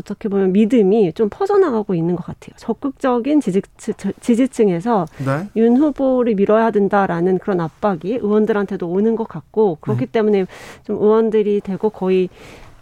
어떻게 0.00 0.28
보면 0.28 0.52
믿음이 0.52 1.12
좀 1.12 1.28
퍼져나가고 1.30 1.94
있는 1.94 2.16
것 2.16 2.24
같아요. 2.24 2.54
적극적인 2.56 3.40
지지층, 3.40 3.94
지지층에서 4.20 5.06
네. 5.24 5.48
윤 5.56 5.76
후보를 5.76 6.34
밀어야 6.34 6.70
된다라는 6.70 7.38
그런 7.38 7.60
압박이 7.60 8.18
의원들한테도 8.20 8.88
오는 8.88 9.16
것 9.16 9.28
같고 9.28 9.78
그렇기 9.80 10.06
네. 10.06 10.12
때문에 10.12 10.46
좀 10.84 10.96
의원들이 10.96 11.60
되고 11.60 11.90
거의 11.90 12.28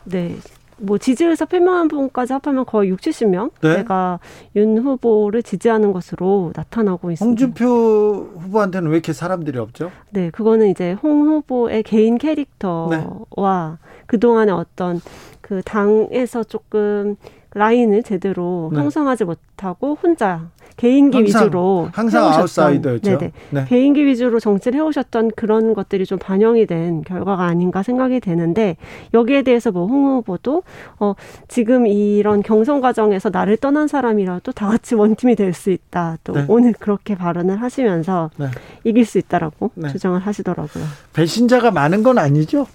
네. 0.04 0.36
뭐 0.80 0.96
지지의사 0.96 1.44
표명한 1.46 1.88
분까지 1.88 2.32
합하면 2.32 2.64
거의 2.64 2.90
6, 2.90 3.00
70명 3.00 3.50
네. 3.60 3.78
내가 3.78 4.20
윤 4.56 4.78
후보를 4.78 5.42
지지하는 5.42 5.92
것으로 5.92 6.52
나타나고 6.54 7.10
있습니다. 7.10 7.44
홍준표 7.44 8.30
후보한테는 8.38 8.88
왜 8.90 8.96
이렇게 8.96 9.12
사람들이 9.12 9.58
없죠? 9.58 9.90
네, 10.10 10.30
그거는 10.30 10.68
이제 10.68 10.92
홍 11.02 11.26
후보의 11.26 11.82
개인 11.82 12.16
캐릭터와 12.16 12.96
네. 12.96 13.88
그동안의 14.06 14.54
어떤 14.54 15.00
그 15.48 15.62
당에서 15.64 16.44
조금 16.44 17.16
라인을 17.54 18.02
제대로 18.02 18.68
네. 18.70 18.80
형성하지 18.80 19.24
못하고 19.24 19.96
혼자 20.02 20.50
개인기 20.76 21.16
항상, 21.16 21.42
위주로 21.46 21.88
항상 21.92 22.24
해오셨던, 22.24 22.64
아웃사이더였죠. 22.66 23.18
네네. 23.18 23.32
네. 23.50 23.64
개인기 23.66 24.04
위주로 24.06 24.38
정치를 24.38 24.78
해오셨던 24.78 25.30
그런 25.34 25.72
것들이 25.72 26.04
좀 26.04 26.18
반영이 26.18 26.66
된 26.66 27.02
결과가 27.02 27.44
아닌가 27.44 27.82
생각이 27.82 28.20
되는데 28.20 28.76
여기에 29.14 29.42
대해서 29.42 29.72
뭐 29.72 29.84
홍 29.86 30.04
후보도 30.18 30.62
어 31.00 31.14
지금 31.48 31.86
이런 31.86 32.42
경선 32.42 32.82
과정에서 32.82 33.30
나를 33.30 33.56
떠난 33.56 33.88
사람이라도 33.88 34.52
다 34.52 34.68
같이 34.68 34.94
원팀이 34.94 35.34
될 35.34 35.54
수 35.54 35.70
있다. 35.70 36.18
또 36.24 36.34
네. 36.34 36.44
오늘 36.46 36.74
그렇게 36.78 37.14
발언을 37.16 37.62
하시면서 37.62 38.30
네. 38.36 38.46
이길 38.84 39.06
수 39.06 39.16
있다라고 39.18 39.70
네. 39.74 39.88
주장을 39.88 40.20
하시더라고요. 40.20 40.84
배신자가 41.14 41.70
많은 41.70 42.02
건 42.02 42.18
아니죠? 42.18 42.66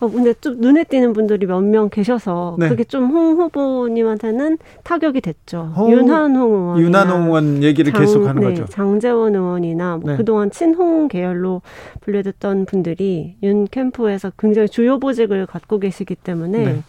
어, 0.00 0.08
근데 0.08 0.32
좀 0.34 0.60
눈에 0.60 0.84
띄는 0.84 1.12
분들이 1.12 1.44
몇 1.46 1.60
명 1.64 1.88
계셔서 1.90 2.56
네. 2.58 2.68
그게 2.68 2.84
좀 2.84 3.10
홍 3.14 3.36
후보님한테는 3.40 4.58
타격이 4.84 5.20
됐죠. 5.20 5.72
홍, 5.76 5.90
윤한홍 5.92 6.52
의원. 6.52 6.78
윤한홍 6.80 7.24
의원 7.26 7.62
얘기를 7.64 7.92
장, 7.92 8.00
계속 8.02 8.26
하는 8.26 8.42
네, 8.42 8.48
거죠. 8.50 8.66
장재원 8.66 9.34
의원이나 9.34 9.96
뭐 9.96 10.12
네. 10.12 10.16
그동안 10.16 10.50
친홍 10.50 11.08
계열로 11.08 11.62
분류됐던 12.02 12.66
분들이 12.66 13.36
윤 13.42 13.66
캠프에서 13.66 14.30
굉장히 14.38 14.68
주요 14.68 14.98
보직을 15.00 15.46
갖고 15.46 15.78
계시기 15.80 16.14
때문에 16.14 16.58
네. 16.64 16.82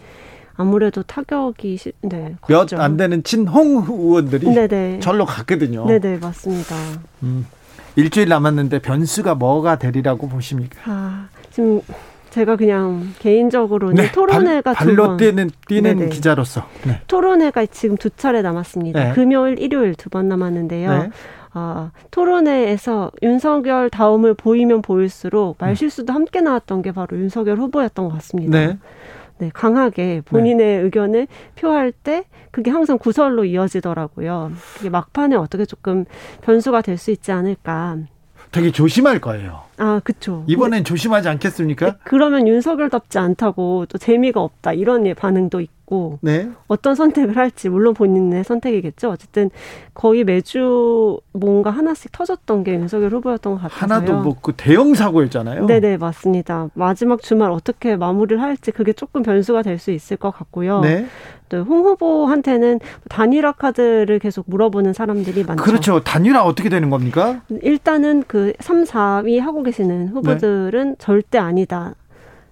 아무래도 0.56 1.02
타격이 1.04 1.78
네, 2.02 2.36
몇 2.48 2.74
안 2.74 2.98
되는 2.98 3.24
친홍 3.24 3.86
의원들이 3.90 4.54
네네. 4.54 5.00
절로 5.00 5.26
갔거든요. 5.26 5.86
네네 5.88 6.18
맞습니다. 6.18 6.76
음, 7.24 7.48
일주일 7.96 8.30
남았는데 8.30 8.80
변수가 8.80 9.34
뭐가 9.36 9.78
되리라고 9.80 10.28
보십니까? 10.28 10.78
아, 10.86 11.28
지금 11.50 11.82
제가 12.30 12.56
그냥 12.56 13.14
개인적으로는 13.20 13.96
네, 13.96 14.12
토론회가 14.12 14.74
발, 14.74 14.98
로 14.98 15.18
뛰는 15.18 15.50
뛰는 15.68 15.98
네네. 15.98 16.10
기자로서 16.10 16.66
네. 16.86 17.02
토론회가 17.08 17.66
지금 17.68 17.98
두 17.98 18.10
차례 18.12 18.42
남았습니다. 18.42 19.04
네. 19.04 19.14
금요일, 19.14 19.60
일요일 19.60 19.96
두 19.96 20.10
번 20.10 20.28
남았는데요. 20.28 20.90
네. 21.04 21.10
아, 21.54 21.92
토론회에서 22.12 23.12
윤석열 23.24 23.90
다음을 23.90 24.36
보이면 24.36 24.82
보일수록 24.84 25.58
말실수도 25.60 26.14
함께 26.14 26.42
나왔던 26.42 26.84
게 26.84 26.92
바로 26.92 27.18
윤석열 27.18 27.58
후보였던 27.58 28.06
것 28.10 28.14
같습니다. 28.16 28.58
네. 28.58 28.78
네, 29.40 29.50
강하게 29.54 30.22
본인의 30.26 30.58
네. 30.78 30.84
의견을 30.84 31.28
표할 31.56 31.92
때 31.92 32.26
그게 32.52 32.70
항상 32.72 32.98
구설로 32.98 33.46
이어지더라고요. 33.46 34.52
그게 34.78 34.90
막판에 34.90 35.36
어떻게 35.36 35.66
조금 35.66 36.06
변수가 36.42 36.82
될 36.82 36.98
수 36.98 37.10
있지 37.12 37.32
않을까. 37.32 37.98
되게 38.52 38.72
조심할 38.72 39.20
거예요. 39.20 39.62
아, 39.78 40.02
그쵸. 40.04 40.44
이번엔 40.48 40.80
네. 40.80 40.84
조심하지 40.84 41.30
않겠습니까? 41.30 41.86
네, 41.86 41.92
그러면 42.04 42.48
윤석열답지 42.48 43.18
않다고 43.20 43.86
또 43.88 43.98
재미가 43.98 44.42
없다 44.42 44.74
이런 44.74 45.06
예, 45.08 45.14
반응도 45.14 45.62
있고 45.62 46.20
네. 46.22 46.50
어떤 46.68 46.96
선택을 46.96 47.38
할지 47.38 47.70
물론 47.70 47.94
본인의 47.94 48.44
선택이겠죠. 48.44 49.10
어쨌든 49.12 49.50
거의 49.94 50.24
매주 50.24 51.20
뭔가 51.32 51.70
하나씩 51.70 52.12
터졌던 52.12 52.64
게 52.64 52.74
윤석열 52.74 53.12
후보였던 53.14 53.54
것 53.54 53.62
같아요. 53.62 53.80
하나도 53.80 54.22
뭐그 54.22 54.54
대형 54.58 54.94
사고였잖아요. 54.96 55.66
네네 55.68 55.98
맞습니다. 55.98 56.70
마지막 56.74 57.22
주말 57.22 57.52
어떻게 57.52 57.96
마무리를 57.96 58.42
할지 58.42 58.72
그게 58.72 58.94
조금 58.94 59.22
변수가 59.24 59.62
될 59.62 59.80
수 59.80 59.92
있을 59.92 60.18
것 60.18 60.32
같고요. 60.32 60.82
네. 60.82 61.06
또 61.50 61.60
홍 61.60 61.84
후보한테는 61.86 62.80
단일화 63.10 63.54
카드를 63.54 64.20
계속 64.20 64.46
물어보는 64.48 64.94
사람들이 64.94 65.44
많죠. 65.44 65.64
그렇죠. 65.64 66.00
단일화 66.02 66.44
어떻게 66.44 66.70
되는 66.70 66.90
겁니까? 66.90 67.42
일단은 67.62 68.24
그 68.28 68.54
3, 68.60 68.84
4위 68.84 69.40
하고 69.40 69.64
계시는 69.64 70.10
후보들은 70.10 70.90
네. 70.90 70.96
절대 70.98 71.38
아니다. 71.38 71.96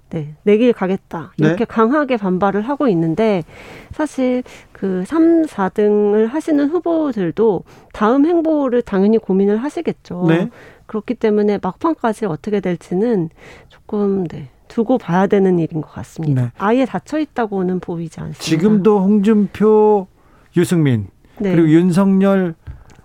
네, 0.09 0.35
내길 0.43 0.71
가겠다. 0.73 1.33
이렇게 1.37 1.57
네. 1.57 1.65
강하게 1.65 2.17
반발을 2.17 2.61
하고 2.61 2.87
있는데 2.87 3.43
사실 3.91 4.43
그 4.71 5.03
3, 5.05 5.43
4등을 5.43 6.27
하시는 6.27 6.69
후보들도 6.69 7.63
다음 7.93 8.25
행보를 8.25 8.81
당연히 8.81 9.17
고민을 9.17 9.57
하시겠죠. 9.57 10.25
네. 10.27 10.49
그렇기 10.85 11.15
때문에 11.15 11.59
막판까지 11.61 12.25
어떻게 12.25 12.61
될지는 12.61 13.29
조금 13.67 14.25
네. 14.27 14.49
두고 14.67 14.97
봐야 14.97 15.27
되는 15.27 15.59
일인 15.59 15.81
것 15.81 15.91
같습니다. 15.91 16.41
네. 16.41 16.51
아예 16.57 16.85
닫혀 16.85 17.19
있다고는 17.19 17.79
보이지 17.79 18.19
않습니다. 18.19 18.43
지금도 18.43 18.99
홍준표, 18.99 20.07
유승민 20.55 21.07
네. 21.39 21.53
그리고 21.55 21.69
윤석열 21.69 22.55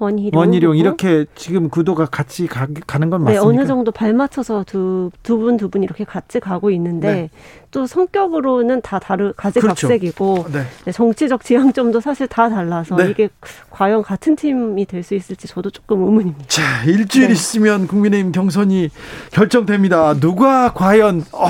원희룡, 0.02 0.32
원희룡 0.38 0.76
이렇게 0.76 1.24
지금 1.34 1.68
구도가 1.68 2.06
같이 2.06 2.46
가, 2.46 2.66
는건 2.66 3.24
네, 3.24 3.24
맞습니까? 3.24 3.32
네, 3.32 3.38
어느 3.38 3.66
정도 3.66 3.90
발 3.92 4.12
맞춰서 4.12 4.64
두두분 4.64 5.56
두 5.56 5.68
분 5.68 5.82
이렇게 5.82 6.04
같이 6.04 6.40
가고 6.40 6.70
있는데 6.70 7.12
네. 7.12 7.30
또 7.70 7.86
성격으로는 7.86 8.82
다 8.82 8.98
다르 8.98 9.32
가지각색이고 9.36 10.34
그렇죠. 10.44 10.58
네. 10.58 10.64
네, 10.84 10.92
정치적 10.92 11.44
지향점도 11.44 12.00
사실 12.00 12.26
다 12.26 12.48
달라서 12.50 12.96
네. 12.96 13.10
이게 13.10 13.28
과연 13.70 14.02
같은 14.02 14.36
팀이 14.36 14.84
될 14.86 15.02
수 15.02 15.14
있을지 15.14 15.48
저도 15.48 15.70
조금 15.70 16.02
의문입니다. 16.04 16.44
자, 16.48 16.84
일주일 16.84 17.26
네. 17.28 17.32
있으면 17.32 17.86
국민의힘 17.86 18.30
경선이 18.32 18.90
결정됩니다. 19.32 20.14
누가 20.14 20.72
과연 20.72 21.24
어, 21.32 21.48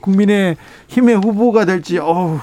국민의 0.00 0.56
힘의 0.88 1.16
후보가 1.16 1.64
될지 1.64 1.98
어우. 1.98 2.38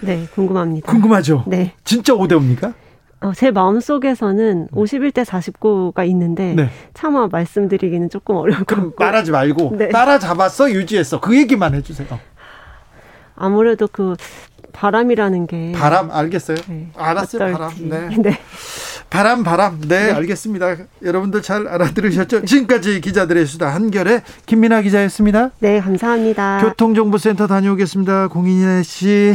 네, 0.00 0.26
궁금합니다. 0.34 0.90
궁금하죠? 0.92 1.44
네. 1.46 1.72
진짜 1.84 2.12
5대 2.14 2.32
5입니까? 2.32 2.74
어, 3.20 3.32
제 3.34 3.50
마음속에서는 3.50 4.68
51대 4.68 5.24
49가 5.24 6.06
있는데 6.08 6.54
네. 6.54 6.70
차마 6.94 7.26
말씀드리기는 7.28 8.10
조금 8.10 8.36
어려울 8.36 8.64
것 8.64 8.76
같고 8.76 8.94
말하지 8.98 9.30
말고 9.30 9.76
네. 9.78 9.88
따라잡았어 9.88 10.70
유지했어 10.70 11.20
그 11.20 11.36
얘기만 11.36 11.74
해주세요. 11.74 12.06
아무래도 13.34 13.88
그 13.90 14.16
바람이라는 14.72 15.46
게 15.46 15.72
바람 15.74 16.10
알겠어요. 16.10 16.58
네, 16.68 16.88
알았어요 16.96 17.54
어떨지. 17.54 17.88
바람. 17.88 18.08
네. 18.10 18.16
네. 18.30 18.38
바람 19.08 19.44
바람 19.44 19.80
네, 19.80 20.06
네, 20.06 20.12
알겠습니다. 20.12 20.76
여러분들 21.02 21.40
잘 21.40 21.66
알아들으셨죠? 21.68 22.44
지금까지 22.44 23.00
기자들의 23.00 23.46
수다 23.46 23.68
한결의 23.68 24.22
김민아 24.44 24.82
기자였습니다. 24.82 25.52
네 25.60 25.80
감사합니다. 25.80 26.60
교통정보센터 26.62 27.46
다녀오겠습니다. 27.46 28.28
공인혜 28.28 28.82
씨. 28.82 29.34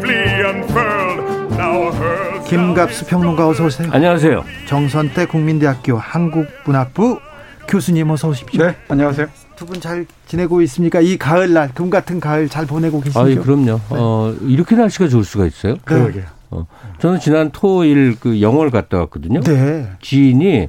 김갑수 2.51 3.05
평론가 3.05 3.47
어서 3.47 3.63
오세요. 3.63 3.87
안녕하세요. 3.93 4.43
정선태 4.67 5.27
국민대학교 5.27 5.95
한국문학부 5.97 7.17
교수님 7.65 8.09
어서 8.09 8.27
오십시오. 8.27 8.61
네, 8.67 8.75
안녕하세요. 8.89 9.27
두 9.55 9.65
분 9.65 9.79
잘 9.79 10.05
지내고 10.27 10.61
있습니까? 10.63 10.99
이 10.99 11.17
가을날 11.17 11.69
금 11.73 11.89
같은 11.89 12.19
가을 12.19 12.49
잘 12.49 12.65
보내고 12.65 12.99
계시죠? 12.99 13.19
아, 13.21 13.23
그럼요. 13.23 13.63
네. 13.65 13.79
어, 13.91 14.35
이렇게 14.41 14.75
날씨가 14.75 15.07
좋을 15.07 15.23
수가 15.23 15.45
있어요? 15.45 15.75
네. 15.75 15.79
그러게요. 15.85 16.23
어, 16.49 16.67
저는 16.99 17.21
지난 17.21 17.51
토일 17.53 18.17
그 18.19 18.41
영월 18.41 18.69
갔다 18.69 18.97
왔거든요. 18.97 19.39
네. 19.39 19.87
지인이 20.01 20.67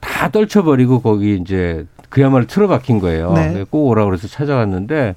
다 0.00 0.30
떨쳐버리고 0.30 1.00
거기 1.00 1.36
이제 1.40 1.86
그야말로 2.08 2.48
틀어박힌 2.48 2.98
거예요. 2.98 3.34
네. 3.34 3.64
꼭 3.70 3.86
오라 3.86 4.04
그래서 4.06 4.26
찾아갔는데 4.26 5.14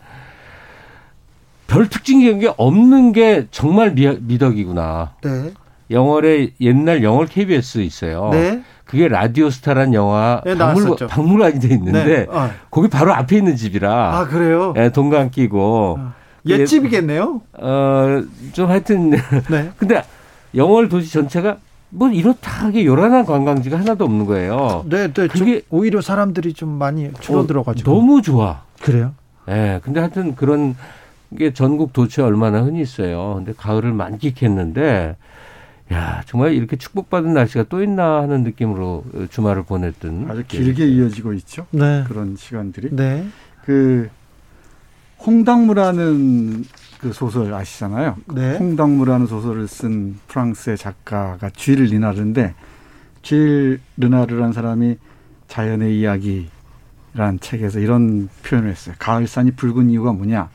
별 1.66 1.90
특징적인 1.90 2.40
게 2.40 2.54
없는 2.56 3.14
게 3.14 3.48
정말 3.50 3.96
미, 3.96 4.16
미덕이구나. 4.22 5.14
네. 5.24 5.52
영월에 5.94 6.50
옛날 6.60 7.04
영월 7.04 7.28
KBS 7.28 7.80
있어요. 7.80 8.30
네. 8.32 8.62
그게 8.84 9.08
라디오스타란 9.08 9.94
영화 9.94 10.42
네, 10.44 10.56
박물, 10.58 10.98
박물관이 11.08 11.60
돼 11.60 11.70
있는데 11.76 12.04
네. 12.04 12.26
어. 12.30 12.50
거기 12.70 12.90
바로 12.90 13.14
앞에 13.14 13.38
있는 13.38 13.56
집이라. 13.56 14.18
아 14.18 14.28
그래요? 14.28 14.74
예, 14.78 14.90
동강 14.90 15.30
끼고. 15.30 15.98
어. 16.00 16.14
옛집이겠네요. 16.46 17.42
어좀 17.54 18.70
하여튼 18.70 19.12
네. 19.50 19.72
근데 19.78 20.04
영월 20.56 20.90
도시 20.90 21.14
전체가 21.14 21.58
뭐 21.90 22.10
이렇다하게 22.10 22.86
요란한 22.86 23.26
관광지가 23.26 23.80
하나도 23.80 24.04
없는 24.04 24.26
거예요. 24.26 24.84
네, 24.90 25.14
네. 25.14 25.28
그게 25.28 25.62
오히려 25.70 26.02
사람들이 26.02 26.54
좀 26.54 26.70
많이 26.70 27.12
줄어들어가지고 27.22 27.90
어, 27.90 27.96
너무 27.96 28.22
좋아. 28.22 28.64
그래요? 28.82 29.14
예. 29.48 29.54
네, 29.54 29.80
근데 29.84 30.00
하여튼 30.00 30.36
그런 30.36 30.76
게 31.38 31.54
전국 31.54 31.94
도처에 31.94 32.26
얼마나 32.26 32.62
흔히 32.62 32.82
있어요. 32.82 33.36
근데 33.38 33.54
가을을 33.56 33.94
만끽했는데 33.94 35.16
야 35.92 36.24
정말 36.26 36.54
이렇게 36.54 36.78
축복받은 36.78 37.34
날씨가 37.34 37.66
또 37.70 37.84
있나 37.84 38.22
하는 38.22 38.44
느낌으로 38.44 39.04
주말을 39.30 39.64
보냈던 39.64 40.28
아주 40.30 40.44
길게 40.48 40.88
이어지고 40.88 41.34
있죠. 41.34 41.68
네. 41.72 42.04
그런 42.08 42.36
시간들이. 42.38 42.96
네. 42.96 43.28
그 43.66 44.10
홍당무라는 45.26 46.64
그 47.00 47.12
소설 47.12 47.54
아시잖아요. 47.54 48.18
네. 48.34 48.58
홍당무라는 48.58 49.28
소설을 49.28 49.68
쓴 49.68 50.20
프랑스의 50.28 50.78
작가가 50.78 51.50
쥐 51.50 51.76
르나르인데 51.76 52.56
쥐 53.22 53.78
르나르라는 53.98 54.54
사람이 54.54 54.98
자연의 55.48 56.00
이야기라는 56.00 57.40
책에서 57.42 57.80
이런 57.80 58.30
표현을 58.44 58.70
했어요. 58.70 58.96
가을산이 59.00 59.52
붉은 59.52 59.90
이유가 59.90 60.14
뭐냐? 60.14 60.50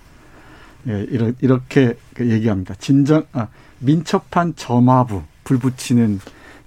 예, 0.88 1.06
이렇게 1.40 1.96
그 2.14 2.28
얘기합니다. 2.30 2.74
진정 2.74 3.24
아 3.32 3.48
민첩한 3.80 4.55
점화부 4.56 5.22
불 5.44 5.59
붙이는 5.59 6.20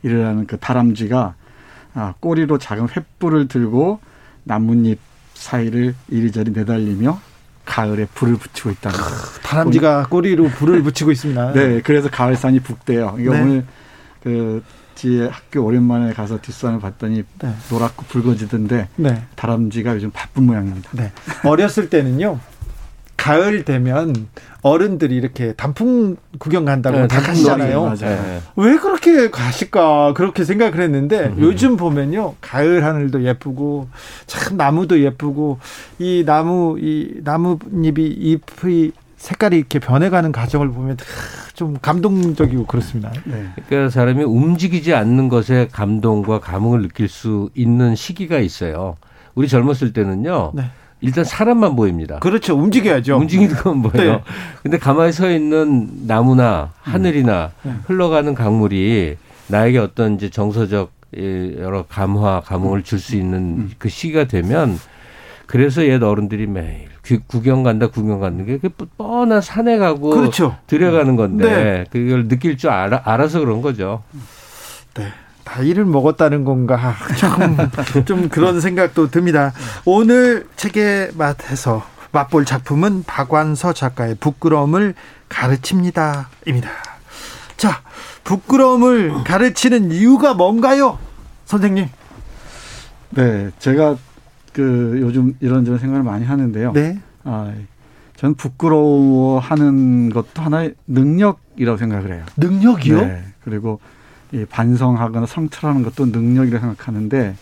이라는 0.03 0.47
그 0.47 0.57
다람쥐가 0.57 1.35
아, 1.93 2.13
꼬리로 2.19 2.57
작은 2.57 2.87
횃불을 2.87 3.49
들고 3.49 3.99
나뭇잎 4.43 4.99
사이를 5.33 5.95
이리저리 6.09 6.51
내달리며 6.51 7.19
가을에 7.65 8.05
불을 8.05 8.35
붙이고 8.37 8.71
있다는 8.71 8.99
거예요. 8.99 9.15
다람쥐가 9.43 10.07
꼬리로 10.09 10.49
불을 10.49 10.81
붙이고 10.83 11.11
있습니다. 11.11 11.53
네, 11.53 11.81
그래서 11.81 12.09
가을산이 12.09 12.59
북대요. 12.61 13.15
이게 13.19 13.29
네. 13.29 13.41
오늘 13.41 13.65
그 14.23 14.63
지에 14.95 15.27
학교 15.27 15.63
오랜만에 15.63 16.13
가서 16.13 16.39
뒷산을 16.41 16.79
봤더니 16.79 17.23
네. 17.41 17.53
노랗고 17.69 18.05
붉어지던데 18.05 18.87
네. 18.95 19.23
다람쥐가 19.35 19.95
요즘 19.95 20.11
바쁜 20.11 20.43
모양입니다. 20.43 20.89
네. 20.93 21.11
어렸을 21.43 21.89
때는요. 21.89 22.39
가을 23.21 23.63
되면 23.65 24.27
어른들이 24.63 25.15
이렇게 25.15 25.53
단풍 25.53 26.15
구경 26.39 26.65
간다고 26.65 26.97
네, 26.97 27.07
다 27.07 27.21
가시잖아요. 27.21 27.93
네. 27.99 28.41
왜 28.55 28.77
그렇게 28.77 29.29
가실까 29.29 30.13
그렇게 30.13 30.43
생각을 30.43 30.81
했는데 30.81 31.27
음. 31.27 31.35
요즘 31.39 31.77
보면요 31.77 32.33
가을 32.41 32.83
하늘도 32.83 33.23
예쁘고 33.23 33.89
참 34.25 34.57
나무도 34.57 35.01
예쁘고 35.01 35.59
이 35.99 36.23
나무 36.25 36.77
이 36.79 37.21
나뭇잎이 37.23 38.07
잎이 38.07 38.91
색깔이 39.17 39.55
이렇게 39.55 39.77
변해가는 39.77 40.31
과정을 40.31 40.71
보면 40.71 40.97
좀 41.53 41.77
감동적이고 41.79 42.65
그렇습니다. 42.65 43.11
네. 43.25 43.49
그러니까 43.67 43.91
사람이 43.91 44.23
움직이지 44.23 44.95
않는 44.95 45.29
것에 45.29 45.67
감동과 45.71 46.39
감흥을 46.39 46.81
느낄 46.81 47.07
수 47.07 47.51
있는 47.53 47.95
시기가 47.95 48.39
있어요. 48.39 48.97
우리 49.35 49.47
젊었을 49.47 49.93
때는요. 49.93 50.53
네. 50.55 50.71
일단 51.01 51.23
사람만 51.23 51.75
보입니다. 51.75 52.19
그렇죠. 52.19 52.55
움직여야죠. 52.55 53.17
움직이는 53.17 53.55
건 53.55 53.81
보여요. 53.81 54.11
네. 54.13 54.23
근데 54.63 54.77
가만히 54.77 55.11
서 55.11 55.29
있는 55.29 55.89
나무나 56.07 56.71
하늘이나 56.81 57.51
네. 57.63 57.73
흘러가는 57.85 58.33
강물이 58.33 59.17
나에게 59.47 59.79
어떤 59.79 60.15
이제 60.15 60.29
정서적 60.29 60.91
여러 61.57 61.83
감화, 61.89 62.39
감흥을 62.41 62.83
줄 62.83 62.99
수 62.99 63.15
있는 63.17 63.37
음. 63.39 63.71
그 63.77 63.89
시기가 63.89 64.25
되면 64.25 64.79
그래서 65.47 65.83
옛 65.85 66.01
어른들이 66.01 66.47
매일 66.47 66.89
구경 67.27 67.63
간다, 67.63 67.87
구경 67.87 68.19
가는 68.21 68.45
게 68.45 68.59
뻔한 68.97 69.41
산에 69.41 69.77
가고 69.77 70.11
그렇죠. 70.11 70.55
들여가는 70.67 71.15
건데 71.17 71.45
네. 71.45 71.85
그걸 71.91 72.27
느낄 72.29 72.57
줄 72.57 72.69
알아, 72.69 73.01
알아서 73.03 73.39
그런 73.39 73.61
거죠. 73.61 74.03
네. 74.93 75.07
나이를 75.51 75.85
먹었다는 75.85 76.45
건가 76.45 76.95
좀, 77.19 78.05
좀 78.05 78.29
그런 78.29 78.61
생각도 78.61 79.11
듭니다. 79.11 79.51
오늘 79.85 80.47
책의 80.55 81.11
맛에서 81.15 81.83
맛볼 82.11 82.45
작품은 82.45 83.03
박완서 83.03 83.73
작가의 83.73 84.15
부끄러움을 84.15 84.93
가르칩니다입니다. 85.29 86.69
자, 87.57 87.81
부끄러움을 88.23 89.23
가르치는 89.23 89.91
이유가 89.91 90.33
뭔가요? 90.33 90.97
선생님. 91.45 91.87
네, 93.11 93.49
제가 93.59 93.97
그 94.53 94.97
요즘 95.01 95.35
이런저런 95.39 95.79
생각을 95.79 96.03
많이 96.03 96.25
하는데요. 96.25 96.73
네. 96.73 96.99
아, 97.23 97.53
저는 98.17 98.35
부끄러워하는 98.35 100.09
것도 100.09 100.41
하나의 100.41 100.75
능력이라고 100.87 101.77
생각을 101.77 102.13
해요. 102.13 102.23
능력이요? 102.37 103.01
네. 103.01 103.23
그리고 103.43 103.79
이 104.31 104.45
반성하거나 104.45 105.25
성찰하는 105.25 105.83
것도 105.83 106.05
능력이라고 106.07 106.61
생각하는데 106.61 107.35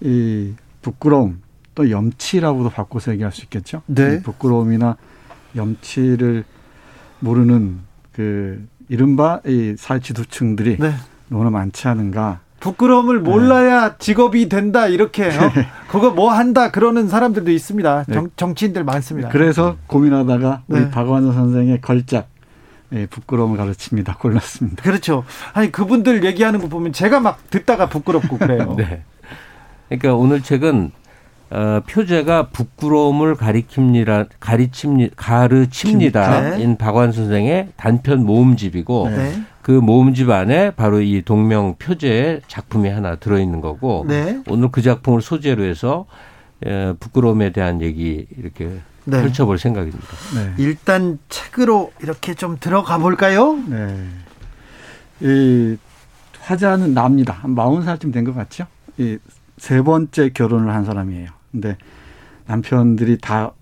이 0.00 0.52
부끄러움 0.82 1.40
또 1.74 1.90
염치라고도 1.90 2.70
바꿔서 2.70 3.12
얘기할 3.12 3.32
수 3.32 3.42
있겠죠. 3.44 3.82
네. 3.86 4.20
부끄러움이나 4.22 4.96
염치를 5.56 6.44
모르는 7.20 7.78
그 8.12 8.66
이른바 8.88 9.40
이 9.46 9.74
사회지도층들이 9.78 10.76
네. 10.78 10.94
너무나 11.28 11.50
많지 11.50 11.88
않은가. 11.88 12.40
부끄러움을 12.60 13.22
네. 13.22 13.30
몰라야 13.30 13.90
네. 13.90 13.94
직업이 13.98 14.48
된다 14.48 14.86
이렇게 14.86 15.26
어? 15.26 15.50
그거 15.88 16.10
뭐 16.10 16.30
한다 16.30 16.70
그러는 16.70 17.08
사람들도 17.08 17.50
있습니다. 17.50 18.04
네. 18.06 18.20
정, 18.36 18.54
치인들 18.54 18.84
많습니다. 18.84 19.30
그래서 19.30 19.76
고민하다가 19.86 20.62
우리 20.68 20.80
네. 20.80 20.90
박완호 20.90 21.32
선생의 21.32 21.80
걸작 21.80 22.28
예, 22.94 23.06
부끄러움을 23.06 23.56
가르칩니다. 23.56 24.16
골랐습니다. 24.18 24.82
그렇죠. 24.82 25.24
아니 25.52 25.72
그분들 25.72 26.24
얘기하는 26.24 26.60
거 26.60 26.68
보면 26.68 26.92
제가 26.92 27.20
막 27.20 27.38
듣다가 27.50 27.88
부끄럽고 27.88 28.38
그래요. 28.38 28.74
네. 28.78 29.02
그러니까 29.88 30.14
오늘 30.14 30.42
책은 30.42 30.92
어, 31.50 31.82
표제가 31.86 32.48
부끄러움을 32.48 33.34
가리킵니다, 33.34 34.28
가르칩니, 34.40 35.10
가르칩니다. 35.16 36.56
인 36.56 36.78
박완 36.78 37.12
선생의 37.12 37.68
단편 37.76 38.24
모음집이고 38.24 39.10
네. 39.10 39.42
그 39.60 39.70
모음집 39.70 40.30
안에 40.30 40.70
바로 40.70 41.02
이 41.02 41.20
동명 41.22 41.76
표제의 41.78 42.40
작품이 42.48 42.88
하나 42.88 43.16
들어있는 43.16 43.60
거고 43.60 44.06
네. 44.08 44.40
오늘 44.48 44.70
그 44.70 44.80
작품을 44.80 45.20
소재로 45.20 45.62
해서 45.64 46.06
에, 46.64 46.94
부끄러움에 46.94 47.52
대한 47.52 47.82
얘기 47.82 48.26
이렇게 48.38 48.80
네. 49.04 49.20
펼쳐볼 49.22 49.58
생각입니다. 49.58 50.06
네. 50.34 50.54
일단 50.58 51.18
책으로 51.28 51.92
이렇게 52.02 52.34
좀 52.34 52.56
들어가 52.60 52.98
볼까요? 52.98 53.54
네. 53.68 54.06
이 55.20 55.76
화자는 56.40 56.94
납니다. 56.94 57.34
한 57.40 57.54
마흔 57.54 57.82
살쯤 57.82 58.12
된 58.12 58.24
것 58.24 58.34
같죠? 58.34 58.66
이 58.98 59.18
세 59.58 59.80
번째 59.80 60.30
결혼을 60.30 60.74
한 60.74 60.84
사람이에요. 60.84 61.28
근데 61.52 61.76
남편들이 62.46 63.18
다 63.18 63.52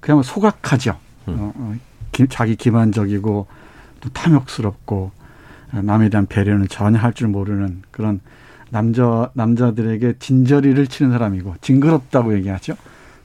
그냥 0.00 0.22
소각하죠. 0.22 0.98
음. 1.28 1.36
어, 1.38 1.52
어, 1.54 1.74
기, 2.10 2.26
자기 2.28 2.56
기만적이고 2.56 3.46
또 4.00 4.08
탐욕스럽고 4.10 5.12
남에 5.82 6.08
대한 6.08 6.26
배려는 6.26 6.66
전혀 6.66 6.98
할 6.98 7.12
줄 7.12 7.28
모르는 7.28 7.82
그런 7.92 8.20
남자 8.70 9.30
남자들에게 9.34 10.14
진저리를 10.18 10.84
치는 10.88 11.12
사람이고 11.12 11.54
징그럽다고 11.60 12.34
얘기하죠. 12.34 12.74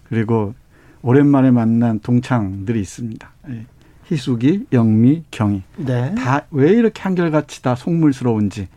그리고 0.07 0.53
오랜만에 1.01 1.51
만난 1.51 1.99
동창들이 1.99 2.79
있습니다. 2.81 3.29
예. 3.49 3.65
희숙이, 4.05 4.67
영미, 4.73 5.23
경희. 5.31 5.63
네. 5.77 6.13
다 6.15 6.41
왜 6.51 6.71
이렇게 6.71 7.01
한결같이 7.01 7.61
다 7.61 7.75
속물스러운지 7.75 8.67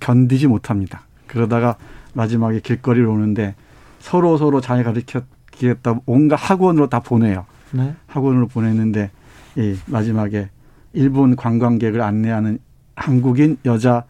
견디지 0.00 0.46
못합니다. 0.46 1.02
그러다가 1.26 1.76
마지막에 2.14 2.60
길거리를 2.60 3.06
오는데 3.06 3.54
서로 4.00 4.36
서로 4.38 4.60
잘 4.60 4.82
가르치겠다 4.84 6.00
온갖 6.06 6.36
학원으로 6.36 6.88
다 6.88 7.00
보내요. 7.00 7.44
네. 7.72 7.94
학원으로 8.06 8.48
보냈는데 8.48 9.10
이 9.56 9.76
마지막에 9.86 10.48
일본 10.92 11.36
관광객을 11.36 12.00
안내하는 12.00 12.58
한국인 12.96 13.58
여자 13.64 14.04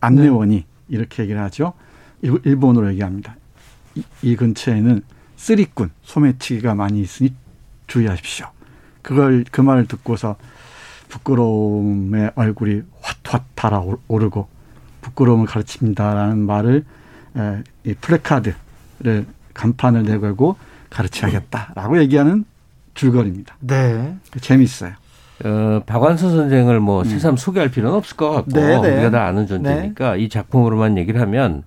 안내원이 0.00 0.56
네. 0.56 0.66
이렇게 0.88 1.22
얘기를 1.22 1.40
하죠. 1.42 1.72
일본어로 2.22 2.90
얘기합니다. 2.90 3.36
이, 3.94 4.02
이 4.22 4.36
근처에는 4.36 5.02
쓰리꾼, 5.40 5.90
소매치기가 6.02 6.74
많이 6.74 7.00
있으니 7.00 7.32
주의하십시오. 7.86 8.46
그걸 9.00 9.46
그 9.50 9.62
말을 9.62 9.86
듣고서 9.86 10.36
부끄러움의 11.08 12.32
얼굴이 12.34 12.82
확확 13.00 13.46
달아오르고 13.54 14.48
부끄러움을 15.00 15.46
가르칩니다라는 15.46 16.38
말을 16.40 16.84
에, 17.38 17.62
이 17.84 17.94
플래카드 17.94 18.54
를 19.02 19.24
간판을 19.54 20.02
내걸고 20.02 20.56
가르쳐야겠다라고 20.90 21.98
얘기하는 22.00 22.44
줄거리입니다. 22.92 23.56
네. 23.60 24.14
재밌어요. 24.42 24.92
어, 25.42 25.82
박완서 25.86 26.28
선생을 26.28 26.80
뭐 26.80 27.00
음. 27.00 27.04
새삼 27.06 27.38
소개할 27.38 27.70
필요는 27.70 27.96
없을 27.96 28.14
것 28.18 28.30
같고 28.30 28.50
네네. 28.50 28.80
네. 28.82 28.92
우리가 28.92 29.10
다 29.10 29.24
아는 29.24 29.46
존재니까 29.46 30.16
네. 30.16 30.20
이 30.20 30.28
작품으로만 30.28 30.98
얘기를 30.98 31.18
하면 31.18 31.64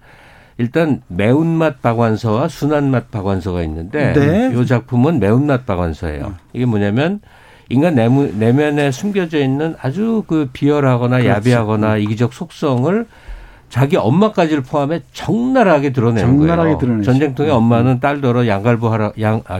일단 0.57 1.01
매운맛 1.07 1.81
박완서와 1.81 2.47
순한맛 2.47 3.11
박완서가 3.11 3.63
있는데 3.63 4.13
네. 4.13 4.53
이 4.55 4.65
작품은 4.65 5.19
매운맛 5.19 5.65
박완서예요. 5.65 6.25
음. 6.27 6.35
이게 6.53 6.65
뭐냐면 6.65 7.21
인간 7.69 7.95
내무, 7.95 8.27
내면에 8.37 8.91
숨겨져 8.91 9.39
있는 9.39 9.75
아주 9.81 10.23
그 10.27 10.49
비열하거나 10.53 11.17
그렇지. 11.17 11.29
야비하거나 11.29 11.95
음. 11.95 11.99
이기적 11.99 12.33
속성을 12.33 13.05
자기 13.69 13.97
엄마까지를 13.97 14.61
포함해 14.61 15.01
적나라하게 15.13 15.93
드러내는 15.93 16.37
적나라하게 16.37 16.85
거예요. 16.85 17.01
전쟁통에 17.01 17.49
음. 17.49 17.55
엄마는 17.55 17.99
딸더러 17.99 18.45
양갈부 18.45 18.93
하라 18.93 19.13
양 19.19 19.41
아, 19.47 19.59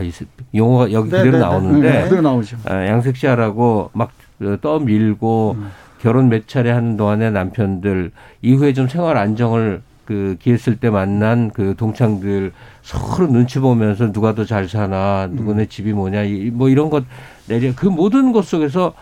용어가 0.54 0.92
여기 0.92 1.10
네, 1.10 1.16
그대로 1.16 1.32
네, 1.32 1.38
네. 1.38 1.38
나오는데 1.38 2.08
네, 2.08 2.20
나오죠. 2.20 2.56
아, 2.66 2.86
양색시하라고 2.86 3.90
막 3.92 4.12
떠밀고 4.60 5.56
음. 5.58 5.70
결혼 6.00 6.28
몇 6.28 6.46
차례 6.46 6.70
하는 6.70 6.96
동안에 6.96 7.30
남편들 7.30 8.12
이후에 8.42 8.72
좀 8.74 8.86
생활 8.86 9.16
안정을 9.16 9.82
그 10.04 10.36
기했을 10.40 10.76
때 10.76 10.90
만난 10.90 11.50
그 11.50 11.74
동창들 11.76 12.52
서로 12.82 13.26
눈치 13.28 13.58
보면서 13.58 14.12
누가 14.12 14.34
더 14.34 14.44
잘 14.44 14.68
사나 14.68 15.28
누구네 15.30 15.62
음. 15.62 15.68
집이 15.68 15.92
뭐냐 15.92 16.22
뭐 16.52 16.68
이런 16.68 16.90
것 16.90 17.04
내려 17.46 17.72
그 17.74 17.86
모든 17.86 18.32
것 18.32 18.44
속에서 18.44 18.94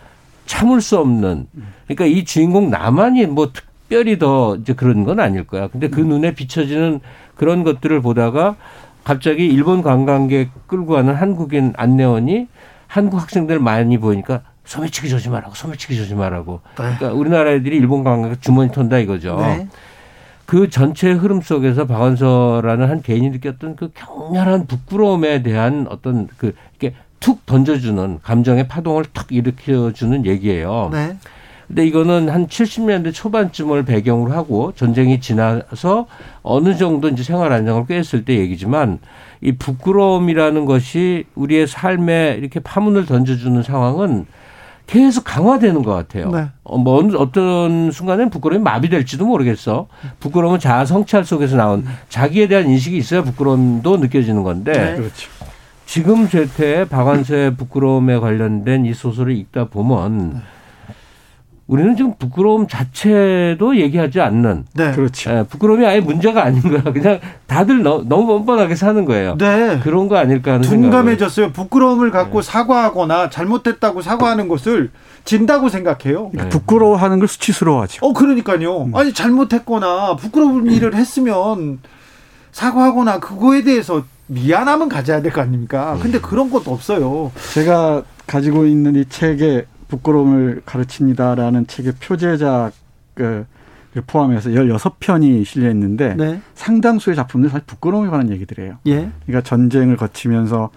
참을 0.46 0.80
수 0.80 0.98
없는 0.98 1.46
그러니까 1.86 2.04
이 2.06 2.24
주인공 2.24 2.70
나만이 2.70 3.26
뭐 3.26 3.52
특, 3.52 3.64
특별히 3.92 4.18
더 4.18 4.56
이제 4.56 4.72
그런 4.72 5.04
건 5.04 5.20
아닐 5.20 5.46
거야. 5.46 5.68
근데 5.68 5.88
그 5.88 6.00
음. 6.00 6.08
눈에 6.08 6.34
비춰지는 6.34 7.00
그런 7.36 7.62
것들을 7.62 8.00
보다가 8.00 8.56
갑자기 9.04 9.46
일본 9.46 9.82
관광객 9.82 10.48
끌고 10.66 10.94
가는 10.94 11.14
한국인 11.14 11.74
안내원이 11.76 12.48
한국 12.86 13.20
학생들 13.20 13.58
많이 13.58 13.98
보니까 13.98 14.40
소매치기 14.64 15.10
조심하라고 15.10 15.54
소매치기 15.54 15.94
조심하라고. 15.94 16.60
네. 16.64 16.74
그러니까 16.76 17.12
우리나라 17.12 17.50
애들이 17.52 17.76
일본 17.76 18.02
관광객 18.02 18.40
주머니 18.40 18.72
턴다 18.72 18.96
이거죠. 18.96 19.36
네. 19.40 19.68
그 20.46 20.68
전체 20.68 21.10
흐름 21.10 21.40
속에서 21.40 21.86
박원서라는 21.86 22.88
한 22.88 23.02
개인이 23.02 23.30
느꼈던 23.30 23.76
그 23.76 23.90
격렬한 23.94 24.66
부끄러움에 24.66 25.42
대한 25.42 25.86
어떤 25.88 26.28
그 26.36 26.54
이렇게 26.78 26.96
툭 27.20 27.46
던져주는 27.46 28.20
감정의 28.22 28.68
파동을 28.68 29.04
탁 29.12 29.26
일으켜주는 29.30 30.26
얘기예요. 30.26 30.90
네. 30.92 31.16
근데 31.68 31.86
이거는 31.86 32.28
한 32.28 32.48
70년대 32.48 33.14
초반쯤을 33.14 33.84
배경으로 33.84 34.32
하고 34.32 34.72
전쟁이 34.76 35.20
지나서 35.20 36.06
어느 36.42 36.76
정도 36.76 37.08
이제 37.08 37.22
생활 37.22 37.50
안정을 37.52 37.86
깼을 37.86 38.26
때 38.26 38.36
얘기지만 38.38 38.98
이 39.40 39.52
부끄러움이라는 39.52 40.66
것이 40.66 41.24
우리의 41.34 41.66
삶에 41.66 42.36
이렇게 42.38 42.60
파문을 42.60 43.06
던져주는 43.06 43.62
상황은 43.62 44.26
계속 44.92 45.24
강화되는 45.24 45.82
것 45.82 45.94
같아요. 45.94 46.30
네. 46.30 46.48
어, 46.64 46.76
뭐 46.76 47.02
어떤 47.16 47.90
순간엔 47.90 48.28
부끄러움이 48.28 48.62
마비될지도 48.62 49.24
모르겠어. 49.24 49.86
부끄러움은 50.20 50.58
자아 50.58 50.84
성찰 50.84 51.24
속에서 51.24 51.56
나온 51.56 51.86
자기에 52.10 52.46
대한 52.46 52.68
인식이 52.68 52.98
있어야 52.98 53.22
부끄러움도 53.22 53.96
느껴지는 53.96 54.42
건데. 54.42 54.72
네. 54.72 54.96
그렇죠. 54.96 55.30
지금 55.86 56.28
제태 56.28 56.84
박완서의 56.84 57.56
부끄러움에 57.56 58.18
관련된 58.18 58.84
이 58.84 58.92
소설을 58.92 59.34
읽다 59.34 59.64
보면 59.64 60.30
네. 60.34 60.40
우리는 61.72 61.96
지금 61.96 62.12
부끄러움 62.18 62.66
자체도 62.68 63.76
얘기하지 63.78 64.20
않는. 64.20 64.66
네. 64.74 64.92
그렇죠. 64.92 65.30
예, 65.30 65.42
부끄러움이 65.48 65.86
아예 65.86 66.00
문제가 66.00 66.44
아닌 66.44 66.60
거야. 66.60 66.82
그냥 66.82 67.18
다들 67.46 67.82
너, 67.82 68.00
무 68.00 68.26
뻔뻔하게 68.26 68.74
사는 68.76 69.02
거예요. 69.06 69.36
네. 69.38 69.80
그런 69.82 70.06
거 70.06 70.16
아닐까 70.18 70.52
하는 70.52 70.68
둔감해졌어요. 70.68 71.46
생각을. 71.46 71.52
부끄러움을 71.54 72.10
갖고 72.10 72.42
네. 72.42 72.50
사과하거나 72.50 73.30
잘못됐다고 73.30 74.02
사과하는 74.02 74.48
것을 74.48 74.90
진다고 75.24 75.70
생각해요. 75.70 76.30
네. 76.34 76.46
부끄러워하는 76.50 77.18
걸 77.20 77.26
수치스러워하죠. 77.28 78.04
어, 78.04 78.12
그러니까요. 78.12 78.82
음. 78.82 78.94
아니 78.94 79.14
잘못했거나 79.14 80.16
부끄러운 80.16 80.70
일을 80.70 80.94
했으면 80.94 81.78
사과하거나 82.52 83.18
그거에 83.20 83.62
대해서 83.64 84.04
미안함은 84.26 84.90
가져야 84.90 85.22
될 85.22 85.32
거 85.32 85.40
아닙니까? 85.40 85.96
근데 86.02 86.20
그런 86.20 86.50
것도 86.50 86.70
없어요. 86.70 87.32
제가 87.54 88.02
가지고 88.26 88.66
있는 88.66 88.94
이 88.94 89.06
책에 89.08 89.64
부끄러움을 89.92 90.62
가르칩니다라는 90.64 91.66
책의 91.66 91.94
표제작 92.00 92.72
그 93.14 93.44
포함해서 94.06 94.48
16편이 94.48 95.44
실려 95.44 95.70
있는데 95.70 96.14
네. 96.14 96.40
상당수의 96.54 97.14
작품들이 97.14 97.50
사실 97.50 97.66
부끄러움에 97.66 98.08
관한 98.08 98.30
얘기들이에요. 98.30 98.78
예. 98.86 99.10
그러니까 99.26 99.46
전쟁을 99.46 99.98
거치면서 99.98 100.70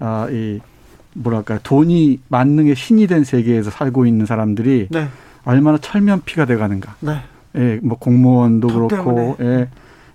아, 0.00 0.26
이 0.30 0.60
뭐랄까 1.14 1.58
돈이 1.62 2.20
만능의 2.28 2.74
신이 2.74 3.06
된 3.06 3.24
세계에서 3.24 3.70
살고 3.70 4.06
있는 4.06 4.24
사람들이 4.24 4.88
네. 4.90 5.08
얼마나 5.44 5.76
철면피가 5.76 6.46
돼 6.46 6.56
가는가. 6.56 6.94
네. 7.00 7.18
예, 7.56 7.78
뭐 7.82 7.98
공무원도 7.98 8.68
그렇고 8.68 9.36
예. 9.40 9.68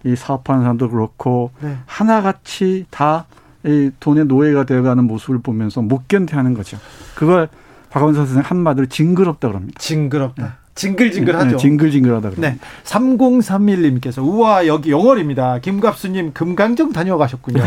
이 0.03 0.15
사업하는 0.15 0.63
사람도 0.63 0.89
그렇고 0.89 1.51
네. 1.61 1.77
하나같이 1.85 2.85
다 2.89 3.25
이 3.67 3.91
돈의 3.99 4.25
노예가 4.25 4.65
되어가는 4.65 5.03
모습을 5.03 5.39
보면서 5.39 5.81
못 5.81 6.07
견뎌하는 6.07 6.53
거죠. 6.53 6.77
그걸 7.15 7.49
박원석 7.89 8.27
선생 8.27 8.43
한마디로 8.45 8.87
징그럽다 8.87 9.47
그럽니다. 9.47 9.79
징그럽다. 9.79 10.43
네. 10.43 10.49
징글징글하죠. 10.77 11.51
네, 11.51 11.57
징글징글하다. 11.57 12.29
그러면. 12.29 12.51
네. 12.51 12.59
3031님께서 12.83 14.23
우와 14.23 14.67
여기 14.67 14.91
영월입니다. 14.91 15.59
김갑수님 15.59 16.33
금강정 16.33 16.93
다녀가셨군요. 16.93 17.63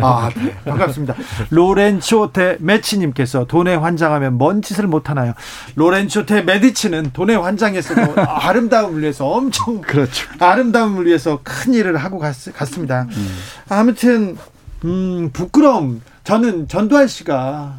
아, 0.00 0.30
네. 0.34 0.54
반갑습니다. 0.64 1.14
로렌초테 1.50 2.56
메치님께서 2.60 3.44
돈에 3.44 3.74
환장하면 3.74 4.34
뭔 4.38 4.62
짓을 4.62 4.86
못 4.86 5.10
하나요? 5.10 5.34
로렌초테 5.74 6.42
메디치는 6.42 7.10
돈에 7.12 7.34
환장해서도 7.34 8.22
아름다움을 8.22 9.02
위해서 9.02 9.26
엄청 9.26 9.82
그렇죠. 9.86 10.26
아름다움을 10.38 11.06
위해서 11.06 11.40
큰 11.42 11.74
일을 11.74 11.96
하고 11.98 12.18
갔, 12.18 12.34
습니다 12.34 13.06
음. 13.10 13.36
아무튼 13.68 14.36
음, 14.84 15.30
부끄러움. 15.32 16.00
저는 16.24 16.68
전두환 16.68 17.06
씨가 17.06 17.74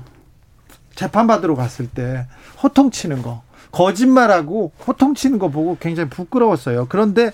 재판받으러 0.97 1.55
갔을 1.55 1.87
때 1.87 2.25
호통치는 2.61 3.21
거 3.21 3.43
거짓말하고 3.71 4.73
호통치는 4.85 5.39
거 5.39 5.49
보고 5.49 5.77
굉장히 5.79 6.09
부끄러웠어요. 6.09 6.87
그런데 6.89 7.31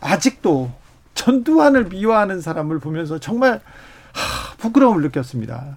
아직도 0.00 0.72
전두환을 1.14 1.84
미워하는 1.84 2.40
사람을 2.40 2.80
보면서 2.80 3.18
정말 3.18 3.60
하, 4.12 4.56
부끄러움을 4.56 5.02
느꼈습니다. 5.02 5.76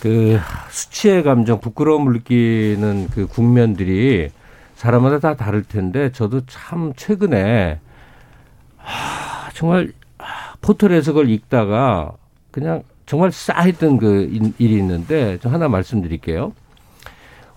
그 0.00 0.38
수치의 0.70 1.22
감정, 1.24 1.60
부끄러움을 1.60 2.12
느끼는 2.14 3.08
그 3.10 3.26
국면들이 3.26 4.30
사람마다 4.76 5.18
다 5.18 5.34
다를 5.34 5.64
텐데 5.64 6.12
저도 6.12 6.42
참 6.46 6.92
최근에 6.94 7.80
하, 8.76 9.50
정말 9.54 9.92
포털에서 10.60 11.12
그걸 11.12 11.28
읽다가 11.30 12.12
그냥 12.50 12.82
정말 13.06 13.32
싸했던 13.32 13.98
그 13.98 14.52
일이 14.58 14.78
있는데 14.78 15.38
좀 15.38 15.52
하나 15.52 15.68
말씀드릴게요. 15.68 16.52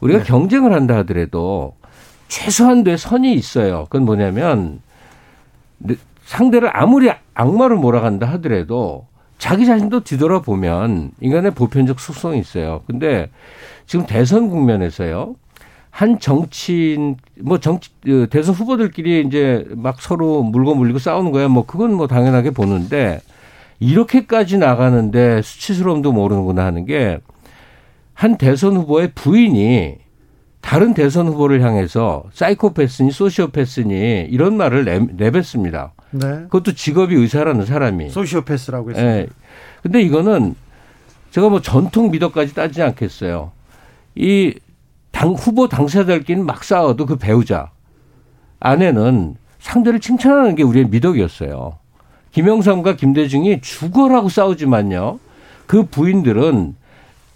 우리가 0.01 0.19
네. 0.19 0.25
경쟁을 0.25 0.73
한다 0.73 0.97
하더라도 0.97 1.75
최소한도의 2.27 2.97
선이 2.97 3.33
있어요. 3.33 3.85
그건 3.85 4.05
뭐냐면 4.05 4.81
상대를 6.25 6.69
아무리 6.75 7.09
악마를 7.33 7.77
몰아간다 7.77 8.27
하더라도 8.33 9.07
자기 9.37 9.65
자신도 9.65 10.03
뒤돌아보면 10.03 11.11
인간의 11.21 11.51
보편적 11.51 11.99
속성이 11.99 12.39
있어요. 12.39 12.81
근데 12.87 13.29
지금 13.85 14.05
대선 14.05 14.49
국면에서요. 14.49 15.35
한 15.89 16.19
정치인 16.19 17.15
뭐 17.39 17.59
정치 17.59 17.89
그 18.03 18.27
대선 18.29 18.53
후보들끼리 18.53 19.25
이제 19.25 19.65
막 19.71 20.01
서로 20.01 20.43
물고 20.43 20.75
물리고 20.75 20.99
싸우는 20.99 21.31
거야. 21.31 21.47
뭐 21.47 21.65
그건 21.65 21.93
뭐 21.93 22.07
당연하게 22.07 22.51
보는데 22.51 23.21
이렇게까지 23.79 24.57
나가는데 24.57 25.41
수치스러움도 25.41 26.11
모르는구나 26.11 26.65
하는 26.65 26.85
게 26.85 27.19
한 28.17 28.35
대선 28.39 28.75
후보의 28.75 29.11
부인이 29.13 29.95
다른 30.59 30.95
대선 30.95 31.27
후보를 31.27 31.61
향해서 31.61 32.23
사이코패스니 32.33 33.11
소시오패스니 33.11 34.27
이런 34.31 34.57
말을 34.57 34.85
내, 34.85 34.99
내뱉습니다. 34.99 35.93
네. 36.09 36.27
그것도 36.49 36.73
직업이 36.73 37.13
의사라는 37.13 37.67
사람이. 37.67 38.09
소시오패스라고 38.09 38.89
했습니다. 38.89 39.13
네. 39.17 39.27
근데 39.83 40.01
이거는 40.01 40.55
제가 41.29 41.49
뭐 41.49 41.61
전통 41.61 42.09
미덕까지 42.09 42.55
따지지 42.55 42.81
않겠어요. 42.81 43.51
이 44.15 44.55
당, 45.11 45.33
후보 45.33 45.67
당사자들끼리는 45.69 46.43
막 46.43 46.63
싸워도 46.63 47.05
그 47.05 47.17
배우자 47.17 47.69
아내는 48.59 49.35
상대를 49.59 49.99
칭찬하는 49.99 50.55
게 50.55 50.63
우리의 50.63 50.87
미덕이었어요. 50.87 51.77
김영삼과 52.38 52.97
김대중이 52.97 53.61
죽어라고 53.61 54.30
싸우지만요. 54.30 55.18
그 55.65 55.88
부인들은 55.88 56.76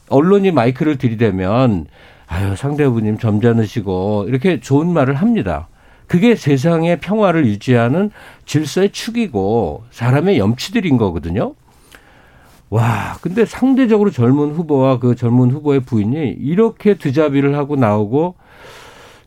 언론이 0.09 0.51
마이크를 0.51 0.99
들이대면 0.99 1.87
아유 2.27 2.55
상대부님 2.55 3.17
점잖으시고 3.17 4.25
이렇게 4.27 4.59
좋은 4.59 4.93
말을 4.93 5.15
합니다. 5.15 5.69
그게 6.05 6.35
세상의 6.35 6.99
평화를 6.99 7.47
유지하는 7.47 8.11
질서의 8.45 8.91
축이고 8.91 9.85
사람의 9.89 10.37
염치들인 10.37 10.97
거거든요. 10.97 11.55
와, 12.69 13.17
근데 13.21 13.43
상대적으로 13.43 14.11
젊은 14.11 14.51
후보와 14.51 14.99
그 14.99 15.15
젊은 15.15 15.49
후보의 15.49 15.79
부인이 15.79 16.35
이렇게 16.39 16.93
드자비를 16.93 17.57
하고 17.57 17.75
나오고 17.75 18.35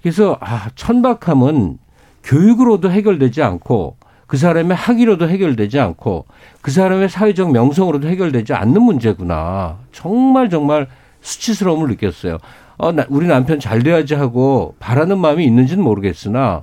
그래서 0.02 0.38
아, 0.40 0.70
천박함은 0.76 1.78
교육으로도 2.22 2.92
해결되지 2.92 3.42
않고 3.42 3.96
그 4.26 4.36
사람의 4.36 4.76
학위로도 4.76 5.28
해결되지 5.28 5.78
않고 5.80 6.26
그 6.62 6.70
사람의 6.70 7.08
사회적 7.08 7.52
명성으로도 7.52 8.08
해결되지 8.08 8.54
않는 8.54 8.82
문제구나. 8.82 9.78
정말 9.92 10.48
정말 10.50 10.88
수치스러움을 11.20 11.88
느꼈어요. 11.88 12.38
어, 12.76 12.92
나, 12.92 13.06
우리 13.08 13.26
남편 13.26 13.60
잘 13.60 13.82
돼야지 13.82 14.14
하고 14.14 14.74
바라는 14.80 15.18
마음이 15.18 15.44
있는지는 15.44 15.82
모르겠으나 15.84 16.62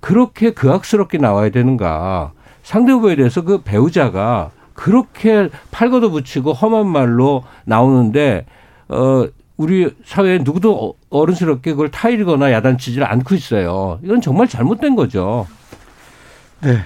그렇게 0.00 0.50
그악스럽게 0.50 1.18
나와야 1.18 1.50
되는가. 1.50 2.32
상대 2.62 2.92
후보에 2.92 3.16
대해서 3.16 3.42
그 3.42 3.62
배우자가 3.62 4.50
그렇게 4.74 5.48
팔걷어 5.70 6.10
붙이고 6.10 6.52
험한 6.52 6.86
말로 6.86 7.44
나오는데 7.64 8.46
어 8.88 9.26
우리 9.56 9.90
사회에 10.04 10.38
누구도 10.38 10.94
어른스럽게 11.10 11.72
그걸 11.72 11.90
타이르거나 11.90 12.50
야단치지를 12.52 13.06
않고 13.06 13.34
있어요. 13.34 13.98
이건 14.02 14.20
정말 14.20 14.48
잘못된 14.48 14.96
거죠. 14.96 15.46
네. 16.62 16.78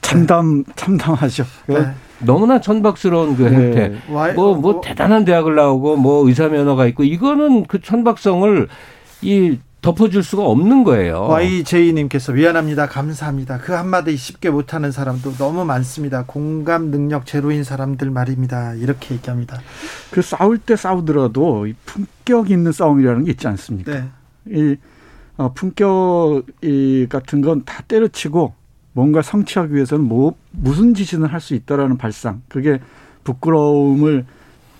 참담 0.00 0.64
참담하죠. 0.76 1.44
네. 1.68 1.92
너무나 2.20 2.60
천박스러운 2.60 3.36
그 3.36 3.46
행태. 3.46 3.88
네. 3.88 3.98
뭐, 4.34 4.54
뭐, 4.54 4.80
대단한 4.80 5.24
대학을 5.24 5.54
나오고 5.54 5.96
뭐 5.96 6.26
의사 6.26 6.48
면허가 6.48 6.86
있고 6.86 7.02
이거는 7.04 7.66
그 7.66 7.80
천박성을 7.80 8.68
이 9.22 9.58
덮어줄 9.80 10.22
수가 10.22 10.44
없는 10.44 10.84
거예요. 10.84 11.26
YJ님께서 11.28 12.32
미안합니다. 12.32 12.86
감사합니다. 12.86 13.58
그 13.58 13.72
한마디 13.72 14.16
쉽게 14.16 14.50
못하는 14.50 14.92
사람도 14.92 15.32
너무 15.34 15.64
많습니다. 15.64 16.22
공감 16.26 16.90
능력 16.92 17.26
제로인 17.26 17.64
사람들 17.64 18.10
말입니다. 18.10 18.74
이렇게 18.74 19.14
얘기합니다. 19.16 19.58
그 20.12 20.22
싸울 20.22 20.58
때 20.58 20.76
싸우더라도 20.76 21.66
이 21.66 21.74
품격 21.84 22.50
있는 22.52 22.70
싸움이라는 22.70 23.24
게 23.24 23.32
있지 23.32 23.48
않습니까? 23.48 23.92
네. 23.92 24.04
이 24.50 24.76
어, 25.36 25.52
품격 25.52 26.44
이 26.62 27.06
같은 27.08 27.40
건 27.40 27.64
다 27.64 27.82
때려치고 27.88 28.54
뭔가 28.92 29.22
성취하기 29.22 29.74
위해서는 29.74 30.04
뭐 30.06 30.34
무슨 30.50 30.94
짓이든 30.94 31.26
할 31.26 31.40
수 31.40 31.54
있다라는 31.54 31.96
발상. 31.98 32.42
그게 32.48 32.78
부끄러움을 33.24 34.24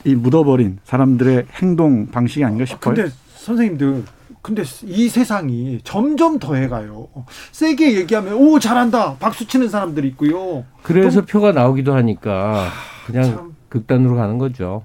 이 0.04 0.14
묻어버린 0.14 0.78
사람들의 0.84 1.46
행동 1.62 2.06
방식이 2.08 2.44
아닌가 2.44 2.64
싶어요. 2.64 2.94
근데 2.94 3.10
선생님들 3.34 4.04
근데 4.42 4.64
이 4.84 5.08
세상이 5.08 5.80
점점 5.84 6.38
더해가요. 6.40 7.08
세게 7.52 7.94
얘기하면 7.98 8.34
오 8.34 8.58
잘한다 8.58 9.14
박수 9.18 9.46
치는 9.46 9.68
사람들이 9.68 10.08
있고요. 10.08 10.64
그래서 10.82 11.20
또, 11.20 11.26
표가 11.26 11.52
나오기도 11.52 11.94
하니까 11.94 12.68
그냥 13.06 13.22
참. 13.24 13.52
극단으로 13.68 14.16
가는 14.16 14.38
거죠. 14.38 14.84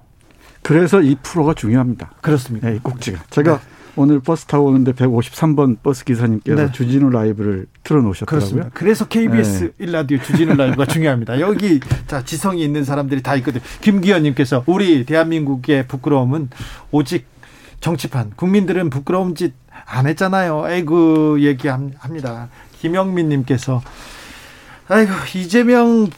그래서 0.62 1.02
이 1.02 1.16
프로가 1.24 1.54
중요합니다. 1.56 2.12
그렇습니다. 2.22 2.70
네, 2.70 2.76
이 2.76 2.80
꼭지가. 2.80 3.24
제가 3.32 3.58
네. 3.58 3.64
오늘 3.98 4.20
버스 4.20 4.46
타고 4.46 4.68
오는데 4.68 4.94
153번 4.94 5.78
버스 5.84 6.06
기사님께서 6.06 6.66
네. 6.68 6.72
주진우 6.72 7.10
라이브를 7.10 7.66
틀어놓으셨더라고요. 7.84 8.40
그렇습니다. 8.40 8.70
그래서 8.74 9.08
KBS 9.08 9.74
네. 9.78 9.86
1라디오 9.88 10.24
주진우 10.24 10.56
라이브가 10.56 10.86
중요합니다. 10.88 11.40
여기 11.40 11.80
자 12.08 12.24
지성이 12.24 12.64
있는 12.64 12.84
사람들이 12.86 13.22
다 13.24 13.36
있거든요. 13.38 13.64
김기현님께서 13.82 14.64
우리 14.68 15.06
대한민국의 15.06 15.88
부끄러움은 15.88 16.50
오직 16.92 17.26
정치판 17.80 18.32
국민들은 18.36 18.90
부끄러운 18.90 19.36
짓 19.36 19.54
안 19.86 20.08
했잖아요. 20.08 20.64
아이고 20.64 21.40
얘기합니다. 21.42 22.50
김영민님께서 22.80 23.82
아이고 24.88 25.12
이재명 25.36 26.10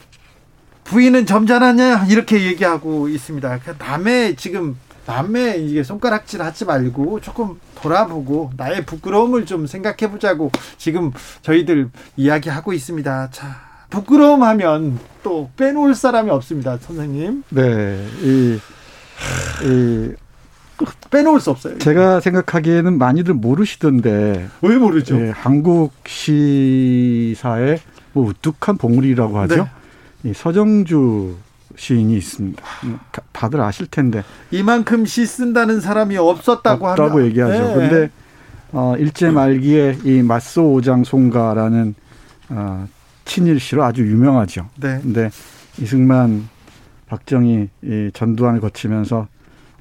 부인은 0.84 1.26
점잖았냐 1.26 2.06
이렇게 2.08 2.44
얘기하고 2.44 3.08
있습니다. 3.08 3.60
그 3.60 3.74
남의 3.78 4.36
지금 4.36 4.76
남의 5.10 5.66
이게 5.68 5.82
손가락질 5.82 6.40
하지 6.40 6.64
말고 6.64 7.20
조금 7.20 7.58
돌아보고 7.74 8.52
나의 8.56 8.86
부끄러움을 8.86 9.44
좀 9.44 9.66
생각해 9.66 10.10
보자고 10.10 10.52
지금 10.78 11.10
저희들 11.42 11.90
이야기하고 12.16 12.72
있습니다. 12.72 13.30
자, 13.32 13.56
부끄러움 13.90 14.44
하면 14.44 15.00
또 15.24 15.50
빼놓을 15.56 15.96
사람이 15.96 16.30
없습니다, 16.30 16.78
선생님. 16.78 17.42
네. 17.50 18.06
이, 18.22 18.58
이 19.64 20.12
빼놓을 21.10 21.40
수 21.40 21.50
없어요. 21.50 21.78
제가 21.78 22.20
생각하기에는 22.20 22.96
많이들 22.96 23.34
모르시던데. 23.34 24.48
왜 24.62 24.76
모르죠? 24.76 25.20
예, 25.20 25.30
한국 25.30 25.92
시사의 26.06 27.80
뭐 28.12 28.28
우뚝한 28.28 28.76
봉우리라고 28.78 29.38
하죠. 29.40 29.68
네. 30.22 30.30
이 30.30 30.34
서정주 30.34 31.36
시인이 31.76 32.16
있습니다. 32.16 32.62
다들 33.32 33.60
아실 33.60 33.86
텐데. 33.86 34.22
이만큼 34.50 35.06
시 35.06 35.26
쓴다는 35.26 35.80
사람이 35.80 36.16
없었다고 36.16 36.88
없다고 36.88 37.10
하면. 37.10 37.26
얘기하죠. 37.26 37.62
네. 37.62 37.74
근데 37.74 38.10
어, 38.72 38.94
일제 38.98 39.30
말기에 39.30 39.98
이 40.04 40.22
맞소 40.22 40.72
오장 40.72 41.04
송가라는 41.04 41.94
어, 42.50 42.88
친일 43.24 43.60
시로 43.60 43.84
아주 43.84 44.02
유명하죠. 44.02 44.68
네. 44.80 44.98
근데 45.02 45.30
이승만, 45.80 46.48
박정희, 47.06 47.68
이 47.82 48.10
전두환을 48.12 48.60
거치면서 48.60 49.28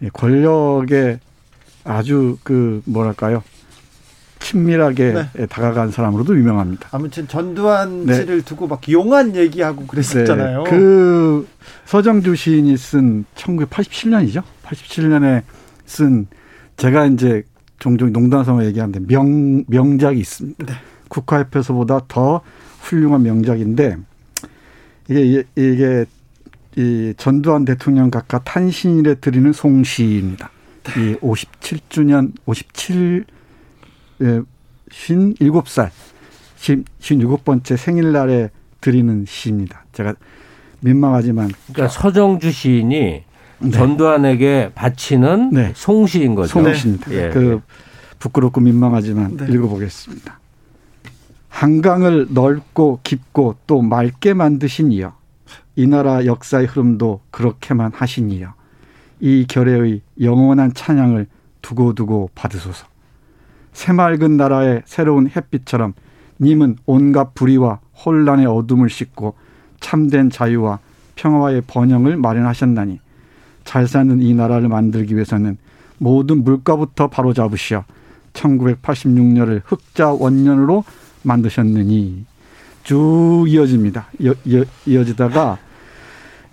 이 0.02 0.10
권력에 0.10 1.20
아주 1.84 2.38
그 2.44 2.82
뭐랄까요 2.86 3.44
친밀하게 4.40 5.28
네. 5.34 5.46
다가간 5.48 5.92
사람으로도 5.92 6.38
유명합니다. 6.38 6.90
아무튼 6.92 7.28
전두환 7.28 8.06
네. 8.06 8.16
씨를 8.16 8.42
두고 8.42 8.68
막 8.68 8.82
용한 8.90 9.36
얘기하고 9.36 9.86
그랬었잖아요. 9.86 10.64
네. 10.64 10.70
그 10.70 11.48
서정주 11.86 12.36
시인이 12.36 12.76
쓴 12.78 13.26
1987년이죠. 13.36 14.44
87년에 14.64 15.44
쓴 15.86 16.28
제가 16.78 17.06
이제 17.08 17.44
종종 17.80 18.12
농담삼아 18.12 18.66
얘기하는데 18.66 19.00
명 19.02 19.64
명작이 19.68 20.20
있습니다. 20.20 20.66
네. 20.66 20.74
국화협회서보다 21.10 22.02
더 22.08 22.42
훌륭한 22.82 23.24
명작인데 23.24 23.98
이게 25.10 25.44
이게 25.56 26.06
이 26.76 27.14
전두환 27.18 27.66
대통령 27.66 28.10
각각 28.10 28.46
탄신일에 28.46 29.16
드리는 29.16 29.52
송시입니다. 29.52 30.50
이 30.98 31.16
57주년 31.16 32.32
57 32.46 33.26
예, 34.22 34.42
57살 34.90 35.92
57번째 36.58 37.78
생일날에 37.78 38.50
드리는 38.82 39.26
시입니다. 39.28 39.86
제가 39.94 40.16
민망하지만 40.82 41.52
그러니까 41.72 41.88
서정주 41.88 42.52
시인이 42.52 43.24
네. 43.62 43.72
전두환에게 43.72 44.72
바치는 44.74 45.52
네. 45.52 45.72
송시인 45.76 46.36
거죠. 46.36 46.48
송시입니다. 46.48 47.10
네. 47.10 47.30
그 47.30 47.62
부끄럽고 48.20 48.62
민망하지만 48.62 49.38
네. 49.38 49.46
읽어보겠습니다. 49.50 50.40
한강을 51.50 52.28
넓고 52.32 53.00
깊고 53.04 53.56
또 53.68 53.82
맑게 53.82 54.34
만드신 54.34 54.92
이여 54.94 55.14
이 55.76 55.88
나라 55.88 56.26
역사의 56.26 56.68
흐름도 56.68 57.22
그렇게만 57.32 57.92
하신 57.94 58.32
이여 58.32 58.54
이 59.20 59.46
결의의 59.48 60.02
영원한 60.22 60.74
찬양을 60.74 61.28
두고두고 61.62 62.32
받으소서. 62.36 62.89
새맑은 63.74 64.38
나라의 64.38 64.84
새로운 64.86 65.30
햇빛처럼 65.30 65.94
님은 66.42 66.78
온갖 66.86 67.34
불의와 67.34 67.80
혼란의 68.06 68.46
어둠을 68.46 68.90
씻고 68.90 69.36
참된 69.80 70.30
자유와 70.30 70.80
평화의 71.16 71.64
번영을 71.68 72.18
마련하셨나니 72.18 73.00
잘 73.66 73.88
사는 73.88 74.22
이 74.22 74.34
나라를 74.34 74.70
만들기 74.70 75.14
위해서는 75.16 75.58
모든 75.98 76.44
물가부터 76.44 77.08
바로 77.08 77.34
잡으시어 77.34 77.84
1986년을 78.34 79.62
흑자 79.66 80.14
원년으로 80.14 80.84
만드셨느니 81.24 82.26
쭉 82.84 83.46
이어집니다. 83.48 84.08
이어, 84.20 84.34
이어, 84.46 84.64
이어지다가 84.86 85.58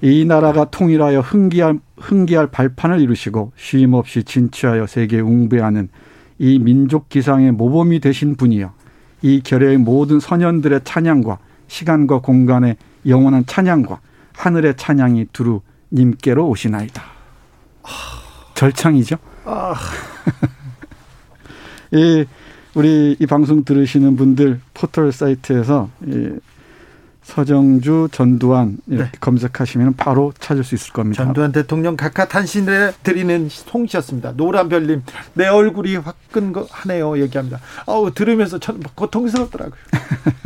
이 0.02 0.24
나라가 0.24 0.66
통일하여 0.66 1.20
흥기할, 1.20 1.78
흥기할 1.97 2.48
발판을 2.48 3.01
이루시고 3.01 3.52
쉼없이 3.56 4.24
진취하여 4.24 4.86
세계에 4.86 5.20
웅배하는 5.20 5.88
이 6.38 6.58
민족 6.58 7.08
기상의 7.08 7.52
모범이 7.52 8.00
되신 8.00 8.36
분이여 8.36 8.72
이 9.22 9.40
결의의 9.40 9.78
모든 9.78 10.20
선현들의 10.20 10.80
찬양과 10.84 11.38
시간과 11.68 12.20
공간의 12.20 12.76
영원한 13.06 13.44
찬양과 13.46 14.00
하늘의 14.34 14.76
찬양이 14.76 15.26
두루 15.32 15.62
님께로 15.92 16.48
오시나이다. 16.48 17.02
절창이죠. 18.54 19.16
아. 19.44 19.74
이 21.92 22.24
우리 22.74 23.16
이 23.18 23.26
방송 23.26 23.64
들으시는 23.64 24.16
분들 24.16 24.60
포털 24.74 25.12
사이트에서 25.12 25.88
이 26.06 26.30
서정주, 27.26 28.08
전두환 28.12 28.78
네. 28.84 29.10
검색하시면 29.18 29.94
바로 29.96 30.32
찾을 30.38 30.62
수 30.62 30.76
있을 30.76 30.92
겁니다. 30.92 31.24
전두환 31.24 31.50
대통령 31.50 31.96
각하 31.96 32.26
탄신에 32.28 32.92
드리는 33.02 33.48
송시였습니다. 33.50 34.34
노란별님 34.36 35.02
내 35.34 35.48
얼굴이 35.48 35.96
화끈하네요 35.96 37.18
얘기합니다. 37.22 37.58
아우 37.84 38.14
들으면서 38.14 38.60
전 38.60 38.80
고통스럽더라고요. 38.94 39.74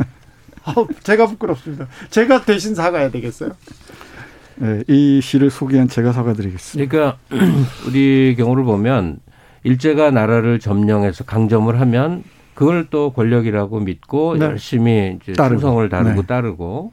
아우 0.65 0.87
제가 1.03 1.27
부끄럽습니다. 1.27 1.87
제가 2.09 2.45
대신 2.45 2.73
사과해야 2.73 3.11
되겠어요. 3.11 3.51
네, 4.55 4.83
이 4.87 5.21
시를 5.21 5.51
소개한 5.51 5.87
제가 5.87 6.11
사과드리겠습니다. 6.13 6.89
그러니까 6.89 7.19
우리 7.87 8.35
경우를 8.35 8.63
보면 8.63 9.19
일제가 9.63 10.09
나라를 10.09 10.59
점령해서 10.59 11.25
강점을 11.25 11.79
하면 11.79 12.23
그걸 12.53 12.87
또 12.89 13.11
권력이라고 13.11 13.79
믿고 13.79 14.37
네. 14.37 14.45
열심히 14.45 15.17
이제 15.21 15.33
따르고. 15.33 15.59
충성을 15.59 15.89
다르고 15.89 16.21
네. 16.21 16.27
따르고 16.27 16.91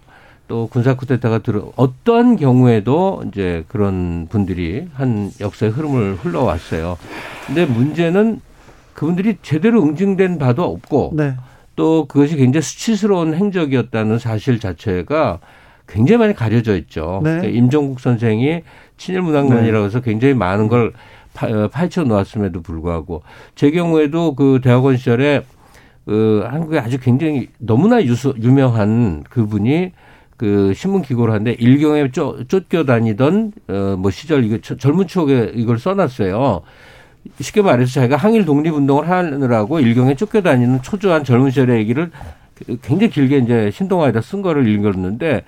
또 0.48 0.66
군사 0.68 0.94
쿠데타가 0.94 1.38
들어 1.38 1.72
어떠한 1.76 2.36
경우에도 2.36 3.22
이제 3.28 3.64
그런 3.68 4.26
분들이 4.30 4.88
한 4.94 5.30
역사의 5.40 5.72
흐름을 5.72 6.16
흘러왔어요. 6.16 6.96
근데 7.46 7.66
문제는 7.66 8.40
그분들이 8.94 9.36
제대로 9.42 9.82
응징된 9.82 10.38
바도 10.38 10.64
없고 10.64 11.12
네. 11.14 11.34
또 11.76 12.06
그것이 12.06 12.36
굉장히 12.36 12.62
수치스러운 12.62 13.34
행적이었다는 13.34 14.18
사실 14.18 14.58
자체가 14.58 15.38
굉장히 15.86 16.18
많이 16.18 16.34
가려져 16.34 16.76
있죠. 16.76 17.20
네. 17.22 17.30
그러니까 17.36 17.56
임종국 17.56 18.00
선생이 18.00 18.62
친일 18.96 19.22
문학론이라고 19.22 19.86
해서 19.86 20.00
굉장히 20.00 20.34
많은 20.34 20.68
걸 20.68 20.88
어, 20.88 20.92
파헤쳐 21.70 22.04
놓았음에도 22.04 22.62
불구하고 22.62 23.22
제 23.54 23.70
경우에도 23.70 24.34
그 24.34 24.60
대학원 24.62 24.96
시절에 24.96 25.42
그 26.04 26.44
한국에 26.48 26.78
아주 26.78 26.98
굉장히 26.98 27.48
너무나 27.58 28.02
유수, 28.02 28.34
유명한 28.40 29.24
그분이 29.28 29.92
그 30.38 30.72
신문 30.74 31.02
기고를 31.02 31.34
하는데 31.34 31.52
일경에 31.52 32.10
쫓, 32.12 32.48
쫓겨 32.48 32.84
다니던 32.84 33.52
어뭐 33.68 34.10
시절 34.10 34.44
이거 34.44 34.58
젊은 34.58 35.06
추억에 35.06 35.52
이걸 35.54 35.78
써놨어요. 35.78 36.62
쉽게 37.40 37.60
말해서 37.60 37.92
자기가 37.92 38.16
항일 38.16 38.44
독립 38.44 38.72
운동을 38.72 39.08
하느라고 39.08 39.80
일경에 39.80 40.14
쫓겨 40.14 40.40
다니는 40.40 40.82
초조한 40.82 41.24
젊은 41.24 41.50
시절의 41.50 41.78
얘기를 41.80 42.10
굉장히 42.82 43.10
길게 43.10 43.38
이제 43.38 43.70
신동아에다 43.70 44.20
쓴 44.20 44.40
거를 44.40 44.66
읽었는데 44.68 45.44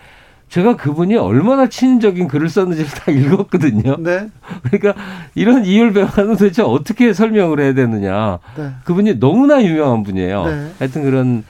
제가 0.50 0.76
그분이 0.76 1.16
얼마나 1.16 1.68
친인적인 1.68 2.26
글을 2.26 2.48
썼는지 2.48 2.84
다 2.84 3.10
읽었거든요. 3.12 3.96
네. 4.00 4.28
그러니까 4.64 5.00
이런 5.36 5.64
이율배반은 5.64 6.36
도대체 6.36 6.62
어떻게 6.62 7.12
설명을 7.12 7.60
해야 7.60 7.72
되느냐. 7.72 8.40
네. 8.56 8.72
그분이 8.84 9.20
너무나 9.20 9.62
유명한 9.62 10.02
분이에요. 10.02 10.46
네. 10.46 10.72
하여튼 10.80 11.04
그런 11.04 11.44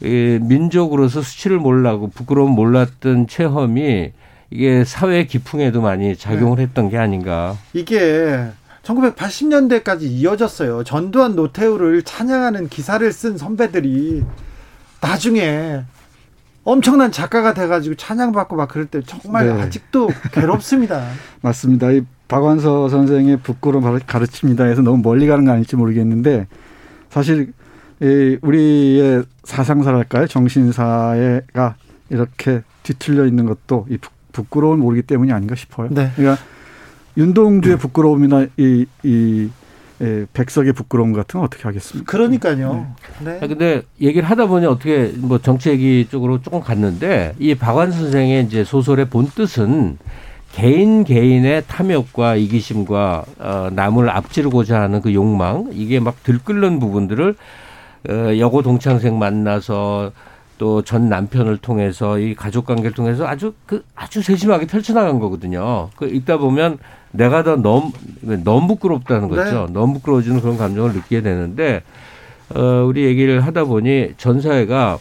민족으로서 0.00 1.22
수치를 1.22 1.58
몰라고 1.58 2.08
부끄러움 2.08 2.52
몰랐던 2.52 3.26
체험이 3.26 4.12
이게 4.50 4.84
사회 4.84 5.26
기풍에도 5.26 5.80
많이 5.82 6.16
작용을 6.16 6.58
네. 6.58 6.62
했던 6.62 6.88
게 6.88 6.98
아닌가. 6.98 7.56
이게 7.72 8.46
1980년대까지 8.84 10.02
이어졌어요. 10.02 10.84
전두환 10.84 11.34
노태우를 11.34 12.04
찬양하는 12.04 12.68
기사를 12.68 13.12
쓴 13.12 13.36
선배들이 13.38 14.22
나중에 15.00 15.80
엄청난 16.66 17.12
작가가 17.12 17.54
돼가지고 17.54 17.94
찬양받고 17.94 18.56
막 18.56 18.68
그럴 18.68 18.86
때 18.86 19.00
정말 19.06 19.46
네. 19.46 19.52
아직도 19.62 20.10
괴롭습니다. 20.32 21.06
맞습니다. 21.40 21.92
이 21.92 22.02
박완서 22.26 22.88
선생의 22.88 23.38
부끄러움 23.38 24.00
가르칩니다해서 24.04 24.82
너무 24.82 25.00
멀리 25.00 25.28
가는 25.28 25.44
거 25.44 25.52
아닐지 25.52 25.76
모르겠는데 25.76 26.48
사실 27.08 27.52
이 28.02 28.36
우리의 28.42 29.22
사상사랄까요 29.44 30.26
정신사가 30.26 31.76
이렇게 32.10 32.62
뒤틀려 32.82 33.26
있는 33.26 33.46
것도 33.46 33.86
이 33.88 33.98
부끄러운 34.32 34.80
모르기 34.80 35.02
때문이 35.02 35.32
아닌가 35.32 35.54
싶어요. 35.54 35.88
네. 35.92 36.10
그러니까 36.16 36.42
윤동주의 37.16 37.78
부끄러움이나 37.78 38.46
이, 38.56 38.86
이 39.04 39.48
예, 40.02 40.26
백석의 40.32 40.74
부끄러움 40.74 41.12
같은 41.12 41.38
건 41.38 41.46
어떻게 41.46 41.62
하겠습니까? 41.64 42.10
그러니까요. 42.10 42.94
네. 43.24 43.38
네. 43.40 43.46
근데 43.46 43.82
얘기를 44.00 44.28
하다 44.28 44.46
보니 44.46 44.66
어떻게 44.66 45.12
뭐 45.16 45.38
정치 45.38 45.70
얘기 45.70 46.06
쪽으로 46.10 46.42
조금 46.42 46.60
갔는데 46.60 47.34
이 47.38 47.54
박완 47.54 47.92
선생의 47.92 48.44
이제 48.44 48.64
소설의 48.64 49.08
본 49.08 49.26
뜻은 49.26 49.98
개인 50.52 51.04
개인의 51.04 51.64
탐욕과 51.66 52.36
이기심과 52.36 53.24
어, 53.38 53.68
남을 53.72 54.10
앞지르고자 54.10 54.80
하는 54.80 55.00
그 55.00 55.12
욕망 55.14 55.70
이게 55.72 56.00
막 56.00 56.22
들끓는 56.22 56.78
부분들을 56.78 57.34
어, 58.08 58.38
여고 58.38 58.62
동창생 58.62 59.18
만나서 59.18 60.12
또 60.58 60.82
전 60.82 61.08
남편을 61.08 61.58
통해서 61.58 62.18
이 62.18 62.34
가족 62.34 62.66
관계를 62.66 62.92
통해서 62.92 63.26
아주 63.26 63.52
그 63.66 63.82
아주 63.94 64.22
세심하게 64.22 64.66
펼쳐나간 64.66 65.18
거거든요. 65.18 65.90
그 65.96 66.06
읽다 66.06 66.38
보면 66.38 66.78
내가 67.12 67.42
더 67.42 67.56
너무 67.56 67.92
너무 68.20 68.68
부끄럽다는 68.68 69.28
거죠. 69.28 69.66
네. 69.66 69.72
너무 69.72 69.94
부끄러워지는 69.94 70.40
그런 70.40 70.56
감정을 70.56 70.92
느끼게 70.92 71.22
되는데 71.22 71.82
어, 72.54 72.84
우리 72.86 73.04
얘기를 73.04 73.40
하다 73.40 73.64
보니 73.64 74.14
전 74.16 74.40
사회가 74.40 74.98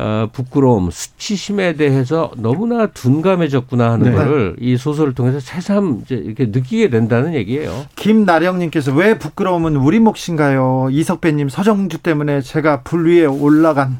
어, 0.00 0.28
부끄러움, 0.32 0.90
수치심에 0.92 1.72
대해서 1.72 2.30
너무나 2.36 2.86
둔감해졌구나 2.86 3.90
하는 3.90 4.10
네. 4.10 4.16
거를 4.16 4.54
이 4.60 4.76
소설을 4.76 5.12
통해서 5.12 5.40
새삼 5.40 6.02
이제 6.04 6.14
이렇게 6.14 6.46
느끼게 6.46 6.88
된다는 6.88 7.34
얘기예요. 7.34 7.86
김나령님께서 7.96 8.92
왜 8.94 9.18
부끄러움은 9.18 9.74
우리 9.74 9.98
몫인가요? 9.98 10.88
이석배님 10.92 11.48
서정주 11.48 11.98
때문에 11.98 12.42
제가 12.42 12.82
불 12.82 13.08
위에 13.08 13.24
올라간 13.26 13.98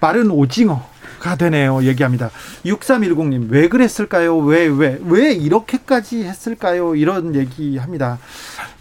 마른 0.00 0.30
오징어. 0.30 0.90
가 1.20 1.36
되네요. 1.36 1.84
얘기합니다. 1.84 2.30
6310님, 2.64 3.50
왜 3.50 3.68
그랬을까요? 3.68 4.38
왜, 4.38 4.66
왜, 4.66 4.98
왜 5.04 5.32
이렇게까지 5.32 6.24
했을까요? 6.24 6.96
이런 6.96 7.34
얘기 7.34 7.76
합니다. 7.76 8.18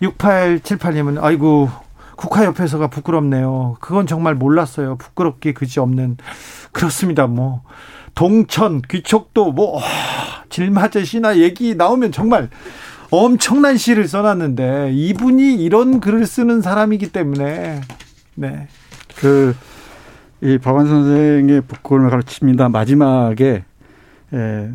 6878님은, 0.02 1.22
아이고, 1.22 1.70
국화 2.16 2.46
옆에서가 2.46 2.88
부끄럽네요. 2.88 3.78
그건 3.82 4.08
정말 4.08 4.36
몰랐어요. 4.36 4.96
부끄럽게 4.98 5.54
그지 5.54 5.80
없는. 5.80 6.18
그렇습니다. 6.72 7.28
뭐, 7.28 7.62
동천, 8.16 8.82
귀촉도, 8.90 9.52
뭐, 9.52 9.80
질맞은 10.50 11.06
시나 11.06 11.38
얘기 11.38 11.76
나오면 11.76 12.14
정말 12.14 12.50
엄청난 13.12 13.76
시를 13.76 14.08
써놨는데, 14.08 14.92
이분이 14.94 15.56
이런 15.56 16.00
글을 16.00 16.26
쓰는 16.26 16.62
사람이기 16.62 17.12
때문에, 17.12 17.82
네. 18.36 18.68
그, 19.18 19.56
이 20.42 20.58
박완 20.58 20.88
선생의 20.88 21.62
부끄러움을 21.62 22.10
가르칩니다. 22.10 22.70
마지막에 22.70 23.64
에, 24.34 24.72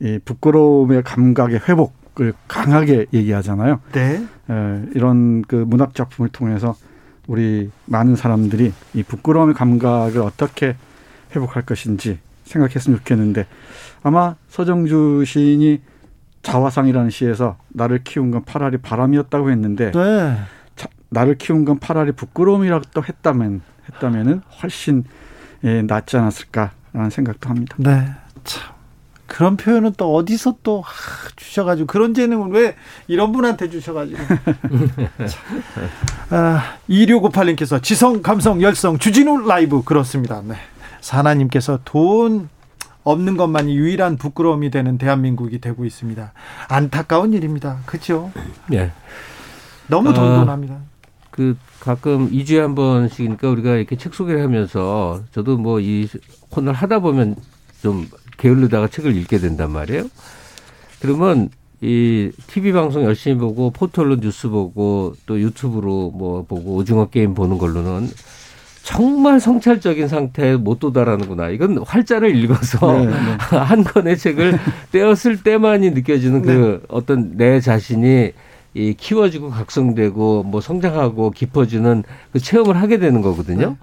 이 0.00 0.18
부끄러움의 0.24 1.02
감각의 1.02 1.60
회복을 1.68 2.32
강하게 2.48 3.06
얘기하잖아요. 3.12 3.80
네. 3.92 4.26
에, 4.50 4.82
이런 4.94 5.42
그 5.42 5.56
문학 5.56 5.94
작품을 5.94 6.30
통해서 6.30 6.76
우리 7.26 7.70
많은 7.86 8.16
사람들이 8.16 8.72
이 8.94 9.02
부끄러움의 9.02 9.54
감각을 9.54 10.20
어떻게 10.20 10.76
회복할 11.34 11.62
것인지 11.62 12.18
생각했으면 12.44 12.98
좋겠는데 12.98 13.46
아마 14.02 14.36
서정주 14.48 15.24
시인이 15.26 15.80
자화상이라는 16.42 17.10
시에서 17.10 17.56
나를 17.68 18.04
키운 18.04 18.30
건 18.30 18.44
파라리 18.44 18.78
바람이었다고 18.78 19.50
했는데 19.50 19.90
네. 19.90 20.36
자, 20.76 20.88
나를 21.10 21.36
키운 21.38 21.64
건 21.64 21.80
파라리 21.80 22.12
부끄러움이라고 22.12 23.02
했다면 23.02 23.62
했다면은 23.92 24.42
훨씬 24.62 25.04
예, 25.64 25.82
낫지 25.82 26.16
않았을까라는 26.16 27.10
생각도 27.10 27.48
합니다. 27.48 27.74
네. 27.78 28.08
참. 28.44 28.76
그런 29.26 29.56
표현은 29.56 29.94
또 29.96 30.14
어디서 30.14 30.58
또 30.62 30.82
하, 30.82 31.28
주셔가지고 31.34 31.88
그런 31.88 32.14
재능을 32.14 32.52
왜 32.52 32.76
이런 33.08 33.32
분한테 33.32 33.68
주셔가지고 33.68 34.18
아, 36.30 36.76
2658님께서 36.88 37.82
지성 37.82 38.22
감성 38.22 38.62
열성 38.62 38.98
주진우 38.98 39.46
라이브 39.46 39.82
그렇습니다. 39.82 40.42
네. 40.44 40.54
사나님께서 41.00 41.80
돈 41.84 42.48
없는 43.02 43.36
것만이 43.36 43.76
유일한 43.76 44.16
부끄러움이 44.16 44.70
되는 44.70 44.98
대한민국이 44.98 45.60
되고 45.60 45.84
있습니다. 45.84 46.32
안타까운 46.68 47.34
일입니다. 47.34 47.78
그렇죠? 47.86 48.32
예. 48.72 48.90
너무 49.86 50.12
돈돈합니다. 50.12 50.74
어, 50.74 50.86
그 51.36 51.56
가끔 51.80 52.30
2주에 52.30 52.58
한 52.58 52.74
번씩이니까 52.74 53.48
우리가 53.50 53.76
이렇게 53.76 53.96
책 53.96 54.14
소개를 54.14 54.42
하면서 54.42 55.22
저도 55.32 55.58
뭐 55.58 55.80
이 55.80 56.08
코너를 56.50 56.74
하다 56.74 57.00
보면 57.00 57.36
좀 57.82 58.08
게을르다가 58.38 58.88
책을 58.88 59.14
읽게 59.16 59.38
된단 59.38 59.70
말이에요. 59.70 60.04
그러면 61.00 61.50
이 61.82 62.30
TV 62.46 62.72
방송 62.72 63.04
열심히 63.04 63.36
보고 63.36 63.70
포털로 63.70 64.16
뉴스 64.16 64.48
보고 64.48 65.14
또 65.26 65.38
유튜브로 65.38 66.10
뭐 66.14 66.44
보고 66.44 66.74
오징어 66.74 67.06
게임 67.10 67.34
보는 67.34 67.58
걸로는 67.58 68.08
정말 68.82 69.40
성찰적인 69.40 70.08
상태에 70.08 70.56
못 70.56 70.78
도달하는구나. 70.78 71.50
이건 71.50 71.78
활자를 71.78 72.34
읽어서 72.36 72.92
네, 72.92 73.06
네. 73.06 73.12
한 73.56 73.84
권의 73.84 74.16
책을 74.16 74.58
떼었을 74.92 75.42
때만이 75.42 75.90
느껴지는 75.90 76.42
그 76.42 76.48
네. 76.50 76.86
어떤 76.88 77.36
내 77.36 77.60
자신이 77.60 78.32
이 78.76 78.92
키워지고 78.92 79.48
각성되고 79.50 80.42
뭐 80.42 80.60
성장하고 80.60 81.30
깊어지는 81.30 82.04
그 82.30 82.38
체험을 82.38 82.76
하게 82.76 82.98
되는 82.98 83.22
거거든요. 83.22 83.76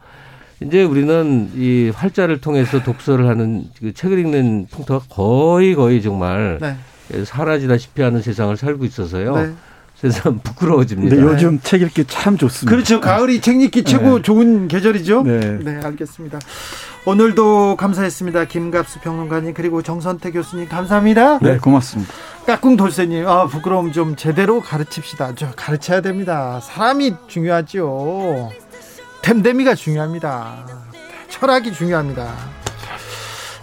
네. 0.60 0.68
이제 0.68 0.84
우리는 0.84 1.50
이 1.56 1.92
활자를 1.94 2.40
통해서 2.40 2.84
독서를 2.84 3.28
하는 3.28 3.66
그 3.80 3.92
책을 3.92 4.20
읽는 4.20 4.68
풍토가 4.70 5.06
거의 5.10 5.74
거의 5.74 6.04
정말 6.04 6.60
네. 6.62 7.26
사라지다시피 7.26 8.04
하는 8.04 8.22
세상을 8.22 8.56
살고 8.56 8.86
있어서요. 8.86 9.36
네. 9.36 9.54
세상 9.96 10.40
부끄러워집니다. 10.40 11.16
근데 11.16 11.32
요즘 11.32 11.60
책 11.64 11.82
읽기 11.82 12.06
참 12.06 12.38
좋습니다. 12.38 12.76
그렇죠. 12.76 13.02
가을이 13.02 13.42
책 13.42 13.62
읽기 13.62 13.84
최고 13.84 14.18
네. 14.18 14.22
좋은 14.22 14.68
계절이죠. 14.68 15.24
네. 15.24 15.58
네, 15.64 15.80
알겠습니다. 15.84 16.40
오늘도 17.06 17.76
감사했습니다. 17.76 18.46
김갑수 18.46 19.00
평론가님 19.02 19.54
그리고 19.54 19.82
정선태 19.82 20.32
교수님 20.32 20.70
감사합니다. 20.70 21.40
네, 21.40 21.58
고맙습니다. 21.58 22.14
까꿍 22.46 22.78
돌쇠님, 22.78 23.28
아 23.28 23.46
부끄러움 23.48 23.92
좀 23.92 24.16
제대로 24.16 24.62
가르칩시다. 24.62 25.36
저 25.36 25.52
가르쳐야 25.52 26.00
됩니다. 26.00 26.62
사람이 26.62 27.16
중요하죠. 27.28 28.52
댐댐이가 29.22 29.76
중요합니다. 29.76 30.66
철학이 31.30 31.74
중요합니다. 31.74 32.34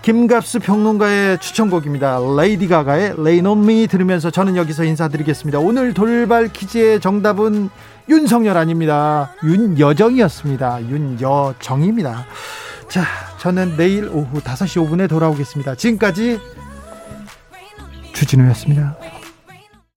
김갑수 0.03 0.61
평론가의 0.61 1.39
추천곡입니다. 1.39 2.19
레이디 2.37 2.69
가가의 2.69 3.13
Rain 3.19 3.47
on 3.47 3.63
Me 3.63 3.87
들으면서 3.87 4.31
저는 4.31 4.57
여기서 4.57 4.85
인사드리겠습니다. 4.85 5.59
오늘 5.59 5.95
돌발 5.95 6.49
퀴즈의 6.49 7.01
정답은 7.01 7.71
윤석열 8.09 8.57
아닙니다. 8.57 9.35
윤여정이었습니다. 9.45 10.89
윤여정입니다. 10.89 12.27
자, 12.91 13.05
저는 13.39 13.77
내일 13.77 14.09
오후 14.09 14.41
5시 14.41 14.85
5분에 14.85 15.09
돌아오겠습니다. 15.09 15.77
지금까지 15.77 16.41
주진우였습니다. 18.13 18.97